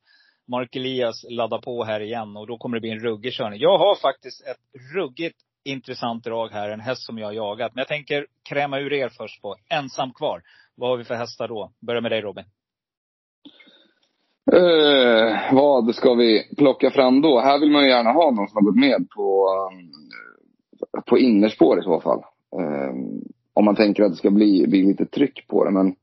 Mark 0.48 0.76
Elias 0.76 1.26
laddar 1.30 1.62
på 1.62 1.84
här 1.84 2.00
igen 2.00 2.38
och 2.38 2.48
då 2.48 2.58
kommer 2.58 2.78
det 2.78 2.82
bli 2.82 2.90
en 2.92 3.00
ruggig 3.00 3.34
körning. 3.34 3.60
Jag 3.60 3.78
har 3.78 3.96
faktiskt 3.96 4.48
ett 4.48 4.82
ruggigt 4.96 5.38
intressant 5.72 6.24
drag 6.24 6.50
här. 6.50 6.70
En 6.70 6.80
häst 6.80 7.06
som 7.06 7.18
jag 7.18 7.28
har 7.28 7.34
jagat. 7.34 7.72
Men 7.76 7.82
jag 7.82 7.88
tänker 7.88 8.26
kräma 8.50 8.80
ur 8.80 8.94
er 8.94 9.10
först 9.10 9.42
på 9.42 9.56
ensam 9.70 10.14
kvar. 10.14 10.42
Vad 10.76 10.90
har 10.90 10.98
vi 10.98 11.04
för 11.04 11.16
hästar 11.16 11.48
då? 11.48 11.72
Börja 11.80 12.02
med 12.02 12.12
dig 12.12 12.22
Robin. 12.22 12.46
Eh, 14.52 15.54
vad 15.54 15.96
ska 15.96 16.14
vi 16.14 16.56
plocka 16.58 16.92
fram 16.92 17.22
då? 17.22 17.40
Här 17.40 17.60
vill 17.60 17.72
man 17.72 17.84
ju 17.84 17.90
gärna 17.90 18.12
ha 18.12 18.32
någon 18.32 18.48
som 18.48 18.56
har 18.56 18.72
gått 18.72 18.80
med 18.80 19.10
på, 19.16 19.48
um, 19.72 21.04
på 21.06 21.18
innerspår 21.18 21.80
i 21.80 21.84
så 21.84 22.00
fall. 22.02 22.20
Eh, 22.60 22.94
om 23.54 23.66
man 23.66 23.76
tänker 23.76 24.04
att 24.04 24.12
det 24.12 24.18
ska 24.18 24.32
bli, 24.32 24.68
bli 24.68 24.84
lite 24.84 25.06
tryck 25.06 25.48
på 25.48 25.66
det. 25.66 25.72
Men 25.72 25.96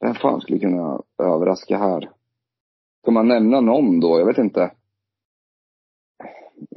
vem 0.00 0.14
fan 0.14 0.40
skulle 0.40 0.58
kunna 0.58 1.00
överraska 1.18 1.78
här? 1.78 2.10
Ska 3.02 3.10
man 3.10 3.28
nämna 3.28 3.60
någon 3.60 4.00
då? 4.00 4.18
Jag 4.18 4.26
vet 4.26 4.38
inte. 4.38 4.70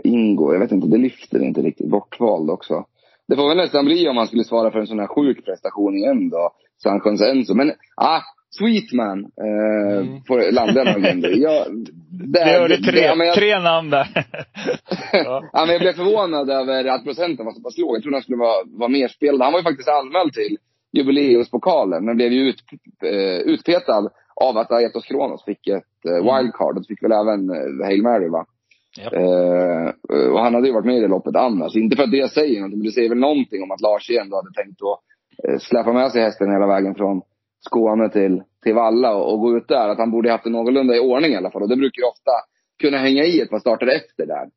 Ingo, 0.03 0.53
jag 0.53 0.59
vet 0.59 0.71
inte. 0.71 0.87
Det 0.87 0.97
lyfter 0.97 1.43
inte 1.43 1.61
riktigt. 1.61 1.89
Bortvald 1.89 2.49
också. 2.49 2.85
Det 3.27 3.35
får 3.35 3.47
väl 3.49 3.57
nästan 3.57 3.85
bli 3.85 4.09
om 4.09 4.15
man 4.15 4.27
skulle 4.27 4.43
svara 4.43 4.71
för 4.71 4.79
en 4.79 4.87
sån 4.87 4.99
här 4.99 5.07
sjuk 5.07 5.45
prestation 5.45 5.97
igen 5.97 6.29
då. 6.29 6.49
Sanchons 6.83 7.21
Enzo. 7.21 7.53
Men, 7.53 7.71
ah, 7.97 8.21
Sweetman 8.49 9.19
eh, 9.19 9.97
Mm. 9.97 10.21
får 10.27 10.51
landa 10.51 10.83
någon 10.83 11.05
ändå. 11.05 11.27
Jag, 11.33 11.65
Det 12.33 12.51
gör 12.51 12.67
det 12.69 12.77
tre, 12.77 12.99
ja, 12.99 13.23
jag, 13.25 13.35
tre 13.35 13.59
namn 13.59 13.89
där. 13.89 14.07
ja. 15.13 15.43
men 15.53 15.69
jag 15.69 15.81
blev 15.81 15.93
förvånad 15.93 16.49
över 16.49 16.85
att 16.85 17.03
procenten 17.03 17.45
var 17.45 17.53
så 17.53 17.61
pass 17.61 17.77
låg. 17.77 17.95
Jag 17.95 18.01
trodde 18.03 18.15
han 18.17 18.21
skulle 18.23 18.37
vara, 18.37 18.63
vara 18.65 18.89
mer 18.89 19.07
spelad. 19.07 19.41
Han 19.41 19.53
var 19.53 19.59
ju 19.59 19.63
faktiskt 19.63 19.89
anmäld 19.89 20.33
till 20.33 20.57
jubileumspokalen, 20.93 22.05
men 22.05 22.15
blev 22.15 22.31
ju 22.31 22.49
ut, 22.49 22.59
eh, 23.03 23.39
utpetad 23.53 24.09
av 24.35 24.57
att 24.57 24.71
Aetos 24.71 25.05
Kronos 25.05 25.45
fick 25.45 25.67
ett 25.67 26.05
eh, 26.09 26.15
wildcard. 26.15 26.77
Och 26.77 26.85
fick 26.87 27.03
väl 27.03 27.11
även 27.11 27.49
eh, 27.49 27.85
Hail 27.85 28.03
Mary 28.03 28.29
va? 28.29 28.45
Ja. 28.97 29.09
Eh, 29.19 29.93
och 30.31 30.39
han 30.39 30.53
hade 30.53 30.67
ju 30.67 30.73
varit 30.73 30.85
med 30.85 30.97
i 30.97 31.01
det 31.01 31.07
loppet 31.07 31.35
annars. 31.35 31.75
Inte 31.75 31.95
för 31.95 32.03
att 32.03 32.11
det 32.11 32.31
säger 32.31 32.55
någonting, 32.59 32.79
men 32.79 32.85
det 32.85 32.91
säger 32.91 33.09
väl 33.09 33.17
någonting 33.17 33.63
om 33.63 33.71
att 33.71 33.81
Lars 33.81 34.09
ändå 34.09 34.35
hade 34.35 34.53
tänkt 34.53 34.79
att 34.81 34.99
eh, 35.49 35.57
släppa 35.59 35.93
med 35.93 36.11
sig 36.11 36.21
hästen 36.21 36.51
hela 36.51 36.67
vägen 36.67 36.95
från 36.95 37.21
Skåne 37.59 38.09
till, 38.09 38.43
till 38.63 38.73
Valla 38.73 39.15
och, 39.15 39.33
och 39.33 39.39
gå 39.39 39.57
ut 39.57 39.67
där. 39.67 39.89
Att 39.89 39.97
han 39.97 40.11
borde 40.11 40.31
haft 40.31 40.43
det 40.43 40.49
någorlunda 40.49 40.95
i 40.95 40.99
ordning 40.99 41.31
i 41.31 41.35
alla 41.35 41.51
fall. 41.51 41.61
Och 41.61 41.69
det 41.69 41.75
brukar 41.75 42.01
ju 42.01 42.07
ofta 42.07 42.31
kunna 42.81 42.97
hänga 42.97 43.23
i 43.23 43.41
ett 43.41 43.49
par 43.49 43.59
starter 43.59 43.87
efter 43.87 44.25
där. 44.25 44.49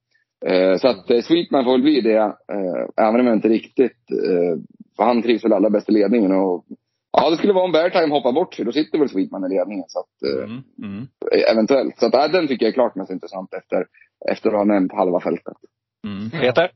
Eh, 0.46 0.76
så 0.78 0.88
att 0.88 1.10
eh, 1.10 1.20
Sweetman 1.20 1.64
får 1.64 1.72
väl 1.72 1.82
bli 1.82 2.00
det, 2.00 2.16
eh, 2.52 3.06
även 3.06 3.20
om 3.20 3.26
jag 3.26 3.36
inte 3.36 3.48
riktigt, 3.48 4.02
eh, 4.24 4.60
för 4.96 5.04
han 5.04 5.22
trivs 5.22 5.44
väl 5.44 5.52
allra 5.52 5.70
bäst 5.70 5.88
i 5.88 5.92
ledningen. 5.92 6.32
Och, 6.32 6.64
ja, 7.12 7.30
det 7.30 7.36
skulle 7.36 7.52
vara 7.52 7.64
om 7.64 7.72
Beartime 7.72 8.14
hoppar 8.14 8.32
bort 8.32 8.54
sig, 8.54 8.64
då 8.64 8.72
sitter 8.72 8.98
väl 8.98 9.08
Sweetman 9.08 9.44
i 9.44 9.48
ledningen. 9.56 9.84
Så 9.88 9.98
att, 9.98 10.22
eh, 10.30 10.44
Mm, 10.44 10.62
mm, 10.82 11.06
eventuellt. 11.52 11.98
Så 11.98 12.06
att, 12.06 12.32
den 12.32 12.48
tycker 12.48 12.66
jag 12.66 12.70
är 12.70 12.74
klart 12.74 12.94
mest 12.94 13.10
intressant 13.10 13.54
efter, 13.54 13.86
efter 14.30 14.48
att 14.48 14.54
ha 14.56 14.64
nämnt 14.64 14.92
halva 14.92 15.20
fältet. 15.20 15.56
mm. 16.04 16.30
Peter? 16.30 16.70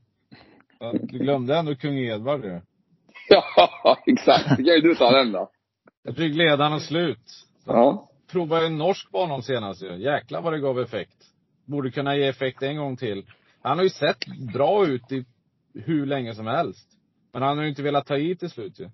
Ja, 0.79 0.93
Du 0.93 1.17
glömde 1.17 1.57
ändå 1.57 1.75
kung 1.75 1.97
Edvard 1.97 2.45
ju. 2.45 2.61
Ja, 3.29 3.97
exakt. 4.05 4.49
Det 4.57 4.63
kan 4.63 4.75
ju 4.75 4.81
du 4.81 4.95
ta 4.95 5.11
den 5.11 5.31
då. 5.31 5.49
Jag 6.03 6.15
fick 6.15 6.35
ledaren 6.35 6.79
slut. 6.79 7.45
Ja. 7.65 8.09
Provade 8.31 8.65
en 8.65 8.77
norsk 8.77 9.11
på 9.11 9.17
honom 9.19 9.41
senast 9.41 9.83
ju. 9.83 9.95
Jäklar 9.95 10.41
vad 10.41 10.53
det 10.53 10.59
gav 10.59 10.79
effekt. 10.79 11.17
Borde 11.65 11.91
kunna 11.91 12.15
ge 12.15 12.27
effekt 12.27 12.61
en 12.63 12.77
gång 12.77 12.97
till. 12.97 13.25
Han 13.61 13.77
har 13.77 13.83
ju 13.83 13.89
sett 13.89 14.17
bra 14.53 14.85
ut 14.87 15.11
i 15.11 15.25
hur 15.73 16.05
länge 16.05 16.33
som 16.35 16.47
helst. 16.47 16.89
Men 17.33 17.41
han 17.41 17.57
har 17.57 17.63
ju 17.63 17.69
inte 17.69 17.83
velat 17.83 18.05
ta 18.07 18.17
i 18.17 18.35
till 18.35 18.49
slut 18.49 18.79
ju. 18.79 18.89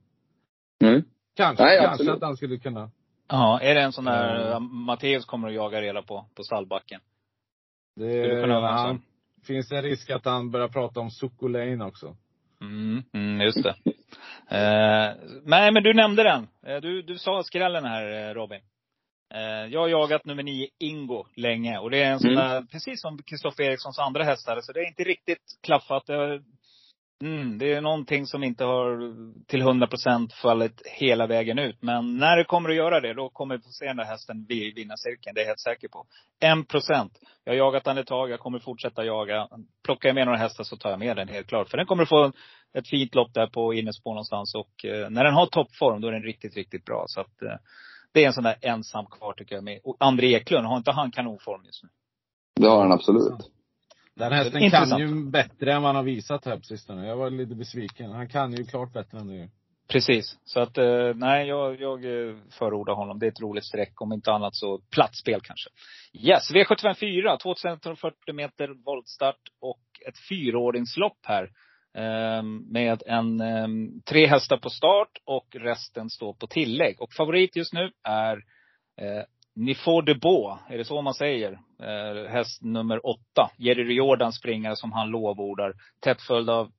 Mm. 0.83 1.03
Kanske, 1.35 1.63
Nej, 1.63 1.77
kanske 1.77 1.91
absolut. 1.93 2.15
att 2.15 2.21
han 2.21 2.37
skulle 2.37 2.57
kunna. 2.57 2.91
Ja, 3.27 3.59
är 3.61 3.75
det 3.75 3.81
en 3.81 3.91
sån 3.91 4.05
där 4.05 4.51
Mm. 4.57 4.85
Matteus 4.85 5.25
kommer 5.25 5.47
att 5.47 5.53
jaga 5.53 5.81
reda 5.81 6.01
på, 6.01 6.25
på 6.35 6.43
stallbacken? 6.43 7.01
Det, 7.95 8.41
kunna 8.41 8.59
vara 8.59 8.71
han, 8.71 9.01
finns 9.47 9.71
en 9.71 9.81
risk 9.81 10.09
att 10.09 10.25
han 10.25 10.51
börjar 10.51 10.67
prata 10.67 10.99
om 10.99 11.11
Sukulane 11.11 11.85
också. 11.85 12.15
Mm, 12.61 13.03
mm, 13.13 13.41
just 13.41 13.63
det. 13.63 13.75
Eh, 14.51 15.13
nej, 15.43 15.71
men 15.71 15.83
du 15.83 15.93
nämnde 15.93 16.23
den. 16.23 16.47
Eh, 16.65 16.81
du, 16.81 17.01
du 17.01 17.17
sa 17.17 17.43
skrällen 17.43 17.85
här, 17.85 18.29
eh, 18.29 18.33
Robin. 18.33 18.61
Eh, 19.33 19.65
jag 19.73 19.79
har 19.79 19.87
jagat 19.87 20.25
nummer 20.25 20.43
nio, 20.43 20.67
Ingo, 20.79 21.25
länge. 21.35 21.77
Och 21.79 21.91
det 21.91 22.03
är 22.03 22.11
en 22.11 22.19
sån 22.19 22.31
Mm. 22.31 22.49
där, 22.49 22.61
precis 22.71 23.01
som 23.01 23.17
Kristoffer 23.23 23.63
Erikssons 23.63 23.99
andra 23.99 24.23
hästar, 24.23 24.59
så 24.61 24.71
det 24.71 24.79
är 24.79 24.87
inte 24.87 25.03
riktigt 25.03 25.43
klaffat. 25.63 26.05
Det, 26.07 26.13
har- 26.13 26.41
mm, 27.23 27.57
det 27.57 27.73
är 27.73 27.81
någonting 27.81 28.25
som 28.25 28.43
inte 28.43 28.63
har 28.63 29.13
till 29.47 29.61
100 29.61 29.87
procent 29.87 30.33
fallit 30.33 30.81
hela 30.85 31.27
vägen 31.27 31.59
ut. 31.59 31.81
Men 31.81 32.17
när 32.17 32.37
det 32.37 32.43
kommer 32.43 32.69
att 32.69 32.75
göra 32.75 32.99
det, 32.99 33.13
då 33.13 33.29
kommer 33.29 33.57
vi 33.57 33.63
få 33.63 33.69
se 33.69 33.85
den 33.85 33.97
där 33.97 34.03
hästen 34.03 34.45
vi- 34.49 34.73
vinna 34.73 34.97
cirkeln. 34.97 35.35
Det 35.35 35.41
är 35.41 35.43
jag 35.43 35.47
helt 35.47 35.59
säker 35.59 35.87
på. 35.87 36.05
En 36.39 36.65
procent. 36.65 37.19
Jag 37.43 37.53
har 37.53 37.57
jagat 37.57 37.83
den 37.83 37.97
ett 37.97 38.07
tag, 38.07 38.29
jag 38.29 38.39
kommer 38.39 38.59
fortsätta 38.59 39.05
jaga. 39.05 39.47
Plockar 39.85 40.09
jag 40.09 40.15
med 40.15 40.25
några 40.25 40.37
hästar 40.37 40.63
så 40.63 40.77
tar 40.77 40.89
jag 40.89 40.99
med 40.99 41.17
den 41.17 41.27
helt 41.27 41.47
klart. 41.47 41.69
För 41.69 41.77
den 41.77 41.85
kommer 41.85 42.03
att 42.03 42.09
få 42.09 42.31
ett 42.73 42.89
fint 42.89 43.15
lopp 43.15 43.33
där 43.33 43.47
på 43.47 43.73
innerspår 43.73 44.11
någonstans. 44.11 44.55
Och 44.55 44.85
eh, 44.85 45.09
när 45.09 45.23
den 45.23 45.33
har 45.33 45.45
toppform, 45.45 46.01
då 46.01 46.07
är 46.07 46.11
den 46.11 46.23
riktigt, 46.23 46.55
riktigt 46.55 46.85
bra. 46.85 47.03
Så 47.07 47.21
att 47.21 47.41
eh, 47.41 47.57
det 48.13 48.23
är 48.23 48.27
en 48.27 48.33
sån 48.33 48.43
där 48.43 48.55
ensam 48.61 49.05
kvar 49.05 49.33
tycker 49.33 49.55
jag. 49.55 49.63
Med. 49.63 49.79
Och 49.83 49.97
André 49.99 50.33
Eklund, 50.35 50.67
har 50.67 50.77
inte 50.77 50.91
han 50.91 51.11
kanonform 51.11 51.65
just 51.65 51.83
nu? 51.83 51.89
Det 52.55 52.67
har 52.67 52.81
han 52.81 52.91
absolut. 52.91 53.51
Den 54.19 54.31
hästen 54.31 54.63
Intressant. 54.63 54.91
kan 54.91 54.99
ju 54.99 55.31
bättre 55.31 55.73
än 55.73 55.81
vad 55.81 55.89
han 55.89 55.95
har 55.95 56.03
visat 56.03 56.45
här 56.45 56.57
på 56.57 56.63
sistone. 56.63 57.07
Jag 57.07 57.17
var 57.17 57.29
lite 57.29 57.55
besviken. 57.55 58.11
Han 58.11 58.29
kan 58.29 58.53
ju 58.53 58.65
klart 58.65 58.93
bättre 58.93 59.19
än 59.19 59.27
det. 59.27 59.49
Precis. 59.87 60.37
Så 60.43 60.59
att, 60.59 60.77
eh, 60.77 61.13
nej, 61.15 61.47
jag, 61.47 61.81
jag 61.81 62.05
eh, 62.05 62.35
förordar 62.59 62.93
honom. 62.93 63.19
Det 63.19 63.25
är 63.25 63.31
ett 63.31 63.41
roligt 63.41 63.65
streck. 63.65 64.01
Om 64.01 64.13
inte 64.13 64.31
annat 64.31 64.55
så 64.55 64.81
platsspel 64.91 65.41
kanske. 65.41 65.69
Yes, 66.13 66.51
V754, 66.51 67.37
2140 67.41 68.33
meter 68.33 68.67
voltstart 68.85 69.41
och 69.61 69.81
ett 70.07 70.27
fyraåringslopp 70.29 71.17
här. 71.23 71.49
Ehm, 71.97 72.57
med 72.57 73.03
en, 73.05 73.41
tre 74.01 74.27
hästar 74.27 74.57
på 74.57 74.69
start 74.69 75.11
och 75.25 75.55
resten 75.59 76.09
står 76.09 76.33
på 76.33 76.47
tillägg. 76.47 77.01
Och 77.01 77.13
favorit 77.13 77.55
just 77.55 77.73
nu 77.73 77.91
är 78.03 78.35
eh, 79.01 79.23
Nifor 79.55 80.01
de 80.01 80.13
Beau, 80.13 80.57
är 80.69 80.77
det 80.77 80.85
så 80.85 81.01
man 81.01 81.13
säger? 81.13 81.59
Eh, 81.79 82.29
häst 82.31 82.61
nummer 82.61 83.05
åtta. 83.05 83.51
Jerry 83.57 83.93
Jordan 83.93 84.33
springare 84.33 84.75
som 84.75 84.91
han 84.91 85.09
lovordar. 85.09 85.73
Tätt 85.99 86.21
följd 86.21 86.49
av 86.49 86.71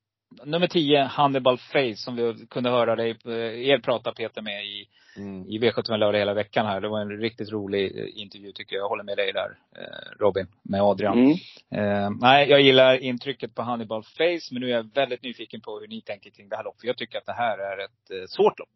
nummer 0.45 0.67
10, 0.67 1.03
Hannibal 1.05 1.59
Face, 1.59 1.97
som 1.97 2.17
vi 2.17 2.47
kunde 2.51 2.71
höra 2.71 2.97
dig, 2.97 3.11
eh, 3.25 3.69
er 3.71 3.79
prata 3.79 4.13
Peter 4.13 4.43
med 4.43 4.65
i, 4.67 4.89
Mm. 5.17 5.47
i 5.47 5.59
V75 5.59 5.97
lördag 5.97 6.19
hela 6.19 6.35
veckan 6.35 6.67
här. 6.67 6.81
Det 6.81 6.89
var 6.89 7.01
en 7.01 7.21
riktigt 7.21 7.53
rolig 7.53 7.99
eh, 7.99 8.23
intervju 8.23 8.53
tycker 8.53 8.77
jag. 8.77 8.83
Jag 8.83 8.89
håller 8.89 9.05
med 9.05 9.17
dig 9.17 9.33
där, 9.33 9.59
eh, 9.77 10.19
Robin, 10.19 10.47
med 10.63 10.83
Adrian. 10.83 11.19
Mm. 11.19 11.31
Eh, 11.71 12.11
nej, 12.21 12.49
jag 12.51 12.61
gillar 12.61 12.97
intrycket 12.97 13.55
på 13.55 13.63
Hannibal 13.63 14.03
Face, 14.03 14.49
men 14.53 14.61
nu 14.61 14.67
är 14.67 14.77
jag 14.77 14.95
väldigt 14.95 15.23
nyfiken 15.23 15.61
på 15.61 15.79
hur 15.81 15.89
ni 15.89 16.01
tänker 16.01 16.31
kring 16.31 16.49
det 16.49 16.57
här 16.57 16.65
loppet. 16.65 16.85
Jag 16.85 16.97
tycker 16.97 17.19
att 17.19 17.27
det 17.27 17.33
här 17.33 17.59
är 17.59 17.85
ett 17.85 18.11
eh, 18.11 18.27
svårt 18.29 18.59
lopp. 18.59 18.69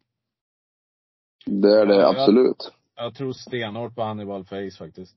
Det 1.45 1.81
är 1.81 1.85
det 1.85 2.07
absolut. 2.07 2.71
Jag 2.95 3.15
tror 3.15 3.33
stenhårt 3.33 3.95
på 3.95 4.01
Hannibal 4.03 4.45
Face 4.45 4.71
faktiskt. 4.77 5.15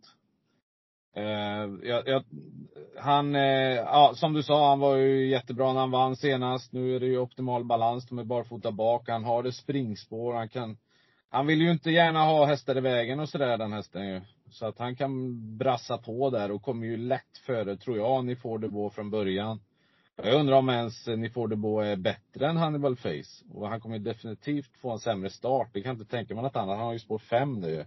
Eh, 1.17 1.89
jag, 1.89 2.09
jag, 2.09 2.25
han, 2.99 3.35
eh, 3.35 3.75
ja 3.75 4.13
som 4.15 4.33
du 4.33 4.43
sa, 4.43 4.69
han 4.69 4.81
var 4.81 4.97
ju 4.97 5.29
jättebra 5.29 5.73
när 5.73 5.81
han 5.81 5.91
vann 5.91 6.17
senast. 6.17 6.73
Nu 6.73 6.97
är 6.97 7.01
det 7.01 7.07
ju 7.07 7.19
optimal 7.19 7.65
balans. 7.65 8.07
De 8.09 8.19
är 8.19 8.25
barfota 8.25 8.73
bak. 8.73 9.09
Han 9.09 9.25
har 9.25 9.43
det 9.43 9.53
springspår. 9.53 10.35
Han 10.35 10.49
kan, 10.49 10.77
han 11.31 11.47
vill 11.47 11.61
ju 11.61 11.71
inte 11.71 11.91
gärna 11.91 12.25
ha 12.25 12.45
hästar 12.45 12.77
i 12.79 12.81
vägen 12.81 13.21
och 13.21 13.29
sådär 13.29 13.59
den 13.59 13.73
hästen 13.73 14.09
ju. 14.09 14.21
Så 14.51 14.67
att 14.67 14.79
han 14.79 14.97
kan 14.97 15.39
brassa 15.59 15.99
på 15.99 16.31
där 16.31 16.51
och 16.51 16.63
kommer 16.63 16.87
ju 16.87 16.97
lätt 16.97 17.39
före, 17.47 17.77
tror 17.77 17.97
jag, 17.97 18.25
ni 18.25 18.37
får 18.37 18.59
det 18.59 18.69
på 18.69 18.91
från 18.91 19.11
början. 19.11 19.61
Jag 20.23 20.35
undrar 20.35 20.57
om 20.57 20.69
ens 20.69 21.07
ni 21.07 21.31
får 21.31 21.49
det 21.49 21.57
på 21.57 21.81
är 21.81 21.97
bättre 21.97 22.49
än 22.49 22.57
Hannibal 22.57 22.97
Face. 22.97 23.45
Och 23.53 23.69
han 23.69 23.81
kommer 23.81 23.97
ju 23.97 24.05
definitivt 24.05 24.77
få 24.77 24.91
en 24.93 24.99
sämre 24.99 25.31
start. 25.31 25.71
Det 25.73 25.81
kan 25.81 25.91
jag 25.91 26.01
inte 26.01 26.11
tänka 26.11 26.35
mig 26.35 26.43
något 26.43 26.57
annat. 26.57 26.77
Han 26.77 26.87
har 26.87 26.93
ju 26.93 26.99
spår 26.99 27.19
fem 27.19 27.61
nu 27.61 27.87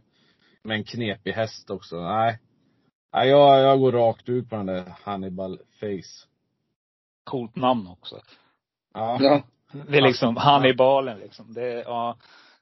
Med 0.63 0.77
en 0.77 0.83
knepig 0.83 1.31
häst 1.31 1.69
också. 1.69 2.01
Nej. 2.01 2.39
Nej, 3.13 3.29
jag, 3.29 3.59
jag 3.59 3.79
går 3.79 3.91
rakt 3.91 4.29
ut 4.29 4.49
på 4.49 4.55
den 4.55 4.65
där 4.65 4.93
Hannibal 5.03 5.59
Face. 5.79 6.27
Coolt 7.23 7.55
namn 7.55 7.87
också. 7.87 8.21
Ja. 8.93 9.17
Ja. 9.21 9.41
Det 9.87 9.97
är 9.97 10.01
liksom 10.01 10.37
Hannibalen 10.37 11.19
liksom. 11.19 11.53
Det, 11.53 11.73
är- 11.73 11.83
ja. 11.83 12.17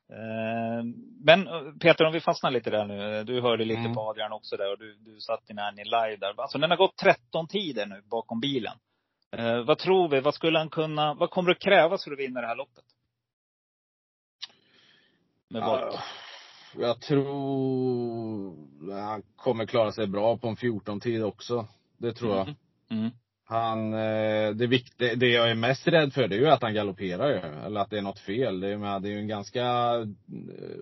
Eh, 0.10 0.84
Men 1.22 1.48
Peter, 1.80 2.06
om 2.06 2.14
vi 2.14 2.20
fastnar 2.20 2.52
lite 2.52 2.70
där 2.70 2.86
nu. 2.86 3.24
Du 3.24 3.42
hörde 3.42 3.66
lite 3.66 3.80
Mm. 3.80 3.94
på 3.94 4.02
Adrian 4.02 4.32
också 4.34 4.58
där 4.58 4.72
och 4.72 4.80
du, 4.80 4.96
du 4.96 5.20
satt 5.20 5.50
i 5.50 5.54
Nanny 5.54 5.84
live 5.84 6.16
där. 6.16 6.42
Alltså 6.42 6.58
den 6.58 6.70
har 6.70 6.78
gått 6.78 6.98
13 6.98 7.48
tider 7.48 7.86
nu 7.86 8.02
bakom 8.02 8.40
bilen. 8.40 8.74
Eh, 9.38 9.62
vad 9.64 9.78
tror 9.78 10.10
vi? 10.10 10.20
Vad 10.20 10.34
skulle 10.34 10.58
han 10.60 10.70
kunna, 10.70 11.14
vad 11.14 11.30
kommer 11.30 11.50
det 11.50 11.60
krävas 11.60 12.04
för 12.04 12.12
att 12.12 12.20
vinna 12.20 12.42
det 12.42 12.48
här 12.48 12.56
loppet? 12.56 12.84
Med. 15.50 15.62
Ja, 15.62 15.94
Jag 16.78 17.02
tror 17.02 18.56
han 19.02 19.22
kommer 19.36 19.66
klara 19.66 19.92
sig 19.92 20.08
bra 20.08 20.38
på 20.38 20.48
en 20.48 20.56
14-tid 20.56 21.24
också. 21.24 21.68
Det 21.98 22.14
tror 22.14 22.36
jag. 22.36 22.56
Mm. 22.92 23.12
Han, 23.46 23.94
eh, 23.94 24.52
det, 24.52 24.68
viktiga, 24.68 25.16
det 25.16 25.28
jag 25.28 25.52
är 25.52 25.56
mest 25.56 25.88
rädd 25.88 26.14
för 26.14 26.28
det 26.28 26.36
är 26.36 26.40
ju 26.40 26.48
att 26.50 26.62
han 26.62 26.74
galopperar 26.74 27.30
ju. 27.30 27.66
Eller 27.66 27.82
att 27.82 27.90
det 27.90 27.98
är 27.98 28.02
något 28.02 28.20
fel. 28.20 28.60
Det 28.60 28.68
är, 28.68 28.78
med, 28.78 29.02
det 29.02 29.10
är 29.10 29.12
ju 29.12 29.20
en 29.20 29.28
ganska 29.28 29.62
eh, 29.64 30.08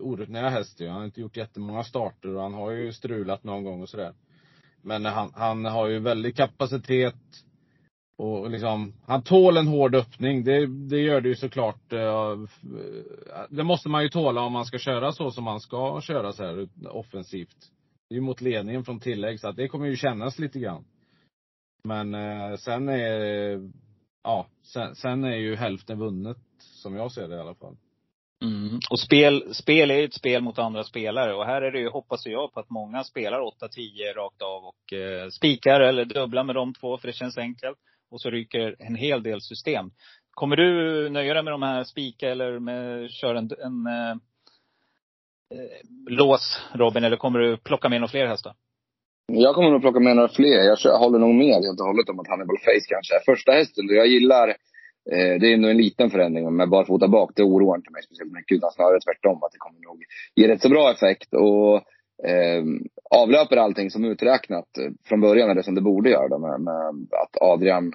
orutinerad 0.01 0.51
häst 0.51 0.81
ju. 0.81 0.87
Han 0.87 0.97
har 0.97 1.05
inte 1.05 1.21
gjort 1.21 1.37
jättemånga 1.37 1.83
starter 1.83 2.35
och 2.35 2.41
han 2.41 2.53
har 2.53 2.71
ju 2.71 2.93
strulat 2.93 3.43
någon 3.43 3.63
gång 3.63 3.81
och 3.81 3.89
sådär. 3.89 4.13
Men 4.81 5.05
han, 5.05 5.31
han 5.35 5.65
har 5.65 5.87
ju 5.87 5.99
väldig 5.99 6.35
kapacitet. 6.35 7.15
Och 8.17 8.49
liksom, 8.49 8.93
han 9.05 9.23
tål 9.23 9.57
en 9.57 9.67
hård 9.67 9.95
öppning. 9.95 10.43
Det, 10.43 10.65
det 10.67 10.99
gör 10.99 11.21
det 11.21 11.29
ju 11.29 11.35
såklart. 11.35 11.93
Eh, 11.93 11.99
eh, 11.99 12.37
det 13.49 13.63
måste 13.63 13.89
man 13.89 14.03
ju 14.03 14.09
tåla 14.09 14.41
om 14.41 14.53
man 14.53 14.65
ska 14.65 14.77
köra 14.77 15.11
så 15.11 15.31
som 15.31 15.43
man 15.43 15.59
ska 15.59 16.01
köra 16.01 16.33
så 16.33 16.43
här 16.43 16.67
offensivt. 16.89 17.57
Det 18.09 18.15
är 18.15 18.17
ju 18.17 18.21
mot 18.21 18.41
ledningen 18.41 18.83
från 18.83 18.99
tillägg, 18.99 19.39
så 19.39 19.47
att 19.47 19.55
det 19.55 19.67
kommer 19.67 19.87
ju 19.87 19.95
kännas 19.95 20.39
lite 20.39 20.59
grann. 20.59 20.85
Men 21.83 22.13
eh, 22.13 22.55
sen 22.55 22.89
är, 22.89 23.71
ja, 24.23 24.47
sen, 24.63 24.95
sen 24.95 25.23
är 25.23 25.37
ju 25.37 25.55
hälften 25.55 25.99
vunnet, 25.99 26.37
som 26.59 26.95
jag 26.95 27.11
ser 27.11 27.27
det 27.27 27.35
i 27.35 27.39
alla 27.39 27.55
fall. 27.55 27.75
Mm. 28.43 28.79
Och 28.89 28.99
spel, 28.99 29.55
spel 29.55 29.91
är 29.91 29.95
ju 29.95 30.05
ett 30.05 30.13
spel 30.13 30.43
mot 30.43 30.59
andra 30.59 30.83
spelare. 30.83 31.33
Och 31.33 31.45
här 31.45 31.61
är 31.61 31.71
det 31.71 31.79
ju, 31.79 31.89
hoppas 31.89 32.25
jag 32.25 32.53
på 32.53 32.59
att 32.59 32.69
många 32.69 33.03
spelar 33.03 33.39
8-10 33.39 34.13
rakt 34.15 34.41
av 34.41 34.65
och 34.65 34.93
eh, 34.93 35.29
spikar 35.29 35.79
eller 35.79 36.05
dubblar 36.05 36.43
med 36.43 36.55
de 36.55 36.73
två, 36.73 36.97
för 36.97 37.07
det 37.07 37.13
känns 37.13 37.37
enkelt. 37.37 37.77
Och 38.11 38.21
så 38.21 38.29
ryker 38.29 38.75
en 38.79 38.95
hel 38.95 39.23
del 39.23 39.41
system. 39.41 39.91
Kommer 40.31 40.55
du 40.55 41.09
nöja 41.09 41.33
dig 41.33 41.43
med 41.43 41.53
de 41.53 41.61
här 41.63 41.83
spika 41.83 42.29
eller 42.29 42.59
med, 42.59 43.11
köra 43.11 43.37
en, 43.37 43.49
en 43.59 43.87
eh, 43.87 44.17
lås, 46.07 46.61
Robin? 46.73 47.03
Eller 47.03 47.17
kommer 47.17 47.39
du 47.39 47.57
plocka 47.57 47.89
med 47.89 48.01
några 48.01 48.11
fler 48.11 48.27
hästar? 48.27 48.53
Jag 49.33 49.55
kommer 49.55 49.69
nog 49.69 49.81
plocka 49.81 49.99
med 49.99 50.15
några 50.15 50.29
fler. 50.29 50.63
Jag 50.71 50.79
kör, 50.79 50.97
håller 50.97 51.19
nog 51.19 51.35
med 51.35 51.63
helt 51.63 51.79
och 51.79 51.85
hållet 51.85 52.09
om 52.09 52.19
att 52.19 52.27
Hannibal 52.27 52.57
Face 52.57 52.87
kanske 52.89 53.15
är 53.15 53.33
första 53.35 53.51
hästen. 53.51 53.85
Jag 53.89 54.07
gillar, 54.07 54.47
eh, 55.11 55.33
det 55.39 55.53
är 55.53 55.57
nog 55.57 55.71
en 55.71 55.77
liten 55.77 56.09
förändring 56.09 56.55
med 56.55 56.69
barfota 56.69 57.07
bak. 57.07 57.31
Det 57.35 57.43
oroar 57.43 57.75
inte 57.75 57.91
mig 57.91 58.03
speciellt 58.03 58.33
mycket. 58.33 58.55
Utan 58.55 58.71
snarare 58.71 58.99
tvärtom. 58.99 59.43
Att 59.43 59.51
det 59.51 59.57
kommer 59.57 59.79
nog 59.79 60.03
ge 60.35 60.47
rätt 60.47 60.61
så 60.61 60.69
bra 60.69 60.91
effekt. 60.91 61.33
Och 61.33 61.75
eh, 62.29 62.63
avlöper 63.09 63.57
allting 63.57 63.89
som 63.91 64.05
uträknat 64.05 64.77
eh, 64.77 64.91
från 65.05 65.21
början 65.21 65.55
det 65.55 65.63
som 65.63 65.75
det 65.75 65.81
borde 65.81 66.09
göra. 66.09 66.27
Då, 66.27 66.37
med, 66.39 66.61
med 66.61 66.73
att 67.23 67.41
Adrian 67.41 67.93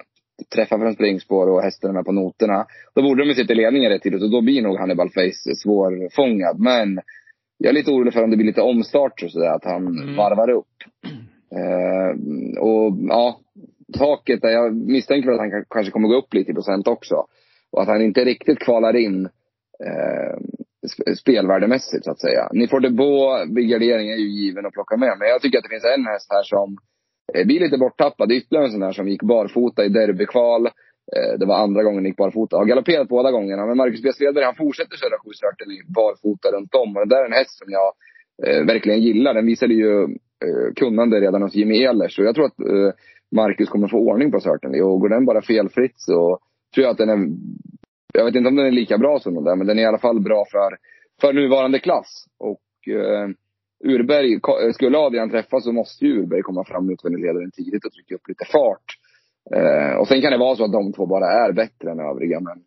träffar 0.55 0.77
från 0.79 0.93
springspår 0.93 1.47
och 1.49 1.61
hästen 1.61 1.89
är 1.89 1.93
med 1.93 2.05
på 2.05 2.11
noterna. 2.11 2.65
Då 2.95 3.01
borde 3.01 3.21
de 3.23 3.27
ju 3.29 3.33
sitta 3.35 3.53
i 3.53 3.55
ledningen 3.55 3.91
rätt 3.91 4.01
tidigt 4.01 4.23
och 4.23 4.31
då 4.31 4.41
blir 4.41 4.61
nog 4.61 4.77
Hannibal 4.79 5.09
Face 5.09 5.55
svårfångad. 5.63 6.59
Men 6.59 6.99
jag 7.57 7.69
är 7.69 7.73
lite 7.73 7.91
orolig 7.91 8.13
för 8.13 8.23
om 8.23 8.29
det 8.31 8.37
blir 8.37 8.47
lite 8.47 8.61
omstart 8.61 9.23
och 9.23 9.31
sådär. 9.31 9.55
Att 9.55 9.65
han 9.65 9.87
Mm. 9.87 10.15
varvar 10.15 10.49
upp. 10.49 10.67
Eh, 11.55 12.61
och 12.61 12.97
ja, 13.09 13.39
taket 13.97 14.41
där, 14.41 14.49
jag 14.49 14.75
misstänker 14.75 15.31
att 15.31 15.39
han 15.39 15.51
kan- 15.51 15.65
kanske 15.69 15.91
kommer 15.91 16.07
gå 16.07 16.15
upp 16.15 16.33
lite 16.33 16.51
i 16.51 16.53
procent 16.53 16.87
också. 16.87 17.15
Och 17.71 17.81
att 17.81 17.87
han 17.87 18.01
inte 18.01 18.25
riktigt 18.25 18.59
kvalar 18.59 18.95
in 18.95 19.25
eh, 19.85 20.37
spelvärdemässigt 21.17 22.05
så 22.05 22.11
att 22.11 22.19
säga. 22.19 22.49
Ni 22.51 22.67
får 22.67 22.79
det 22.79 22.89
gardering 23.61 24.09
är 24.09 24.17
ju 24.17 24.29
given 24.29 24.65
att 24.65 24.73
plocka 24.73 24.97
med. 24.97 25.15
Men 25.19 25.27
jag 25.27 25.41
tycker 25.41 25.57
att 25.57 25.63
det 25.63 25.69
finns 25.69 25.95
en 25.97 26.05
häst 26.05 26.27
här 26.29 26.43
som 26.43 26.77
eh, 27.33 27.45
blir 27.45 27.59
lite 27.59 27.77
borttappad. 27.77 28.31
Ytterligare 28.31 28.65
en 28.65 28.71
sån 28.71 28.81
här 28.81 28.91
som 28.91 29.07
gick 29.07 29.23
barfota 29.23 29.85
i 29.85 29.89
derbykval. 29.89 30.65
Eh, 31.15 31.39
det 31.39 31.45
var 31.45 31.57
andra 31.63 31.83
gången 31.83 31.97
han 31.97 32.05
gick 32.05 32.17
barfota. 32.17 32.57
Har 32.57 32.65
galopperat 32.65 33.07
båda 33.07 33.31
gångerna. 33.31 33.65
Men 33.65 33.77
Marcus 33.77 34.01
B. 34.01 34.13
Svedberg 34.13 34.45
han 34.45 34.55
fortsätter 34.55 34.97
köra 34.97 35.17
sju 35.23 35.31
i 35.73 35.93
barfota 35.93 36.51
runt 36.51 36.75
om. 36.75 36.97
Och 36.97 37.07
det 37.07 37.15
där 37.15 37.21
är 37.21 37.25
en 37.25 37.39
häst 37.41 37.57
som 37.57 37.67
jag 37.71 37.89
eh, 38.47 38.65
verkligen 38.65 39.01
gillar. 39.01 39.33
Den 39.33 39.45
visade 39.45 39.73
ju 39.73 40.03
eh, 40.45 40.73
kunnande 40.75 41.19
redan 41.19 41.41
hos 41.41 41.55
Jimmy 41.55 41.83
Ehlers. 41.83 42.15
Så 42.15 42.23
jag 42.23 42.35
tror 42.35 42.45
att 42.45 42.59
eh, 42.59 42.91
Marcus 43.35 43.69
kommer 43.69 43.87
få 43.87 43.97
ordning 43.97 44.31
på 44.31 44.39
Certainly. 44.39 44.81
Och 44.81 44.99
går 44.99 45.09
den 45.09 45.25
bara 45.25 45.41
felfritt 45.41 45.95
så 45.95 46.39
tror 46.73 46.83
jag 46.83 46.91
att 46.91 46.97
den 46.97 47.09
är, 47.09 47.27
jag 48.13 48.25
vet 48.25 48.35
inte 48.35 48.49
om 48.49 48.55
den 48.55 48.65
är 48.65 48.71
lika 48.71 48.97
bra 48.97 49.19
som 49.19 49.33
den 49.35 49.43
där, 49.43 49.55
men 49.55 49.67
den 49.67 49.79
är 49.79 49.83
i 49.83 49.85
alla 49.85 49.97
fall 49.97 50.19
bra 50.21 50.45
för, 50.51 50.77
för 51.21 51.33
nuvarande 51.33 51.79
klass. 51.79 52.25
Och 52.39 52.93
eh, 52.93 53.29
Urberg, 53.83 54.33
eh, 54.33 54.71
skulle 54.73 54.97
Adrian 54.97 55.29
träffa 55.29 55.59
så 55.59 55.71
måste 55.71 56.05
ju 56.05 56.21
Urberg 56.21 56.41
komma 56.41 56.63
fram 56.65 56.89
utvändigt 56.89 57.25
ledaren 57.25 57.51
tidigt 57.51 57.85
och 57.85 57.91
trycka 57.91 58.15
upp 58.15 58.27
lite 58.27 58.45
fart. 58.45 58.87
Eh, 59.55 59.97
och 59.99 60.07
sen 60.07 60.21
kan 60.21 60.31
det 60.31 60.37
vara 60.37 60.55
så 60.55 60.65
att 60.65 60.71
de 60.71 60.93
två 60.93 61.05
bara 61.05 61.45
är 61.45 61.51
bättre 61.51 61.91
än 61.91 61.99
övriga, 61.99 62.39
men 62.39 62.57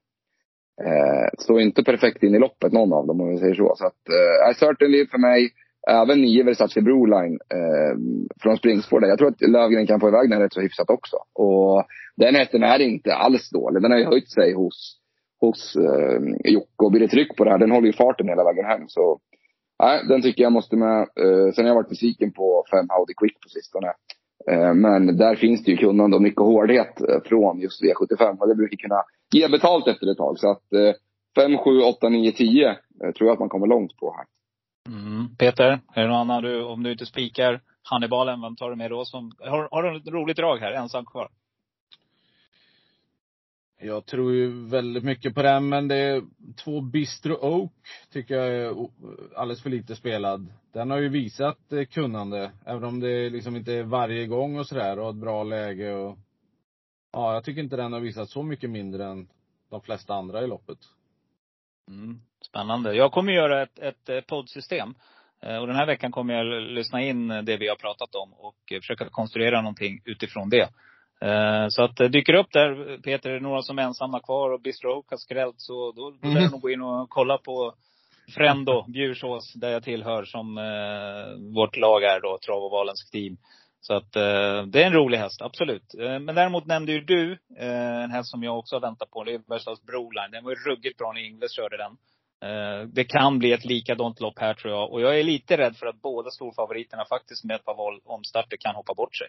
eh, 0.86 1.28
står 1.38 1.60
inte 1.60 1.84
perfekt 1.84 2.22
in 2.22 2.34
i 2.34 2.38
loppet 2.38 2.72
någon 2.72 2.92
av 2.92 3.06
dem 3.06 3.20
om 3.20 3.28
vi 3.28 3.38
säger 3.38 3.54
så. 3.54 3.74
Så 3.76 3.86
att, 3.86 4.02
eh, 4.08 4.56
certainly 4.58 5.06
för 5.06 5.18
mig, 5.18 5.50
även 5.88 6.20
nio 6.20 6.42
Versace 6.44 6.80
Broline 6.80 7.38
eh, 7.54 7.94
från 8.42 8.56
springspår 8.56 9.00
där. 9.00 9.08
Jag 9.08 9.18
tror 9.18 9.28
att 9.28 9.40
Lövgren 9.40 9.86
kan 9.86 10.00
få 10.00 10.08
iväg 10.08 10.30
den 10.30 10.40
rätt 10.40 10.52
så 10.52 10.60
hyfsat 10.60 10.90
också. 10.90 11.16
Och 11.32 11.84
den 12.16 12.34
hästen 12.34 12.62
är 12.62 12.78
inte 12.78 13.14
alls 13.14 13.50
dålig. 13.50 13.82
Den 13.82 13.90
har 13.90 13.98
ju 13.98 14.04
höjt 14.04 14.30
sig 14.30 14.52
hos, 14.52 15.00
hos 15.40 15.76
eh, 15.76 16.52
Jocke 16.52 16.84
och 16.84 16.90
blir 16.90 17.00
det 17.00 17.08
tryck 17.08 17.36
på 17.36 17.44
det 17.44 17.50
här, 17.50 17.58
den 17.58 17.70
håller 17.70 17.86
ju 17.86 17.92
farten 17.92 18.28
hela 18.28 18.44
vägen 18.44 18.64
hem. 18.64 18.88
Så 18.88 19.20
nej, 19.82 20.04
den 20.08 20.22
tycker 20.22 20.42
jag 20.42 20.52
måste 20.52 20.76
med. 20.76 21.00
Eh, 21.00 21.52
sen 21.54 21.64
har 21.64 21.68
jag 21.68 21.74
varit 21.74 21.88
besviken 21.88 22.32
på 22.32 22.64
fem 22.70 22.86
Audi 22.90 23.14
Quick 23.14 23.40
på 23.40 23.48
sistone. 23.48 23.92
Eh, 24.50 24.74
men 24.74 25.16
där 25.16 25.36
finns 25.36 25.64
det 25.64 25.70
ju 25.70 25.76
kunnande 25.76 26.16
och 26.16 26.22
mycket 26.22 26.40
hårdhet 26.40 27.00
eh, 27.00 27.20
från 27.24 27.60
just 27.60 27.82
V75 27.82 28.38
och 28.38 28.48
det 28.48 28.54
brukar 28.54 28.76
kunna 28.76 29.02
ge 29.34 29.48
betalt 29.48 29.88
efter 29.88 30.10
ett 30.10 30.18
tag. 30.18 30.38
Så 30.38 30.50
att 30.50 30.72
eh, 30.72 30.94
5, 31.36 31.58
7, 31.58 31.80
8, 31.80 32.08
9, 32.08 32.32
10 32.32 32.68
eh, 32.68 32.76
tror 32.98 33.28
jag 33.28 33.32
att 33.32 33.40
man 33.40 33.48
kommer 33.48 33.66
långt 33.66 33.96
på 33.96 34.16
här. 34.16 34.26
Mm. 34.88 35.36
Peter, 35.36 35.80
är 35.94 36.02
det 36.02 36.08
någon 36.08 36.16
annan 36.16 36.42
du, 36.42 36.64
om 36.64 36.82
du 36.82 36.92
inte 36.92 37.06
spikar 37.06 37.60
Hannibalen, 37.82 38.40
vem 38.40 38.56
tar 38.56 38.70
du 38.70 38.76
med 38.76 38.90
då? 38.90 39.04
Som, 39.04 39.32
har, 39.38 39.68
har 39.70 39.82
du 39.82 39.96
ett 39.96 40.08
roligt 40.08 40.36
drag 40.36 40.56
här, 40.56 40.72
ensam 40.72 41.04
kvar? 41.04 41.28
Jag 43.78 44.06
tror 44.06 44.32
ju 44.32 44.68
väldigt 44.68 45.04
mycket 45.04 45.34
på 45.34 45.42
den, 45.42 45.68
men 45.68 45.88
det 45.88 45.96
är 45.96 46.22
två 46.64 46.80
Bistro 46.80 47.34
Oak 47.34 47.72
tycker 48.12 48.34
jag 48.34 48.54
är 48.54 48.88
alldeles 49.36 49.62
för 49.62 49.70
lite 49.70 49.96
spelad. 49.96 50.52
Den 50.72 50.90
har 50.90 50.98
ju 50.98 51.08
visat 51.08 51.72
eh, 51.72 51.84
kunnande, 51.84 52.52
även 52.64 52.84
om 52.84 53.00
det 53.00 53.30
liksom 53.30 53.56
inte 53.56 53.72
är 53.72 53.82
varje 53.82 54.26
gång 54.26 54.58
och 54.58 54.66
sådär 54.66 54.98
och 54.98 55.10
ett 55.10 55.16
bra 55.16 55.44
läge 55.44 55.94
och 55.94 56.18
Ja, 57.16 57.34
jag 57.34 57.44
tycker 57.44 57.62
inte 57.62 57.76
den 57.76 57.92
har 57.92 58.00
visat 58.00 58.30
så 58.30 58.42
mycket 58.42 58.70
mindre 58.70 59.06
än 59.06 59.28
de 59.70 59.80
flesta 59.80 60.14
andra 60.14 60.44
i 60.44 60.46
loppet. 60.46 60.78
Mm. 61.88 62.20
Spännande. 62.40 62.94
Jag 62.94 63.12
kommer 63.12 63.32
göra 63.32 63.62
ett, 63.62 63.78
ett, 63.78 64.08
eh, 64.08 64.20
poddsystem. 64.20 64.94
Eh, 65.40 65.56
och 65.56 65.66
den 65.66 65.76
här 65.76 65.86
veckan 65.86 66.12
kommer 66.12 66.34
jag 66.34 66.62
lyssna 66.62 67.02
in 67.02 67.28
det 67.28 67.56
vi 67.56 67.68
har 67.68 67.76
pratat 67.76 68.14
om 68.14 68.32
och 68.32 68.56
försöka 68.68 69.08
konstruera 69.08 69.60
någonting 69.60 70.02
utifrån 70.04 70.50
det. 70.50 70.68
Eh, 71.20 71.68
Så 71.68 71.82
att 71.82 71.96
dyker 71.96 72.34
upp 72.34 72.52
där, 72.52 72.98
Peter, 73.02 73.30
är 73.30 73.34
det 73.34 73.40
några 73.40 73.62
som 73.62 73.78
är 73.78 73.82
ensamma 73.82 74.20
kvar 74.20 74.50
och 74.50 74.60
Bistro 74.60 74.90
Oak 74.90 75.10
har 75.10 75.16
skrällt 75.16 75.60
så 75.60 75.92
då, 75.92 76.10
då 76.22 76.28
lär 76.28 76.40
jag 76.40 76.52
nog 76.52 76.60
gå 76.60 76.70
in 76.70 76.82
och 76.82 77.10
kolla 77.10 77.38
på 77.38 77.74
Frendo, 78.34 78.84
Bjursås, 78.88 79.52
där 79.54 79.70
jag 79.70 79.82
tillhör 79.82 80.24
som 80.24 80.58
eh, 80.58 81.54
vårt 81.54 81.76
lag 81.76 82.02
är 82.02 82.20
då, 82.20 82.38
Trav 82.46 82.62
och 82.64 82.70
Valens 82.70 83.10
team. 83.10 83.36
Så 83.80 83.94
att 83.94 84.16
eh, 84.16 84.62
det 84.66 84.82
är 84.82 84.86
en 84.86 84.92
rolig 84.92 85.18
häst, 85.18 85.42
absolut. 85.42 85.94
Eh, 85.94 86.18
men 86.18 86.34
däremot 86.34 86.66
nämnde 86.66 86.92
ju 86.92 87.00
du 87.00 87.32
eh, 87.58 88.02
en 88.04 88.10
häst 88.10 88.30
som 88.30 88.42
jag 88.42 88.58
också 88.58 88.76
har 88.76 88.80
väntat 88.80 89.10
på. 89.10 89.24
Det 89.24 89.34
är 89.34 89.38
Bergslags 89.38 89.82
Broline. 89.82 90.30
Den 90.32 90.44
var 90.44 90.50
ju 90.50 90.56
ruggigt 90.56 90.98
bra 90.98 91.12
när 91.12 91.20
Ingves 91.20 91.56
körde 91.56 91.76
den. 91.76 91.96
Eh, 92.50 92.88
det 92.88 93.04
kan 93.04 93.38
bli 93.38 93.52
ett 93.52 93.64
likadant 93.64 94.20
lopp 94.20 94.38
här 94.38 94.54
tror 94.54 94.74
jag. 94.74 94.92
Och 94.92 95.00
jag 95.00 95.18
är 95.18 95.22
lite 95.22 95.56
rädd 95.56 95.76
för 95.76 95.86
att 95.86 96.02
båda 96.02 96.30
storfavoriterna 96.30 97.04
faktiskt 97.04 97.44
med 97.44 97.56
ett 97.56 97.64
par 97.64 97.76
val 97.76 98.00
omstarter 98.04 98.56
kan 98.56 98.74
hoppa 98.74 98.94
bort 98.94 99.16
sig. 99.16 99.28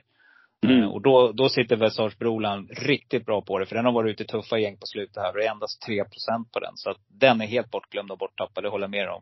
Mm. 0.65 0.83
Eh, 0.83 0.89
och 0.89 1.01
då, 1.01 1.31
då 1.31 1.49
sitter 1.49 1.75
Versage 1.75 2.17
Broline 2.19 2.67
riktigt 2.71 3.25
bra 3.25 3.41
på 3.41 3.59
det. 3.59 3.65
För 3.65 3.75
den 3.75 3.85
har 3.85 3.91
varit 3.91 4.11
ute 4.11 4.23
i 4.23 4.27
tuffa 4.27 4.57
gäng 4.57 4.77
på 4.77 4.85
slutet 4.85 5.17
här. 5.17 5.31
Och 5.31 5.37
det 5.37 5.45
är 5.45 5.51
endast 5.51 5.87
3% 5.87 6.05
på 6.53 6.59
den. 6.59 6.71
Så 6.75 6.89
att 6.89 6.97
den 7.07 7.41
är 7.41 7.45
helt 7.45 7.71
bortglömd 7.71 8.11
och 8.11 8.17
borttappad. 8.17 8.63
Det 8.63 8.69
håller 8.69 8.83
jag 8.83 8.91
med 8.91 9.09
om. 9.09 9.21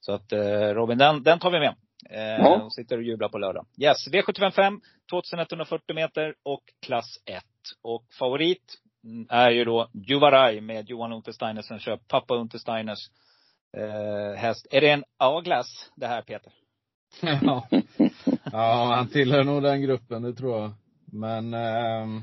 Så 0.00 0.12
att 0.12 0.32
eh, 0.32 0.74
Robin, 0.74 0.98
den, 0.98 1.22
den 1.22 1.38
tar 1.38 1.50
vi 1.50 1.58
med. 1.58 1.74
Eh, 2.10 2.44
Ja. 2.44 2.62
och 2.62 2.74
sitter 2.74 2.96
och 2.96 3.02
jublar 3.02 3.28
på 3.28 3.38
lördag. 3.38 3.66
Yes, 3.82 4.08
V755, 4.12 4.80
2140 5.10 5.94
meter 5.94 6.34
och 6.42 6.62
klass 6.86 7.18
1. 7.24 7.44
Och 7.82 8.04
favorit 8.18 8.74
mm, 9.04 9.26
är 9.30 9.50
ju 9.50 9.64
då 9.64 9.90
Juvaraj 10.08 10.60
med 10.60 10.88
Johan 10.90 11.12
Untersteiner 11.12 11.62
som 11.62 11.78
kör 11.78 11.96
pappa 12.08 12.34
Untersteiners 12.34 12.98
eh, 13.76 14.40
häst. 14.40 14.66
Är 14.70 14.80
det 14.80 14.90
en 14.90 15.04
A-glass 15.18 15.90
det 15.96 16.06
här 16.06 16.22
Peter? 16.22 16.52
ja. 17.42 17.68
Ja, 18.52 18.92
han 18.96 19.08
tillhör 19.08 19.44
nog 19.44 19.62
den 19.62 19.82
gruppen, 19.82 20.22
det 20.22 20.34
tror 20.34 20.60
jag. 20.60 20.70
Men 21.12 21.54
ehm, 21.54 22.22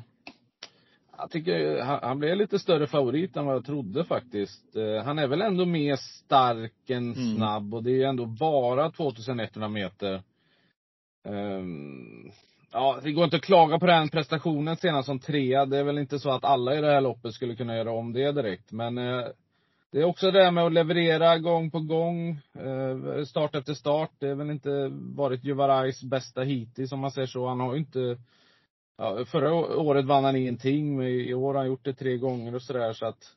jag 1.17 1.31
tycker 1.31 1.81
han, 1.81 1.99
han 2.03 2.19
blev 2.19 2.37
lite 2.37 2.59
större 2.59 2.87
favorit 2.87 3.37
än 3.37 3.45
vad 3.45 3.55
jag 3.55 3.65
trodde 3.65 4.03
faktiskt. 4.03 4.75
Eh, 4.75 5.03
han 5.03 5.19
är 5.19 5.27
väl 5.27 5.41
ändå 5.41 5.65
mer 5.65 5.95
stark 5.95 6.89
än 6.89 7.13
Mm. 7.13 7.35
snabb 7.35 7.73
och 7.73 7.83
det 7.83 7.91
är 7.91 7.95
ju 7.95 8.03
ändå 8.03 8.25
bara 8.25 8.91
2100 8.91 9.69
meter. 9.69 10.21
Ehm, 11.25 12.31
ja, 12.71 12.99
det 13.03 13.11
går 13.11 13.23
inte 13.23 13.35
att 13.37 13.41
klaga 13.41 13.79
på 13.79 13.85
den 13.85 14.09
prestationen 14.09 14.77
senast 14.77 15.05
som 15.05 15.19
trea. 15.19 15.65
Det 15.65 15.77
är 15.77 15.83
väl 15.83 15.97
inte 15.97 16.19
så 16.19 16.29
att 16.29 16.45
alla 16.45 16.77
i 16.77 16.81
det 16.81 16.91
här 16.91 17.01
loppet 17.01 17.33
skulle 17.33 17.55
kunna 17.55 17.75
göra 17.77 17.91
om 17.91 18.13
det 18.13 18.31
direkt. 18.31 18.71
Men 18.71 18.97
eh, 18.97 19.25
det 19.91 19.99
är 19.99 20.03
också 20.03 20.31
det 20.31 20.43
här 20.43 20.51
med 20.51 20.65
att 20.65 20.73
leverera 20.73 21.37
gång 21.37 21.71
på 21.71 21.79
gång, 21.79 22.29
eh, 22.53 23.23
start 23.25 23.55
efter 23.55 23.73
start. 23.73 24.11
Det 24.19 24.27
har 24.27 24.35
väl 24.35 24.49
inte 24.49 24.89
varit 24.91 25.43
Juvarais 25.43 26.03
bästa 26.03 26.41
hittills 26.41 26.91
om 26.91 26.99
man 26.99 27.11
säger 27.11 27.27
så. 27.27 27.47
Han 27.47 27.59
har 27.59 27.73
ju 27.73 27.79
inte, 27.79 28.17
ja, 28.97 29.25
förra 29.25 29.53
året 29.53 30.05
vann 30.05 30.23
han 30.23 30.35
ingenting, 30.35 30.97
men 30.97 31.07
i 31.07 31.33
år 31.33 31.53
har 31.53 31.59
han 31.59 31.67
gjort 31.67 31.85
det 31.85 31.93
tre 31.93 32.17
gånger 32.17 32.55
och 32.55 32.61
sådär 32.61 32.93
så 32.93 33.05
att 33.05 33.35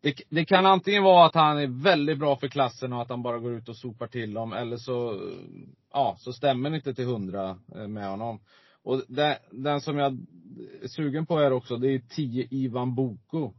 det, 0.00 0.14
det 0.28 0.44
kan 0.44 0.66
antingen 0.66 1.02
vara 1.02 1.26
att 1.26 1.34
han 1.34 1.58
är 1.58 1.82
väldigt 1.82 2.18
bra 2.18 2.36
för 2.36 2.48
klassen 2.48 2.92
och 2.92 3.02
att 3.02 3.08
han 3.08 3.22
bara 3.22 3.38
går 3.38 3.52
ut 3.52 3.68
och 3.68 3.76
sopar 3.76 4.06
till 4.06 4.34
dem, 4.34 4.52
eller 4.52 4.76
så, 4.76 5.20
ja, 5.92 6.16
så 6.18 6.32
stämmer 6.32 6.70
det 6.70 6.76
inte 6.76 6.94
till 6.94 7.04
hundra 7.04 7.58
eh, 7.74 7.88
med 7.88 8.08
honom. 8.08 8.40
Och 8.82 9.02
den, 9.08 9.36
den 9.50 9.80
som 9.80 9.98
jag 9.98 10.18
är 10.82 10.88
sugen 10.88 11.26
på 11.26 11.38
här 11.38 11.52
också, 11.52 11.76
det 11.76 11.94
är 11.94 11.98
10 11.98 12.46
Ivan 12.50 12.94
Boko. 12.94 13.52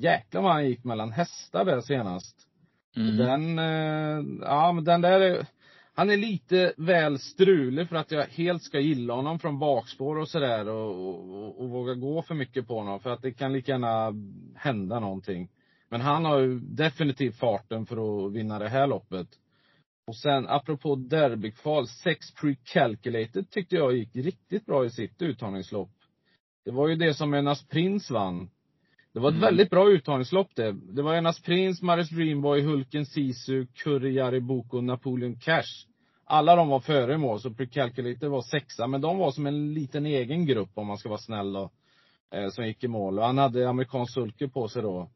Jäklar 0.00 0.42
vad 0.42 0.52
han 0.52 0.68
gick 0.68 0.84
mellan 0.84 1.12
hästar 1.12 1.64
där 1.64 1.80
senast. 1.80 2.36
Mm. 2.96 3.16
Den, 3.16 3.58
eh, 3.58 4.46
ja 4.48 4.72
men 4.72 4.84
den 4.84 5.00
där 5.00 5.20
är, 5.20 5.46
han 5.94 6.10
är 6.10 6.16
lite 6.16 6.72
väl 6.76 7.18
strulig 7.18 7.88
för 7.88 7.96
att 7.96 8.10
jag 8.10 8.24
helt 8.26 8.62
ska 8.62 8.80
gilla 8.80 9.14
honom 9.14 9.38
från 9.38 9.58
bakspår 9.58 10.18
och 10.18 10.28
sådär 10.28 10.68
och, 10.68 11.16
och, 11.16 11.60
och 11.60 11.70
våga 11.70 11.94
gå 11.94 12.22
för 12.22 12.34
mycket 12.34 12.66
på 12.66 12.78
honom 12.78 13.00
för 13.00 13.10
att 13.10 13.22
det 13.22 13.32
kan 13.32 13.52
lika 13.52 13.72
gärna 13.72 14.12
hända 14.54 15.00
någonting. 15.00 15.48
Men 15.88 16.00
han 16.00 16.24
har 16.24 16.38
ju 16.38 16.60
definitivt 16.60 17.36
farten 17.36 17.86
för 17.86 18.26
att 18.26 18.32
vinna 18.32 18.58
det 18.58 18.68
här 18.68 18.86
loppet. 18.86 19.28
Och 20.06 20.16
sen 20.16 20.48
apropå 20.48 20.96
derbykval, 20.96 21.88
6 21.88 22.26
pre-calculated 22.34 23.50
tyckte 23.50 23.76
jag 23.76 23.96
gick 23.96 24.16
riktigt 24.16 24.66
bra 24.66 24.84
i 24.84 24.90
sitt 24.90 25.22
uttagningslopp. 25.22 25.92
Det 26.64 26.70
var 26.70 26.88
ju 26.88 26.96
det 26.96 27.14
som 27.14 27.34
Enas 27.34 27.68
Prins 27.68 28.10
vann. 28.10 28.50
Det 29.12 29.20
var 29.20 29.28
ett 29.28 29.34
Mm. 29.36 29.44
väldigt 29.44 29.70
bra 29.70 29.90
uttagningslopp 29.90 30.48
det. 30.54 30.72
Det 30.72 31.02
var 31.02 31.14
Enas 31.14 31.40
Prins, 31.42 31.82
Maris 31.82 32.10
Dreamboy, 32.10 32.62
Hulken 32.62 33.06
Sisu, 33.06 33.66
Curry 33.66 34.14
Jariboko 34.14 34.76
och 34.76 34.84
Napoleon 34.84 35.36
Cash. 35.36 35.86
Alla 36.24 36.56
de 36.56 36.68
var 36.68 36.80
före 36.80 37.18
mål, 37.18 37.40
så 37.40 37.50
Precalculator 37.50 38.28
var 38.28 38.42
sexa. 38.42 38.86
Men 38.86 39.00
de 39.00 39.18
var 39.18 39.30
som 39.30 39.46
en 39.46 39.74
liten 39.74 40.06
egen 40.06 40.46
grupp 40.46 40.70
om 40.74 40.86
man 40.86 40.98
ska 40.98 41.08
vara 41.08 41.18
snäll 41.18 41.52
då. 41.52 41.70
Eh, 42.34 42.48
som 42.48 42.66
gick 42.66 42.84
i 42.84 42.88
mål. 42.88 43.18
Och 43.18 43.24
han 43.24 43.38
hade 43.38 43.68
amerikansk 43.68 44.14
sulke 44.14 44.48
på 44.48 44.68
sig 44.68 44.82
då. 44.82 45.10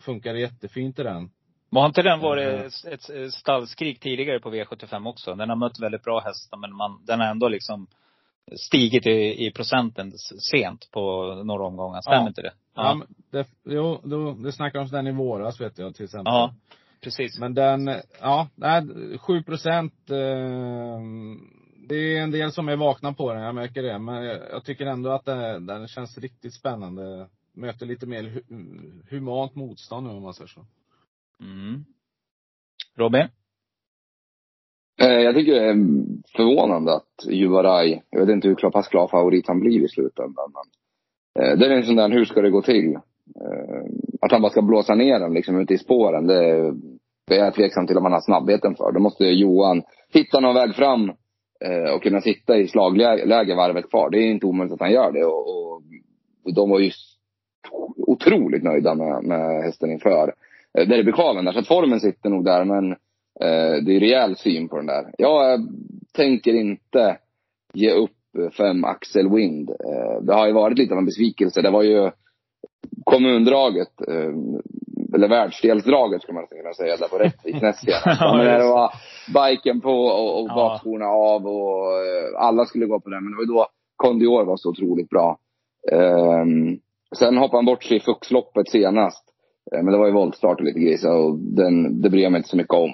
Funkade 0.00 0.40
jättefint 0.40 0.98
i 0.98 1.02
den. 1.02 1.30
Var 1.70 1.86
inte 1.86 2.02
den 2.02 2.20
varit 2.20 2.84
ett, 2.84 3.10
ett 3.10 3.32
stallskrik 3.32 4.00
tidigare 4.00 4.40
på 4.40 4.50
V75 4.50 5.08
också? 5.08 5.34
Den 5.34 5.48
har 5.48 5.56
mött 5.56 5.80
väldigt 5.80 6.02
bra 6.02 6.20
hästar 6.20 6.56
men 6.58 6.76
man, 6.76 7.04
den 7.06 7.20
har 7.20 7.26
ändå 7.26 7.48
liksom 7.48 7.86
stigit 8.56 9.06
i, 9.06 9.46
i 9.46 9.52
procenten 9.52 10.12
sent 10.50 10.88
på 10.92 11.34
några 11.44 11.64
omgångar. 11.66 12.00
Stämmer 12.00 12.20
Ja. 12.22 12.28
inte 12.28 12.42
det? 12.42 12.52
Ja, 12.74 12.94
men 12.94 13.06
det, 13.30 13.46
jo, 13.64 14.00
då, 14.04 14.32
det 14.32 14.52
snackade 14.52 14.84
om 14.84 14.90
den 14.90 15.06
i 15.06 15.12
våras 15.12 15.60
vet 15.60 15.78
jag 15.78 15.94
till 15.94 16.04
exempel. 16.04 16.32
ja 16.34 16.54
precis. 17.00 17.38
Men 17.38 17.54
den, 17.54 17.90
ja, 18.20 18.48
nej, 18.54 18.82
7 19.18 19.42
procent. 19.42 20.10
Eh, 20.10 21.00
det 21.88 21.94
är 22.16 22.22
en 22.22 22.30
del 22.30 22.52
som 22.52 22.68
är 22.68 22.76
vakna 22.76 23.12
på 23.12 23.32
den, 23.32 23.42
jag 23.42 23.54
märker 23.54 23.82
det. 23.82 23.98
Men 23.98 24.24
jag, 24.24 24.38
jag 24.50 24.64
tycker 24.64 24.86
ändå 24.86 25.10
att 25.10 25.24
det, 25.24 25.58
den 25.58 25.88
känns 25.88 26.18
riktigt 26.18 26.54
spännande. 26.54 27.28
Möter 27.52 27.86
lite 27.86 28.06
mer 28.06 28.22
hu, 28.22 28.42
humant 29.10 29.54
motstånd 29.54 30.06
nu 30.06 30.12
om 30.12 30.22
man 30.22 30.34
säger 30.34 30.48
så. 30.48 30.66
Mm. 31.40 31.84
Robin? 32.96 33.28
Eh, 35.00 35.20
jag 35.20 35.34
tycker 35.34 35.54
det 35.54 35.66
är 35.68 35.76
förvånande 36.36 36.94
att 36.94 37.26
Juvaraj, 37.30 38.02
jag 38.10 38.20
vet 38.20 38.28
inte 38.28 38.48
hur 38.48 38.70
pass 38.70 38.88
klar 38.88 39.08
favorit 39.08 39.48
han 39.48 39.60
blir 39.60 39.84
i 39.84 39.88
slutändan. 39.88 40.52
Men, 40.54 41.44
eh, 41.44 41.58
det 41.58 41.66
är 41.66 41.70
en 41.70 41.82
sån 41.82 41.96
där, 41.96 42.10
hur 42.10 42.24
ska 42.24 42.42
det 42.42 42.50
gå 42.50 42.62
till? 42.62 42.94
Eh, 43.40 43.84
att 44.20 44.32
han 44.32 44.42
bara 44.42 44.50
ska 44.50 44.62
blåsa 44.62 44.94
ner 44.94 45.18
den 45.20 45.34
liksom 45.34 45.60
ute 45.60 45.74
i 45.74 45.78
spåren, 45.78 46.26
det, 46.26 46.72
det 47.26 47.36
är 47.36 47.44
jag 47.44 47.54
tveksam 47.54 47.86
till 47.86 47.96
om 47.96 48.04
han 48.04 48.12
har 48.12 48.20
snabbheten 48.20 48.74
för. 48.74 48.92
Då 48.92 49.00
måste 49.00 49.24
Johan 49.24 49.82
hitta 50.12 50.40
någon 50.40 50.54
väg 50.54 50.74
fram 50.74 51.12
och 51.94 52.02
kunna 52.02 52.20
sitta 52.20 52.56
i 52.56 52.68
slagläge 52.68 53.54
varvet 53.54 53.90
kvar. 53.90 54.10
Det 54.10 54.18
är 54.18 54.30
inte 54.30 54.46
omöjligt 54.46 54.74
att 54.74 54.80
han 54.80 54.92
gör 54.92 55.12
det. 55.12 55.24
Och, 55.24 55.48
och, 55.48 55.82
och 56.44 56.54
de 56.54 56.70
var 56.70 56.78
ju 56.78 56.90
otroligt 57.96 58.62
nöjda 58.62 58.94
med, 58.94 59.24
med 59.24 59.62
hästen 59.62 59.90
inför 59.90 60.34
derbykvalen 60.72 61.44
där. 61.44 61.52
Så 61.52 61.58
att 61.58 61.68
formen 61.68 62.00
sitter 62.00 62.30
nog 62.30 62.44
där. 62.44 62.64
Men 62.64 62.96
det 63.84 63.96
är 63.96 64.00
rejäl 64.00 64.36
syn 64.36 64.68
på 64.68 64.76
den 64.76 64.86
där. 64.86 65.04
Jag 65.18 65.52
eh, 65.52 65.58
tänker 66.12 66.54
inte 66.54 67.18
ge 67.74 67.90
upp 67.90 68.10
eh, 68.38 68.50
fem 68.50 68.84
Axel 68.84 69.28
Wind. 69.34 69.70
Eh, 69.70 70.22
det 70.22 70.34
har 70.34 70.46
ju 70.46 70.52
varit 70.52 70.78
lite 70.78 70.94
av 70.94 70.98
en 70.98 71.04
besvikelse. 71.04 71.62
Det 71.62 71.70
var 71.70 71.82
ju 71.82 72.10
kommundraget, 73.04 74.00
eh, 74.08 74.32
eller 75.14 75.28
världsdelsdraget 75.28 76.22
skulle 76.22 76.34
man 76.34 76.46
kunna 76.46 76.74
säga, 76.74 76.96
där 76.96 77.08
på 77.08 77.18
Men 78.36 78.46
när 78.46 78.58
det 78.58 78.68
var 78.68 78.90
biken 79.34 79.80
på 79.80 79.90
och, 79.90 80.40
och 80.40 80.48
bakskorna 80.48 81.06
av 81.06 81.46
och 81.46 81.92
eh, 81.92 82.46
alla 82.46 82.64
skulle 82.64 82.86
gå 82.86 83.00
på 83.00 83.10
den. 83.10 83.24
Men 83.24 83.32
det 83.32 83.36
var 83.36 83.42
ju 83.42 83.52
då 83.52 83.66
Kondior 83.96 84.44
var 84.44 84.56
så 84.56 84.70
otroligt 84.70 85.08
bra. 85.08 85.38
Ehm, 85.92 86.78
sen 87.18 87.36
hoppade 87.36 87.58
han 87.58 87.64
bort 87.64 87.84
sig 87.84 87.96
i 87.96 88.00
Fuxloppet 88.00 88.70
senast. 88.70 89.24
Eh, 89.72 89.82
Men 89.82 89.92
det 89.92 89.98
var 89.98 90.06
ju 90.06 90.12
voltstart 90.12 90.60
och 90.60 90.64
lite 90.64 90.80
grisar 90.80 91.14
och 91.14 91.38
den, 91.38 92.00
det 92.00 92.10
bryr 92.10 92.22
jag 92.22 92.32
mig 92.32 92.38
inte 92.38 92.48
så 92.48 92.56
mycket 92.56 92.74
om. 92.74 92.90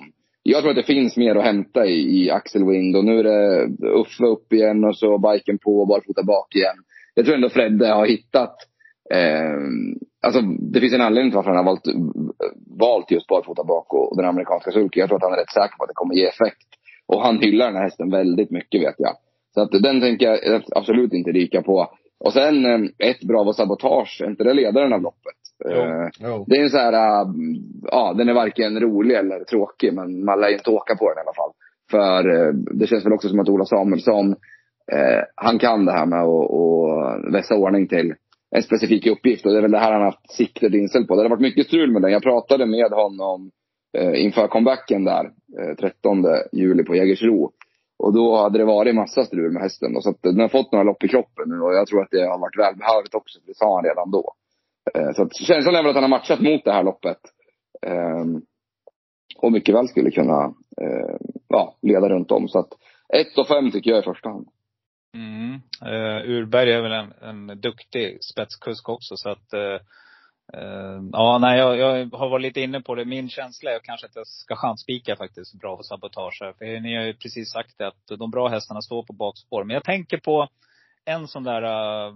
Jag 0.47 0.61
tror 0.61 0.71
att 0.71 0.77
det 0.77 0.95
finns 0.95 1.17
mer 1.17 1.37
att 1.37 1.45
hämta 1.45 1.87
i, 1.87 2.25
i 2.25 2.31
Axel 2.31 2.65
Wind 2.65 2.97
och 2.97 3.05
nu 3.05 3.19
är 3.19 3.25
det 3.25 3.69
Uffe 3.89 4.25
upp 4.25 4.53
igen 4.53 4.85
och 4.85 4.97
så 4.97 5.19
biken 5.19 5.59
på 5.59 5.81
och 5.81 5.89
barfota 5.89 6.23
bak 6.23 6.55
igen. 6.55 6.77
Jag 7.15 7.25
tror 7.25 7.35
ändå 7.35 7.49
Fredde 7.49 7.87
har 7.87 8.07
hittat 8.07 8.57
Eh, 9.11 9.59
alltså 10.23 10.41
det 10.73 10.81
finns 10.81 10.95
en 10.95 11.01
anledning 11.01 11.31
till 11.31 11.37
varför 11.37 11.51
han 11.51 11.57
har 11.57 11.65
valt, 11.65 11.87
valt 12.81 13.11
just 13.11 13.27
barfota 13.27 13.65
bak 13.65 13.95
och, 13.95 14.11
och 14.11 14.17
den 14.17 14.27
amerikanska 14.27 14.71
sulken. 14.71 15.01
Jag 15.01 15.09
tror 15.09 15.17
att 15.17 15.23
han 15.23 15.33
är 15.33 15.37
rätt 15.37 15.53
säker 15.53 15.77
på 15.77 15.85
att 15.85 15.89
det 15.89 15.95
kommer 15.95 16.15
ge 16.15 16.27
effekt. 16.27 16.69
Och 17.07 17.23
han 17.23 17.39
hyllar 17.39 17.67
den 17.67 17.77
här 17.77 17.83
hästen 17.83 18.11
väldigt 18.11 18.51
mycket 18.51 18.83
vet 18.83 18.95
jag. 18.99 19.17
Så 19.55 19.61
att 19.61 19.71
den 19.71 20.01
tänker 20.01 20.27
jag 20.27 20.63
absolut 20.77 21.13
inte 21.13 21.31
rika 21.31 21.63
på. 21.63 21.89
Och 22.21 22.33
sen 22.33 22.67
eh, 22.67 23.09
ett 23.11 23.21
Bravo 23.21 23.53
Sabotage, 23.53 24.21
är 24.25 24.31
inte 24.31 24.45
det 24.45 24.55
ledaren 24.55 24.93
av 24.93 25.03
loppet? 25.03 25.44
Eh, 25.71 26.09
Jo. 26.21 26.45
det 26.49 26.57
är 26.57 26.63
en 26.63 26.71
så 26.71 26.79
här, 26.79 26.93
äh, 26.93 27.29
ja 27.83 28.15
den 28.19 28.29
är 28.29 28.35
varken 28.35 28.81
rolig 28.81 29.15
eller 29.15 29.45
tråkig 29.45 29.95
men 29.95 30.25
man 30.25 30.41
lär 30.41 30.53
inte 30.53 30.71
åka 30.71 30.97
på 30.97 31.09
den 31.09 31.19
i 31.19 31.21
alla 31.21 31.35
fall. 31.35 31.53
För 31.91 32.47
eh, 32.47 32.53
det 32.53 32.87
känns 32.87 33.07
väl 33.07 33.13
också 33.13 33.29
som 33.29 33.41
att 33.41 33.49
Ola 33.49 33.65
Samuelsson, 33.65 34.31
eh, 34.93 35.23
han 35.35 35.59
kan 35.59 35.85
det 35.85 35.93
här 35.93 36.07
med 36.07 36.23
att 36.23 37.35
vässa 37.35 37.55
ordning 37.55 37.89
till 37.89 38.15
en 38.57 38.63
specifik 38.63 39.07
uppgift 39.07 39.47
och 39.47 39.53
det 39.53 39.59
är 39.59 39.63
väl 39.63 39.71
det 39.71 39.79
här 39.79 39.93
han 39.93 40.01
har 40.01 40.11
haft 40.11 40.31
siktet 40.33 40.75
inställt 40.75 41.09
på. 41.09 41.17
Det 41.17 41.23
har 41.23 41.29
varit 41.29 41.41
mycket 41.41 41.67
strul 41.67 41.93
med 41.93 42.03
den. 42.03 42.13
Jag 42.13 42.23
pratade 42.23 42.67
med 42.67 42.91
honom 42.93 43.51
eh, 43.99 44.25
inför 44.25 44.47
comebacken 44.49 45.05
där, 45.05 45.25
eh, 45.61 45.75
13 45.81 46.25
juli 46.53 46.85
på 46.85 46.95
Jägersro. 46.95 47.51
Och 47.99 48.15
då 48.15 48.37
hade 48.37 48.59
det 48.59 48.65
varit 48.65 48.95
massa 48.95 49.25
strul 49.25 49.53
med 49.53 49.63
hästen. 49.63 49.95
Då, 49.95 50.01
så 50.01 50.11
att 50.11 50.23
den 50.23 50.41
har 50.41 50.49
fått 50.49 50.73
några 50.73 50.85
lopp 50.85 51.05
i 51.05 51.09
kroppen 51.09 51.49
nu 51.49 51.61
och 51.61 51.75
jag 51.75 51.87
tror 51.87 52.03
att 52.03 52.11
det 52.11 52.27
har 52.27 52.39
varit 52.39 52.59
välbehövligt 52.59 53.15
också. 53.15 53.41
för 53.41 53.47
Det 53.47 53.57
sa 53.57 53.75
han 53.75 53.85
redan 53.85 54.11
då. 54.11 54.35
Eh, 54.95 55.13
så 55.17 55.23
att 55.23 55.37
känslan 55.37 55.75
är 55.75 55.83
väl 55.83 55.91
att 55.91 55.95
han 55.95 56.05
har 56.05 56.19
matchat 56.19 56.41
mot 56.41 56.65
det 56.65 56.73
här 56.73 56.83
loppet. 56.83 57.19
Ehm, 57.87 58.43
och 59.37 59.53
mycket 59.53 59.75
väl 59.75 59.89
skulle 59.89 60.11
kunna 60.11 60.45
eh, 60.81 61.17
ja, 61.49 61.77
leda 61.83 62.09
runt 62.09 62.31
om. 62.31 62.49
Så 62.49 62.59
att 62.59 62.69
1 63.15 63.39
och 63.39 63.49
5 63.49 63.71
tycker 63.71 63.91
jag 63.91 64.01
i 64.01 64.03
första 64.03 64.29
hand. 64.29 64.49
Mm. 65.15 65.55
Uh, 65.83 66.31
Urberg 66.31 66.73
är 66.73 66.83
väl 66.83 66.93
en, 66.93 67.13
en 67.23 67.61
duktig 67.61 68.25
spetskusk 68.25 68.89
också 68.89 69.17
så 69.17 69.29
att 69.29 69.55
uh, 69.55 69.79
uh, 70.61 71.03
Ja, 71.13 71.39
nej 71.39 71.59
jag, 71.59 71.79
jag 71.79 72.07
har 72.17 72.29
varit 72.29 72.43
lite 72.43 72.61
inne 72.61 72.81
på 72.81 72.95
det. 72.95 73.05
Min 73.05 73.29
känsla 73.29 73.71
är 73.71 73.79
kanske 73.79 74.07
att 74.07 74.17
jag 74.17 74.27
ska 74.27 74.57
chansspika 74.57 75.17
faktiskt 75.17 75.55
bra 75.61 75.77
för 75.77 75.83
sabotage 75.83 76.39
här. 76.41 76.53
För 76.53 76.81
ni 76.81 76.97
har 76.97 77.03
ju 77.05 77.15
precis 77.15 77.53
sagt 77.53 77.79
det, 77.79 77.87
att 77.87 78.19
de 78.19 78.31
bra 78.31 78.49
hästarna 78.49 78.83
står 78.83 79.03
på 79.03 79.13
bakspår. 79.13 79.65
Men 79.65 79.75
jag 79.75 79.85
tänker 79.85 80.19
på 80.19 80.49
en 81.05 81.27
sån 81.29 81.45
där 81.45 81.63
uh, 81.63 82.15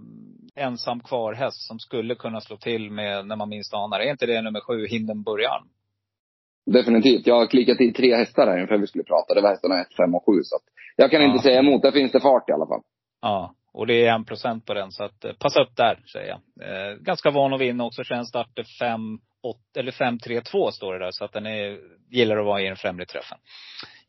ensam 0.55 0.99
kvar 0.99 1.33
häst 1.33 1.67
som 1.67 1.79
skulle 1.79 2.15
kunna 2.15 2.41
slå 2.41 2.57
till 2.57 2.91
med 2.91 3.27
när 3.27 3.35
man 3.35 3.49
minst 3.49 3.73
anar. 3.73 3.99
Är 3.99 4.11
inte 4.11 4.25
det 4.25 4.41
nummer 4.41 4.59
sju, 4.61 4.87
Hindenburgarn? 4.87 5.63
Definitivt. 6.65 7.27
Jag 7.27 7.35
har 7.35 7.47
klickat 7.47 7.81
i 7.81 7.93
tre 7.93 8.15
hästar 8.15 8.47
här 8.47 8.61
inför 8.61 8.77
vi 8.77 8.87
skulle 8.87 9.03
prata. 9.03 9.33
Det 9.33 9.41
var 9.41 9.49
hästarna 9.49 9.81
1, 9.81 9.87
5 9.97 10.15
och 10.15 10.25
7. 10.25 10.31
Så 10.43 10.55
att 10.55 10.61
jag 10.95 11.11
kan 11.11 11.21
Ja. 11.21 11.27
inte 11.31 11.43
säga 11.43 11.59
emot. 11.59 11.81
Där 11.81 11.91
finns 11.91 12.11
det 12.11 12.19
fart 12.19 12.49
i 12.49 12.51
alla 12.51 12.67
fall. 12.67 12.81
Ja, 13.21 13.53
och 13.73 13.87
det 13.87 14.05
är 14.05 14.13
en 14.13 14.25
procent 14.25 14.65
på 14.65 14.73
den. 14.73 14.91
Så 14.91 15.03
att 15.03 15.25
eh, 15.25 15.31
passa 15.39 15.61
upp 15.61 15.75
där, 15.75 15.99
säger 16.13 16.27
jag. 16.27 16.39
Eh, 16.69 16.95
ganska 16.97 17.31
van 17.31 17.53
att 17.53 17.61
vinna 17.61 17.85
också. 17.85 18.03
Känns 18.03 18.29
starter 18.29 18.65
5, 18.79 18.99
8 19.43 19.59
eller 19.79 19.91
5, 19.91 20.19
3, 20.19 20.41
2 20.41 20.71
står 20.71 20.93
det 20.93 20.99
där. 21.05 21.11
Så 21.11 21.25
att 21.25 21.33
den 21.33 21.45
är, 21.45 21.77
gillar 22.09 22.37
att 22.37 22.45
vara 22.45 22.61
i 22.61 22.65
den 22.67 22.75
främre 22.75 23.05
träffen. 23.05 23.37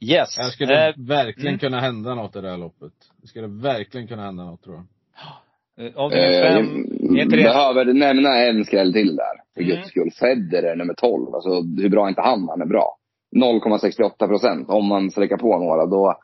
Yes. 0.01 0.37
Det 0.37 0.45
skulle 0.45 0.89
Eh, 0.89 0.95
verkligen 0.99 1.49
mm. 1.49 1.59
kunna 1.59 1.81
hända 1.81 2.15
något 2.15 2.37
i 2.37 2.41
det 2.41 2.51
här 2.51 2.57
loppet. 2.59 2.93
Det 3.23 3.27
skulle 3.27 3.47
verkligen 3.47 4.07
kunna 4.09 4.23
hända 4.23 4.45
något 4.45 4.63
tror 4.63 4.75
jag. 4.77 5.87
eh, 5.87 5.97
av 5.97 6.13
Eh, 6.13 6.19
de 6.19 6.49
fem, 6.49 6.85
är 7.17 7.23
inte 7.23 7.37
det, 7.37 7.43
behöver 7.43 7.85
nämna 7.85 8.37
en 8.37 8.65
skräll 8.65 8.93
till 8.93 9.17
där. 9.17 9.35
För 9.55 9.63
Mm. 9.63 9.77
guds 9.77 9.89
skull. 9.89 10.11
Federer 10.21 10.77
nummer 10.77 10.95
12. 10.95 11.35
Alltså 11.35 11.51
hur 11.83 11.89
bra 11.89 12.05
är 12.05 12.09
inte 12.09 12.21
han? 12.21 12.49
Han 12.49 12.63
är 12.63 12.67
bra. 12.67 12.97
0,68 13.37 14.27
procent. 14.27 14.69
Om 14.69 14.87
man 14.87 15.11
sträcker 15.11 15.37
på 15.37 15.59
några 15.59 15.87
då. 15.87 16.15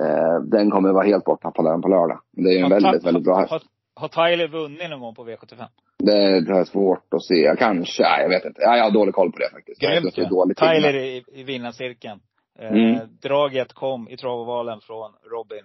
Eh, 0.00 0.40
den 0.50 0.70
kommer 0.70 0.92
vara 0.92 1.06
helt 1.06 1.24
borttappad 1.24 1.66
även 1.66 1.82
på 1.82 1.88
lördag. 1.88 2.20
Det 2.32 2.48
är 2.48 2.52
ju 2.52 2.64
en 2.64 2.70
väldigt, 2.70 3.04
väldigt 3.04 3.24
bra 3.24 3.38
häst. 3.38 3.50
har, 3.50 3.60
har 3.96 4.08
Tyler 4.08 4.48
vunnit 4.48 4.90
någon 4.90 5.00
gång 5.00 5.14
på 5.14 5.24
V75? 5.28 5.66
Det 5.98 6.40
det 6.40 6.58
är 6.58 6.64
svårt 6.64 7.14
att 7.14 7.22
se. 7.24 7.54
Kanske. 7.58 8.02
Nej, 8.02 8.22
jag 8.22 8.28
vet 8.28 8.44
inte. 8.44 8.60
Ja, 8.62 8.76
jag 8.76 8.84
har 8.84 8.90
dålig 8.90 9.14
koll 9.14 9.32
på 9.32 9.38
det 9.38 9.50
faktiskt. 9.50 9.80
Grymt 9.80 10.18
ju. 10.18 10.54
Tyler 10.54 10.94
i, 10.94 11.24
i 11.32 11.42
vinnarcirkeln. 11.42 12.20
Eh, 12.58 12.72
Mm. 12.72 12.98
Draget 13.22 13.72
kom 13.72 14.08
i 14.08 14.16
travovalen 14.16 14.80
från 14.80 15.12
Robin 15.30 15.64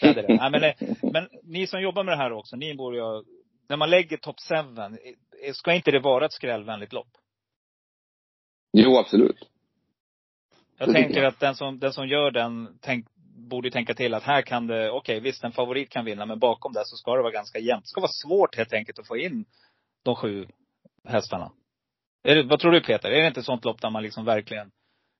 Federer. 0.00 0.28
Nej, 0.28 0.50
men, 0.50 0.64
eh, 0.64 0.96
men 1.12 1.28
ni 1.42 1.66
som 1.66 1.82
jobbar 1.82 2.04
med 2.04 2.12
det 2.12 2.22
här 2.22 2.32
också, 2.32 2.56
ni 2.56 2.74
borde 2.74 2.96
ju, 2.96 3.22
när 3.68 3.76
man 3.76 3.90
lägger 3.90 4.16
top 4.16 4.36
7, 4.48 4.54
eh, 4.54 5.52
ska 5.52 5.72
inte 5.72 5.90
det 5.90 6.00
vara 6.00 6.24
ett 6.24 6.32
skrällvänligt 6.32 6.92
lopp? 6.92 7.08
Jo, 8.72 8.96
absolut. 8.98 9.48
Jag 10.78 10.88
Det 10.88 10.92
tänker 10.92 11.16
jag. 11.22 11.26
att 11.26 11.40
den 11.40 11.54
som, 11.54 11.78
den 11.78 11.92
som 11.92 12.08
gör 12.08 12.30
den 12.30 12.78
tänk, 12.80 13.06
borde 13.52 13.66
ju 13.68 13.72
tänka 13.72 13.94
till 13.94 14.14
att 14.14 14.22
här 14.22 14.42
kan 14.42 14.66
det, 14.66 14.90
okej 14.90 15.20
visst 15.20 15.44
en 15.44 15.52
favorit 15.52 15.90
kan 15.90 16.04
vinna, 16.04 16.26
men 16.26 16.38
bakom 16.38 16.72
det 16.72 16.82
så 16.84 16.96
ska 16.96 17.16
det 17.16 17.22
vara 17.22 17.32
ganska 17.32 17.58
jämnt. 17.58 17.84
Det 17.84 17.88
ska 17.88 18.00
vara 18.00 18.10
svårt 18.24 18.56
helt 18.56 18.72
enkelt 18.72 18.98
att 18.98 19.08
få 19.08 19.16
in 19.16 19.44
de 20.02 20.16
sju 20.16 20.46
hästarna. 21.04 21.52
Är 22.22 22.34
det, 22.34 22.42
vad 22.42 22.60
tror 22.60 22.72
du 22.72 22.80
Peter? 22.80 23.10
Är 23.10 23.22
det 23.22 23.28
inte 23.28 23.40
ett 23.40 23.46
sånt 23.46 23.64
lopp 23.64 23.80
där 23.80 23.90
man 23.90 24.02
liksom 24.02 24.24
verkligen 24.24 24.70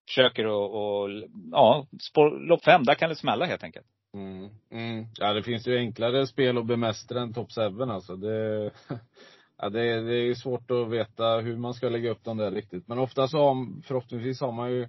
försöker 0.09 0.47
och, 0.47 1.03
och 1.03 1.11
ja, 1.53 1.87
spår, 2.01 2.49
lopp 2.49 2.65
fem, 2.65 2.85
där 2.85 2.95
kan 2.95 3.09
det 3.09 3.17
smälla 3.17 3.45
helt 3.47 3.65
enkelt. 3.65 3.87
Mm. 4.15 4.51
Mm. 4.71 5.07
Ja, 5.15 5.33
det 5.33 5.43
finns 5.43 5.67
ju 5.67 5.79
enklare 5.79 6.27
spel 6.27 6.59
att 6.59 6.67
bemästra 6.67 7.21
än 7.21 7.35
Top 7.35 7.49
7 7.53 7.83
alltså. 7.83 8.17
Det, 8.17 8.71
ja, 9.59 9.69
det, 9.69 9.81
är- 9.81 10.03
det 10.03 10.15
är 10.15 10.25
ju 10.25 10.35
svårt 10.35 10.71
att 10.71 10.91
veta 10.91 11.39
hur 11.41 11.57
man 11.57 11.75
ska 11.75 11.89
lägga 11.89 12.11
upp 12.11 12.25
dem 12.25 12.37
där 12.37 12.51
riktigt. 12.51 12.89
Men 12.89 12.99
ofta 12.99 13.29
så 13.29 13.39
har, 13.39 13.83
förhoppningsvis 13.83 14.41
har 14.41 14.53
man 14.53 14.71
ju 14.71 14.89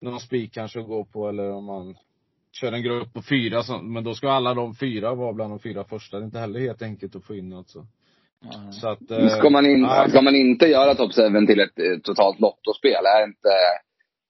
någon 0.00 0.20
spik 0.20 0.54
kanske 0.54 0.80
att 0.80 0.86
gå 0.86 1.04
på 1.04 1.28
eller 1.28 1.50
om 1.52 1.64
man 1.64 1.96
kör 2.60 2.72
en 2.72 2.82
grupp 2.82 3.12
på 3.14 3.22
fyra, 3.22 3.62
så, 3.62 3.78
men 3.78 4.04
då 4.04 4.14
ska 4.14 4.30
alla 4.30 4.54
de 4.54 4.74
fyra 4.74 5.14
vara 5.14 5.32
bland 5.32 5.52
de 5.52 5.58
fyra 5.58 5.84
första. 5.84 6.16
Det 6.16 6.22
är 6.22 6.26
inte 6.26 6.38
heller 6.38 6.60
helt 6.60 6.82
enkelt 6.82 7.16
att 7.16 7.24
få 7.24 7.34
in 7.34 7.52
alltså. 7.52 7.86
Så 8.80 8.88
att, 8.88 9.10
eh, 9.10 9.28
Ska 9.28 9.50
man, 9.50 9.66
in, 9.66 9.80
ja, 9.80 10.06
ska 10.08 10.22
man 10.22 10.36
inte 10.36 10.66
göra 10.66 10.94
Top 10.94 11.12
7 11.14 11.46
till 11.46 11.60
ett 11.60 11.78
eh, 11.78 11.98
totalt 12.02 12.40
lottospel? 12.40 13.04
Är 13.16 13.24
inte, 13.24 13.48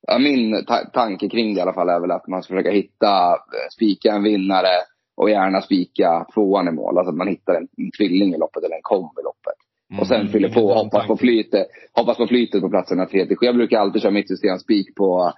ja, 0.06 0.18
min 0.18 0.64
ta 0.64 0.76
tanke 0.92 1.28
kring 1.28 1.54
det 1.54 1.58
i 1.58 1.62
alla 1.62 1.72
fall 1.72 1.88
är 1.88 2.00
väl 2.00 2.10
att 2.10 2.28
man 2.28 2.42
ska 2.42 2.54
försöka 2.54 2.70
hitta, 2.70 3.32
eh, 3.32 3.68
spika 3.72 4.12
en 4.12 4.22
vinnare 4.22 4.76
och 5.16 5.30
gärna 5.30 5.60
spika 5.60 6.26
tvåan 6.34 6.68
i 6.68 6.72
mål. 6.72 6.98
Alltså 6.98 7.10
att 7.10 7.16
man 7.16 7.28
hittar 7.28 7.54
en, 7.54 7.68
en 7.76 7.90
tvilling 7.98 8.34
i 8.34 8.38
loppet 8.38 8.64
eller 8.64 8.76
en 8.76 8.82
komb 8.82 9.18
i 9.20 9.22
loppet. 9.22 9.58
Och 10.00 10.06
sen 10.06 10.20
Mm, 10.20 10.32
fyller 10.32 10.48
på 10.48 10.60
och 10.60 10.74
hoppas 10.74 11.06
på 11.06 11.16
flytet. 11.16 11.66
Hoppas 11.92 12.16
på 12.16 12.26
flytet 12.26 12.60
på 12.60 12.70
platserna 12.70 13.06
3 13.06 13.26
till 13.26 13.36
7. 13.36 13.46
Jag 13.46 13.54
brukar 13.54 13.78
alltid 13.78 14.02
köra 14.02 14.12
mitt 14.12 14.28
system. 14.28 14.58
Spik 14.58 14.94
på 14.94 15.32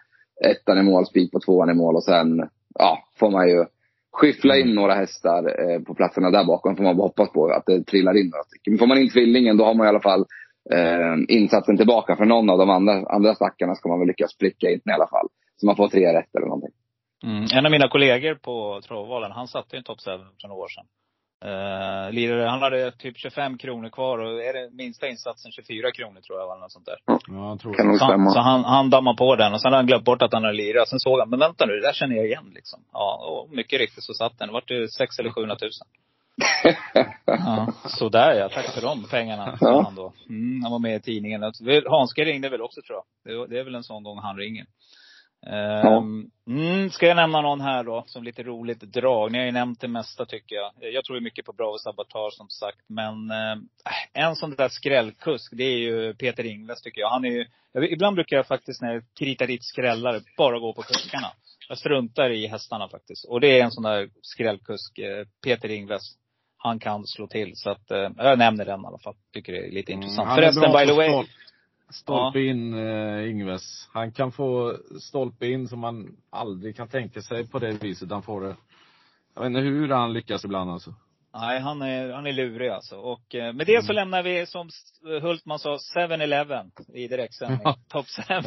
ettan 0.44 0.78
i 0.78 0.82
mål, 0.82 1.06
spik 1.06 1.32
på 1.32 1.40
tvåan 1.40 1.70
i 1.70 1.74
mål 1.74 1.96
och 1.96 2.04
sen 2.04 2.48
ja, 2.78 2.98
får 3.18 3.30
man 3.30 3.48
ju 3.48 3.64
skyffla 4.12 4.54
Mm. 4.54 4.68
in 4.68 4.74
några 4.74 4.94
hästar 4.94 5.42
eh, 5.62 5.80
på 5.82 5.94
platserna 5.94 6.30
där 6.30 6.44
bakom. 6.44 6.76
Får 6.76 6.84
man 6.84 6.96
bara 6.96 7.06
hoppas 7.06 7.32
på 7.32 7.46
att 7.46 7.66
det 7.66 7.84
trillar 7.84 8.16
in 8.16 8.30
några 8.30 8.44
stycken. 8.44 8.72
Men 8.72 8.78
får 8.78 8.86
man 8.86 8.98
in 8.98 9.10
tvillingen 9.10 9.56
då 9.56 9.64
har 9.64 9.74
man 9.74 9.86
i 9.86 9.88
alla 9.88 10.00
fall 10.00 10.24
eh, 10.74 11.14
insatsen 11.28 11.76
tillbaka. 11.76 12.16
För 12.16 12.24
någon 12.24 12.50
av 12.50 12.58
de 12.58 12.70
andra, 12.70 12.92
andra 12.92 13.34
stackarna 13.34 13.74
ska 13.74 13.88
man 13.88 13.98
väl 13.98 14.08
lyckas 14.08 14.38
pricka 14.38 14.70
in 14.70 14.80
i 14.84 14.92
alla 14.92 15.06
fall. 15.06 15.28
Så 15.56 15.66
man 15.66 15.76
får 15.76 15.88
tre 15.88 16.12
rätt 16.18 16.34
eller 16.36 16.46
någonting. 16.46 16.70
Mm. 17.24 17.44
En 17.54 17.66
av 17.66 17.72
mina 17.72 17.88
kollegor 17.88 18.34
på 18.34 18.80
travvalen, 18.88 19.32
han 19.32 19.48
satte 19.48 19.76
ju 19.76 19.78
en 19.78 19.84
top 19.84 19.98
7 20.00 20.04
för 20.40 20.48
några 20.48 20.62
år 20.62 20.68
sedan. 20.68 20.84
Uh, 21.44 22.12
lirade, 22.12 22.48
han 22.50 22.62
hade 22.62 22.90
typ 22.92 23.18
25 23.18 23.58
kronor 23.58 23.88
kvar 23.88 24.18
och 24.18 24.42
är 24.44 24.52
det 24.52 24.70
minsta 24.72 25.08
insatsen 25.08 25.52
24 25.52 25.90
kronor 25.92 26.20
tror 26.20 26.38
jag 26.38 26.50
eller 26.52 26.60
något 26.60 26.72
sånt 26.72 26.86
där. 26.86 26.96
Ja, 27.06 27.18
jag 27.26 27.60
tror 27.60 27.74
Kan 27.74 27.86
det. 27.86 27.90
nog 27.92 27.98
Så, 27.98 28.04
han, 28.04 28.12
stämma. 28.14 28.30
så 28.30 28.38
han, 28.40 28.64
han 28.64 28.90
dammade 28.90 29.16
på 29.16 29.36
den 29.36 29.52
och 29.52 29.60
sen 29.60 29.68
hade 29.68 29.76
han 29.76 29.86
glömt 29.86 30.04
bort 30.04 30.22
att 30.22 30.32
han 30.32 30.42
hade 30.44 30.56
lirat. 30.56 30.88
Sen 30.88 31.00
såg 31.00 31.18
han, 31.20 31.30
men 31.30 31.38
vänta 31.38 31.66
nu, 31.66 31.72
det 31.72 31.80
där 31.86 31.92
känner 31.92 32.16
jag 32.16 32.26
igen 32.26 32.50
liksom. 32.54 32.80
Ja, 32.92 33.24
och 33.28 33.56
mycket 33.56 33.80
riktigt 33.80 34.04
så 34.04 34.14
satt 34.14 34.38
den. 34.38 34.48
Det 34.48 34.52
vart 34.52 34.70
ju 34.70 34.88
6 34.88 35.18
eller 35.18 35.30
700 35.30 35.56
000. 35.62 35.70
Ja, 37.24 37.72
sådär 37.86 38.32
ja. 38.34 38.48
Tack 38.48 38.74
för 38.74 38.80
de 38.82 39.04
pengarna, 39.10 39.58
Ja. 39.60 39.82
han 39.84 39.94
då. 39.94 40.12
Mm, 40.28 40.62
han 40.62 40.72
var 40.72 40.78
med 40.78 40.96
i 40.96 41.00
tidningen. 41.00 41.42
Hans 41.86 42.14
ringde 42.16 42.48
väl 42.48 42.62
också 42.62 42.80
tror 42.86 42.98
jag. 43.24 43.34
Det, 43.34 43.46
det 43.54 43.60
är 43.60 43.64
väl 43.64 43.74
en 43.74 43.82
sån 43.82 44.02
gång 44.02 44.18
han 44.18 44.36
ringer. 44.36 44.66
Ehm, 45.46 46.30
Mm, 46.46 46.90
ska 46.90 47.06
jag 47.06 47.16
nämna 47.16 47.40
någon 47.40 47.60
här 47.60 47.84
då, 47.84 48.04
som 48.06 48.24
lite 48.24 48.42
roligt 48.42 48.80
drag. 48.80 49.32
Ni 49.32 49.38
har 49.38 49.44
ju 49.44 49.52
nämnt 49.52 49.80
det 49.80 49.88
mesta 49.88 50.26
tycker 50.26 50.56
jag. 50.56 50.72
Jag 50.80 51.04
tror 51.04 51.18
ju 51.18 51.24
mycket 51.24 51.44
på 51.46 51.52
Bravo 51.52 51.78
Sabotage 51.78 52.32
som 52.32 52.48
sagt. 52.48 52.78
Men 52.88 53.30
eh, 53.30 53.56
en 54.12 54.36
sån 54.36 54.50
där 54.50 54.68
skrällkusk, 54.68 55.52
det 55.56 55.64
är 55.64 55.78
ju 55.78 56.14
Peter 56.14 56.44
Ingves 56.46 56.82
tycker 56.82 57.00
jag. 57.00 57.10
Han 57.10 57.24
är 57.24 57.30
ju, 57.30 57.46
ibland 57.90 58.14
brukar 58.14 58.36
jag 58.36 58.46
faktiskt 58.46 58.82
när 58.82 58.92
jag 58.94 59.02
kritar 59.18 59.46
dit 59.46 59.64
skrällare, 59.64 60.20
bara 60.36 60.58
gå 60.58 60.72
på 60.72 60.82
kuskarna. 60.82 61.26
Jag 61.68 61.78
struntar 61.78 62.30
i 62.30 62.46
hästarna 62.46 62.88
faktiskt. 62.88 63.24
Och 63.24 63.40
det 63.40 63.58
är 63.60 63.64
en 63.64 63.70
sån 63.70 63.84
där 63.84 64.08
skrällkusk, 64.22 64.98
eh, 64.98 65.26
Peter 65.44 65.68
Ingves. 65.70 66.02
Han 66.56 66.78
kan 66.78 67.06
slå 67.06 67.26
till. 67.26 67.52
Så 67.56 67.70
att, 67.70 67.90
eh, 67.90 68.10
jag 68.16 68.38
nämner 68.38 68.64
den 68.64 68.80
i 68.80 68.86
alla 68.86 68.98
fall. 68.98 69.14
Tycker 69.32 69.52
det 69.52 69.58
är 69.66 69.70
lite 69.72 69.92
intressant. 69.92 70.26
Mm, 70.28 70.38
är 70.38 70.52
Förresten, 70.52 70.72
by 70.72 70.86
the 70.86 70.92
way. 70.96 71.08
stolp- 71.08 71.28
Stolpe 71.92 72.40
in 72.40 72.74
eh, 72.74 73.30
Ingves. 73.30 73.88
Han 73.92 74.12
kan 74.12 74.32
få 74.32 74.76
stolpe 75.00 75.46
in 75.46 75.68
som 75.68 75.80
man 75.80 76.16
aldrig 76.30 76.76
kan 76.76 76.88
tänka 76.88 77.22
sig 77.22 77.48
på 77.48 77.58
det 77.58 77.82
viset 77.82 78.10
han 78.10 78.22
får 78.22 78.40
det. 78.40 78.56
Jag 79.34 79.42
vet 79.42 79.46
inte 79.46 79.60
hur 79.60 79.88
han 79.88 80.12
lyckas 80.12 80.44
ibland 80.44 80.70
alltså. 80.70 80.94
Nej, 81.34 81.60
han 81.60 81.82
är, 81.82 82.12
han 82.12 82.26
är 82.26 82.32
lurig 82.32 82.68
alltså. 82.68 82.96
Och 82.96 83.34
eh, 83.34 83.52
med 83.52 83.66
det 83.66 83.84
så 83.84 83.92
lämnar 83.92 84.22
vi, 84.22 84.46
som 84.46 84.68
Hultman 85.22 85.58
sa, 85.58 85.76
7-Eleven 85.96 86.70
i 86.94 87.08
direktsändning. 87.08 87.60
Ja. 87.64 87.76
Top 87.88 88.06
7. 88.06 88.22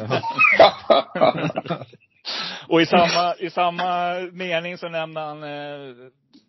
Och 2.68 2.82
i 2.82 2.86
samma, 2.86 3.34
i 3.38 3.50
samma 3.50 4.14
mening 4.32 4.78
så 4.78 4.88
nämnde 4.88 5.20
han 5.20 5.42
eh, 5.42 5.48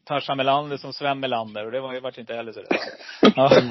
Tarzan 0.05 0.37
Melander 0.37 0.77
som 0.77 0.93
Sven 0.93 1.19
Melander. 1.19 1.65
Och 1.65 1.71
det 1.71 1.79
var 1.79 1.93
ju 1.93 1.99
vart 1.99 2.17
inte 2.17 2.33
heller 2.33 2.51
så 2.51 2.61
det. 2.61 2.67
Ja. 3.35 3.61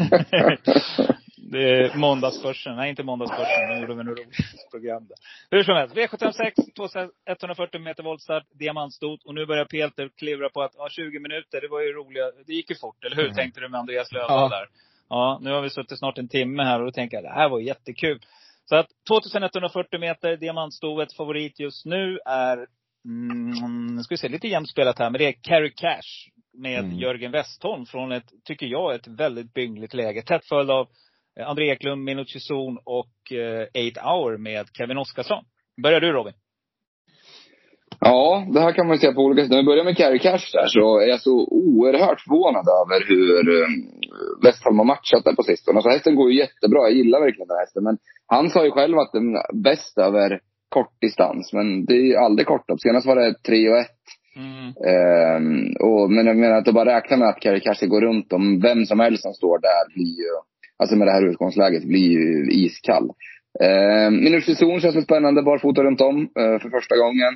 Det 1.51 1.59
är 1.71 1.97
måndagsbörsen. 1.97 2.77
Nej, 2.77 2.91
inte 2.91 3.03
måndagsbörsen. 3.03 3.69
Nu 3.69 3.81
gjorde 3.81 3.95
vi 3.95 4.05
något 4.05 4.19
roligt 4.19 4.71
program 4.71 5.07
där. 5.09 5.17
Hur 5.51 5.63
som 5.65 5.75
helst. 5.77 5.95
V76, 5.97 6.53
2140 6.77 7.81
meter 7.81 8.03
voltstart, 8.03 8.45
diamantstot. 8.55 9.25
Och 9.25 9.35
nu 9.35 9.47
börjar 9.47 9.65
Peter 9.65 10.11
klivra 10.19 10.49
på 10.49 10.63
att, 10.63 10.73
ja 10.79 10.89
20 10.91 11.19
minuter, 11.19 11.61
det 11.61 11.69
var 11.69 11.81
ju 11.81 11.93
roliga, 11.93 12.25
det 12.47 12.53
gick 12.53 12.71
ju 12.71 12.77
fort, 12.77 13.05
eller 13.05 13.17
hur? 13.17 13.31
Tänkte 13.31 13.61
du 13.61 13.69
med 13.69 13.81
Andreas 13.81 14.13
Löfvall 14.13 14.51
Ja. 14.51 14.57
där. 14.59 14.67
Ja, 15.09 15.39
nu 15.43 15.51
har 15.53 15.63
vi 15.63 15.71
suttit 15.71 15.99
snart 15.99 16.19
en 16.19 16.29
timme 16.29 16.63
här 16.63 16.79
och 16.81 16.85
då 16.87 16.93
tänker 16.93 17.17
jag, 17.17 17.25
det 17.25 17.35
här 17.35 17.49
var 17.49 17.61
jättekul. 17.61 18.21
Så 18.65 18.77
att 18.77 18.87
2140 19.09 20.01
meter, 20.01 20.37
diamantstoet, 20.37 21.13
favorit 21.13 21.61
just 21.61 21.87
nu 21.87 22.19
är, 22.27 22.67
mm, 23.05 24.03
ska 24.03 24.13
vi 24.13 24.19
se, 24.19 24.29
lite 24.29 24.49
jämnt 24.49 24.69
spelat 24.71 24.99
här, 24.99 25.11
men 25.11 25.19
det 25.19 25.27
är 25.29 25.33
Carry 25.43 25.71
Cash 25.75 26.31
med 26.59 26.79
Mm. 26.85 26.99
Jörgen 26.99 27.33
Westholm 27.33 27.87
från 27.87 28.13
ett, 28.13 28.31
tycker 28.45 28.67
jag, 28.67 28.95
ett 28.95 29.07
väldigt 29.09 29.55
byngligt 29.55 29.95
läge. 29.95 30.23
Tätt 30.23 30.45
följd 30.45 30.71
av 30.71 30.89
André 31.41 31.71
Eklund, 31.71 32.05
Minucci 32.05 32.41
Zon 32.41 32.79
och 32.85 33.33
eh, 33.33 33.91
8 33.93 34.01
Hour 34.01 34.39
med 34.39 34.67
Kevin 34.73 34.99
Oskarsson. 34.99 35.45
Börjar 35.83 36.01
du 36.01 36.13
Robin? 36.13 36.33
Ja, 38.01 38.47
det 38.53 38.61
här 38.61 38.73
kan 38.73 38.87
man 38.87 38.99
säga 38.99 39.13
på 39.13 39.21
olika 39.21 39.43
sätt. 39.43 39.51
När 39.51 39.57
vi 39.57 39.65
börjar 39.65 39.85
med 39.85 39.97
Carry 39.97 40.19
Cash 40.19 40.47
där 40.53 40.67
så 40.67 41.01
är 41.01 41.07
jag 41.07 41.21
så 41.21 41.47
oerhört 41.51 42.21
förvånad 42.21 42.67
över 42.83 43.09
hur 43.09 43.49
um, 43.65 43.91
Westholm 44.43 44.79
har 44.79 44.85
matchat 44.85 45.25
där 45.25 45.35
på 45.35 45.43
sistone. 45.43 45.77
Alltså 45.77 45.91
hästen 45.91 46.15
går 46.17 46.31
ju 46.31 46.39
jättebra. 46.39 46.81
Jag 46.81 46.93
gillar 46.93 47.21
verkligen 47.21 47.49
den 47.49 47.57
här 47.57 47.65
hästen. 47.65 47.85
Men 47.85 47.99
han 48.27 48.51
sa 48.51 48.65
ju 48.65 48.71
själv 48.71 48.99
att 48.99 49.13
den 49.13 49.35
är 49.35 49.63
bäst 49.63 49.99
över 49.99 50.41
kortdistans. 50.69 51.53
Men 51.53 51.85
det 51.85 51.95
är 51.95 52.07
ju 52.07 52.17
aldrig 52.17 52.47
kortlopp. 52.47 52.81
Senast 52.81 53.07
var 53.07 53.17
det 53.17 53.35
3 53.47 53.71
och 53.71 53.79
1. 53.79 53.87
Mm. 54.37 54.69
Ehm, 54.91 55.77
och, 55.81 56.11
men 56.11 56.27
jag 56.27 56.37
menar 56.37 56.57
att 56.57 56.75
bara 56.75 56.97
räkna 56.97 57.17
med 57.17 57.29
att 57.29 57.41
Carey 57.41 57.61
Cash 57.61 57.75
ska 57.75 57.87
gå 57.87 58.01
runt 58.01 58.33
om 58.33 58.61
vem 58.61 58.85
som 58.85 59.01
helst 59.01 59.23
som 59.23 59.33
står 59.33 59.59
där 59.59 59.95
blir 59.95 60.15
ju, 60.23 60.31
alltså 60.77 60.97
med 60.97 61.09
det 61.09 61.13
här 61.13 61.27
utgångsläget, 61.27 61.85
blir 61.85 62.11
ju 62.11 62.51
iskall. 62.51 63.11
Eh, 63.61 64.11
Minuts 64.11 64.59
känns 64.59 64.97
väl 64.97 65.03
spännande, 65.03 65.43
barfota 65.43 65.83
runt 65.83 66.01
om 66.01 66.23
eh, 66.23 66.59
för 66.59 66.71
första 66.71 66.97
gången. 66.97 67.33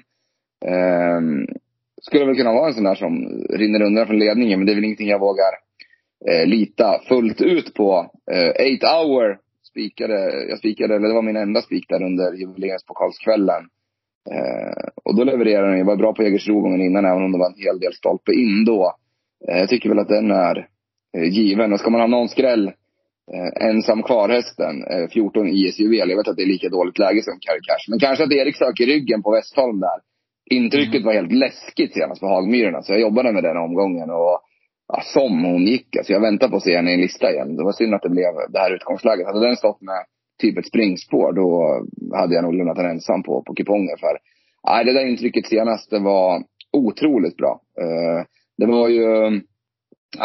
Eh, 0.64 1.20
skulle 2.02 2.24
väl 2.24 2.36
kunna 2.36 2.52
vara 2.52 2.68
en 2.68 2.74
sån 2.74 2.84
där 2.84 2.94
som 2.94 3.44
rinner 3.50 3.82
undan 3.82 4.06
från 4.06 4.18
ledningen, 4.18 4.58
men 4.58 4.66
det 4.66 4.72
är 4.72 4.74
väl 4.74 4.84
ingenting 4.84 5.08
jag 5.08 5.20
vågar 5.20 5.52
eh, 6.30 6.46
lita 6.46 7.00
fullt 7.08 7.40
ut 7.40 7.74
på. 7.74 8.10
Eh, 8.32 8.66
eight 8.66 8.82
hour 8.82 9.38
spikade, 9.70 10.46
jag 10.48 10.58
spikade, 10.58 10.94
eller 10.94 11.08
det 11.08 11.14
var 11.14 11.22
min 11.22 11.36
enda 11.36 11.62
spik 11.62 11.88
där 11.88 12.02
under 12.02 12.32
jubileumspokalskvällen. 12.32 13.64
Eh, 14.30 14.88
och 15.04 15.16
då 15.16 15.24
levererade 15.24 15.68
den. 15.68 15.78
Jag 15.78 15.84
var 15.84 15.96
bra 15.96 16.14
på 16.14 16.22
Jägersro 16.22 16.60
gången 16.60 16.80
innan, 16.80 17.04
även 17.04 17.24
om 17.24 17.32
det 17.32 17.38
var 17.38 17.46
en 17.46 17.64
hel 17.64 17.80
del 17.80 17.92
stolpe 17.92 18.32
in 18.32 18.64
då. 18.64 18.94
Eh, 19.48 19.58
jag 19.58 19.68
tycker 19.68 19.88
väl 19.88 19.98
att 19.98 20.08
den 20.08 20.30
är 20.30 20.68
eh, 21.16 21.28
given. 21.28 21.72
Och 21.72 21.80
ska 21.80 21.90
man 21.90 22.00
ha 22.00 22.08
någon 22.08 22.28
skräll, 22.28 22.72
eh, 23.34 23.68
ensam 23.68 24.02
kvar 24.02 24.28
hästen, 24.28 24.84
eh, 24.84 25.08
14 25.08 25.48
IS 25.48 25.78
Juvel. 25.78 26.10
Jag 26.10 26.16
vet 26.16 26.28
att 26.28 26.36
det 26.36 26.42
är 26.42 26.54
lika 26.56 26.68
dåligt 26.68 26.98
läge 26.98 27.22
som 27.22 27.38
Carry 27.40 27.60
Cash. 27.68 27.84
Men 27.88 27.98
kanske 27.98 28.24
att 28.24 28.32
Erik 28.32 28.56
söker 28.56 28.86
ryggen 28.86 29.22
på 29.22 29.30
Westholm 29.30 29.80
där. 29.80 29.98
Intrycket 30.50 31.04
var 31.04 31.12
helt 31.12 31.32
läskigt 31.32 31.94
senast 31.94 32.20
på 32.20 32.26
Hagmyrorna. 32.26 32.82
Så 32.82 32.92
jag 32.92 33.00
jobbade 33.00 33.32
med 33.32 33.42
den 33.42 33.56
omgången. 33.56 34.10
Och 34.10 34.40
ja, 34.88 35.00
som 35.04 35.44
hon 35.44 35.66
gick. 35.66 35.96
Alltså 35.96 36.12
jag 36.12 36.20
väntar 36.20 36.48
på 36.48 36.56
att 36.56 36.62
se 36.62 36.76
henne 36.76 36.90
i 36.90 36.94
en 36.94 37.00
lista 37.00 37.32
igen. 37.32 37.56
Det 37.56 37.64
var 37.64 37.72
synd 37.72 37.94
att 37.94 38.02
det 38.02 38.08
blev 38.08 38.32
det 38.48 38.58
här 38.58 38.74
utgångsläget. 38.74 39.26
Hade 39.26 39.46
den 39.46 39.56
stått 39.56 39.80
med 39.80 40.04
typ 40.40 40.58
ett 40.58 40.66
springspår, 40.66 41.32
då 41.32 41.80
hade 42.16 42.34
jag 42.34 42.44
nog 42.44 42.54
lämnat 42.54 42.76
den 42.76 42.90
ensam 42.90 43.22
på, 43.22 43.42
på 43.42 43.54
kupongen. 43.54 43.96
För 44.00 44.18
nej, 44.66 44.84
det 44.84 44.92
där 44.92 45.06
intrycket 45.06 45.46
senast, 45.46 45.90
det 45.90 45.98
var 45.98 46.42
otroligt 46.72 47.36
bra. 47.36 47.60
Eh, 47.80 48.24
det 48.58 48.66
var 48.66 48.88
ju, 48.88 49.40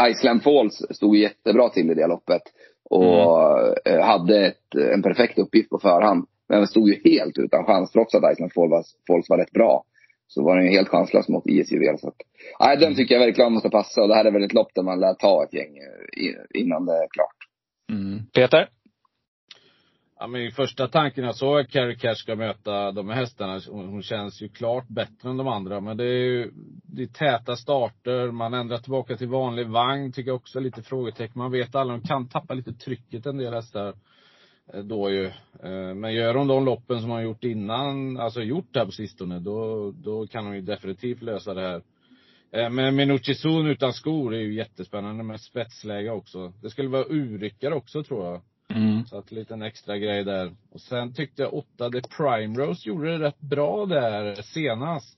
Iceland 0.10 0.44
Falls 0.44 0.84
stod 0.90 1.16
jättebra 1.16 1.70
till 1.70 1.92
i 1.92 1.94
det 1.94 2.08
loppet. 2.08 2.42
Och 2.90 3.88
eh, 3.88 4.06
hade 4.06 4.46
ett, 4.46 4.76
en 4.94 5.02
perfekt 5.02 5.40
uppgift 5.40 5.70
på 5.70 5.80
förhand. 5.80 6.26
Men 6.50 6.68
stod 6.68 6.90
ju 6.90 7.02
helt 7.12 7.38
utan 7.38 7.66
chans 7.66 7.92
trots 7.92 8.16
att 8.16 8.34
Iceland 8.34 8.54
Falls 8.54 9.30
var, 9.30 9.38
rätt 9.38 9.52
bra. 9.52 9.84
Så 10.28 10.44
var 10.44 10.56
den 10.56 10.66
ju 10.66 10.72
helt 10.72 10.90
chanslös 10.90 11.28
mot 11.30 11.48
ISJV. 11.48 11.98
Så 11.98 12.08
att, 12.08 12.16
nej, 12.60 12.78
den 12.78 12.96
tycker 12.96 13.16
jag 13.16 13.26
verkligen 13.26 13.54
måste 13.54 13.70
passa. 13.70 14.02
Och 14.02 14.08
det 14.08 14.16
här 14.16 14.26
är 14.26 14.32
väl 14.32 14.44
ett 14.44 14.54
lopp 14.54 14.72
där 14.76 14.84
man 14.84 15.00
lär 15.00 15.14
ta 15.14 15.44
ett 15.44 15.54
gäng 15.54 15.78
eh, 15.78 16.62
innan 16.62 16.86
det 16.86 16.94
är 16.94 17.08
klart. 17.10 17.38
Mm. 17.92 18.26
Peter? 18.34 18.70
Ja, 20.20 20.28
min 20.28 20.52
första 20.52 20.88
tanken 20.88 21.24
jag 21.24 21.36
såg 21.36 21.60
att 21.60 21.70
Carrie 21.70 21.96
Cash 21.96 22.16
ska 22.16 22.36
möta 22.36 22.92
de 22.92 23.10
här 23.10 23.16
hästarna, 23.16 23.62
hon, 23.70 23.88
hon 23.88 24.04
känns 24.04 24.42
ju 24.42 24.50
klart 24.50 24.88
bättre 24.88 25.30
än 25.30 25.38
de 25.38 25.48
andra. 25.48 25.80
Men 25.82 25.98
det 25.98 26.04
är 26.04 26.24
ju, 26.24 26.52
det 26.84 27.04
är 27.04 27.08
täta 27.08 27.56
starter, 27.56 28.32
man 28.32 28.54
ändrar 28.54 28.78
tillbaka 28.78 29.18
till 29.18 29.28
vanlig 29.28 29.68
vagn, 29.68 30.12
tycker 30.12 30.30
jag 30.30 30.36
också 30.36 30.60
är 30.60 30.64
lite 30.64 30.82
frågetecken. 30.82 31.40
Man 31.40 31.52
vet 31.52 31.76
alla, 31.76 31.94
de 31.94 32.02
kan 32.02 32.28
tappa 32.30 32.54
lite 32.54 32.74
trycket 32.74 33.26
en 33.26 33.38
del 33.38 33.54
hästar. 33.54 33.94
Eh, 34.74 34.84
då 34.84 35.12
ju. 35.12 35.26
Eh, 35.64 35.94
men 35.96 36.14
gör 36.14 36.34
de 36.34 36.48
de 36.48 36.66
loppen 36.66 37.02
som 37.02 37.10
hon 37.10 37.18
har 37.18 37.24
gjort 37.24 37.44
innan, 37.44 38.18
alltså 38.18 38.42
gjort 38.42 38.68
det 38.72 38.80
här 38.80 38.86
på 38.86 38.92
sistone, 38.92 39.40
då, 39.40 39.92
då 39.92 40.28
kan 40.28 40.46
de 40.46 40.56
ju 40.56 40.62
definitivt 40.62 41.22
lösa 41.22 41.54
det 41.54 41.62
här. 41.62 41.82
Eh, 42.52 42.70
men 42.70 42.96
Minucci 42.96 43.36
Zon 43.36 43.68
utan 43.68 43.94
skor 43.94 44.36
är 44.36 44.40
ju 44.40 44.54
jättespännande 44.54 45.24
med 45.24 45.42
spetsläge 45.42 46.12
också. 46.12 46.54
Det 46.62 46.70
skulle 46.70 46.90
vara 46.90 47.06
urryckare 47.10 47.76
också 47.76 48.04
tror 48.04 48.26
jag. 48.26 48.42
Mm. 48.76 49.06
Så 49.06 49.18
att 49.18 49.32
en 49.32 49.38
liten 49.38 49.62
extra 49.62 49.98
grej 49.98 50.24
där. 50.24 50.56
Och 50.72 50.82
sen 50.82 51.14
tyckte 51.14 51.42
jag 51.42 51.54
8 51.54 51.90
The 51.92 52.02
Primrose 52.18 52.90
gjorde 52.90 53.18
det 53.18 53.26
rätt 53.28 53.40
bra 53.40 53.86
där 53.86 54.36
senast. 54.42 55.18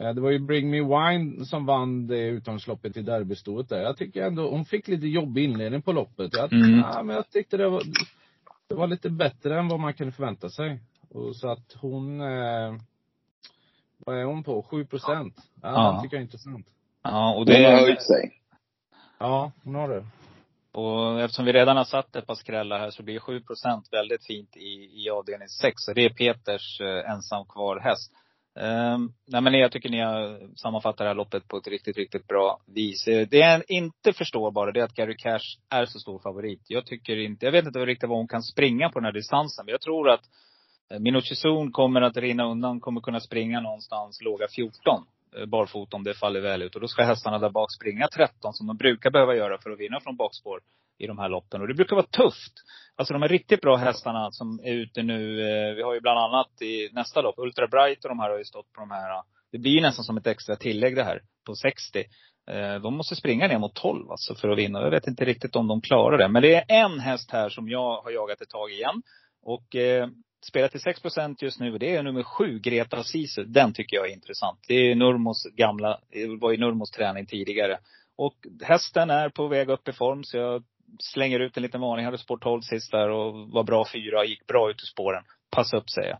Eh, 0.00 0.14
Det 0.14 0.20
var 0.20 0.30
ju 0.30 0.38
Bring 0.38 0.70
Me 0.70 0.80
Wine 0.80 1.44
som 1.44 1.66
vann 1.66 2.06
det 2.06 2.18
utgångsloppet 2.26 2.96
i 2.96 3.02
derbystoet 3.02 3.68
där. 3.68 3.82
Jag 3.82 3.96
tycker 3.96 4.22
ändå, 4.26 4.50
hon 4.50 4.64
fick 4.64 4.88
lite 4.88 5.06
jobbig 5.06 5.44
inledning 5.44 5.82
på 5.82 5.92
loppet. 5.92 6.34
Jag, 6.34 6.52
Mm. 6.52 6.78
ja, 6.78 7.02
men 7.02 7.16
jag 7.16 7.30
tyckte 7.30 7.56
det 7.56 7.68
var, 7.68 7.82
det 8.68 8.74
var 8.74 8.86
lite 8.86 9.10
bättre 9.10 9.58
än 9.58 9.68
vad 9.68 9.80
man 9.80 9.94
kunde 9.94 10.12
förvänta 10.12 10.48
sig. 10.50 10.80
Och 11.10 11.36
så 11.36 11.48
att 11.50 11.72
hon, 11.80 12.20
eh, 12.20 12.74
vad 13.98 14.16
är 14.18 14.24
hon 14.24 14.44
på? 14.44 14.62
7 14.62 14.84
procent. 14.86 15.34
Ja, 15.62 15.68
Ja. 15.72 15.92
det 15.96 16.02
tycker 16.02 16.16
jag 16.16 16.20
är 16.20 16.24
intressant. 16.24 16.66
Ja, 17.02 17.34
och 17.34 17.46
Den 17.46 17.64
har 17.64 17.70
det, 17.70 17.76
höjt 17.80 18.02
sig. 18.02 18.32
Ja, 19.18 19.52
hon 19.64 19.74
har 19.74 19.88
det 19.88 20.06
och 20.78 21.20
eftersom 21.20 21.44
vi 21.44 21.52
redan 21.52 21.76
har 21.76 21.84
satt 21.84 22.16
ett 22.16 22.26
par 22.26 22.34
skrällar 22.34 22.78
här 22.78 22.90
så 22.90 23.02
blir 23.02 23.18
7% 23.18 23.82
väldigt 23.90 24.26
fint 24.26 24.56
i, 24.56 25.04
i 25.04 25.10
avdelning 25.10 25.48
6. 25.48 25.74
Så 25.76 25.92
det 25.92 26.04
är 26.04 26.10
Peters 26.10 26.80
eh, 26.80 27.10
ensam 27.10 27.44
kvar 27.46 27.80
häst. 27.80 28.12
Um, 28.60 29.12
nej 29.26 29.40
men 29.40 29.54
jag 29.54 29.72
tycker 29.72 29.88
ni 29.88 30.00
har 30.00 30.56
sammanfattat 30.56 30.98
det 30.98 31.04
här 31.04 31.14
loppet 31.14 31.48
på 31.48 31.56
ett 31.56 31.66
riktigt, 31.66 31.96
riktigt 31.96 32.26
bra 32.26 32.60
vis. 32.66 33.08
Eh, 33.08 33.28
det 33.28 33.36
jag 33.36 33.62
inte 33.68 34.12
förstår 34.12 34.50
bara, 34.50 34.72
det 34.72 34.80
är 34.80 34.84
att 34.84 34.94
Gary 34.94 35.16
Cash 35.16 35.58
är 35.70 35.86
så 35.86 35.98
stor 35.98 36.18
favorit. 36.18 36.62
Jag 36.68 36.86
tycker 36.86 37.16
inte, 37.16 37.44
jag 37.44 37.52
vet 37.52 37.66
inte 37.66 37.78
riktigt 37.78 38.08
vad 38.08 38.18
hon 38.18 38.28
kan 38.28 38.42
springa 38.42 38.88
på 38.88 38.98
den 38.98 39.04
här 39.04 39.12
distansen. 39.12 39.64
Men 39.64 39.72
jag 39.72 39.80
tror 39.80 40.10
att 40.10 40.24
eh, 40.90 41.70
kommer 41.70 42.00
att 42.00 42.16
rinna 42.16 42.44
undan, 42.50 42.80
kommer 42.80 43.00
kunna 43.00 43.20
springa 43.20 43.60
någonstans 43.60 44.20
låga 44.22 44.46
14 44.56 45.04
Eh, 45.36 45.46
barfota 45.46 45.96
om 45.96 46.04
det 46.04 46.14
faller 46.14 46.40
väl 46.40 46.62
ut. 46.62 46.74
Och 46.74 46.80
då 46.80 46.88
ska 46.88 47.02
hästarna 47.02 47.38
där 47.38 47.50
bak 47.50 47.72
springa 47.72 48.08
13 48.08 48.54
som 48.54 48.66
de 48.66 48.76
brukar 48.76 49.10
behöva 49.10 49.36
göra 49.36 49.58
för 49.58 49.70
att 49.70 49.80
vinna 49.80 50.00
från 50.00 50.16
bakspår 50.16 50.60
i 50.98 51.06
de 51.06 51.18
här 51.18 51.28
loppen. 51.28 51.60
Och 51.60 51.68
det 51.68 51.74
brukar 51.74 51.96
vara 51.96 52.06
tufft. 52.06 52.52
Alltså 52.96 53.14
de 53.14 53.22
här 53.22 53.28
riktigt 53.28 53.60
bra 53.60 53.76
hästarna 53.76 54.30
som 54.30 54.60
är 54.64 54.72
ute 54.72 55.02
nu. 55.02 55.40
Eh, 55.40 55.74
vi 55.74 55.82
har 55.82 55.94
ju 55.94 56.00
bland 56.00 56.18
annat 56.18 56.62
i 56.62 56.88
nästa 56.92 57.22
lopp, 57.22 57.38
Ultra 57.38 57.66
Bright 57.66 58.04
och 58.04 58.08
de 58.08 58.18
här 58.18 58.30
har 58.30 58.38
ju 58.38 58.44
stått 58.44 58.72
på 58.72 58.80
de 58.80 58.90
här. 58.90 59.10
Eh, 59.10 59.22
det 59.52 59.58
blir 59.58 59.80
nästan 59.80 60.04
som 60.04 60.16
ett 60.16 60.26
extra 60.26 60.56
tillägg 60.56 60.96
det 60.96 61.04
här, 61.04 61.22
på 61.46 61.54
60. 61.54 62.04
De 62.82 62.94
måste 62.94 63.16
springa 63.16 63.48
ner 63.48 63.58
mot 63.58 63.74
12 63.74 64.10
alltså 64.10 64.34
för 64.34 64.48
att 64.48 64.58
vinna. 64.58 64.80
Jag 64.80 64.90
vet 64.90 65.06
inte 65.06 65.24
riktigt 65.24 65.56
om 65.56 65.66
de 65.68 65.80
klarar 65.80 66.18
det. 66.18 66.28
Men 66.28 66.42
det 66.42 66.54
är 66.54 66.64
en 66.68 67.00
häst 67.00 67.30
här 67.30 67.48
som 67.48 67.68
jag 67.68 68.02
har 68.02 68.10
jagat 68.10 68.40
ett 68.40 68.48
tag 68.48 68.70
igen. 68.72 69.02
Och 69.42 69.76
eh, 69.76 70.08
spelar 70.48 70.68
till 70.68 70.80
6% 70.80 71.36
just 71.38 71.60
nu 71.60 71.72
och 71.72 71.78
det 71.78 71.96
är 71.96 72.02
nummer 72.02 72.22
sju, 72.22 72.58
Greta 72.58 73.02
Sisu. 73.02 73.44
Den 73.44 73.72
tycker 73.72 73.96
jag 73.96 74.08
är 74.08 74.12
intressant. 74.12 74.58
Det 74.68 74.74
är 74.74 74.94
Nurmos 74.94 75.46
gamla, 75.56 76.00
var 76.40 76.50
ju 76.50 76.56
Nurmos 76.56 76.90
träning 76.90 77.26
tidigare. 77.26 77.78
Och 78.16 78.34
hästen 78.62 79.10
är 79.10 79.28
på 79.28 79.48
väg 79.48 79.68
upp 79.68 79.88
i 79.88 79.92
form 79.92 80.24
så 80.24 80.36
jag 80.36 80.64
slänger 80.98 81.40
ut 81.40 81.56
en 81.56 81.62
liten 81.62 81.80
varning. 81.80 82.04
Hade 82.04 82.18
spår 82.18 82.38
12 82.38 82.60
sist 82.60 82.90
där 82.90 83.10
och 83.10 83.48
var 83.48 83.64
bra 83.64 83.86
fyra. 83.92 84.24
Gick 84.24 84.46
bra 84.46 84.70
ut 84.70 84.82
ur 84.82 84.86
spåren. 84.86 85.24
Passa 85.50 85.76
upp 85.76 85.90
säger 85.90 86.08
jag. 86.08 86.18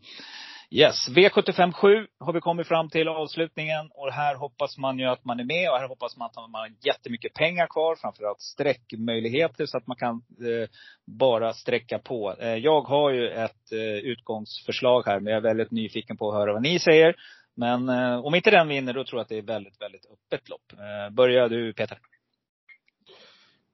Yes, 0.70 1.08
V75 1.08 1.72
har 2.20 2.32
vi 2.32 2.40
kommit 2.40 2.68
fram 2.68 2.90
till 2.90 3.08
avslutningen. 3.08 3.90
Och 3.94 4.12
här 4.12 4.34
hoppas 4.34 4.78
man 4.78 4.98
ju 4.98 5.04
att 5.04 5.24
man 5.24 5.40
är 5.40 5.44
med 5.44 5.70
och 5.70 5.78
här 5.78 5.88
hoppas 5.88 6.16
man 6.16 6.26
att 6.26 6.36
man 6.36 6.54
har 6.54 6.70
jättemycket 6.84 7.34
pengar 7.34 7.66
kvar. 7.66 7.96
Framförallt 7.96 8.40
sträckmöjligheter 8.40 9.66
så 9.66 9.76
att 9.76 9.86
man 9.86 9.96
kan 9.96 10.14
eh, 10.14 10.68
bara 11.06 11.52
sträcka 11.52 11.98
på. 11.98 12.34
Eh, 12.40 12.54
jag 12.54 12.80
har 12.80 13.10
ju 13.10 13.28
ett 13.30 13.72
eh, 13.72 13.78
utgångsförslag 13.80 15.02
här, 15.06 15.20
men 15.20 15.32
jag 15.32 15.38
är 15.38 15.48
väldigt 15.48 15.70
nyfiken 15.70 16.16
på 16.16 16.28
att 16.28 16.34
höra 16.34 16.52
vad 16.52 16.62
ni 16.62 16.78
säger. 16.78 17.14
Men 17.56 17.88
eh, 17.88 18.24
om 18.24 18.34
inte 18.34 18.50
den 18.50 18.68
vinner, 18.68 18.92
då 18.92 19.04
tror 19.04 19.18
jag 19.18 19.22
att 19.22 19.28
det 19.28 19.38
är 19.38 19.42
väldigt, 19.42 19.80
väldigt 19.80 20.06
öppet 20.06 20.48
lopp. 20.48 20.72
Eh, 20.72 21.14
börjar 21.14 21.48
du 21.48 21.72
Peter? 21.72 21.98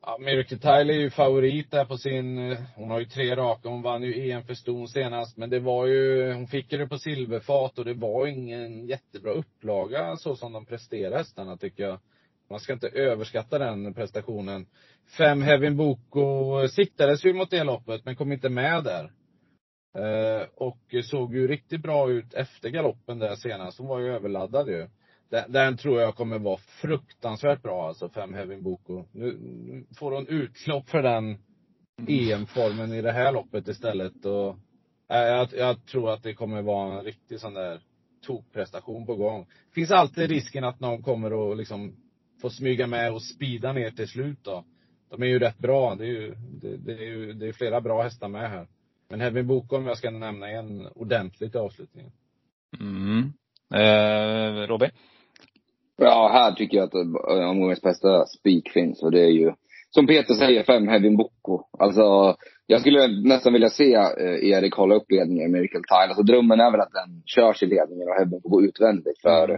Ja, 0.07 0.19
Miracle 0.21 0.59
Tyler 0.59 0.95
är 0.95 0.99
ju 0.99 1.11
favorit 1.11 1.71
där 1.71 1.85
på 1.85 1.97
sin, 1.99 2.51
eh, 2.51 2.59
hon 2.75 2.91
har 2.91 2.99
ju 2.99 3.05
tre 3.05 3.37
raka, 3.37 3.69
hon 3.69 3.83
vann 3.83 4.03
ju 4.03 4.31
EM 4.31 4.43
för 4.43 4.55
ston 4.55 4.89
senast. 4.89 5.37
Men 5.37 5.51
det 5.51 5.61
var 5.61 5.87
ju, 5.87 6.33
hon 6.33 6.47
fick 6.47 6.73
ju 6.73 6.79
det 6.79 6.87
på 6.87 6.99
silverfat 6.99 7.79
och 7.79 7.85
det 7.85 7.95
var 7.95 8.27
ingen 8.27 8.87
jättebra 8.87 9.33
upplaga 9.33 10.17
så 10.17 10.37
som 10.37 10.53
de 10.53 10.67
presterade 10.67 11.17
hästarna 11.17 11.57
tycker 11.57 11.83
jag. 11.83 12.01
Man 12.51 12.61
ska 12.61 12.73
inte 12.73 12.89
överskatta 12.89 13.59
den 13.59 13.95
prestationen. 13.95 14.67
Fem 15.19 15.43
Heaven 15.43 15.77
Boko 15.77 16.69
siktades 16.69 17.25
ju 17.25 17.35
mot 17.35 17.51
det 17.51 17.65
loppet 17.65 18.05
men 18.05 18.17
kom 18.17 18.33
inte 18.33 18.49
med 18.49 18.85
där. 18.85 19.13
Eh, 19.99 20.47
och 20.55 20.81
såg 21.05 21.35
ju 21.35 21.49
riktigt 21.49 21.83
bra 21.83 22.11
ut 22.11 22.35
efter 22.35 22.69
galoppen 22.69 23.19
där 23.19 23.35
senast. 23.35 23.79
Hon 23.79 23.89
var 23.89 24.01
ju 24.01 24.15
överladdad 24.15 24.69
ju. 24.69 24.89
Den, 25.35 25.53
den 25.53 25.77
tror 25.77 26.01
jag 26.01 26.17
kommer 26.17 26.39
vara 26.39 26.57
fruktansvärt 26.57 27.63
bra 27.63 27.89
alltså, 27.89 28.09
fem 28.09 28.35
Heaven 28.35 28.63
Boko. 28.63 29.05
Nu, 29.13 29.39
nu 29.41 29.87
får 29.99 30.13
hon 30.13 30.27
utlopp 30.27 30.89
för 30.89 31.03
den 31.03 31.39
EM-formen 32.09 32.93
i 32.93 33.03
det 33.03 33.13
här 33.13 33.33
loppet 33.33 33.69
istället 33.69 34.25
och 34.25 34.49
äh, 35.11 35.19
jag, 35.19 35.49
jag 35.53 35.87
tror 35.87 36.11
att 36.11 36.23
det 36.23 36.35
kommer 36.35 36.63
vara 36.63 36.99
en 36.99 37.05
riktig 37.05 37.41
sån 37.41 37.55
där 37.55 37.81
tokprestation 38.27 39.07
på 39.07 39.15
gång. 39.15 39.47
Finns 39.75 39.91
alltid 39.91 40.31
risken 40.31 40.65
att 40.65 40.81
någon 40.81 41.03
kommer 41.03 41.33
och 41.33 41.57
liksom 41.57 41.97
få 42.41 42.51
smyga 42.51 42.87
med 42.87 43.13
och 43.13 43.23
spida 43.23 43.73
ner 43.73 43.91
till 43.91 44.09
slut 44.09 44.39
då. 44.43 44.65
De 45.11 45.23
är 45.23 45.27
ju 45.27 45.39
rätt 45.39 45.59
bra. 45.59 45.95
Det 45.95 46.05
är 46.05 46.09
ju, 46.09 46.35
det, 46.35 46.77
det 46.77 46.93
är 46.93 47.05
ju, 47.05 47.33
det 47.33 47.49
är 47.49 47.53
flera 47.53 47.81
bra 47.81 48.03
hästar 48.03 48.29
med 48.29 48.51
här. 48.51 48.67
Men 49.09 49.21
Heaven 49.21 49.47
Boko, 49.47 49.77
om 49.77 49.87
jag 49.87 49.99
ska 49.99 50.11
nämna 50.11 50.49
en 50.49 50.87
ordentligt 50.87 51.55
i 51.55 51.59
avslutningen. 51.59 52.13
Mm. 52.81 53.33
Eh, 53.75 54.67
Robin? 54.67 54.91
Ja, 55.97 56.31
här 56.33 56.53
tycker 56.53 56.77
jag 56.77 56.85
att 56.85 56.95
eh, 56.95 57.51
omgångens 57.51 57.83
bästa 57.83 58.27
spik 58.27 58.71
finns 58.71 59.03
och 59.03 59.11
det 59.11 59.21
är 59.21 59.31
ju, 59.31 59.53
som 59.91 60.07
Peter 60.07 60.35
säger, 60.35 60.63
fem 60.63 60.89
Heavy 60.89 61.17
Boko. 61.17 61.65
Alltså, 61.79 62.37
jag 62.67 62.81
skulle 62.81 63.09
nästan 63.09 63.53
vilja 63.53 63.69
se 63.69 63.95
eh, 63.95 64.49
Erik 64.51 64.75
hålla 64.75 64.95
upp 64.95 65.11
ledningen 65.11 65.45
i 65.45 65.53
Miracle 65.53 65.81
Tile. 65.81 66.09
Alltså 66.09 66.23
drömmen 66.23 66.61
är 66.61 66.71
väl 66.71 66.81
att 66.81 66.93
den 66.93 67.23
körs 67.27 67.63
i 67.63 67.67
ledningen 67.67 68.09
och 68.09 68.15
Heavy 68.15 68.39
går 68.43 68.65
utvändigt. 68.65 69.21
För 69.23 69.51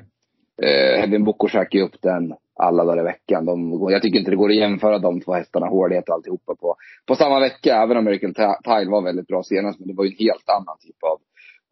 eh, 0.63 0.99
Heavy 0.99 1.19
Boko 1.19 1.49
käkar 1.49 1.79
ju 1.79 1.85
upp 1.85 2.03
den 2.03 2.35
alla 2.59 2.85
dagar 2.85 3.01
i 3.01 3.05
veckan. 3.05 3.45
De, 3.45 3.87
jag 3.91 4.03
tycker 4.03 4.19
inte 4.19 4.31
det 4.31 4.37
går 4.37 4.51
att 4.51 4.57
jämföra 4.57 4.99
de 4.99 5.21
två 5.21 5.33
hästarna, 5.33 5.67
hårdhet 5.67 6.09
och 6.09 6.15
alltihopa 6.15 6.55
på, 6.55 6.77
på 7.07 7.15
samma 7.15 7.41
vecka. 7.41 7.83
Även 7.83 7.97
om 7.97 8.05
Miracle 8.05 8.33
Tile 8.65 8.91
var 8.91 9.03
väldigt 9.03 9.27
bra 9.27 9.43
senast. 9.43 9.79
Men 9.79 9.89
det 9.89 9.95
var 9.95 10.05
ju 10.05 10.11
en 10.11 10.27
helt 10.27 10.49
annan 10.49 10.77
typ 10.81 11.03
av 11.03 11.19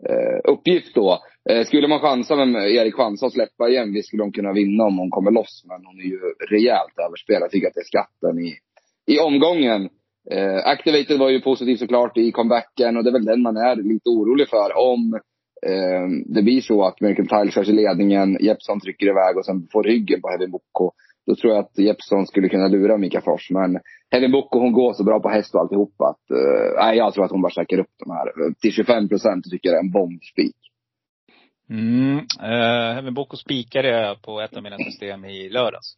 Eh, 0.08 0.52
uppgift 0.52 0.94
då. 0.94 1.18
Eh, 1.50 1.64
skulle 1.64 1.88
man 1.88 2.00
chansa 2.00 2.44
med 2.44 2.70
Erik 2.70 2.94
chansa 2.94 3.26
och 3.26 3.32
släppa 3.32 3.68
igen, 3.68 3.92
visst 3.92 4.08
skulle 4.08 4.22
de 4.22 4.32
kunna 4.32 4.52
vinna 4.52 4.84
om 4.84 4.98
hon 4.98 5.10
kommer 5.10 5.30
loss. 5.30 5.64
Men 5.68 5.86
hon 5.86 5.98
är 5.98 6.04
ju 6.04 6.20
rejält 6.50 6.98
överspelad. 7.06 7.42
Jag 7.42 7.50
tycker 7.50 7.68
att 7.68 7.74
det 7.74 7.80
är 7.80 7.84
skatten 7.84 8.38
i, 8.38 8.54
i 9.14 9.18
omgången. 9.18 9.88
Eh, 10.30 10.66
Activated 10.66 11.18
var 11.18 11.30
ju 11.30 11.40
positiv 11.40 11.76
såklart 11.76 12.16
i 12.16 12.32
comebacken 12.32 12.96
och 12.96 13.04
det 13.04 13.10
är 13.10 13.12
väl 13.12 13.24
den 13.24 13.42
man 13.42 13.56
är 13.56 13.76
lite 13.76 14.08
orolig 14.08 14.48
för. 14.48 14.78
Om 14.92 15.20
eh, 15.66 16.06
det 16.34 16.42
blir 16.42 16.60
så 16.60 16.84
att 16.84 17.00
Miracle 17.00 17.26
Tile 17.26 17.50
körs 17.50 17.68
i 17.68 17.72
ledningen, 17.72 18.38
Jeppsson 18.40 18.80
trycker 18.80 19.06
iväg 19.06 19.36
och 19.36 19.46
sen 19.46 19.68
får 19.72 19.82
ryggen 19.82 20.20
på 20.20 20.28
Heavy 20.28 20.46
Boko. 20.46 20.90
Då 21.26 21.36
tror 21.36 21.52
jag 21.52 21.64
att 21.64 21.78
Jeppsson 21.78 22.26
skulle 22.26 22.48
kunna 22.48 22.68
lura 22.68 22.98
Mika 22.98 23.20
Fors. 23.20 23.50
Men 23.50 23.80
Helen 24.10 24.32
Boko 24.32 24.58
hon 24.58 24.72
går 24.72 24.92
så 24.92 25.04
bra 25.04 25.20
på 25.20 25.28
häst 25.28 25.54
och 25.54 25.60
alltihop 25.60 26.00
att, 26.00 26.30
eh, 26.30 26.84
nej, 26.84 26.96
jag 26.96 27.14
tror 27.14 27.24
att 27.24 27.30
hon 27.30 27.42
bara 27.42 27.52
käkar 27.52 27.78
upp 27.78 27.94
de 28.04 28.10
här. 28.10 28.26
Eh, 28.26 28.52
till 28.60 28.72
25 28.72 29.08
procent 29.08 29.44
tycker 29.50 29.68
jag 29.68 29.74
det 29.74 29.78
är 29.78 29.84
en 29.84 29.92
bombspik. 29.92 30.56
Mm. 31.70 32.18
Eh, 32.42 32.94
Heaven 32.94 33.14
Boko 33.14 33.36
spikade 33.36 33.88
jag 33.88 34.22
på 34.22 34.40
ett 34.40 34.56
av 34.56 34.62
mina 34.62 34.76
system 34.76 35.24
i 35.24 35.48
lördags. 35.48 35.94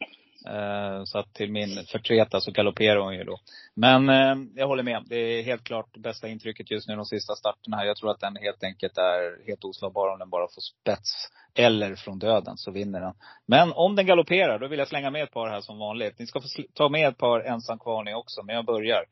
Eh, 0.49 1.03
så 1.03 1.19
att 1.19 1.33
till 1.33 1.51
min 1.51 1.85
förtreta 1.91 2.41
så 2.41 2.51
galopperar 2.51 2.99
hon 2.99 3.15
ju 3.15 3.23
då. 3.23 3.39
Men 3.75 4.09
eh, 4.09 4.35
jag 4.55 4.67
håller 4.67 4.83
med. 4.83 5.03
Det 5.05 5.15
är 5.15 5.43
helt 5.43 5.63
klart 5.63 5.97
bästa 5.97 6.27
intrycket 6.27 6.71
just 6.71 6.87
nu 6.87 6.95
de 6.95 7.05
sista 7.05 7.35
starterna 7.35 7.77
här. 7.77 7.85
Jag 7.85 7.97
tror 7.97 8.11
att 8.11 8.19
den 8.19 8.35
helt 8.35 8.63
enkelt 8.63 8.97
är 8.97 9.47
helt 9.47 9.63
oslagbar 9.63 10.13
om 10.13 10.19
den 10.19 10.29
bara 10.29 10.47
får 10.47 10.61
spets. 10.61 11.29
Eller 11.55 11.95
från 11.95 12.19
döden 12.19 12.57
så 12.57 12.71
vinner 12.71 13.01
den. 13.01 13.13
Men 13.45 13.73
om 13.73 13.95
den 13.95 14.05
galopperar, 14.05 14.59
då 14.59 14.67
vill 14.67 14.79
jag 14.79 14.87
slänga 14.87 15.11
med 15.11 15.23
ett 15.23 15.33
par 15.33 15.49
här 15.49 15.61
som 15.61 15.79
vanligt. 15.79 16.19
Ni 16.19 16.27
ska 16.27 16.41
få 16.41 16.47
ta 16.73 16.89
med 16.89 17.07
ett 17.07 17.17
par 17.17 17.39
ensam 17.41 17.79
kvar 17.79 18.03
ni 18.03 18.13
också, 18.13 18.43
men 18.43 18.55
jag 18.55 18.65
börjar. 18.65 19.05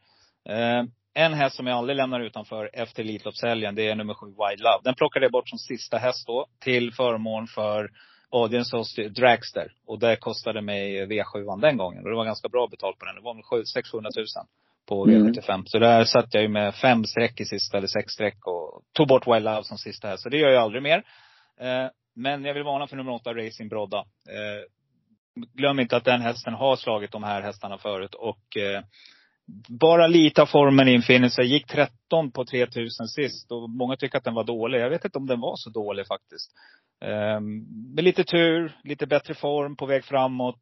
Eh, 0.49 0.83
en 1.17 1.33
häst 1.33 1.55
som 1.55 1.67
jag 1.67 1.77
aldrig 1.77 1.97
lämnar 1.97 2.19
utanför 2.19 2.69
efter 2.73 3.03
Elitloppshelgen, 3.03 3.75
det 3.75 3.87
är 3.87 3.95
nummer 3.95 4.13
sju, 4.13 4.25
Wild 4.25 4.59
Love. 4.59 4.81
Den 4.83 4.95
plockade 4.95 5.25
jag 5.25 5.31
bort 5.31 5.49
som 5.49 5.59
sista 5.59 5.97
häst 5.97 6.27
då, 6.27 6.45
till 6.59 6.93
förmån 6.93 7.47
för 7.47 7.89
Audience 8.29 8.77
Host 8.77 8.97
Dragster. 8.97 9.71
Och 9.87 9.99
det 9.99 10.15
kostade 10.15 10.61
mig 10.61 11.05
V7 11.05 11.61
den 11.61 11.77
gången. 11.77 12.03
Och 12.03 12.09
det 12.09 12.15
var 12.15 12.25
ganska 12.25 12.49
bra 12.49 12.67
betalt 12.67 12.99
på 12.99 13.05
den. 13.05 13.15
Det 13.15 13.21
var 13.21 13.63
600 13.73 14.09
000 14.15 14.25
på 14.87 15.05
V75. 15.05 15.53
Mm. 15.53 15.65
Så 15.65 15.79
där 15.79 16.05
satt 16.05 16.33
jag 16.33 16.43
ju 16.43 16.49
med 16.49 16.75
fem 16.75 17.05
streck 17.05 17.39
i 17.39 17.45
sista, 17.45 17.77
eller 17.77 17.87
sex 17.87 18.13
streck 18.13 18.47
och 18.47 18.81
tog 18.93 19.07
bort 19.07 19.27
Wild 19.27 19.45
Love 19.45 19.63
som 19.63 19.77
sista 19.77 20.07
häst. 20.07 20.23
Så 20.23 20.29
det 20.29 20.37
gör 20.37 20.49
jag 20.49 20.63
aldrig 20.63 20.83
mer. 20.83 21.03
Eh, 21.59 21.89
men 22.15 22.45
jag 22.45 22.53
vill 22.53 22.63
varna 22.63 22.87
för 22.87 22.95
nummer 22.95 23.11
åtta, 23.11 23.33
Racing 23.33 23.69
Brodda. 23.69 23.97
Eh, 24.29 24.63
glöm 25.53 25.79
inte 25.79 25.97
att 25.97 26.05
den 26.05 26.21
hästen 26.21 26.53
har 26.53 26.75
slagit 26.75 27.11
de 27.11 27.23
här 27.23 27.41
hästarna 27.41 27.77
förut. 27.77 28.15
Och 28.15 28.57
eh, 28.57 28.83
bara 29.69 30.07
lite 30.07 30.41
av 30.41 30.45
formen 30.45 30.87
infinner 30.87 31.29
sig. 31.29 31.45
Gick 31.45 31.67
13 31.67 32.31
på 32.31 32.45
3000 32.45 33.07
sist 33.07 33.51
och 33.51 33.69
många 33.69 33.95
tycker 33.95 34.17
att 34.17 34.23
den 34.23 34.33
var 34.33 34.43
dålig. 34.43 34.79
Jag 34.79 34.89
vet 34.89 35.05
inte 35.05 35.17
om 35.17 35.27
den 35.27 35.39
var 35.39 35.55
så 35.55 35.69
dålig 35.69 36.07
faktiskt. 36.07 36.51
Um, 37.05 37.65
med 37.95 38.03
lite 38.03 38.23
tur, 38.23 38.77
lite 38.83 39.07
bättre 39.07 39.33
form, 39.33 39.75
på 39.75 39.85
väg 39.85 40.05
framåt. 40.05 40.59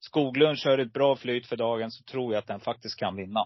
Skoglund 0.00 0.58
kör 0.58 0.78
ett 0.78 0.92
bra 0.92 1.16
flyt 1.16 1.46
för 1.46 1.56
dagen 1.56 1.90
så 1.90 2.04
tror 2.04 2.32
jag 2.32 2.38
att 2.38 2.46
den 2.46 2.60
faktiskt 2.60 2.98
kan 2.98 3.16
vinna. 3.16 3.40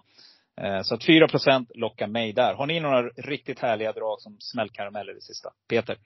Uh, 0.63 0.83
så 0.83 0.95
att 0.95 1.03
4% 1.03 1.67
lockar 1.75 2.07
mig 2.07 2.33
där. 2.33 2.55
Har 2.55 2.67
ni 2.67 2.81
några 2.81 3.03
riktigt 3.09 3.59
härliga 3.59 3.93
drag 3.93 4.21
som 4.21 4.37
smällkarameller 4.41 5.19
i 5.19 5.21
sista? 5.21 5.51
Peter? 5.69 5.97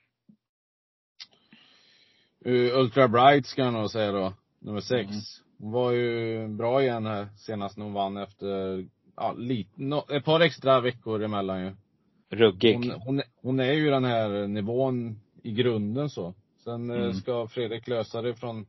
Uh, 2.45 2.77
Ultra 2.77 3.07
Bright 3.07 3.45
ska 3.45 3.61
jag 3.61 3.73
nog 3.73 3.91
säga 3.91 4.11
då. 4.11 4.33
Nummer 4.59 4.81
sex. 4.81 5.09
Mm. 5.09 5.21
Hon 5.63 5.71
var 5.71 5.91
ju 5.91 6.47
bra 6.47 6.81
igen 6.81 7.05
här 7.05 7.27
senast 7.35 7.77
när 7.77 7.85
hon 7.85 7.93
vann 7.93 8.17
efter, 8.17 8.85
ja, 9.15 9.33
lite, 9.37 9.71
no, 9.75 10.03
ett 10.11 10.25
par 10.25 10.39
extra 10.39 10.81
veckor 10.81 11.23
emellan 11.23 11.61
ju. 11.61 11.71
Ruggig. 12.29 12.75
Hon, 12.75 12.91
hon, 12.91 13.21
hon, 13.41 13.59
är 13.59 13.73
ju 13.73 13.89
den 13.89 14.05
här 14.05 14.47
nivån 14.47 15.19
i 15.43 15.51
grunden 15.51 16.09
så. 16.09 16.33
Sen 16.63 16.89
eh, 16.89 16.97
mm. 16.97 17.13
ska 17.13 17.47
Fredrik 17.47 17.87
lösa 17.87 18.21
det 18.21 18.35
från 18.35 18.65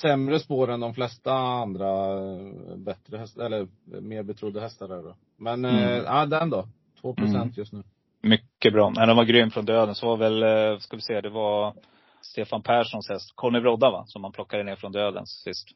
sämre 0.00 0.40
spår 0.40 0.70
än 0.70 0.80
de 0.80 0.94
flesta 0.94 1.32
andra 1.32 2.12
eh, 2.12 2.76
bättre 2.76 3.18
hästar, 3.18 3.44
eller 3.44 3.68
mer 4.00 4.22
betrodda 4.22 4.60
hästar 4.60 4.88
där 4.88 5.02
då. 5.02 5.16
Men, 5.36 5.64
mm. 5.64 5.84
eh, 5.84 5.96
ja 5.96 6.26
den 6.26 6.50
då. 6.50 6.68
2 7.00 7.14
procent 7.14 7.36
mm. 7.36 7.54
just 7.56 7.72
nu. 7.72 7.82
Mycket 8.22 8.72
bra. 8.72 8.90
Men 8.90 9.08
den 9.08 9.16
var 9.16 9.24
grym 9.24 9.50
från 9.50 9.64
döden. 9.64 9.94
Så 9.94 10.06
var 10.06 10.16
väl, 10.16 10.80
ska 10.80 10.96
vi 10.96 11.02
se, 11.02 11.20
det 11.20 11.30
var 11.30 11.74
Stefan 12.20 12.62
Perssons 12.62 13.08
häst, 13.08 13.32
Conny 13.34 13.60
Brodda 13.60 13.90
va? 13.90 14.04
Som 14.06 14.22
man 14.22 14.32
plockade 14.32 14.62
ner 14.62 14.76
från 14.76 14.92
döden 14.92 15.26
sist. 15.26 15.68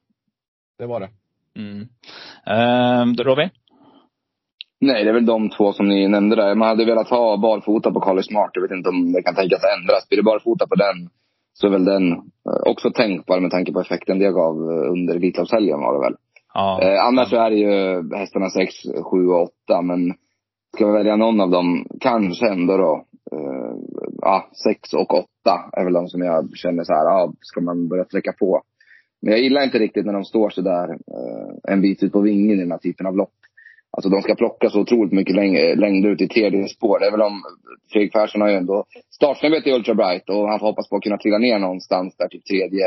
Det 0.78 0.86
var 0.86 1.00
det. 1.00 1.10
Mm. 1.56 1.88
Ehm, 2.46 3.14
Robin? 3.14 3.48
Nej, 4.80 5.04
det 5.04 5.10
är 5.10 5.14
väl 5.14 5.26
de 5.26 5.50
två 5.50 5.72
som 5.72 5.88
ni 5.88 6.08
nämnde 6.08 6.36
där. 6.36 6.54
Man 6.54 6.68
hade 6.68 6.84
velat 6.84 7.10
ha 7.10 7.36
barfota 7.36 7.92
på 7.92 8.00
Carly 8.00 8.22
Smart. 8.22 8.50
Jag 8.52 8.62
vet 8.62 8.70
inte 8.70 8.88
om 8.88 9.12
det 9.12 9.22
kan 9.22 9.34
tänkas 9.34 9.60
ändras. 9.78 10.08
Blir 10.08 10.16
det 10.16 10.22
barfota 10.22 10.66
på 10.66 10.74
den 10.74 11.10
så 11.52 11.66
är 11.66 11.70
väl 11.70 11.84
den 11.84 12.12
eh, 12.12 12.70
också 12.70 12.90
tänkbar 12.90 13.40
med 13.40 13.50
tanke 13.50 13.72
på 13.72 13.80
effekten 13.80 14.18
det 14.18 14.32
gav 14.32 14.56
eh, 14.56 14.92
under 14.92 15.16
Elitloppshelgen 15.16 15.80
var 15.80 15.94
det 15.94 16.00
väl. 16.00 16.16
Ja. 16.54 16.82
Eh, 16.82 17.04
annars 17.06 17.30
så 17.30 17.36
är 17.36 17.50
det 17.50 17.56
ju 17.56 18.02
hästarna 18.16 18.50
6, 18.50 18.74
7 19.10 19.28
och 19.28 19.42
8. 19.42 19.82
Men 19.82 20.14
ska 20.74 20.86
vi 20.86 20.92
välja 20.92 21.16
någon 21.16 21.40
av 21.40 21.50
dem, 21.50 21.86
kanske 22.00 22.48
ändå 22.48 22.76
då. 22.76 23.04
Eh, 23.32 23.74
ja, 24.20 24.50
6 24.64 24.94
och 24.94 25.14
8 25.14 25.26
är 25.72 25.84
väl 25.84 25.92
de 25.92 26.08
som 26.08 26.22
jag 26.22 26.56
känner 26.56 26.84
så 26.84 26.92
här, 26.92 27.04
ja, 27.04 27.32
ska 27.40 27.60
man 27.60 27.88
börja 27.88 28.04
trycka 28.04 28.32
på. 28.32 28.62
Men 29.22 29.32
jag 29.32 29.40
gillar 29.40 29.64
inte 29.64 29.78
riktigt 29.78 30.06
när 30.06 30.12
de 30.12 30.24
står 30.24 30.50
så 30.50 30.60
där 30.60 30.90
eh, 30.90 31.72
en 31.72 31.80
bit 31.80 32.02
ut 32.02 32.12
på 32.12 32.20
vingen 32.20 32.56
i 32.58 32.60
den 32.60 32.70
här 32.70 32.78
typen 32.78 33.06
av 33.06 33.16
lopp. 33.16 33.34
Alltså 33.96 34.08
de 34.10 34.22
ska 34.22 34.34
plocka 34.34 34.70
så 34.70 34.80
otroligt 34.80 35.12
mycket 35.12 35.36
läng 35.36 35.54
längd 35.76 36.06
ut 36.06 36.20
i 36.20 36.28
tredje 36.28 36.68
spår. 36.68 37.00
Det 37.00 37.06
är 37.06 37.10
väl 37.10 37.22
om, 37.22 37.42
Fredrik 37.92 38.12
Persson 38.12 38.40
har 38.40 38.48
ju 38.48 38.56
ändå 38.56 38.84
startsnabbhet 39.10 39.66
i 39.66 39.72
Ultra 39.72 39.94
Bright 39.94 40.28
och 40.28 40.48
han 40.48 40.58
får 40.58 40.66
hoppas 40.66 40.88
på 40.88 40.96
att 40.96 41.02
kunna 41.02 41.18
trilla 41.18 41.38
ner 41.38 41.58
någonstans 41.58 42.16
där 42.16 42.28
till 42.28 42.42
tredje 42.42 42.86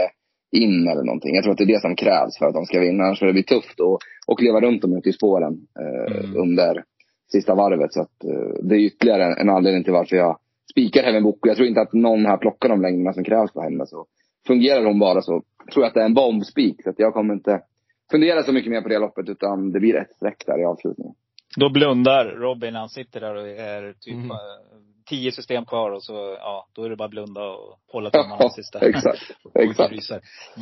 in 0.52 0.88
eller 0.88 1.03
någonting. 1.03 1.36
Jag 1.36 1.44
tror 1.44 1.52
att 1.52 1.57
det 1.57 1.64
är 1.64 1.76
det 1.76 1.82
som 1.82 1.95
krävs 1.95 2.38
för 2.38 2.45
att 2.45 2.53
de 2.53 2.66
ska 2.66 2.80
vinna. 2.80 3.03
Annars 3.03 3.20
får 3.20 3.26
det 3.26 3.34
bli 3.34 3.44
tufft 3.44 3.80
att 3.80 3.99
och 4.28 4.41
leva 4.41 4.62
runt 4.62 4.82
dem 4.82 4.98
ute 4.98 5.10
i 5.10 5.14
spåren 5.14 5.53
eh, 5.80 6.26
Mm. 6.26 6.41
under 6.41 6.84
sista 7.32 7.56
varvet. 7.56 7.94
Så 7.94 8.02
att, 8.02 8.24
eh, 8.24 8.64
det 8.64 8.76
är 8.76 8.80
ytterligare 8.80 9.24
en, 9.26 9.38
en 9.38 9.49
anledning 9.49 9.84
till 9.84 9.94
varför 9.94 10.16
jag 10.16 10.38
spikar 10.72 11.03
Heaven 11.03 11.24
Boko. 11.24 11.48
Jag 11.48 11.57
tror 11.57 11.68
inte 11.68 11.82
att 11.82 11.94
någon 11.94 12.26
här 12.26 12.38
plockar 12.38 12.70
de 12.70 12.82
längderna 12.82 13.14
som 13.14 13.24
krävs 13.24 13.53
på 13.53 13.62
henne. 13.62 13.86
Så 13.86 14.06
fungerar 14.47 14.85
hon 14.85 14.99
bara 14.99 15.22
så 15.22 15.43
tror 15.73 15.84
jag 15.84 15.88
att 15.88 15.93
det 15.93 16.01
är 16.01 16.05
en 16.05 16.13
bombspik. 16.13 16.84
Så 16.84 16.89
att 16.89 16.99
jag 16.99 17.13
kommer 17.13 17.34
inte 17.34 17.61
fundera 18.11 18.43
så 18.43 18.51
mycket 18.53 18.72
mer 18.72 18.81
på 18.81 18.89
det 18.89 18.99
loppet 18.99 19.30
utan 19.30 19.72
det 19.72 19.80
blir 19.80 19.95
ett 19.95 20.15
streck 20.15 20.43
där 20.45 20.61
i 20.61 20.65
avslutningen. 20.65 21.13
Då 21.57 21.69
blundar 21.69 22.26
Robin 22.26 22.73
när 22.73 22.80
han 22.80 22.89
sitter 22.89 23.19
där 23.22 23.35
och 23.35 23.47
är 23.47 23.93
typ 23.93 24.13
Mm. 24.13 24.31
eh, 24.31 24.38
tio 25.09 25.31
system 25.31 25.65
kvar 25.65 25.91
och 25.91 26.03
så, 26.03 26.13
ja, 26.39 26.67
då 26.73 26.84
är 26.84 26.89
det 26.89 26.95
bara 26.95 27.07
blunda 27.09 27.43
och 27.49 27.80
hålla 27.91 28.09
tummarna 28.11 28.38
Ja, 28.39 28.49
sista. 28.49 28.80
exakt. 28.89 29.22
Exakt. 29.53 29.93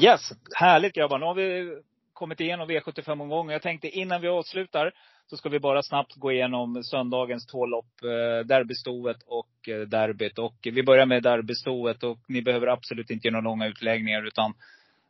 Yes! 0.03 0.31
Härligt 0.55 0.93
grabbar. 0.93 1.19
Nu 1.19 1.25
har 1.25 1.33
vi 1.35 1.77
kommit 2.13 2.39
igenom 2.39 2.69
V75-omgången. 2.69 3.53
Jag 3.53 3.61
tänkte 3.61 3.87
innan 3.89 4.21
vi 4.21 4.27
avslutar 4.27 4.91
så 5.33 5.37
ska 5.37 5.49
vi 5.49 5.59
bara 5.59 5.83
snabbt 5.83 6.15
gå 6.15 6.31
igenom 6.31 6.83
söndagens 6.83 7.45
två 7.45 7.65
lopp. 7.65 8.03
Eh, 8.03 8.45
derbystoet 8.45 9.17
och 9.25 9.69
eh, 9.69 9.81
derbyt. 9.81 10.39
Och 10.39 10.55
vi 10.63 10.83
börjar 10.83 11.05
med 11.05 11.23
derbystoet 11.23 12.03
och 12.03 12.19
ni 12.27 12.41
behöver 12.41 12.67
absolut 12.67 13.09
inte 13.09 13.27
göra 13.27 13.41
några 13.41 13.49
långa 13.49 13.67
utläggningar 13.67 14.27
utan 14.27 14.53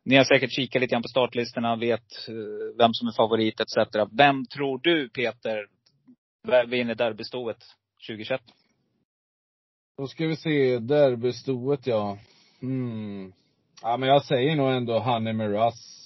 ni 0.04 0.16
har 0.16 0.24
säkert 0.24 0.52
kikat 0.52 0.82
lite 0.82 0.92
grann 0.92 1.02
på 1.02 1.08
startlistorna, 1.08 1.76
vet 1.76 2.28
eh, 2.28 2.78
vem 2.78 2.94
som 2.94 3.08
är 3.08 3.12
favorit 3.12 3.60
etc. 3.60 3.96
Vem 4.18 4.46
tror 4.46 4.80
du 4.84 5.10
Peter 5.10 5.68
vinner 6.68 6.96
derbystoet 6.96 7.60
2021? 8.08 8.42
Då 9.98 10.08
ska 10.08 10.28
vi 10.28 10.36
se, 10.36 10.80
derbystoet 10.80 11.88
ja. 11.88 12.18
Mm. 12.62 13.34
Ja 13.82 13.98
men 13.98 14.10
jag 14.10 14.26
säger 14.26 14.56
nog 14.56 14.72
ändå 14.72 15.00
Honey 15.00 15.34
Miraz. 15.34 16.04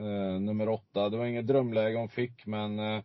Eh, 0.00 0.40
nummer 0.40 0.68
åtta. 0.68 1.08
Det 1.08 1.16
var 1.16 1.26
inget 1.26 1.46
drömläge 1.46 1.98
hon 1.98 2.08
fick 2.08 2.46
men 2.46 2.78
eh, 2.78 3.02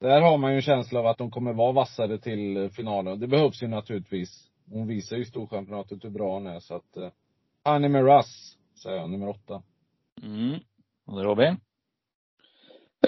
där 0.00 0.20
har 0.20 0.38
man 0.38 0.50
ju 0.50 0.56
en 0.56 0.62
känsla 0.62 1.00
av 1.00 1.06
att 1.06 1.18
de 1.18 1.30
kommer 1.30 1.52
vara 1.52 1.72
vassare 1.72 2.18
till 2.18 2.56
eh, 2.56 2.68
finalen. 2.68 3.20
Det 3.20 3.26
behövs 3.26 3.62
ju 3.62 3.68
naturligtvis. 3.68 4.50
Hon 4.70 4.86
visar 4.86 5.16
ju 5.16 5.22
i 5.22 5.26
Storchampionatet 5.26 6.04
hur 6.04 6.10
bra 6.10 6.34
hon 6.34 6.46
är 6.46 6.60
så 6.60 6.74
att 6.74 6.96
eh, 6.96 7.08
Honey 7.64 7.88
Miraz, 7.88 8.56
säger 8.82 8.96
jag, 8.96 9.10
nummer 9.10 9.28
åtta. 9.28 9.62
Mm. 10.22 10.58
Och 11.06 11.24
Robin? 11.24 11.56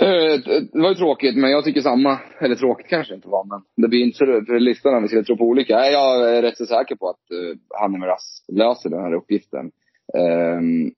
Eh, 0.01 0.41
Det 0.73 0.81
var 0.83 0.89
ju 0.89 0.95
tråkigt, 0.95 1.37
men 1.37 1.51
jag 1.51 1.65
tycker 1.65 1.81
samma. 1.81 2.19
Eller 2.41 2.55
tråkigt 2.55 2.89
kanske 2.89 3.15
inte 3.15 3.29
var, 3.29 3.45
men 3.45 3.63
det 3.77 3.89
blir 3.89 4.03
inte 4.03 4.19
så 4.19 4.25
för 4.25 4.61
listan 4.61 4.95
om 4.95 5.03
vi 5.03 5.09
skulle 5.09 5.25
tro 5.25 5.37
på 5.37 5.45
olika. 5.45 5.77
Nej, 5.77 5.93
Jag 5.93 6.37
är 6.37 6.43
rätt 6.43 6.57
så 6.57 6.67
säker 6.67 6.97
på 6.97 7.09
att 7.09 7.31
uh, 7.33 7.57
Hanne 7.81 7.99
Miraz 7.99 8.45
löser 8.53 8.91
den 8.91 9.01
här 9.01 9.15
uppgiften. 9.15 9.71
Um, 10.15 10.95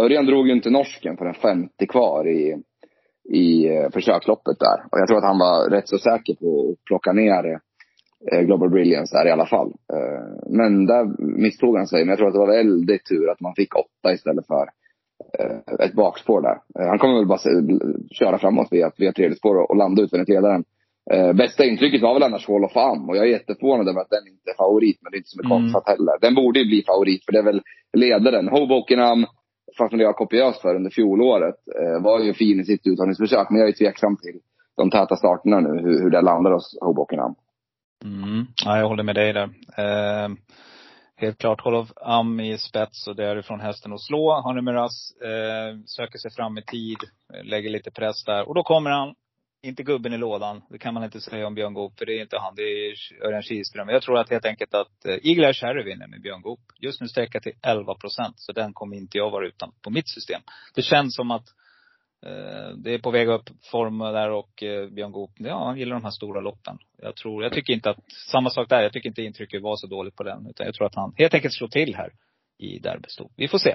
Örjan 0.00 0.26
drog 0.26 0.46
ju 0.46 0.52
inte 0.52 0.70
norsken 0.70 1.16
på 1.16 1.24
den 1.24 1.34
50 1.34 1.86
kvar 1.86 2.28
i, 2.28 2.62
i 3.30 3.70
uh, 3.70 3.90
försöksloppet 3.90 4.58
där. 4.58 4.78
Och 4.90 4.98
jag 4.98 5.08
tror 5.08 5.18
att 5.18 5.24
han 5.24 5.38
var 5.38 5.70
rätt 5.70 5.88
så 5.88 5.98
säker 5.98 6.34
på 6.34 6.70
att 6.70 6.84
plocka 6.84 7.12
ner 7.12 7.44
uh, 8.32 8.40
Global 8.40 8.70
Brilliance 8.70 9.16
där 9.16 9.26
i 9.28 9.30
alla 9.30 9.46
fall. 9.46 9.68
Uh, 9.68 10.54
men 10.58 10.86
där 10.86 11.04
misstog 11.38 11.76
han 11.76 11.86
sig. 11.86 12.00
Men 12.00 12.08
jag 12.08 12.18
tror 12.18 12.28
att 12.28 12.34
det 12.34 12.46
var 12.46 12.56
väldigt 12.56 13.08
tur 13.08 13.30
att 13.30 13.40
man 13.40 13.54
fick 13.54 13.74
åtta 13.76 14.12
istället 14.12 14.46
för 14.46 14.66
eh, 15.38 15.86
ett 15.86 15.92
bakspår 15.92 16.42
där. 16.42 16.58
Eh, 16.78 16.88
han 16.88 16.98
kommer 16.98 17.14
väl 17.14 17.26
bara 17.26 17.38
köra 18.10 18.38
framåt 18.38 18.68
via, 18.70 18.90
via 18.98 19.12
tredje 19.12 19.36
spår 19.36 19.70
och, 19.70 19.76
landa 19.76 20.02
utvändigt 20.02 20.28
ledaren. 20.28 20.64
Eh, 21.10 21.32
bästa 21.32 21.64
intrycket 21.64 22.02
var 22.02 22.14
väl 22.14 22.22
annars 22.22 22.48
Wall 22.48 22.64
of 22.64 22.76
Am 22.76 23.08
och 23.08 23.16
jag 23.16 23.24
är 23.24 23.30
jätteförvånad 23.30 23.88
över 23.88 24.00
att 24.00 24.10
den 24.10 24.28
inte 24.28 24.50
är 24.50 24.56
favorit, 24.56 24.98
men 25.02 25.10
det 25.10 25.16
är 25.16 25.18
inte 25.18 25.30
som 25.30 25.40
är 25.40 25.44
Mm. 25.46 25.58
konstlat 25.58 25.88
heller. 25.88 26.14
Den 26.20 26.34
borde 26.34 26.58
ju 26.60 26.66
bli 26.66 26.82
favorit, 26.82 27.24
för 27.24 27.32
det 27.32 27.38
är 27.38 27.42
väl 27.42 27.62
ledaren. 27.92 28.48
Hobokenham, 28.48 29.26
fast 29.78 29.92
jag 29.92 30.16
kopiöst 30.16 30.60
för 30.60 30.74
under 30.74 30.90
fjolåret, 30.90 31.54
eh, 31.80 32.02
var 32.02 32.20
ju 32.20 32.34
fin 32.34 32.60
i 32.60 32.64
sitt 32.64 32.86
uttagningsförsök, 32.86 33.50
men 33.50 33.60
jag 33.60 33.68
är 33.68 33.72
tveksam 33.72 34.16
till 34.16 34.40
de 34.76 34.90
täta 34.90 35.16
starterna 35.16 35.60
nu, 35.60 35.80
hur, 35.80 36.02
hur 36.02 36.10
det 36.10 36.20
landar 36.20 36.50
hos 36.50 36.78
Hobokenham. 36.80 37.34
Mm. 38.04 38.46
Ja, 38.64 38.78
jag 38.78 38.88
håller 38.88 39.02
med 39.02 39.14
dig 39.14 39.32
där. 39.32 39.48
Eh, 39.78 40.28
helt 41.16 41.38
klart 41.38 41.64
Hall 41.64 41.86
Am 41.96 42.40
i 42.40 42.58
spets 42.58 43.06
och 43.06 43.16
därifrån 43.16 43.60
hästen 43.60 43.92
att 43.92 44.00
slå. 44.00 44.40
Honey 44.40 44.62
Miraz 44.62 45.12
eh, 45.20 45.78
söker 45.86 46.18
sig 46.18 46.30
fram 46.30 46.58
i 46.58 46.62
tid, 46.62 46.98
eh, 47.34 47.44
lägger 47.44 47.70
lite 47.70 47.90
press 47.90 48.24
där. 48.24 48.48
Och 48.48 48.54
då 48.54 48.62
kommer 48.62 48.90
han. 48.90 49.14
Inte 49.64 49.82
gubben 49.82 50.12
i 50.12 50.18
lådan. 50.18 50.62
Det 50.70 50.78
kan 50.78 50.94
man 50.94 51.04
inte 51.04 51.20
säga 51.20 51.46
om 51.46 51.54
Björn 51.54 51.74
Goop, 51.74 51.98
för 51.98 52.06
det 52.06 52.12
är 52.18 52.22
inte 52.22 52.38
han. 52.38 52.54
Det 52.54 52.62
är 52.62 52.94
Örjan 53.26 53.42
Kihlström. 53.42 53.88
Jag 53.88 54.02
tror 54.02 54.18
att 54.18 54.30
helt 54.30 54.44
enkelt 54.46 54.74
att 54.74 55.04
eh, 55.04 55.18
Eagle 55.22 55.52
Cherry 55.54 55.82
vinner 55.82 56.06
med 56.06 56.22
Björn 56.22 56.42
Goop. 56.42 56.60
Just 56.80 57.00
nu 57.00 57.08
sträcker 57.08 57.40
till 57.40 57.52
11 57.62 57.94
procent. 57.94 58.34
Så 58.40 58.52
den 58.52 58.72
kommer 58.72 58.96
inte 58.96 59.18
jag 59.18 59.30
vara 59.30 59.46
utan 59.46 59.72
på 59.82 59.90
mitt 59.90 60.08
system. 60.08 60.40
Det 60.74 60.82
känns 60.82 61.16
som 61.16 61.30
att 61.30 61.44
Eh, 62.26 62.76
Det 62.76 62.94
är 62.94 62.98
på 62.98 63.10
väg 63.10 63.28
upp 63.28 63.50
form 63.70 63.98
där 63.98 64.30
och 64.30 64.62
eh, 64.62 64.88
Björn 64.88 65.12
Goop, 65.12 65.30
ja 65.36 65.64
han 65.66 65.78
gillar 65.78 65.96
de 65.96 66.04
här 66.04 66.10
stora 66.10 66.40
loppen. 66.40 66.78
Jag 67.02 67.16
tror, 67.16 67.42
jag 67.42 67.52
tycker 67.52 67.72
inte 67.72 67.90
att, 67.90 67.98
samma 68.30 68.50
sak 68.50 68.68
där, 68.68 68.82
jag 68.82 68.92
tycker 68.92 69.08
inte 69.08 69.22
intrycket 69.22 69.62
var 69.62 69.76
så 69.76 69.86
dåligt 69.86 70.16
på 70.16 70.22
den. 70.22 70.46
Utan 70.50 70.66
jag 70.66 70.74
tror 70.74 70.86
att 70.86 70.94
han 70.94 71.14
helt 71.16 71.34
enkelt 71.34 71.54
slår 71.54 71.68
till 71.68 71.94
här 71.94 72.12
i 72.58 72.78
derbysto. 72.78 73.30
Vi 73.36 73.48
får 73.48 73.58
se. 73.58 73.74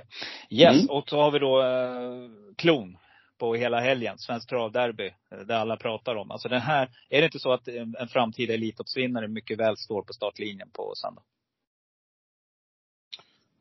Yes, 0.50 0.76
Mm. 0.76 0.90
och 0.90 1.10
så 1.10 1.18
har 1.22 1.32
vi 1.32 1.40
då 1.40 1.62
eh, 1.64 2.30
klon 2.58 2.98
på 3.38 3.56
hela 3.56 3.80
helgen, 3.80 4.18
Svenskt 4.18 4.50
travderby, 4.50 5.12
eh, 5.32 5.38
där 5.38 5.56
alla 5.56 5.78
pratar 5.78 6.16
om. 6.16 6.32
Alltså 6.32 6.50
den 6.50 6.62
här, 6.62 6.90
är 7.10 7.22
det 7.22 7.26
inte 7.26 7.40
så 7.40 7.52
att 7.52 7.68
eh, 7.68 7.76
en, 7.76 7.96
en 8.00 8.08
framtida 8.08 8.54
Elitloppsvinnare 8.54 9.28
mycket 9.28 9.60
väl 9.60 9.78
står 9.78 10.02
på 10.02 10.14
startlinjen 10.14 10.70
på 10.74 10.94
söndag? 10.96 11.22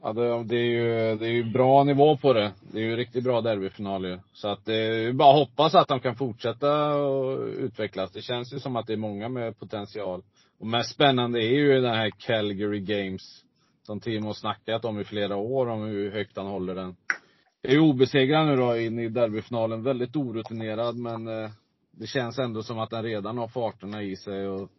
Ja, 0.02 0.12
det, 0.12 0.44
det, 0.44 0.56
är 0.56 0.64
ju, 0.64 1.16
det 1.16 1.26
är 1.26 1.32
ju 1.32 1.44
bra 1.44 1.84
nivå 1.84 2.16
på 2.16 2.32
det. 2.32 2.52
Det 2.72 2.78
är 2.78 2.82
ju 2.82 2.96
riktigt 2.96 3.24
bra 3.24 3.40
derbyfinal 3.40 4.04
ju. 4.04 4.18
Så 4.32 4.48
att 4.48 4.64
det 4.64 4.76
är 4.76 4.92
ju 4.92 5.12
bara 5.12 5.30
att 5.30 5.48
hoppas 5.48 5.74
att 5.74 5.88
de 5.88 6.00
kan 6.00 6.16
fortsätta 6.16 6.94
och 6.94 7.38
utvecklas. 7.46 8.12
Det 8.12 8.22
känns 8.22 8.52
ju 8.54 8.58
som 8.58 8.76
att 8.76 8.86
det 8.86 8.92
är 8.92 8.96
många 8.96 9.28
med 9.28 9.58
potential. 9.58 10.22
Och 10.58 10.66
mest 10.66 10.94
spännande 10.94 11.42
är 11.42 11.52
ju 11.52 11.80
den 11.80 11.94
här 11.94 12.10
Calgary 12.10 12.80
Games. 12.80 13.42
Som 13.82 14.00
Timo 14.00 14.26
har 14.26 14.34
snackat 14.34 14.84
om 14.84 15.00
i 15.00 15.04
flera 15.04 15.36
år, 15.36 15.68
om 15.68 15.82
hur 15.82 16.10
högt 16.12 16.36
han 16.36 16.46
håller 16.46 16.74
den. 16.74 16.96
Är 17.68 17.78
obesegrad 17.78 18.46
nu 18.46 18.56
då 18.56 18.76
in 18.78 18.98
i 18.98 19.08
derbyfinalen. 19.08 19.82
Väldigt 19.82 20.16
orutinerad 20.16 20.96
men 20.96 21.28
eh, 21.28 21.50
det 21.90 22.06
känns 22.06 22.38
ändå 22.38 22.62
som 22.62 22.78
att 22.78 22.90
den 22.90 23.02
redan 23.02 23.38
har 23.38 23.48
farterna 23.48 24.02
i 24.02 24.16
sig. 24.16 24.48
Och 24.48 24.70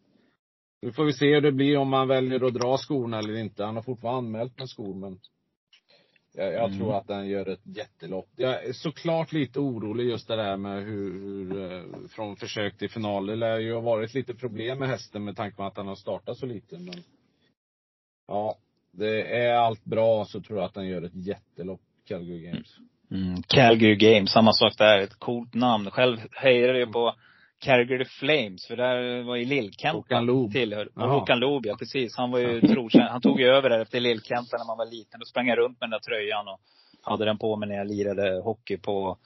nu 0.81 0.91
får 0.91 1.05
vi 1.05 1.13
se 1.13 1.33
hur 1.33 1.41
det 1.41 1.51
blir 1.51 1.77
om 1.77 1.89
man 1.89 2.07
väljer 2.07 2.45
att 2.45 2.53
dra 2.53 2.77
skorna 2.77 3.19
eller 3.19 3.37
inte. 3.37 3.63
Han 3.63 3.75
har 3.75 3.83
fortfarande 3.83 4.17
anmält 4.17 4.59
med 4.59 4.69
skor 4.69 4.93
men 4.93 5.19
jag, 6.33 6.53
jag 6.53 6.65
Mm. 6.65 6.77
tror 6.77 6.97
att 6.97 7.07
den 7.07 7.27
gör 7.27 7.49
ett 7.49 7.61
jättelopp. 7.63 8.29
Jag 8.35 8.65
är 8.65 8.73
såklart 8.73 9.31
lite 9.31 9.59
orolig 9.59 10.05
just 10.09 10.27
det 10.27 10.35
där 10.35 10.57
med 10.57 10.83
hur, 10.83 11.13
hur 11.13 11.71
eh, 11.71 12.07
från 12.07 12.35
försök 12.35 12.77
till 12.77 12.89
final. 12.89 13.25
Det 13.25 13.35
lär 13.35 13.59
ju 13.59 13.73
ha 13.73 13.81
varit 13.81 14.13
lite 14.13 14.33
problem 14.33 14.79
med 14.79 14.89
hästen 14.89 15.23
med 15.23 15.35
tanke 15.35 15.57
på 15.57 15.63
att 15.63 15.77
han 15.77 15.87
har 15.87 15.95
startat 15.95 16.37
så 16.37 16.45
lite. 16.45 16.77
Men 16.79 17.03
ja, 18.27 18.57
det 18.91 19.37
är 19.37 19.53
allt 19.53 19.85
bra 19.85 20.25
så 20.25 20.41
tror 20.41 20.59
jag 20.59 20.65
att 20.65 20.73
den 20.73 20.87
gör 20.87 21.01
ett 21.01 21.15
jättelopp, 21.15 21.81
Calgary 22.07 22.41
Games. 22.41 22.77
Mm. 23.11 23.41
Calgary 23.47 23.95
Games, 23.95 24.31
samma 24.31 24.53
sak 24.53 24.77
där. 24.77 24.97
Ett 24.97 25.19
coolt 25.19 25.53
namn. 25.53 25.91
Själv 25.91 26.17
hejade 26.31 26.79
jag 26.79 26.93
på 26.93 27.15
Calgary 27.59 28.05
Flames, 28.05 28.67
för 28.67 28.75
där 28.75 29.23
var 29.23 29.35
ju 29.35 29.45
Lill-Kenta 29.45 29.97
Håkan 29.97 30.25
Loob. 30.25 30.55
Och. 30.95 31.09
Håkan 31.09 31.39
Loob, 31.39 31.65
ja 31.65 31.75
precis. 31.79 32.17
Han 32.17 32.31
var 32.31 32.39
ju 32.39 32.61
trotjänst. 32.61 33.11
Han 33.11 33.21
tog 33.21 33.39
ju 33.39 33.47
över 33.47 33.69
där 33.69 33.79
efter 33.79 33.99
Lill-Kenta 33.99 34.57
när 34.57 34.67
man 34.67 34.77
var 34.77 34.85
liten. 34.85 35.19
Då 35.19 35.25
sprang 35.25 35.47
jag 35.47 35.57
runt 35.57 35.79
med 35.79 35.89
den 35.89 35.91
där 35.91 35.99
tröjan 35.99 36.47
och 36.47 36.59
hade 37.01 37.25
den 37.25 37.37
på 37.37 37.55
mig 37.55 37.69
när 37.69 37.75
jag 37.75 37.87
lirade 37.87 38.41
hockey 38.43 38.77
på, 38.77 39.17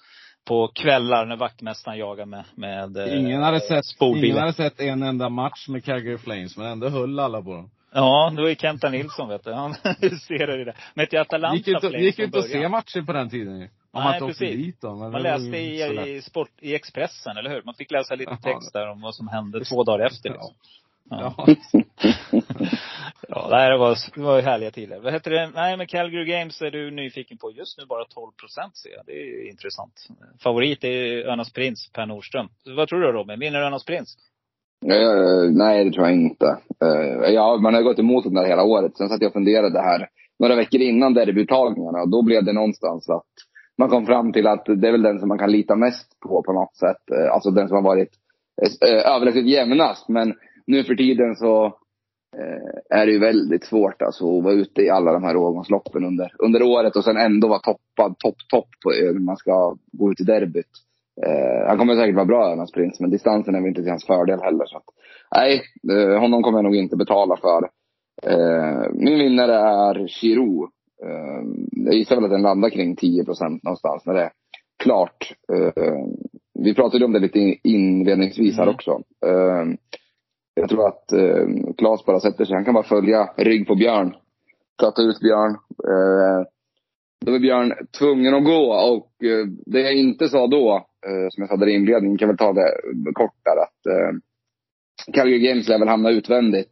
på 0.46 0.68
kvällar 0.68 1.26
när 1.26 1.36
vaktmästaren 1.36 1.98
jagade 1.98 2.26
med, 2.26 2.46
med 2.56 2.98
eh, 2.98 3.20
Ingen 3.20 3.42
hade 3.42 3.60
sett, 3.60 3.86
ingen 4.02 4.38
hade 4.38 4.54
sett 4.54 4.80
en 4.80 5.04
enda 5.04 5.30
match 5.30 5.68
med 5.68 5.86
Calgary 5.86 6.18
Flames, 6.18 6.58
men 6.58 6.68
ändå 6.68 6.90
höll 6.90 7.20
alla 7.20 7.42
på 7.42 7.54
dem. 7.54 7.70
Ja, 7.94 8.34
det 8.36 8.42
var 8.42 8.50
ju 8.50 8.56
Kenta 8.56 8.90
Nilsson 8.90 9.30
vet 9.30 9.44
du. 9.44 9.54
Han 9.54 9.76
huserade 10.02 10.66
det. 10.66 10.74
Men 10.94 11.08
till 11.08 11.20
Atalanta 11.20 11.58
gick 11.58 11.68
inte, 11.68 11.88
gick 11.88 12.20
inte 12.20 12.40
att 12.40 12.46
se 12.46 12.70
matcher 12.70 13.02
på 13.02 13.14
den 13.14 13.30
tiden 13.30 13.60
ju. 13.60 13.70
Om 13.94 14.04
Nej, 14.04 14.20
man 14.20 14.30
precis. 14.30 14.56
dit 14.56 14.82
då. 14.82 14.96
Man 14.96 15.22
läste 15.22 15.58
i, 15.58 16.16
i, 16.16 16.22
sport, 16.22 16.50
i 16.60 16.76
Expressen, 16.76 17.38
eller 17.38 17.50
hur? 17.50 17.62
Man 17.64 17.74
fick 17.74 17.92
läsa 17.92 18.16
lite 18.16 18.38
text 18.44 18.74
där 18.74 18.90
om 18.90 19.02
vad 19.02 19.16
som 19.16 19.28
hände 19.28 19.66
två 19.66 19.84
dagar 19.84 20.06
efter. 20.06 20.30
Liksom. 20.30 20.54
Ja. 21.10 21.36
Ja. 21.38 21.56
Ja, 23.28 23.70
det 23.70 23.78
var, 23.78 23.98
det 24.16 24.22
var 24.22 24.36
ju 24.36 24.42
härliga 24.42 24.72
tider. 24.72 25.00
Vad 25.00 25.14
heter 25.14 25.32
det? 25.32 25.50
Nej, 25.56 25.78
men 25.78 25.88
Calgary 25.88 26.26
Games 26.26 26.62
är 26.62 26.72
du 26.72 26.92
nyfiken 26.92 27.38
på. 27.38 27.52
Just 27.52 27.78
nu 27.78 27.86
bara 27.86 28.06
12 28.06 28.32
procent 28.32 28.78
ser 28.78 28.90
jag. 28.90 29.06
Det 29.06 29.12
är 29.12 29.50
intressant. 29.50 30.08
Favorit 30.44 30.84
är 30.84 31.28
Önas 31.28 31.54
Prins, 31.54 31.90
Per 31.94 32.06
Nordström. 32.06 32.50
Vad 32.66 32.88
tror 32.90 33.02
du 33.02 33.12
Robin? 33.12 33.40
Vinner 33.40 33.62
Önas 33.62 33.86
Prins? 33.86 34.18
Uh, 34.86 35.52
nej, 35.52 35.86
det 35.86 35.92
tror 35.92 36.08
jag 36.08 36.16
inte. 36.16 36.58
Uh, 36.84 37.34
ja, 37.34 37.58
man 37.62 37.74
har 37.74 37.82
gått 37.82 38.00
emot 38.00 38.24
den 38.24 38.34
där 38.34 38.46
hela 38.46 38.64
året. 38.64 38.98
Sen 38.98 39.10
satt 39.10 39.22
jag 39.22 39.30
och 39.30 39.34
funderade 39.34 39.82
här 39.82 40.10
några 40.40 40.56
veckor 40.56 40.82
innan 40.82 41.14
derbyuttagningarna. 41.14 42.02
Och 42.02 42.10
då 42.10 42.22
blev 42.22 42.46
det 42.46 42.54
någonstans 42.54 43.10
att 43.10 43.32
man 43.78 43.90
kom 43.90 44.06
fram 44.06 44.34
till 44.34 44.48
att 44.48 44.66
det 44.66 44.88
är 44.88 44.92
väl 44.92 45.02
den 45.02 45.20
som 45.20 45.28
man 45.28 45.38
kan 45.38 45.52
lita 45.52 45.76
mest 45.76 46.20
på 46.20 46.44
på 46.44 46.54
något 46.54 46.76
sätt. 46.76 47.18
Uh, 47.18 47.34
alltså 47.34 47.52
den 47.52 47.68
som 47.68 47.76
har 47.76 47.84
varit 47.84 48.10
eh, 48.62 49.16
överlägset 49.16 49.46
jämnast. 49.46 50.10
Men 50.10 50.34
nu 50.68 50.84
för 50.84 50.96
tiden 50.96 51.36
så 51.36 51.78
är 52.90 53.06
det 53.06 53.12
ju 53.12 53.20
väldigt 53.20 53.66
svårt 53.66 54.02
alltså, 54.02 54.38
att 54.38 54.44
vara 54.44 54.54
ute 54.54 54.82
i 54.82 54.90
alla 54.90 55.14
de 55.14 55.24
här 55.24 55.36
årgångsloppen 55.36 56.06
under, 56.06 56.32
under 56.40 56.64
året 56.64 56.96
och 56.96 57.04
sen 57.04 57.18
ändå 57.18 57.48
vara 57.48 57.60
toppad, 57.60 58.20
topp, 58.20 58.36
topp 58.50 58.68
på 58.84 58.90
när 58.90 59.20
man 59.20 59.38
ska 59.38 59.76
gå 59.92 60.12
ut 60.12 60.22
i 60.22 60.24
derbyt. 60.24 60.72
Eh, 61.26 61.68
han 61.68 61.78
kommer 61.78 61.96
säkert 61.96 62.16
vara 62.16 62.26
bra 62.26 62.52
Önas 62.52 62.72
Prins, 62.72 63.00
men 63.00 63.10
distansen 63.10 63.56
är 63.56 63.60
väl 63.60 63.68
inte 63.68 63.82
till 63.82 63.90
hans 63.90 64.06
fördel 64.06 64.42
heller. 64.42 64.66
Så 64.66 64.78
att, 64.78 64.84
nej, 65.36 65.62
eh, 65.92 66.20
honom 66.20 66.44
kommer 66.44 66.58
jag 66.58 66.64
nog 66.64 66.76
inte 66.76 66.96
betala 66.96 67.38
för. 67.38 67.70
Eh, 68.24 68.92
min 68.94 69.20
vinnare 69.20 69.56
är 69.56 70.08
Chiro. 70.08 70.64
Eh, 71.04 71.44
jag 71.72 71.94
gissar 71.94 72.16
väl 72.16 72.26
att 72.26 72.32
den 72.32 72.42
landar 72.42 72.70
kring 72.70 72.96
10 72.96 73.26
procent 73.26 73.64
någonstans 73.64 74.06
när 74.06 74.14
det 74.14 74.22
är 74.22 74.32
klart. 74.84 75.34
Eh, 75.54 76.06
vi 76.60 76.74
pratade 76.76 77.06
om 77.06 77.14
det 77.14 77.20
lite 77.20 77.56
inledningsvis 77.64 78.58
här 78.58 78.70
också. 78.70 78.92
Eh, 79.26 79.66
jag 80.54 80.70
tror 80.70 80.88
att 80.88 81.12
eh, 81.12 81.74
Claes 81.78 82.06
bara 82.06 82.20
sätter 82.20 82.46
sig. 82.46 82.56
Han 82.56 82.66
kan 82.66 82.74
bara 82.74 82.84
följa 82.84 83.30
rygg 83.38 83.68
på 83.68 83.76
Björn. 83.76 84.16
Platta 84.80 85.02
ut 85.02 85.20
Björn. 85.20 85.58
Då 87.26 87.34
är 87.34 87.40
Björn 87.40 87.74
tvungen 88.00 88.34
att 88.34 88.46
gå 88.46 88.74
och 88.74 89.12
det 89.66 89.82
jag 89.82 89.94
inte 89.94 90.30
sa 90.30 90.48
då, 90.48 90.86
Eh, 91.08 91.28
som 91.30 91.42
jag 91.42 91.50
sa 91.50 91.56
där 91.56 91.68
i 91.68 91.76
inledningen, 91.76 92.18
kan 92.18 92.28
väl 92.28 92.38
ta 92.38 92.54
det 92.54 92.74
kort 93.14 93.36
där 93.44 93.58
att 93.62 93.86
eh, 93.86 94.18
Calgary 95.14 95.40
Games 95.40 95.68
lär 95.68 95.80
väl 95.80 95.88
hamna 95.88 96.10
utvändigt, 96.10 96.72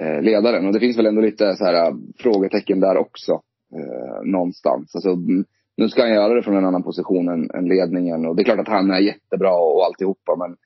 eh, 0.00 0.22
ledaren. 0.22 0.66
Och 0.66 0.72
det 0.72 0.80
finns 0.80 0.98
väl 0.98 1.06
ändå 1.06 1.20
lite 1.20 1.56
så 1.56 1.64
här 1.64 1.88
eh, 1.88 1.94
frågetecken 2.18 2.80
där 2.80 2.96
också. 2.96 3.32
Eh, 3.72 4.22
någonstans. 4.30 4.94
Alltså, 4.94 5.10
mm, 5.10 5.44
nu 5.76 5.88
ska 5.88 6.02
han 6.02 6.14
göra 6.14 6.34
det 6.34 6.42
från 6.42 6.56
en 6.56 6.64
annan 6.64 6.82
position 6.82 7.28
än, 7.28 7.50
än 7.50 7.68
ledningen. 7.68 8.26
Och 8.26 8.36
det 8.36 8.42
är 8.42 8.44
klart 8.44 8.58
att 8.58 8.68
han 8.68 8.90
är 8.90 9.00
jättebra 9.00 9.54
och 9.54 9.84
alltihopa. 9.84 10.36
Men 10.36 10.56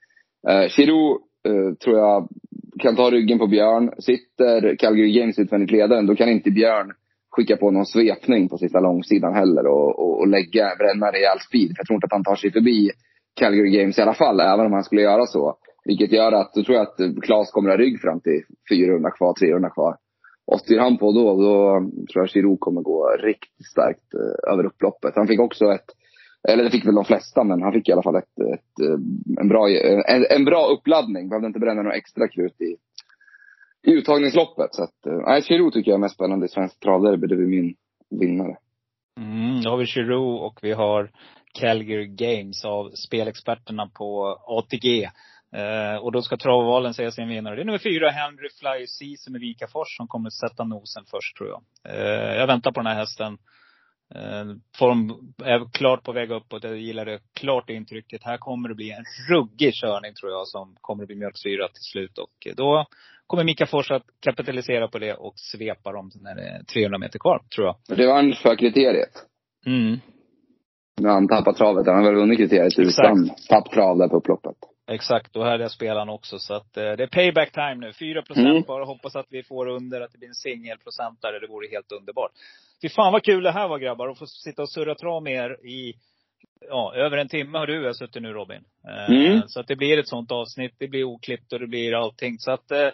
eh, 0.49 0.69
Chiro 0.69 1.19
eh, 1.49 1.75
tror 1.75 1.99
jag 1.99 2.29
kan 2.79 2.97
ta 2.97 3.11
ryggen 3.11 3.39
på 3.39 3.47
Björn. 3.47 3.91
Sitter 3.99 4.77
Calgary 4.77 5.13
Games 5.13 5.39
utvändigt 5.39 5.71
ledaren, 5.71 6.07
då 6.07 6.17
kan 6.17 6.29
inte 6.29 6.51
Björn 6.51 6.93
skicka 7.31 7.57
på 7.57 7.71
någon 7.71 7.87
svepning 7.87 8.49
på 8.49 8.59
sista 8.59 8.81
långsidan 8.81 9.35
heller 9.35 9.67
och, 9.67 9.99
och, 9.99 10.21
och 10.21 10.29
lägga, 10.29 10.77
bränna 10.79 11.13
rejäl 11.13 11.41
speed. 11.49 11.69
För 11.69 11.77
Jag 11.79 11.87
tror 11.87 11.95
inte 11.95 12.07
att 12.07 12.19
han 12.19 12.25
tar 12.25 12.37
sig 12.37 12.53
förbi 12.53 12.91
Calgary 13.41 13.71
Games 13.71 13.99
i 13.99 14.03
alla 14.03 14.15
fall, 14.15 14.41
även 14.41 14.67
om 14.67 14.73
han 14.73 14.85
skulle 14.85 15.03
göra 15.03 15.27
så. 15.27 15.57
Vilket 15.85 16.13
gör 16.13 16.33
att, 16.33 16.55
då 16.55 16.63
tror 16.63 16.77
jag 16.77 16.87
att 16.87 17.23
Klas 17.23 17.51
kommer 17.51 17.71
ha 17.71 17.77
rygg 17.77 18.01
fram 18.01 18.21
till 18.21 18.43
400 18.71 19.11
kvar, 19.11 19.35
300 19.35 19.71
kvar. 19.71 19.97
Och 20.47 20.61
styr 20.61 20.79
han 20.79 20.99
på 20.99 21.13
då, 21.13 21.37
då 21.37 21.81
tror 22.13 22.23
jag 22.23 22.29
Chiro 22.29 22.57
kommer 22.57 22.81
gå 22.81 23.17
riktigt 23.23 23.67
starkt 23.67 24.15
eh, 24.15 24.53
över 24.53 24.65
upploppet. 24.67 25.13
Han 25.17 25.27
fick 25.27 25.41
också 25.41 25.65
ett, 25.65 25.89
eller 26.49 26.65
det 26.65 26.71
fick 26.71 26.87
väl 26.87 26.95
de 26.95 27.05
flesta, 27.05 27.45
men 27.45 27.63
han 27.63 27.73
fick 27.73 27.89
i 27.89 27.93
alla 27.93 28.03
fall 28.03 28.17
ett, 28.17 28.39
ett 28.55 28.87
eh, 28.87 28.99
en, 29.41 29.49
bra, 29.49 29.69
en, 30.09 30.25
en 30.31 30.45
bra 30.45 30.67
uppladdning. 30.67 31.29
Behövde 31.29 31.47
inte 31.47 31.61
bränna 31.61 31.83
några 31.83 31.97
extra 31.97 32.29
krut 32.29 32.61
i, 32.61 32.77
i 33.87 33.91
uttagningsloppet. 33.91 34.75
Så 34.75 34.83
att, 34.83 35.07
eh, 35.07 35.13
nej, 35.27 35.43
Giroud 35.43 35.73
tycker 35.73 35.91
jag 35.91 35.97
är 35.97 36.01
mest 36.01 36.15
spännande 36.15 36.47
i 36.47 36.49
Svensk 36.49 36.81
travderby. 36.81 37.27
Det 37.27 37.37
blir 37.37 37.47
min 37.47 37.75
vinnare. 38.21 38.57
Mm, 39.19 39.63
då 39.63 39.71
har 39.71 39.77
vi 39.77 39.87
Giroud 39.87 40.41
och 40.41 40.59
vi 40.63 40.73
har 40.73 41.11
Calgary 41.55 42.07
Games 42.07 42.65
av 42.65 42.91
spelexperterna 42.91 43.87
på 43.87 44.39
ATG. 44.47 45.11
Eh, 45.57 45.97
och 46.03 46.13
då 46.13 46.23
ska 46.23 46.37
travvalen 46.37 46.95
säga 46.95 47.11
sin 47.11 47.29
vinnare. 47.29 47.55
Det 47.57 47.63
är 47.63 47.65
nummer 47.65 47.79
fyra, 47.79 48.11
Henry 48.11 48.49
Fly 48.61 48.87
Season 48.87 49.33
med 49.33 49.41
Vikafors 49.41 49.97
som 49.97 50.09
kommer 50.09 50.31
sätta 50.31 50.65
nosen 50.65 51.05
först 51.11 51.37
tror 51.37 51.49
jag. 51.49 51.63
Eh, 51.95 52.37
jag 52.37 52.47
väntar 52.47 52.73
på 52.73 52.81
den 52.81 52.87
här 52.87 52.99
hästen. 52.99 53.39
Eh, 54.15 54.45
form 54.79 55.35
är 55.45 55.73
klart 55.73 56.03
på 56.03 56.13
väg 56.13 56.31
uppåt. 56.31 56.65
Jag 56.65 56.77
gillar 56.77 57.05
det 57.05 57.21
klart 57.35 57.71
intrycket. 57.71 58.25
Här 58.25 58.39
kommer 58.39 58.69
det 58.69 58.75
bli 58.75 58.91
en 58.91 59.05
ruggig 59.31 59.75
körning 59.75 60.15
tror 60.15 60.33
jag 60.33 60.49
som 60.49 60.77
kommer 60.81 61.03
att 61.03 61.07
bli 61.07 61.17
mjölksyra 61.17 61.69
till 61.69 61.83
slut. 61.83 62.19
Och 62.19 62.57
då 62.57 62.87
kommer 63.27 63.45
Mika 63.45 63.67
Fors 63.67 63.91
att 63.91 64.07
kapitalisera 64.21 64.89
på 64.89 64.99
det 64.99 65.15
och 65.15 65.35
svepa 65.37 65.93
dem 65.93 66.11
när 66.15 66.35
det 66.35 66.43
är 66.43 66.63
300 66.65 66.99
meter 66.99 67.19
kvar, 67.19 67.43
tror 67.55 67.67
jag. 67.67 67.99
Revansch 67.99 68.43
för 68.43 68.57
kriteriet. 68.57 69.13
Mm. 69.67 69.99
När 71.01 71.11
han 71.11 71.29
tappar 71.29 71.53
travet. 71.53 71.87
Han 71.87 71.97
har 71.97 72.05
väl 72.05 72.15
vunnit 72.15 72.39
kriteriet 72.39 72.79
utan 72.79 73.31
tapptrav 73.49 73.99
där 73.99 74.09
på 74.09 74.17
upploppet. 74.17 74.57
Exakt, 74.91 75.37
och 75.37 75.45
här 75.45 75.59
är 75.59 75.69
spelaren 75.69 76.09
också. 76.09 76.39
Så 76.39 76.55
att 76.55 76.77
eh, 76.77 76.93
det 76.93 77.03
är 77.03 77.07
payback 77.07 77.53
time 77.53 77.75
nu. 77.75 77.93
4 77.93 78.23
procent 78.23 78.47
mm. 78.47 78.63
bara. 78.67 78.85
Hoppas 78.85 79.17
att 79.17 79.27
vi 79.29 79.43
får 79.43 79.67
under, 79.67 80.01
att 80.01 80.13
det 80.13 80.19
blir 80.19 80.29
en 80.29 80.35
singelprocentare. 80.35 81.39
Det 81.39 81.47
vore 81.47 81.69
helt 81.71 81.93
underbart. 81.93 82.31
Fy 82.83 82.89
fan 82.89 83.13
vad 83.13 83.25
kul 83.25 83.43
det 83.43 83.53
här 83.53 83.69
var 83.69 83.79
grabbar. 83.79 84.09
Att 84.09 84.19
få 84.19 84.27
sitta 84.27 84.63
och 84.63 84.71
surra 84.71 84.95
trav 84.95 85.23
med 85.23 85.33
er 85.33 85.67
i, 85.67 85.95
ja, 86.69 86.95
över 86.95 87.17
en 87.17 87.29
timme 87.29 87.59
har 87.59 87.67
du 87.67 87.95
suttit 87.95 88.23
nu 88.23 88.33
Robin. 88.33 88.65
Eh, 88.89 89.11
mm. 89.11 89.43
Så 89.47 89.61
att 89.61 89.67
det 89.67 89.77
blir 89.77 89.99
ett 89.99 90.09
sånt 90.09 90.33
avsnitt. 90.33 90.75
Det 90.79 90.89
blir 90.89 91.05
oklippt 91.05 91.53
och 91.53 91.61
det 91.61 91.67
blir 91.67 91.95
allting. 91.95 92.39
Så 92.39 92.51
att 92.51 92.71
eh, 92.71 92.89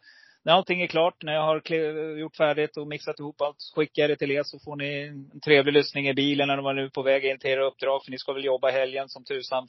när 0.46 0.52
allting 0.52 0.82
är 0.82 0.86
klart, 0.86 1.22
när 1.22 1.32
jag 1.32 1.42
har 1.42 1.74
gjort 2.18 2.36
färdigt 2.36 2.76
och 2.76 2.88
mixat 2.88 3.20
ihop 3.20 3.40
allt, 3.40 3.56
skickar 3.74 4.02
jag 4.02 4.10
det 4.10 4.16
till 4.16 4.30
er 4.30 4.42
så 4.42 4.58
får 4.58 4.76
ni 4.76 5.02
en 5.32 5.40
trevlig 5.40 5.72
lyssning 5.72 6.08
i 6.08 6.14
bilen 6.14 6.48
när 6.48 6.62
man 6.62 6.78
är 6.78 6.88
på 6.88 7.02
väg 7.02 7.24
in 7.24 7.38
till 7.38 7.50
era 7.50 7.66
uppdrag. 7.66 8.04
För 8.04 8.10
ni 8.10 8.18
ska 8.18 8.32
väl 8.32 8.44
jobba 8.44 8.70
helgen 8.70 9.08
som 9.08 9.24
tusan. 9.24 9.68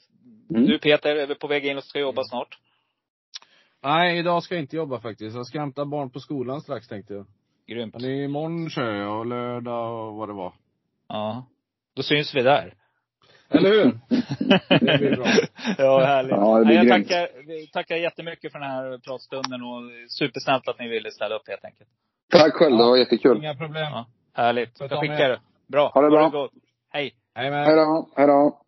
Mm. 0.50 0.66
Du 0.66 0.78
Peter, 0.78 1.16
är 1.16 1.26
vi 1.26 1.34
på 1.34 1.46
väg 1.46 1.66
in 1.66 1.76
och 1.76 1.84
ska 1.84 1.98
jobba 1.98 2.24
snart? 2.24 2.58
Nej, 3.82 4.18
idag 4.18 4.42
ska 4.42 4.54
jag 4.54 4.62
inte 4.62 4.76
jobba 4.76 5.00
faktiskt. 5.00 5.36
Jag 5.36 5.46
ska 5.46 5.60
hämta 5.60 5.84
barn 5.84 6.10
på 6.10 6.20
skolan 6.20 6.60
strax 6.60 6.88
tänkte 6.88 7.14
jag. 7.14 7.26
Grymt. 7.66 7.94
Men 7.94 8.10
imorgon 8.10 8.70
kör 8.70 8.94
jag 8.94 9.18
och 9.18 9.26
lördag 9.26 10.08
och 10.08 10.14
vad 10.14 10.28
det 10.28 10.34
var. 10.34 10.52
Ja. 11.08 11.46
Då 11.94 12.02
syns 12.02 12.34
vi 12.34 12.42
där. 12.42 12.74
Eller 13.50 13.70
hur? 13.70 13.98
det 14.68 14.98
blir 14.98 15.16
bra. 15.16 15.26
ja, 15.78 16.04
härligt. 16.04 16.30
Ja, 16.30 16.58
det 16.58 16.64
blir 16.64 16.76
jag 16.76 16.88
tackar, 16.88 17.28
tackar 17.72 17.96
jättemycket 17.96 18.52
för 18.52 18.58
den 18.58 18.70
här 18.70 18.98
pratstunden 18.98 19.62
och 19.62 20.10
supersnällt 20.10 20.68
att 20.68 20.78
ni 20.78 20.88
ville 20.88 21.10
ställa 21.10 21.34
upp 21.34 21.48
helt 21.48 21.64
enkelt. 21.64 21.90
Tack 22.30 22.54
själv, 22.54 22.76
ja. 22.76 22.82
det 22.82 22.90
var 22.90 22.96
jättekul. 22.96 23.38
Inga 23.38 23.54
problem. 23.54 23.92
Ja, 23.92 24.06
härligt. 24.34 24.80
Jag 24.80 25.00
skickar 25.00 25.28
det. 25.28 25.40
Bra. 25.66 25.90
Ha 25.94 26.02
det 26.02 26.10
bra. 26.10 26.48
Hej. 26.90 27.14
Hej 27.34 27.50
med. 27.50 27.66
Hej 27.66 27.76
då. 27.76 28.08
Hej 28.16 28.26
då. 28.26 28.60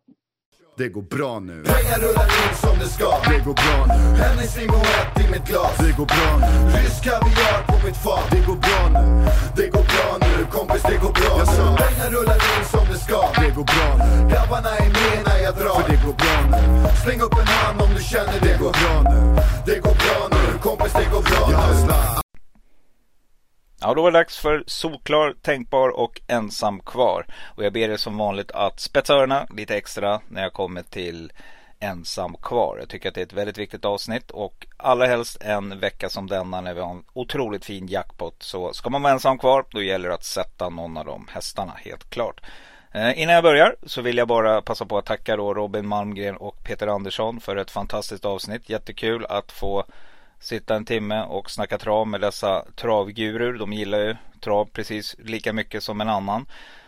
Det 0.81 0.89
går 0.89 1.01
bra 1.01 1.39
nu. 1.39 1.63
Pengar 1.63 1.99
rullar 1.99 2.29
in 2.41 2.55
som 2.61 2.79
det 2.79 2.89
ska. 2.95 3.09
Det 3.31 3.39
går 3.45 3.53
bra 3.53 3.77
nu. 3.87 3.99
Hennes 4.23 4.57
limonett 4.57 5.13
i 5.23 5.31
mitt 5.31 5.45
glas. 5.47 5.77
Det 5.77 5.93
går 5.97 6.05
bra 6.05 6.29
nu. 6.43 6.51
Rysk 6.77 7.03
kaviar 7.03 7.57
på 7.67 7.75
mitt 7.85 7.97
fat. 8.05 8.25
Det 8.31 8.41
går 8.47 8.59
bra 8.65 8.81
nu. 8.95 9.05
Det 9.55 9.67
går 9.67 9.85
bra 9.93 10.07
nu. 10.21 10.45
Kompis, 10.51 10.83
det 10.91 10.97
går 11.03 11.13
bra 11.19 11.33
nu. 11.37 11.77
Pengar 11.83 12.09
rullar 12.15 12.39
in 12.51 12.65
som 12.73 12.85
det 12.91 12.99
ska. 13.05 13.21
Det 13.41 13.51
går 13.57 13.67
bra 13.73 13.89
nu. 14.01 14.29
Grabbarna 14.31 14.71
är 14.83 14.89
med 14.97 15.17
när 15.27 15.39
jag 15.45 15.53
drar. 15.55 15.79
För 15.81 15.91
det 15.91 15.99
går 16.05 16.15
bra 16.23 16.37
nu. 16.53 16.61
Släng 17.03 17.21
upp 17.21 17.35
en 17.41 17.47
hand 17.47 17.81
om 17.81 17.89
du 17.97 18.03
känner 18.03 18.39
det. 18.41 18.47
Det 18.47 18.57
går 18.63 18.73
bra 18.81 18.95
nu. 19.11 19.19
Det 19.65 19.77
går 19.85 19.95
bra 20.03 20.19
nu. 20.35 20.59
Kompis, 20.65 20.93
det 20.93 21.07
går 21.13 21.21
bra 21.29 21.47
nu. 21.49 22.20
Ja, 23.81 23.93
då 23.93 24.01
var 24.01 24.11
det 24.11 24.17
dags 24.17 24.37
för 24.37 24.63
solklar, 24.67 25.35
tänkbar 25.41 25.89
och 25.89 26.21
ensam 26.27 26.79
kvar. 26.79 27.25
Och 27.55 27.63
jag 27.63 27.73
ber 27.73 27.89
er 27.89 27.97
som 27.97 28.17
vanligt 28.17 28.51
att 28.51 28.79
spetsa 28.79 29.13
öronen 29.13 29.47
lite 29.57 29.77
extra 29.77 30.21
när 30.27 30.41
jag 30.41 30.53
kommer 30.53 30.83
till 30.83 31.31
ensam 31.79 32.35
kvar. 32.41 32.77
Jag 32.79 32.89
tycker 32.89 33.09
att 33.09 33.15
det 33.15 33.21
är 33.21 33.25
ett 33.25 33.33
väldigt 33.33 33.57
viktigt 33.57 33.85
avsnitt 33.85 34.31
och 34.31 34.67
allra 34.77 35.05
helst 35.05 35.37
en 35.41 35.79
vecka 35.79 36.09
som 36.09 36.27
denna 36.27 36.61
när 36.61 36.73
vi 36.73 36.81
har 36.81 36.91
en 36.91 37.03
otroligt 37.13 37.65
fin 37.65 37.87
jackpot. 37.87 38.43
Så 38.43 38.73
ska 38.73 38.89
man 38.89 39.01
vara 39.01 39.13
ensam 39.13 39.37
kvar 39.37 39.65
då 39.71 39.81
gäller 39.81 40.09
det 40.09 40.15
att 40.15 40.23
sätta 40.23 40.69
någon 40.69 40.97
av 40.97 41.05
de 41.05 41.27
hästarna 41.31 41.73
helt 41.77 42.09
klart. 42.09 42.41
Eh, 42.91 43.21
innan 43.21 43.35
jag 43.35 43.43
börjar 43.43 43.75
så 43.85 44.01
vill 44.01 44.17
jag 44.17 44.27
bara 44.27 44.61
passa 44.61 44.85
på 44.85 44.97
att 44.97 45.05
tacka 45.05 45.35
då 45.35 45.53
Robin 45.53 45.87
Malmgren 45.87 46.37
och 46.37 46.63
Peter 46.63 46.87
Andersson 46.87 47.39
för 47.39 47.55
ett 47.55 47.71
fantastiskt 47.71 48.25
avsnitt. 48.25 48.69
Jättekul 48.69 49.25
att 49.25 49.51
få 49.51 49.85
sitta 50.41 50.75
en 50.75 50.85
timme 50.85 51.23
och 51.23 51.51
snacka 51.51 51.77
trav 51.77 52.07
med 52.07 52.21
dessa 52.21 52.65
travgurur. 52.75 53.57
De 53.57 53.73
gillar 53.73 53.99
ju 53.99 54.15
trav 54.39 54.65
precis 54.65 55.15
lika 55.19 55.53
mycket 55.53 55.83
som 55.83 56.01
en 56.01 56.09
annan. 56.09 56.45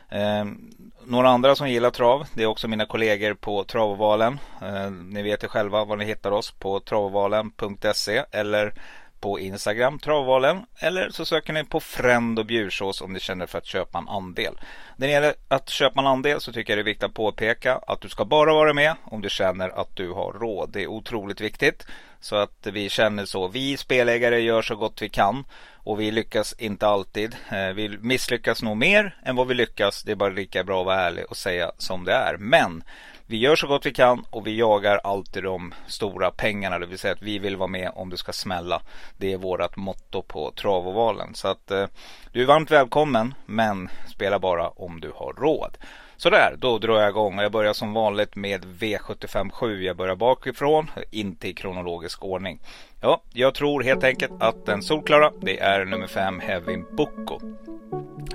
Eh, 0.10 0.46
några 1.06 1.30
andra 1.30 1.56
som 1.56 1.70
gillar 1.70 1.92
trav, 1.92 2.28
det 2.34 2.44
är 2.44 2.48
också 2.48 2.68
mina 2.68 2.86
kollegor 2.86 3.34
på 3.34 3.64
Travovalen. 3.64 4.40
Eh, 4.62 4.92
ni 4.92 5.22
vet 5.22 5.44
ju 5.44 5.48
själva 5.48 5.86
var 5.86 5.98
ni 5.98 6.06
hittar 6.06 6.32
oss 6.32 6.52
på 6.52 6.80
travovalen.se 6.80 8.24
eller 8.32 8.74
på 9.24 9.40
Instagram, 9.40 10.00
Travvalen. 10.00 10.66
Eller 10.80 11.10
så 11.10 11.26
söker 11.26 11.54
ni 11.54 11.64
på 11.64 11.80
Frend 11.80 12.40
och 12.40 12.46
Bjursås 12.46 13.02
om 13.02 13.14
ni 13.14 13.20
känner 13.20 13.46
för 13.46 13.58
att 13.58 13.66
köpa 13.66 13.98
en 13.98 14.08
andel. 14.08 14.60
När 14.96 15.08
det 15.08 15.14
gäller 15.14 15.34
att 15.48 15.70
köpa 15.70 16.00
en 16.00 16.08
andel 16.08 16.42
så 16.42 16.52
tycker 16.52 16.74
jag 16.74 16.78
det 16.78 16.82
är 16.82 16.94
viktigt 16.94 17.04
att 17.04 17.14
påpeka 17.14 17.80
att 17.88 18.02
du 18.02 18.10
ska 18.10 18.26
bara 18.26 18.54
vara 18.54 18.74
med 18.74 18.96
om 19.04 19.22
du 19.22 19.30
känner 19.30 19.70
att 19.70 19.96
du 19.96 20.12
har 20.12 20.34
råd. 20.34 20.70
Det 20.74 20.84
är 20.84 20.88
otroligt 20.88 21.42
viktigt. 21.42 21.86
Så 22.24 22.36
att 22.36 22.68
vi 22.68 22.90
känner 22.90 23.26
så. 23.26 23.48
Vi 23.48 23.78
spelägare 23.78 24.40
gör 24.40 24.62
så 24.62 24.76
gott 24.76 25.02
vi 25.02 25.10
kan 25.10 25.46
och 25.74 26.00
vi 26.00 26.12
lyckas 26.12 26.56
inte 26.58 26.88
alltid. 26.88 27.36
Eh, 27.52 27.68
vi 27.68 27.98
misslyckas 28.02 28.62
nog 28.62 28.78
mer 28.78 29.18
än 29.24 29.36
vad 29.36 29.48
vi 29.48 29.54
lyckas. 29.54 30.04
Det 30.04 30.12
är 30.12 30.16
bara 30.16 30.30
lika 30.30 30.64
bra 30.64 30.80
att 30.80 30.86
vara 30.86 31.02
ärlig 31.02 31.26
och 31.30 31.38
säga 31.38 31.72
som 31.78 32.06
det 32.06 32.14
är. 32.14 32.38
Men 32.38 32.84
vi 33.26 33.38
gör 33.38 33.56
så 33.56 33.68
gott 33.68 33.86
vi 33.86 33.94
kan 33.94 34.26
och 34.30 34.48
vi 34.48 34.58
jagar 34.58 35.02
alltid 35.04 35.44
de 35.44 35.74
stora 35.88 36.32
pengarna. 36.32 36.80
Det 36.80 36.86
vill 36.86 37.00
säga 37.00 37.14
att 37.14 37.22
vi 37.22 37.40
vill 37.40 37.56
vara 37.56 37.68
med 37.68 37.92
om 37.96 38.10
det 38.10 38.18
ska 38.18 38.34
smälla. 38.34 38.82
Det 39.18 39.34
är 39.34 39.38
vårt 39.38 39.76
motto 39.76 40.22
på 40.22 40.52
travovalen. 40.52 41.36
Så 41.36 41.48
att 41.48 41.72
eh, 41.72 41.86
du 42.32 42.42
är 42.42 42.46
varmt 42.46 42.72
välkommen 42.72 43.34
men 43.46 43.90
spela 44.08 44.40
bara 44.40 44.70
om 44.70 45.00
du 45.00 45.12
har 45.16 45.34
råd. 45.34 45.78
Sådär, 46.24 46.56
då 46.58 46.78
drar 46.78 47.02
jag 47.02 47.10
igång 47.10 47.38
och 47.38 47.44
jag 47.44 47.52
börjar 47.52 47.74
som 47.74 47.94
vanligt 47.94 48.36
med 48.36 48.66
V757. 48.66 49.82
Jag 49.82 49.98
börjar 49.98 50.16
bakifrån, 50.16 50.92
inte 51.12 51.48
i 51.48 51.54
kronologisk 51.54 52.24
ordning. 52.24 52.60
Ja, 53.02 53.22
jag 53.34 53.56
tror 53.56 53.84
helt 53.84 54.04
enkelt 54.04 54.32
att 54.40 54.66
den 54.66 54.82
solklara, 54.82 55.32
det 55.42 55.60
är 55.60 55.86
nummer 55.86 56.08
5 56.08 56.40
Heavy 56.40 56.78
Boko. 56.92 57.40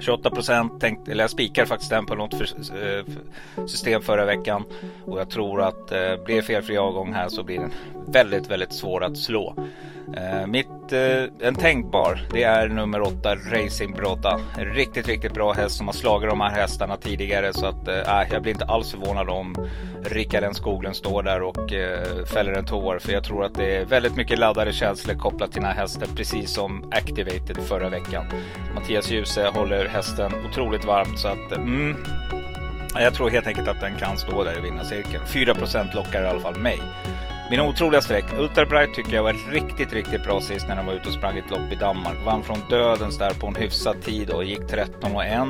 28 0.01 0.31
procent, 0.31 0.85
eller 0.85 1.25
jag 1.25 1.31
spikar 1.31 1.65
faktiskt 1.65 1.91
den 1.91 2.07
på 2.07 2.15
något 2.15 2.35
för, 2.35 2.45
eh, 2.45 3.05
system 3.67 4.03
förra 4.03 4.25
veckan. 4.25 4.65
Och 5.05 5.21
jag 5.21 5.31
tror 5.31 5.63
att 5.63 5.93
eh, 5.93 6.17
blir 6.25 6.37
det 6.37 6.43
felfri 6.43 6.77
avgång 6.77 7.13
här 7.13 7.29
så 7.29 7.43
blir 7.43 7.59
den 7.59 7.73
väldigt, 8.07 8.51
väldigt 8.51 8.73
svår 8.73 9.05
att 9.05 9.19
slå. 9.19 9.55
Eh, 10.17 10.47
mitt, 10.47 10.93
eh, 10.93 11.49
en 11.49 11.55
tänkbar, 11.55 12.21
det 12.33 12.43
är 12.43 12.69
nummer 12.69 13.01
8 13.01 13.35
Racing 13.35 13.97
Brodda. 13.97 14.41
En 14.59 14.65
riktigt, 14.65 15.09
riktigt 15.09 15.35
bra 15.35 15.53
häst 15.53 15.77
som 15.77 15.87
har 15.87 15.95
slagit 15.95 16.31
de 16.31 16.41
här 16.41 16.51
hästarna 16.51 16.97
tidigare. 16.97 17.53
Så 17.53 17.67
att, 17.67 17.89
eh, 17.89 18.21
äh, 18.21 18.33
jag 18.33 18.43
blir 18.43 18.53
inte 18.53 18.65
alls 18.65 18.91
förvånad 18.91 19.29
om 19.29 19.55
Rickard 20.05 20.45
N 20.45 20.55
Skoglund 20.55 20.97
står 20.97 21.23
där 21.23 21.43
och 21.43 21.73
eh, 21.73 22.25
fäller 22.25 22.53
en 22.53 22.65
tår. 22.65 22.99
För 22.99 23.13
jag 23.13 23.25
tror 23.25 23.45
att 23.45 23.55
det 23.55 23.77
är 23.77 23.85
väldigt 23.85 24.17
mycket 24.17 24.39
laddade 24.39 24.73
känslor 24.73 25.15
kopplat 25.15 25.53
till 25.53 25.63
den 25.63 25.71
här 25.71 25.81
hästen. 25.81 26.09
Precis 26.17 26.55
som 26.55 26.93
Activated 26.93 27.57
förra 27.57 27.89
veckan. 27.89 28.25
Mattias 28.75 29.11
Djuse 29.11 29.49
håller 29.55 29.89
hästen 29.89 30.33
otroligt 30.51 30.85
varmt. 30.85 31.19
Så 31.19 31.29
att, 31.29 31.53
eh, 31.53 31.59
mm, 31.59 31.97
jag 32.95 33.15
tror 33.15 33.31
helt 33.31 33.47
enkelt 33.47 33.69
att 33.69 33.81
den 33.81 33.97
kan 33.97 34.17
stå 34.17 34.45
där 34.45 34.59
i 34.59 34.61
vinnarcirkeln. 34.61 35.23
4% 35.27 35.95
lockar 35.95 36.23
i 36.23 36.27
alla 36.27 36.41
fall 36.41 36.59
mig. 36.59 36.81
Mina 37.51 37.69
otroliga 37.69 38.01
streck. 38.01 38.25
Ultrabright 38.39 38.95
tycker 38.95 39.15
jag 39.15 39.23
var 39.23 39.53
riktigt, 39.53 39.93
riktigt 39.93 40.25
bra 40.25 40.41
sist 40.41 40.69
när 40.69 40.77
de 40.77 40.87
var 40.87 40.93
ute 40.93 41.09
och 41.09 41.15
sprang 41.15 41.39
ett 41.39 41.51
lopp 41.51 41.73
i 41.73 41.75
Danmark. 41.75 42.17
Vann 42.25 42.43
från 42.43 42.59
dödens 42.71 43.19
där 43.19 43.31
på 43.31 43.47
en 43.47 43.55
hyfsad 43.55 44.03
tid 44.03 44.31
och 44.31 44.45
gick 44.45 44.67
13 44.67 45.17
och 45.17 45.25
1. 45.25 45.41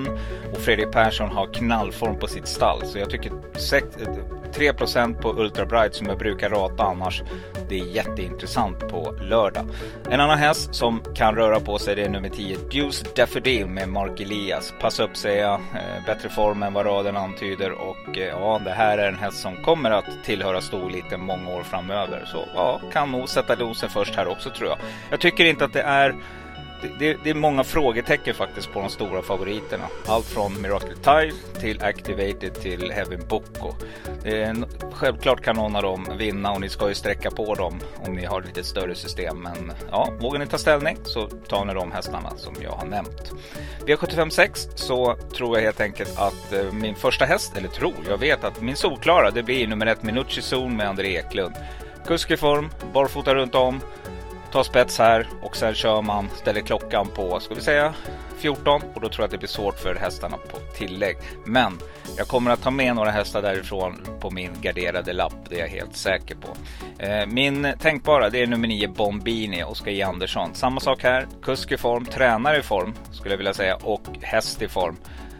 Och 0.52 0.58
Fredrik 0.58 0.92
Persson 0.92 1.28
har 1.28 1.46
knallform 1.46 2.18
på 2.18 2.26
sitt 2.26 2.48
stall. 2.48 2.86
Så 2.86 2.98
jag 2.98 3.10
tycker 3.10 3.32
3% 4.54 5.20
på 5.20 5.32
Ultra 5.32 5.66
Bright 5.66 5.94
som 5.94 6.06
jag 6.06 6.18
brukar 6.18 6.50
rata 6.50 6.82
annars. 6.82 7.22
Det 7.68 7.80
är 7.80 7.84
jätteintressant 7.84 8.88
på 8.88 9.14
lördag. 9.20 9.66
En 10.10 10.20
annan 10.20 10.38
häst 10.38 10.74
som 10.74 11.02
kan 11.14 11.34
röra 11.34 11.60
på 11.60 11.78
sig 11.78 11.94
det 11.94 12.02
är 12.02 12.08
nummer 12.08 12.28
10 12.28 12.56
Deuce 12.70 13.04
Daffodil 13.16 13.66
med 13.66 13.88
Mark 13.88 14.20
Elias. 14.20 14.74
Passa 14.80 15.04
upp 15.04 15.16
säger 15.16 15.42
jag. 15.42 15.54
Eh, 15.54 16.04
bättre 16.06 16.28
form 16.28 16.62
än 16.62 16.72
vad 16.72 16.86
raden 16.86 17.16
antyder 17.16 17.72
och 17.72 18.18
eh, 18.18 18.28
ja, 18.28 18.60
det 18.64 18.70
här 18.70 18.98
är 18.98 19.08
en 19.08 19.18
häst 19.18 19.38
som 19.38 19.56
kommer 19.56 19.90
att 19.90 20.24
tillhöra 20.24 20.60
storliten 20.60 21.20
många 21.20 21.50
år 21.50 21.62
framöver. 21.62 22.24
Så 22.26 22.44
ja, 22.54 22.80
kan 22.92 23.12
nog 23.12 23.28
sätta 23.28 23.56
dosen 23.56 23.90
först 23.90 24.14
här 24.14 24.28
också 24.28 24.50
tror 24.50 24.68
jag. 24.68 24.78
Jag 25.10 25.20
tycker 25.20 25.44
inte 25.44 25.64
att 25.64 25.72
det 25.72 25.82
är 25.82 26.14
det, 26.98 27.16
det, 27.24 27.30
är 27.30 27.34
många 27.34 27.64
frågetecken 27.64 28.34
faktiskt 28.34 28.72
på 28.72 28.80
de 28.80 28.90
stora 28.90 29.22
favoriterna. 29.22 29.84
Allt 30.06 30.26
från 30.26 30.62
Miracle 30.62 30.94
Tile 30.94 31.32
till 31.60 31.82
Activated 31.82 32.54
till 32.54 32.90
Heaven 32.90 33.20
Boko. 33.28 33.74
självklart 34.92 35.40
kan 35.40 35.56
någon 35.56 35.76
av 35.76 35.82
dem 35.82 36.06
vinna 36.18 36.52
och 36.52 36.60
ni 36.60 36.68
ska 36.68 36.88
ju 36.88 36.94
sträcka 36.94 37.30
på 37.30 37.54
dem 37.54 37.80
om 38.06 38.14
ni 38.14 38.24
har 38.24 38.42
lite 38.42 38.64
större 38.64 38.94
system. 38.94 39.42
Men 39.42 39.72
ja, 39.90 40.08
vågar 40.20 40.38
ni 40.38 40.46
ta 40.46 40.58
ställning 40.58 40.98
så 41.04 41.26
tar 41.26 41.64
ni 41.64 41.74
de 41.74 41.92
hästarna 41.92 42.30
som 42.36 42.54
jag 42.62 42.70
har 42.70 42.86
nämnt. 42.86 43.32
V756 43.86 44.68
så 44.74 45.16
tror 45.36 45.56
jag 45.56 45.64
helt 45.64 45.80
enkelt 45.80 46.18
att 46.18 46.52
eh, 46.52 46.72
min 46.72 46.94
första 46.94 47.24
häst, 47.24 47.56
eller 47.56 47.68
tror, 47.68 47.94
jag 48.08 48.18
vet 48.18 48.44
att 48.44 48.60
min 48.62 48.76
solklara 48.76 49.30
det 49.30 49.42
blir 49.42 49.66
nummer 49.66 49.86
ett 49.86 50.02
Minucci 50.02 50.42
Zon 50.42 50.76
med 50.76 50.88
André 50.88 51.16
Eklund. 51.16 51.54
Kuskiform, 52.06 52.70
barfota 52.92 53.34
runt 53.34 53.54
om 53.54 53.80
tar 54.52 54.62
spets 54.62 54.98
här 54.98 55.28
och 55.42 55.56
sen 55.56 55.74
kör 55.74 56.02
man, 56.02 56.28
ställer 56.36 56.60
klockan 56.60 57.06
på, 57.08 57.40
ska 57.40 57.54
vi 57.54 57.60
säga 57.60 57.94
14 58.38 58.82
och 58.94 59.00
då 59.00 59.08
tror 59.08 59.12
jag 59.18 59.24
att 59.24 59.30
det 59.30 59.38
blir 59.38 59.48
svårt 59.48 59.78
för 59.78 59.94
hästarna 59.94 60.36
på 60.36 60.58
tillägg. 60.74 61.16
Men 61.46 61.78
jag 62.16 62.28
kommer 62.28 62.50
att 62.50 62.62
ta 62.62 62.70
med 62.70 62.94
några 62.94 63.10
hästar 63.10 63.42
därifrån 63.42 64.06
på 64.20 64.30
min 64.30 64.50
garderade 64.60 65.12
lapp, 65.12 65.34
det 65.48 65.54
är 65.54 65.60
jag 65.60 65.68
helt 65.68 65.96
säker 65.96 66.36
på. 66.36 66.48
Eh, 67.02 67.26
min 67.26 67.74
tänkbara 67.78 68.30
det 68.30 68.42
är 68.42 68.46
nummer 68.46 68.68
9 68.68 68.88
Bombini, 68.88 69.64
Oskar 69.64 69.90
J 69.90 70.02
Andersson. 70.02 70.54
Samma 70.54 70.80
sak 70.80 71.02
här, 71.02 71.26
kusk 71.42 71.72
i 71.72 71.76
form, 71.76 72.04
tränare 72.04 72.58
i 72.58 72.62
form 72.62 72.94
skulle 73.12 73.32
jag 73.32 73.38
vilja 73.38 73.54
säga 73.54 73.76
och 73.82 74.02
häst 74.22 74.62
i 74.62 74.68
form. 74.68 74.96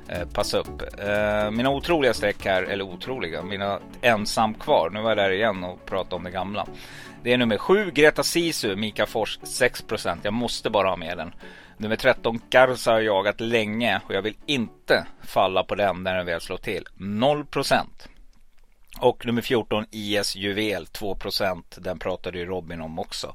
Eh, 0.09 0.59
upp. 0.61 0.83
Eh, 0.99 1.51
mina 1.51 1.71
otroliga 1.71 2.15
streck 2.15 2.47
här, 2.47 2.63
eller 2.63 2.85
otroliga, 2.85 3.43
mina 3.43 3.79
ensam 4.01 4.55
kvar. 4.55 4.91
Nu 4.91 5.01
var 5.01 5.11
jag 5.11 5.19
där 5.19 5.31
igen 5.31 5.65
och 5.65 5.87
pratade 5.87 6.17
om 6.17 6.25
det 6.25 6.31
gamla. 6.31 6.67
Det 7.23 7.33
är 7.33 7.39
nummer 7.39 7.59
7 7.59 7.91
Greta 7.91 8.23
Sisu, 8.23 8.77
Mika 8.77 9.07
Fors 9.07 9.39
6%. 9.39 10.19
Jag 10.23 10.33
måste 10.33 10.71
bara 10.71 10.89
ha 10.89 10.97
med 10.97 11.19
den. 11.19 11.35
Nummer 11.77 11.97
13 11.97 12.41
Garza 12.51 12.93
har 12.93 13.01
jagat 13.01 13.41
länge 13.41 14.01
och 14.07 14.15
jag 14.15 14.23
vill 14.23 14.37
inte 14.47 15.07
falla 15.23 15.65
på 15.65 15.75
den 15.75 16.03
när 16.03 16.17
den 16.17 16.27
väl 16.27 16.41
slår 16.41 16.57
till. 16.57 16.85
0%. 16.97 17.87
Och 19.01 19.27
nummer 19.27 19.43
14 19.43 19.85
IS 19.91 20.37
Juvel 20.37 20.85
2%. 20.85 21.63
Den 21.77 21.99
pratade 21.99 22.39
ju 22.39 22.45
Robin 22.45 22.81
om 22.81 22.99
också. 22.99 23.35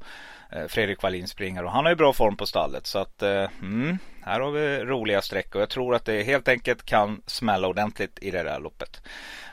Eh, 0.52 0.68
Fredrik 0.68 1.02
Wallin 1.02 1.28
springer 1.28 1.64
och 1.64 1.72
han 1.72 1.86
har 1.86 1.92
ju 1.92 1.96
bra 1.96 2.14
form 2.14 2.38
på 2.38 2.46
stallet. 2.46 2.88
Så 2.88 3.00
att 3.00 3.22
eh, 3.22 3.50
mm, 3.62 3.98
här 4.22 4.40
har 4.40 4.52
vi 4.52 4.80
roliga 4.80 5.22
streck 5.22 5.56
och 5.56 5.62
jag 5.62 5.70
tror 5.70 5.96
att 5.96 6.06
det 6.06 6.24
helt 6.24 6.48
enkelt 6.48 6.86
kan 6.86 7.22
smälla 7.26 7.68
ordentligt 7.68 8.20
i 8.22 8.32
det 8.32 8.44
där 8.44 8.60
loppet. 8.60 9.02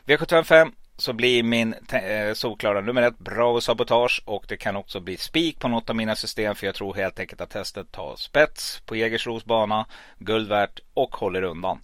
V755 0.07 0.73
så 1.03 1.13
blir 1.13 1.43
min 1.43 1.75
eh, 1.93 2.35
solklara 2.35 2.81
nummer 2.81 3.03
ett 3.03 3.19
Bravo 3.19 3.61
Sabotage 3.61 4.23
och 4.25 4.45
det 4.49 4.57
kan 4.57 4.77
också 4.77 5.01
bli 5.01 5.17
spik 5.17 5.59
på 5.59 5.69
något 5.69 5.91
av 5.91 5.97
mina 5.97 6.17
system 6.17 6.55
för 6.55 6.67
jag 6.67 6.75
tror 6.75 6.95
helt 6.95 7.21
enkelt 7.21 7.41
att 7.41 7.51
testet 7.51 7.93
tar 7.93 8.17
spets 8.17 8.83
på 8.87 8.97
Jägersros 8.97 9.45
bana, 9.45 9.87
guld 10.19 10.49
värt 10.49 10.81
och 10.95 11.17
håller 11.17 11.43
undan. 11.43 11.81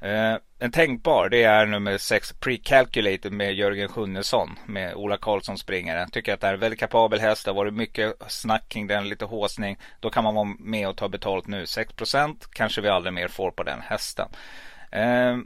Eh, 0.00 0.36
en 0.58 0.70
tänkbar 0.70 1.28
det 1.28 1.42
är 1.42 1.66
nummer 1.66 1.98
6 1.98 2.32
Precalculated 2.32 3.32
med 3.32 3.54
Jörgen 3.54 3.88
Sjunnesson 3.88 4.58
med 4.66 4.94
Ola 4.94 5.16
Karlsson 5.16 5.58
springare. 5.58 6.08
Tycker 6.12 6.34
att 6.34 6.40
det 6.40 6.46
är 6.46 6.54
en 6.54 6.60
väldigt 6.60 6.80
kapabel 6.80 7.20
häst. 7.20 7.44
Det 7.44 7.50
har 7.50 7.56
varit 7.56 7.74
mycket 7.74 8.14
snack 8.28 8.68
kring 8.68 8.86
den, 8.86 9.08
lite 9.08 9.24
håsning. 9.24 9.78
Då 10.00 10.10
kan 10.10 10.24
man 10.24 10.34
vara 10.34 10.54
med 10.58 10.88
och 10.88 10.96
ta 10.96 11.08
betalt 11.08 11.46
nu. 11.46 11.64
6% 11.64 12.36
kanske 12.52 12.80
vi 12.80 12.88
aldrig 12.88 13.12
mer 13.12 13.28
får 13.28 13.50
på 13.50 13.62
den 13.62 13.80
hästen. 13.80 14.28
Eh, 14.90 15.36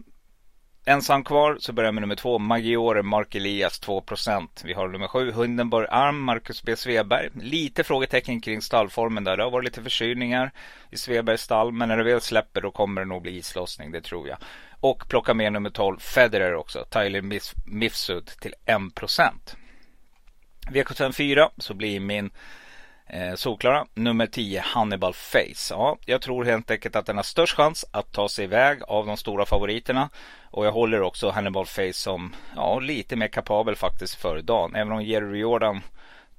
Ensam 0.85 1.25
kvar 1.25 1.57
så 1.61 1.73
börjar 1.73 1.87
jag 1.87 1.95
med 1.95 2.01
nummer 2.01 2.17
två, 2.17 2.39
Maggiore 2.39 3.03
Mark 3.03 3.35
Elias 3.35 3.83
2%. 3.83 4.49
Vi 4.65 4.73
har 4.73 4.89
nummer 4.89 5.09
sju, 5.09 5.31
Hundenborg 5.31 5.87
Arm, 5.91 6.21
Marcus 6.23 6.63
B. 6.63 6.77
Sveberg. 6.77 7.31
Lite 7.35 7.85
frågetecken 7.85 8.41
kring 8.41 8.63
stallformen 8.63 9.25
där. 9.25 9.37
Det 9.37 9.43
har 9.43 9.51
varit 9.51 9.65
lite 9.65 9.83
förkylningar 9.83 10.53
i 10.91 10.97
Svebergs 10.97 11.43
stall. 11.43 11.73
Men 11.73 11.89
när 11.89 11.97
det 11.97 12.05
väl 12.05 12.21
släpper 12.21 12.61
då 12.61 12.71
kommer 12.71 13.01
det 13.01 13.07
nog 13.07 13.23
bli 13.23 13.37
islossning, 13.37 13.93
det 13.93 14.01
tror 14.01 14.29
jag. 14.29 14.39
Och 14.81 15.09
plocka 15.09 15.35
med 15.35 15.53
nummer 15.53 15.71
12, 15.71 15.99
Federer 15.99 16.55
också. 16.55 16.85
Tyler 16.91 17.41
Mifsud 17.65 18.27
till 18.27 18.55
1%. 18.67 19.31
V75 20.71 21.13
4 21.13 21.51
så 21.59 21.75
blir 21.75 22.01
min 22.01 22.31
Eh, 23.13 23.35
solklara. 23.35 23.87
Nummer 23.95 24.27
10 24.27 24.61
Hannibal 24.61 25.15
Face. 25.15 25.71
Ja, 25.71 25.99
jag 26.07 26.23
tror 26.23 26.45
helt 26.45 26.71
enkelt 26.71 26.97
att 26.97 27.07
den 27.07 27.17
har 27.17 27.23
störst 27.23 27.57
chans 27.57 27.85
att 27.91 28.13
ta 28.13 28.29
sig 28.29 28.45
iväg 28.45 28.83
av 28.83 29.07
de 29.07 29.17
stora 29.17 29.47
favoriterna. 29.47 30.11
Och 30.51 30.67
jag 30.67 30.73
håller 30.73 31.03
också 31.03 31.31
Hannibal 31.31 31.67
Face 31.67 31.93
som 31.93 32.35
ja, 32.57 32.79
lite 32.79 33.17
mer 33.17 33.29
kapabel 33.29 33.77
faktiskt 33.77 34.15
för 34.15 34.43
dagen. 34.43 34.75
Även 34.75 34.93
om 34.93 35.03
Jerry 35.03 35.39
Jordan, 35.39 35.81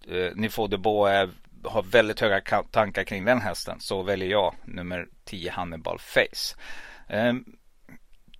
eh, 0.08 0.36
Nifo 0.36 0.68
de 0.68 0.78
Bo 0.78 1.06
är, 1.06 1.30
har 1.64 1.84
väldigt 1.84 2.20
höga 2.20 2.42
tankar 2.72 3.04
kring 3.04 3.26
den 3.26 3.42
hästen 3.42 3.80
så 3.80 4.04
väljer 4.04 4.30
jag 4.30 4.56
nummer 4.64 5.08
10 5.26 5.52
Hannibal 5.52 6.00
Face. 6.00 6.56
Eh, 7.08 7.34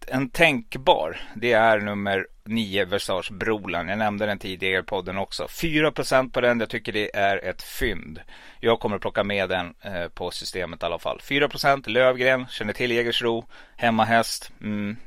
en 0.08 0.30
tänkbar, 0.30 1.22
det 1.36 1.54
är 1.54 1.80
nummer 1.80 2.28
9 2.44 2.86
Versage 2.86 3.32
Brolan. 3.32 3.88
Jag 3.88 3.98
nämnde 3.98 4.26
den 4.26 4.40
tidigare 4.40 4.80
i 4.80 4.84
podden 4.84 5.18
också. 5.18 5.44
4% 5.46 6.32
på 6.32 6.42
den, 6.42 6.60
jag 6.60 6.70
tycker 6.70 6.92
det 6.92 7.16
är 7.16 7.46
ett 7.46 7.64
fynd. 7.64 8.22
Jag 8.60 8.80
kommer 8.80 8.96
att 8.96 9.02
plocka 9.02 9.24
med 9.24 9.50
den 9.50 9.74
eh, 9.82 10.08
på 10.08 10.32
systemet 10.32 10.84
i 10.84 10.86
alla 10.86 11.00
fall. 11.00 11.20
4% 11.20 11.90
Lövgren, 11.90 12.46
känner 12.50 12.74
till 12.74 12.92
Jägersro, 12.92 13.46
hemmahäst. 13.76 14.52
Mm, 14.62 14.98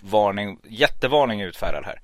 varning, 0.00 0.58
jättevarning 0.64 1.42
utfärdad 1.42 1.84
här. 1.84 2.00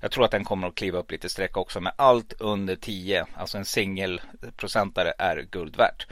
Jag 0.00 0.10
tror 0.10 0.24
att 0.24 0.30
den 0.30 0.44
kommer 0.44 0.68
att 0.68 0.74
kliva 0.74 0.98
upp 0.98 1.10
lite 1.10 1.28
streck 1.28 1.56
också. 1.56 1.80
med 1.80 1.92
allt 1.96 2.32
under 2.38 2.76
10, 2.76 3.26
alltså 3.34 3.58
en 3.58 3.64
singelprocentare 3.64 5.12
är 5.18 5.46
guld 5.50 5.76
värt. 5.76 6.06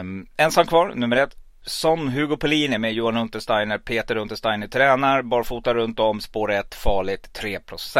Um, 0.00 0.26
ensam 0.36 0.66
kvar, 0.66 0.92
nummer 0.94 1.16
ett. 1.16 1.41
Som 1.64 2.08
Hugo 2.08 2.36
Pellini 2.36 2.78
med 2.78 2.92
Johan 2.92 3.16
Untersteiner, 3.16 3.78
Peter 3.78 4.16
Untersteiner 4.16 4.68
tränar, 4.68 5.22
barfota 5.22 5.74
runt 5.74 6.00
om, 6.00 6.20
spår 6.20 6.52
1, 6.52 6.74
farligt 6.74 7.40
3%. 7.40 7.98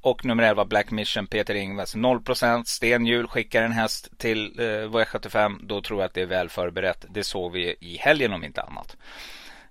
Och 0.00 0.24
nummer 0.24 0.42
11 0.42 0.64
Black 0.64 0.90
Mission, 0.90 1.26
Peter 1.26 1.54
Ingves 1.54 1.96
0%. 1.96 2.64
Stenhjul 2.64 3.26
skickar 3.26 3.62
en 3.62 3.72
häst 3.72 4.18
till 4.18 4.60
eh, 4.60 4.62
V75. 4.64 5.58
Då 5.62 5.82
tror 5.82 6.00
jag 6.00 6.08
att 6.08 6.14
det 6.14 6.22
är 6.22 6.26
väl 6.26 6.48
förberett. 6.48 7.04
Det 7.08 7.24
såg 7.24 7.52
vi 7.52 7.76
i 7.80 7.96
helgen 7.96 8.32
om 8.32 8.44
inte 8.44 8.62
annat. 8.62 8.96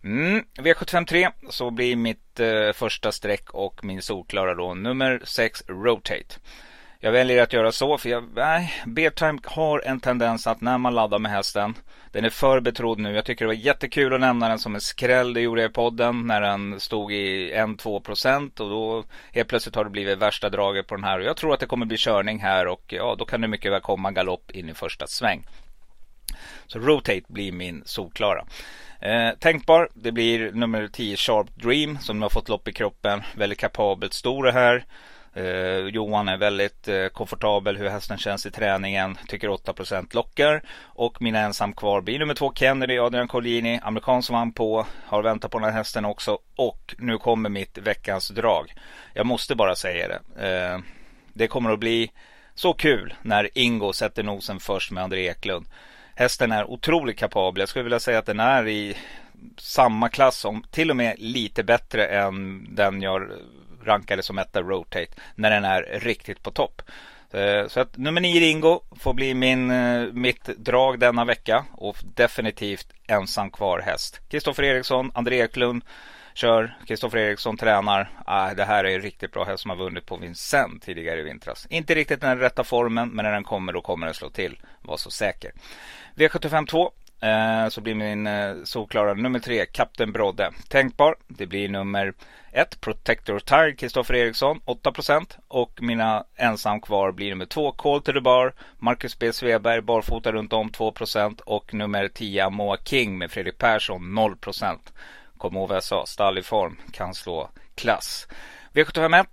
Mm, 0.03 0.43
V753 0.57 1.31
så 1.49 1.71
blir 1.71 1.95
mitt 1.95 2.39
eh, 2.39 2.71
första 2.73 3.11
streck 3.11 3.49
och 3.49 3.85
min 3.85 4.01
solklara 4.01 4.55
då 4.55 4.73
nummer 4.73 5.21
6 5.23 5.63
Rotate. 5.67 6.35
Jag 7.05 7.11
väljer 7.11 7.43
att 7.43 7.53
göra 7.53 7.71
så 7.71 7.97
för 7.97 8.09
jag, 8.09 8.23
nej, 8.35 8.73
Beartime 8.85 9.39
har 9.43 9.81
en 9.85 9.99
tendens 9.99 10.47
att 10.47 10.61
när 10.61 10.77
man 10.77 10.95
laddar 10.95 11.19
med 11.19 11.31
hästen, 11.31 11.75
den 12.11 12.25
är 12.25 12.29
för 12.29 12.59
betrodd 12.59 12.99
nu. 12.99 13.15
Jag 13.15 13.25
tycker 13.25 13.45
det 13.45 13.47
var 13.47 13.53
jättekul 13.53 14.13
att 14.13 14.19
nämna 14.19 14.49
den 14.49 14.59
som 14.59 14.75
en 14.75 14.81
skräll. 14.81 15.33
Det 15.33 15.41
gjorde 15.41 15.61
jag 15.61 15.71
i 15.71 15.73
podden 15.73 16.27
när 16.27 16.41
den 16.41 16.79
stod 16.79 17.13
i 17.13 17.53
1-2% 17.53 18.61
och 18.61 18.69
då 18.69 19.03
helt 19.31 19.47
plötsligt 19.47 19.75
har 19.75 19.83
det 19.83 19.89
blivit 19.89 20.17
värsta 20.17 20.49
draget 20.49 20.87
på 20.87 20.95
den 20.95 21.03
här. 21.03 21.19
Och 21.19 21.25
jag 21.25 21.37
tror 21.37 21.53
att 21.53 21.59
det 21.59 21.65
kommer 21.65 21.85
bli 21.85 21.97
körning 21.97 22.39
här 22.39 22.67
och 22.67 22.83
ja, 22.87 23.15
då 23.19 23.25
kan 23.25 23.41
det 23.41 23.47
mycket 23.47 23.71
väl 23.71 23.81
komma 23.81 24.11
galopp 24.11 24.51
in 24.51 24.69
i 24.69 24.73
första 24.73 25.07
sväng. 25.07 25.43
Så 26.67 26.79
Rotate 26.79 27.23
blir 27.27 27.51
min 27.51 27.83
solklara. 27.85 28.45
Eh, 29.01 29.31
tänkbar, 29.39 29.89
det 29.93 30.11
blir 30.11 30.51
nummer 30.51 30.87
10 30.87 31.17
Sharp 31.17 31.47
Dream 31.55 31.97
som 31.99 32.21
har 32.21 32.29
fått 32.29 32.49
lopp 32.49 32.67
i 32.67 32.73
kroppen. 32.73 33.21
Väldigt 33.35 33.59
kapabelt 33.59 34.13
stor 34.13 34.43
det 34.43 34.51
här. 34.51 34.85
Eh, 35.35 35.87
Johan 35.87 36.27
är 36.27 36.37
väldigt 36.37 36.87
eh, 36.87 37.07
komfortabel 37.07 37.77
hur 37.77 37.89
hästen 37.89 38.17
känns 38.17 38.45
i 38.45 38.51
träningen. 38.51 39.17
Tycker 39.27 39.49
8% 39.49 40.15
lockar. 40.15 40.61
Och 40.83 41.21
mina 41.21 41.39
ensam 41.39 41.73
kvar 41.73 42.01
blir 42.01 42.19
nummer 42.19 42.33
två 42.33 42.53
Kennedy, 42.55 42.97
Adrian 42.97 43.27
Collini. 43.27 43.79
Amerikan 43.83 44.23
som 44.23 44.35
vann 44.35 44.51
på. 44.51 44.85
Har 45.05 45.21
väntat 45.21 45.51
på 45.51 45.59
den 45.59 45.69
här 45.69 45.77
hästen 45.77 46.05
också. 46.05 46.37
Och 46.55 46.95
nu 46.97 47.17
kommer 47.17 47.49
mitt 47.49 47.77
veckans 47.77 48.27
drag. 48.27 48.73
Jag 49.13 49.25
måste 49.25 49.55
bara 49.55 49.75
säga 49.75 50.07
det. 50.07 50.47
Eh, 50.47 50.79
det 51.33 51.47
kommer 51.47 51.71
att 51.71 51.79
bli 51.79 52.11
så 52.53 52.73
kul 52.73 53.13
när 53.21 53.49
Ingo 53.53 53.93
sätter 53.93 54.23
nosen 54.23 54.59
först 54.59 54.91
med 54.91 55.03
André 55.03 55.27
Eklund. 55.27 55.65
Hästen 56.15 56.51
är 56.51 56.69
otroligt 56.71 57.19
kapabel. 57.19 57.59
Jag 57.59 57.69
skulle 57.69 57.83
vilja 57.83 57.99
säga 57.99 58.19
att 58.19 58.25
den 58.25 58.39
är 58.39 58.67
i 58.67 58.97
samma 59.57 60.09
klass, 60.09 60.37
som 60.37 60.63
till 60.71 60.89
och 60.89 60.95
med 60.95 61.15
lite 61.17 61.63
bättre 61.63 62.05
än 62.05 62.67
den 62.75 63.01
jag 63.01 63.31
rankade 63.85 64.23
som 64.23 64.37
etta 64.37 64.61
Rotate. 64.61 65.07
När 65.35 65.51
den 65.51 65.65
är 65.65 65.99
riktigt 66.01 66.43
på 66.43 66.51
topp. 66.51 66.81
Eh, 67.31 67.67
så 67.67 67.79
att 67.79 67.97
nummer 67.97 68.21
9 68.21 68.39
Ringo 68.39 68.81
får 68.99 69.13
bli 69.13 69.33
min, 69.33 69.71
eh, 69.71 70.13
mitt 70.13 70.45
drag 70.45 70.99
denna 70.99 71.25
vecka. 71.25 71.65
Och 71.71 71.97
definitivt 72.03 72.87
ensam 73.07 73.51
kvar 73.51 73.79
häst. 73.79 74.21
Kristoffer 74.29 74.63
Eriksson, 74.63 75.11
André 75.13 75.41
Eklund 75.41 75.83
kör. 76.33 76.77
Kristoffer 76.87 77.17
Eriksson 77.17 77.57
tränar. 77.57 78.09
Ah, 78.25 78.53
det 78.53 78.65
här 78.65 78.83
är 78.83 78.95
en 78.95 79.01
riktigt 79.01 79.31
bra 79.31 79.43
häst 79.43 79.61
som 79.61 79.69
har 79.69 79.77
vunnit 79.77 80.05
på 80.05 80.17
Vincennes 80.17 80.81
tidigare 80.81 81.19
i 81.19 81.23
vintras. 81.23 81.67
Inte 81.69 81.95
riktigt 81.95 82.21
den 82.21 82.39
rätta 82.39 82.63
formen, 82.63 83.09
men 83.09 83.25
när 83.25 83.31
den 83.31 83.43
kommer 83.43 83.73
då 83.73 83.81
kommer 83.81 84.05
den 84.05 84.13
slå 84.13 84.29
till. 84.29 84.59
Var 84.81 84.97
så 84.97 85.11
säker. 85.11 85.51
V75 86.15 86.65
2. 86.67 86.91
Eh, 87.21 87.69
så 87.69 87.81
blir 87.81 87.95
min 87.95 88.27
eh, 88.27 88.55
solklara 88.63 89.13
nummer 89.13 89.39
tre, 89.39 89.65
Kapten 89.65 90.11
Brodde. 90.11 90.51
Tänkbar. 90.69 91.15
Det 91.27 91.47
blir 91.47 91.69
nummer 91.69 92.13
ett, 92.51 92.81
Protector 92.81 93.39
Tire, 93.39 93.75
Kristoffer 93.75 94.15
Eriksson, 94.15 94.59
8%. 94.65 95.37
Och 95.47 95.81
mina 95.81 96.25
ensam 96.35 96.81
kvar 96.81 97.11
blir 97.11 97.29
nummer 97.29 97.45
två, 97.45 97.71
Call 97.71 98.01
to 98.01 98.13
the 98.13 98.21
Bar, 98.21 98.53
Marcus 98.79 99.19
B. 99.19 99.33
Sveberg, 99.33 99.81
barfota 99.81 100.31
runt 100.31 100.53
om 100.53 100.69
2%. 100.69 101.41
Och 101.41 101.73
nummer 101.73 102.07
10, 102.07 102.49
Moa 102.49 102.77
King 102.85 103.17
med 103.17 103.31
Fredrik 103.31 103.57
Persson, 103.57 104.01
0%. 104.01 104.77
Kom 105.37 105.55
ihåg 105.55 105.67
vad 105.69 105.75
jag 105.75 105.83
sa, 105.83 106.05
stall 106.05 106.37
i 106.37 106.41
form 106.41 106.77
kan 106.91 107.13
slå 107.13 107.49
klass. 107.75 108.27
V751 108.73 109.25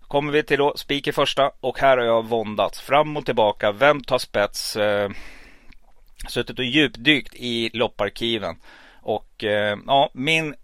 kommer 0.00 0.32
vi 0.32 0.42
till 0.42 0.58
då, 0.58 0.76
spik 0.76 1.06
i 1.06 1.12
första 1.12 1.50
och 1.60 1.78
här 1.78 1.98
har 1.98 2.04
jag 2.04 2.24
våndats 2.24 2.80
fram 2.80 3.16
och 3.16 3.24
tillbaka. 3.24 3.72
Vem 3.72 4.00
tar 4.00 4.18
spets? 4.18 4.76
Eh, 4.76 5.10
suttit 6.28 6.58
och 6.58 6.64
djupdykt 6.64 7.34
i 7.34 7.70
lopparkiven. 7.72 8.56
Och 9.02 9.44
eh, 9.44 9.78
ja, 9.86 10.10
min 10.14 10.54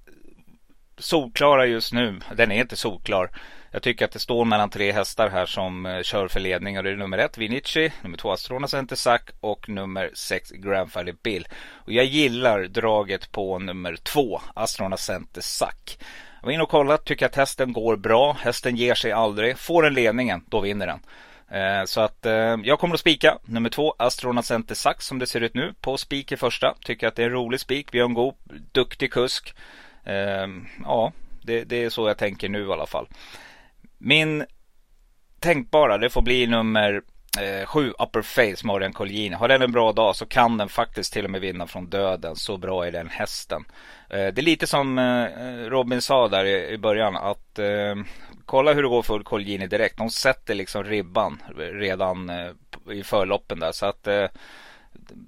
solklara 0.98 1.66
just 1.66 1.92
nu, 1.92 2.20
den 2.36 2.52
är 2.52 2.60
inte 2.60 2.76
solklar. 2.76 3.30
Jag 3.74 3.82
tycker 3.82 4.04
att 4.04 4.12
det 4.12 4.18
står 4.18 4.44
mellan 4.44 4.70
tre 4.70 4.92
hästar 4.92 5.28
här 5.28 5.46
som 5.46 5.86
eh, 5.86 6.02
kör 6.02 6.28
för 6.28 6.40
ledning. 6.40 6.78
Och 6.78 6.84
det 6.84 6.90
är 6.90 6.96
nummer 6.96 7.18
ett 7.18 7.38
Vinici, 7.38 7.92
nummer 8.02 8.16
två 8.16 8.32
Astrona 8.32 8.68
Center 8.68 9.20
och 9.40 9.68
nummer 9.68 10.10
sex 10.14 10.50
Grandfather 10.50 11.14
Bill. 11.22 11.48
Och 11.72 11.92
jag 11.92 12.04
gillar 12.04 12.64
draget 12.64 13.32
på 13.32 13.58
nummer 13.58 13.96
två 13.96 14.40
Astrona 14.54 14.96
Center 14.96 15.42
Jag 16.40 16.46
var 16.46 16.52
inne 16.52 16.62
och 16.62 16.68
kollade, 16.68 17.02
tycker 17.02 17.26
att 17.26 17.36
hästen 17.36 17.72
går 17.72 17.96
bra. 17.96 18.36
Hästen 18.40 18.76
ger 18.76 18.94
sig 18.94 19.12
aldrig. 19.12 19.58
Får 19.58 19.82
den 19.82 19.94
ledningen, 19.94 20.44
då 20.48 20.60
vinner 20.60 20.86
den. 20.86 21.00
Eh, 21.54 21.84
så 21.84 22.00
att 22.00 22.26
eh, 22.26 22.56
jag 22.64 22.78
kommer 22.78 22.94
att 22.94 23.00
spika 23.00 23.38
nummer 23.44 23.70
två 23.70 23.94
Astronaut 23.98 24.44
Center 24.44 24.74
Sax 24.74 25.06
som 25.06 25.18
det 25.18 25.26
ser 25.26 25.40
ut 25.40 25.54
nu 25.54 25.74
på 25.80 25.96
spik 25.96 26.32
i 26.32 26.36
första. 26.36 26.74
Tycker 26.84 27.08
att 27.08 27.16
det 27.16 27.22
är 27.22 27.26
en 27.26 27.32
rolig 27.32 27.60
spik. 27.60 27.90
Björn 27.90 28.14
Goop, 28.14 28.38
duktig 28.72 29.12
kusk. 29.12 29.54
Eh, 30.04 30.46
ja, 30.84 31.12
det, 31.42 31.64
det, 31.64 31.84
är 31.84 31.90
så 31.90 32.08
jag 32.08 32.18
tänker 32.18 32.48
nu 32.48 32.66
i 32.66 32.72
alla 32.72 32.86
fall. 32.86 33.08
Min 33.98 34.44
tänkbara, 35.40 35.98
det 35.98 36.10
får 36.10 36.22
bli 36.22 36.46
nummer 36.46 37.02
eh, 37.40 37.66
sju 37.66 37.92
Upper 37.98 38.22
Face 38.22 38.66
Marian 38.66 38.92
Colgjini. 38.92 39.34
Har 39.34 39.48
den 39.48 39.62
en 39.62 39.72
bra 39.72 39.92
dag 39.92 40.16
så 40.16 40.26
kan 40.26 40.56
den 40.56 40.68
faktiskt 40.68 41.12
till 41.12 41.24
och 41.24 41.30
med 41.30 41.40
vinna 41.40 41.66
från 41.66 41.90
döden. 41.90 42.36
Så 42.36 42.56
bra 42.56 42.86
är 42.86 42.92
den 42.92 43.08
hästen. 43.08 43.64
Eh, 44.10 44.26
det 44.26 44.40
är 44.40 44.42
lite 44.42 44.66
som 44.66 44.98
eh, 44.98 45.70
Robin 45.70 46.02
sa 46.02 46.28
där 46.28 46.44
i, 46.44 46.68
i 46.68 46.78
början 46.78 47.16
att 47.16 47.58
eh, 47.58 47.94
kolla 48.46 48.72
hur 48.72 48.82
det 48.82 48.88
går 48.88 49.02
för 49.02 49.20
Colgjini 49.20 49.66
direkt. 49.66 49.98
De 49.98 50.10
sätter 50.10 50.54
liksom 50.54 50.84
ribban 50.84 51.42
redan 51.56 52.30
eh, 52.30 52.50
i 52.92 53.02
förloppen 53.02 53.60
där. 53.60 53.72
Så 53.72 53.86
att 53.86 54.06
eh, 54.06 54.26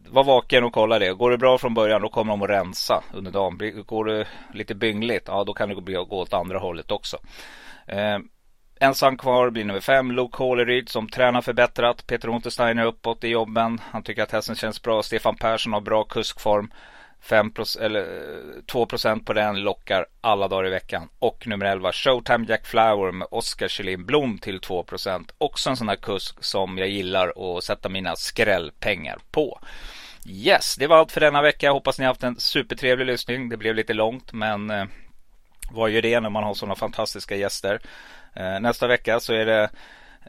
var 0.08 0.24
vaken 0.24 0.64
och 0.64 0.72
kolla 0.72 0.98
det. 0.98 1.12
Går 1.12 1.30
det 1.30 1.38
bra 1.38 1.58
från 1.58 1.74
början 1.74 2.02
då 2.02 2.08
kommer 2.08 2.32
de 2.32 2.42
att 2.42 2.50
rensa 2.50 3.02
under 3.14 3.30
dagen. 3.30 3.84
Går 3.86 4.04
det 4.04 4.26
lite 4.54 4.74
byngligt, 4.74 5.24
ja 5.26 5.44
då 5.44 5.54
kan 5.54 5.68
det 5.68 5.74
gå 5.74 6.06
åt 6.10 6.34
andra 6.34 6.58
hållet 6.58 6.90
också. 6.90 7.18
Eh, 7.86 8.18
ensam 8.80 9.16
kvar 9.16 9.50
blir 9.50 9.64
nummer 9.64 9.80
fem, 9.80 10.12
Luke 10.12 10.36
Håleryd 10.38 10.88
som 10.88 11.08
tränar 11.08 11.40
förbättrat. 11.40 12.06
Peter 12.06 12.28
Untersteiner 12.28 12.84
uppåt 12.84 13.24
i 13.24 13.28
jobben. 13.28 13.80
Han 13.90 14.02
tycker 14.02 14.22
att 14.22 14.32
hästen 14.32 14.56
känns 14.56 14.82
bra. 14.82 15.02
Stefan 15.02 15.36
Persson 15.36 15.72
har 15.72 15.80
bra 15.80 16.04
kuskform. 16.04 16.70
5 17.20 17.52
eller 17.80 18.00
eh, 18.00 18.62
2% 18.72 19.24
på 19.24 19.32
den 19.32 19.60
lockar 19.60 20.06
alla 20.20 20.48
dagar 20.48 20.66
i 20.66 20.70
veckan. 20.70 21.08
Och 21.18 21.46
nummer 21.46 21.66
11 21.66 21.92
Showtime 21.92 22.46
Jack 22.48 22.66
Flower 22.66 23.12
med 23.12 23.28
Oskar 23.30 23.68
Kjellin 23.68 24.06
Blom 24.06 24.38
till 24.38 24.60
2% 24.60 25.30
Också 25.38 25.70
en 25.70 25.76
sån 25.76 25.88
här 25.88 25.96
kusk 25.96 26.44
som 26.44 26.78
jag 26.78 26.88
gillar 26.88 27.56
att 27.56 27.64
sätta 27.64 27.88
mina 27.88 28.16
skrällpengar 28.16 29.18
på. 29.30 29.60
Yes, 30.26 30.76
det 30.76 30.86
var 30.86 30.96
allt 30.96 31.12
för 31.12 31.20
denna 31.20 31.42
vecka. 31.42 31.70
Hoppas 31.70 31.98
ni 31.98 32.04
har 32.04 32.10
haft 32.10 32.22
en 32.22 32.40
supertrevlig 32.40 33.06
lyssning. 33.06 33.48
Det 33.48 33.56
blev 33.56 33.74
lite 33.74 33.94
långt 33.94 34.32
men 34.32 34.70
eh, 34.70 34.84
vad 35.70 35.90
gör 35.90 36.02
det 36.02 36.20
när 36.20 36.30
man 36.30 36.44
har 36.44 36.54
sådana 36.54 36.74
fantastiska 36.74 37.36
gäster? 37.36 37.80
Eh, 38.34 38.60
nästa 38.60 38.86
vecka 38.86 39.20
så 39.20 39.32
är 39.32 39.46
det 39.46 39.70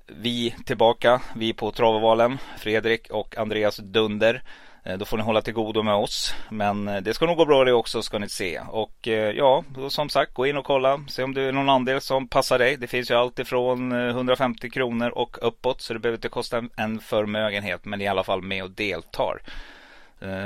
vi 0.05 0.55
tillbaka. 0.65 1.21
Vi 1.35 1.53
på 1.53 1.71
Travovalen. 1.71 2.37
Fredrik 2.57 3.09
och 3.09 3.37
Andreas 3.37 3.77
Dunder. 3.77 4.43
Eh, 4.87 4.97
då 4.97 5.05
får 5.05 5.17
ni 5.17 5.23
hålla 5.23 5.41
till 5.41 5.53
godo 5.53 5.83
med 5.83 5.95
oss. 5.95 6.35
Men 6.49 6.87
eh, 6.87 7.01
det 7.01 7.13
ska 7.13 7.25
nog 7.25 7.37
gå 7.37 7.45
bra 7.45 7.63
det 7.63 7.73
också 7.73 8.01
ska 8.01 8.19
ni 8.19 8.29
se. 8.29 8.59
Och 8.69 9.07
eh, 9.07 9.31
ja, 9.31 9.63
som 9.89 10.09
sagt 10.09 10.33
gå 10.33 10.47
in 10.47 10.57
och 10.57 10.65
kolla. 10.65 11.03
Se 11.07 11.23
om 11.23 11.33
det 11.33 11.41
är 11.41 11.51
någon 11.51 11.69
andel 11.69 12.01
som 12.01 12.27
passar 12.27 12.59
dig. 12.59 12.77
Det 12.77 12.87
finns 12.87 13.11
ju 13.11 13.15
allt 13.15 13.39
ifrån 13.39 13.91
150 13.91 14.69
kronor 14.69 15.09
och 15.09 15.37
uppåt. 15.41 15.81
Så 15.81 15.93
det 15.93 15.99
behöver 15.99 16.17
inte 16.17 16.29
kosta 16.29 16.63
en 16.75 16.99
förmögenhet. 16.99 17.85
Men 17.85 18.01
i 18.01 18.07
alla 18.07 18.23
fall 18.23 18.41
med 18.41 18.63
och 18.63 18.71
deltar. 18.71 19.41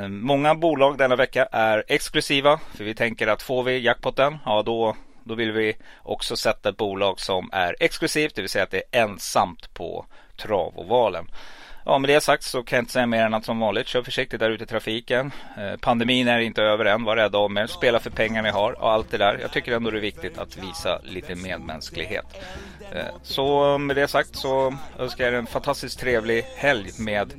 Många 0.10 0.56
bolag 0.56 0.98
denna 0.98 1.16
vecka 1.16 1.48
är 1.52 1.84
exklusiva. 1.88 2.60
För 2.76 2.84
vi 2.84 2.96
tänker 2.96 3.28
att 3.28 3.42
får 3.42 3.64
vi 3.64 3.80
jackpotten, 3.80 4.38
ja 4.46 4.64
då, 4.64 4.96
då 5.24 5.36
vill 5.36 5.52
vi 5.52 5.74
också 6.04 6.36
sätta 6.36 6.70
ett 6.70 6.78
bolag 6.78 7.20
som 7.20 7.50
är 7.54 7.76
exklusivt. 7.80 8.36
Det 8.36 8.42
vill 8.42 8.50
säga 8.50 8.64
att 8.64 8.72
det 8.72 8.84
är 8.92 9.04
ensamt 9.04 9.74
på 9.74 10.06
travovalen. 10.38 11.28
Ja, 11.86 11.98
med 11.98 12.10
det 12.10 12.22
sagt 12.22 12.44
så 12.44 12.64
kan 12.64 12.78
jag 12.78 12.82
inte 12.82 12.94
säga 12.94 13.06
mer 13.06 13.26
än 13.26 13.34
att 13.34 13.46
som 13.46 13.60
vanligt, 13.60 13.88
kör 13.88 14.04
försiktigt 14.04 14.40
där 14.40 14.50
ute 14.50 14.64
i 14.64 14.68
trafiken. 14.68 15.32
Eh, 15.58 15.80
pandemin 15.80 16.28
är 16.28 16.40
inte 16.40 16.62
över 16.64 16.86
än, 16.86 17.04
var 17.04 17.16
rädda 17.16 17.38
om 17.38 17.58
er, 17.58 17.68
spela 17.68 18.00
för 18.00 18.10
pengar 18.10 18.42
ni 18.42 18.50
har 18.50 18.82
och 18.82 18.92
allt 18.92 19.12
det 19.12 19.18
där. 19.18 19.38
Jag 19.42 19.52
tycker 19.52 19.72
ändå 19.72 19.92
det 19.92 19.98
är 19.98 20.02
viktigt 20.02 20.38
att 20.38 20.58
visa 20.58 21.00
lite 21.04 21.36
medmänsklighet. 21.36 22.26
Eh, 22.92 23.06
så 23.24 23.78
med 23.78 23.96
det 23.96 24.08
sagt 24.08 24.36
så 24.36 24.74
önskar 25.00 25.26
jag 25.26 25.34
er 25.34 25.38
en 25.38 25.46
fantastiskt 25.46 26.00
trevlig 26.00 26.44
helg 26.56 26.90
med 27.00 27.34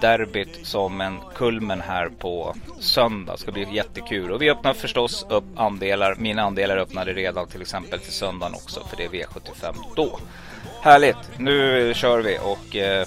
derbyt 0.00 0.66
som 0.66 1.00
en 1.00 1.18
kulmen 1.34 1.80
här 1.80 2.08
på 2.08 2.54
söndag. 2.80 3.32
Det 3.32 3.38
ska 3.38 3.52
bli 3.52 3.74
jättekul. 3.74 4.32
Och 4.32 4.42
vi 4.42 4.50
öppnar 4.50 4.74
förstås 4.74 5.26
upp 5.28 5.44
andelar. 5.56 6.14
Mina 6.18 6.42
andelar 6.42 6.76
öppnade 6.76 7.12
redan 7.12 7.48
till 7.48 7.62
exempel 7.62 8.00
till 8.00 8.12
söndagen 8.12 8.54
också 8.54 8.84
för 8.84 8.96
det 8.96 9.04
är 9.04 9.08
V75 9.08 9.74
då. 9.96 10.18
Härligt, 10.82 11.38
nu 11.38 11.92
kör 11.94 12.20
vi 12.20 12.38
och 12.38 12.76
eh, 12.76 13.06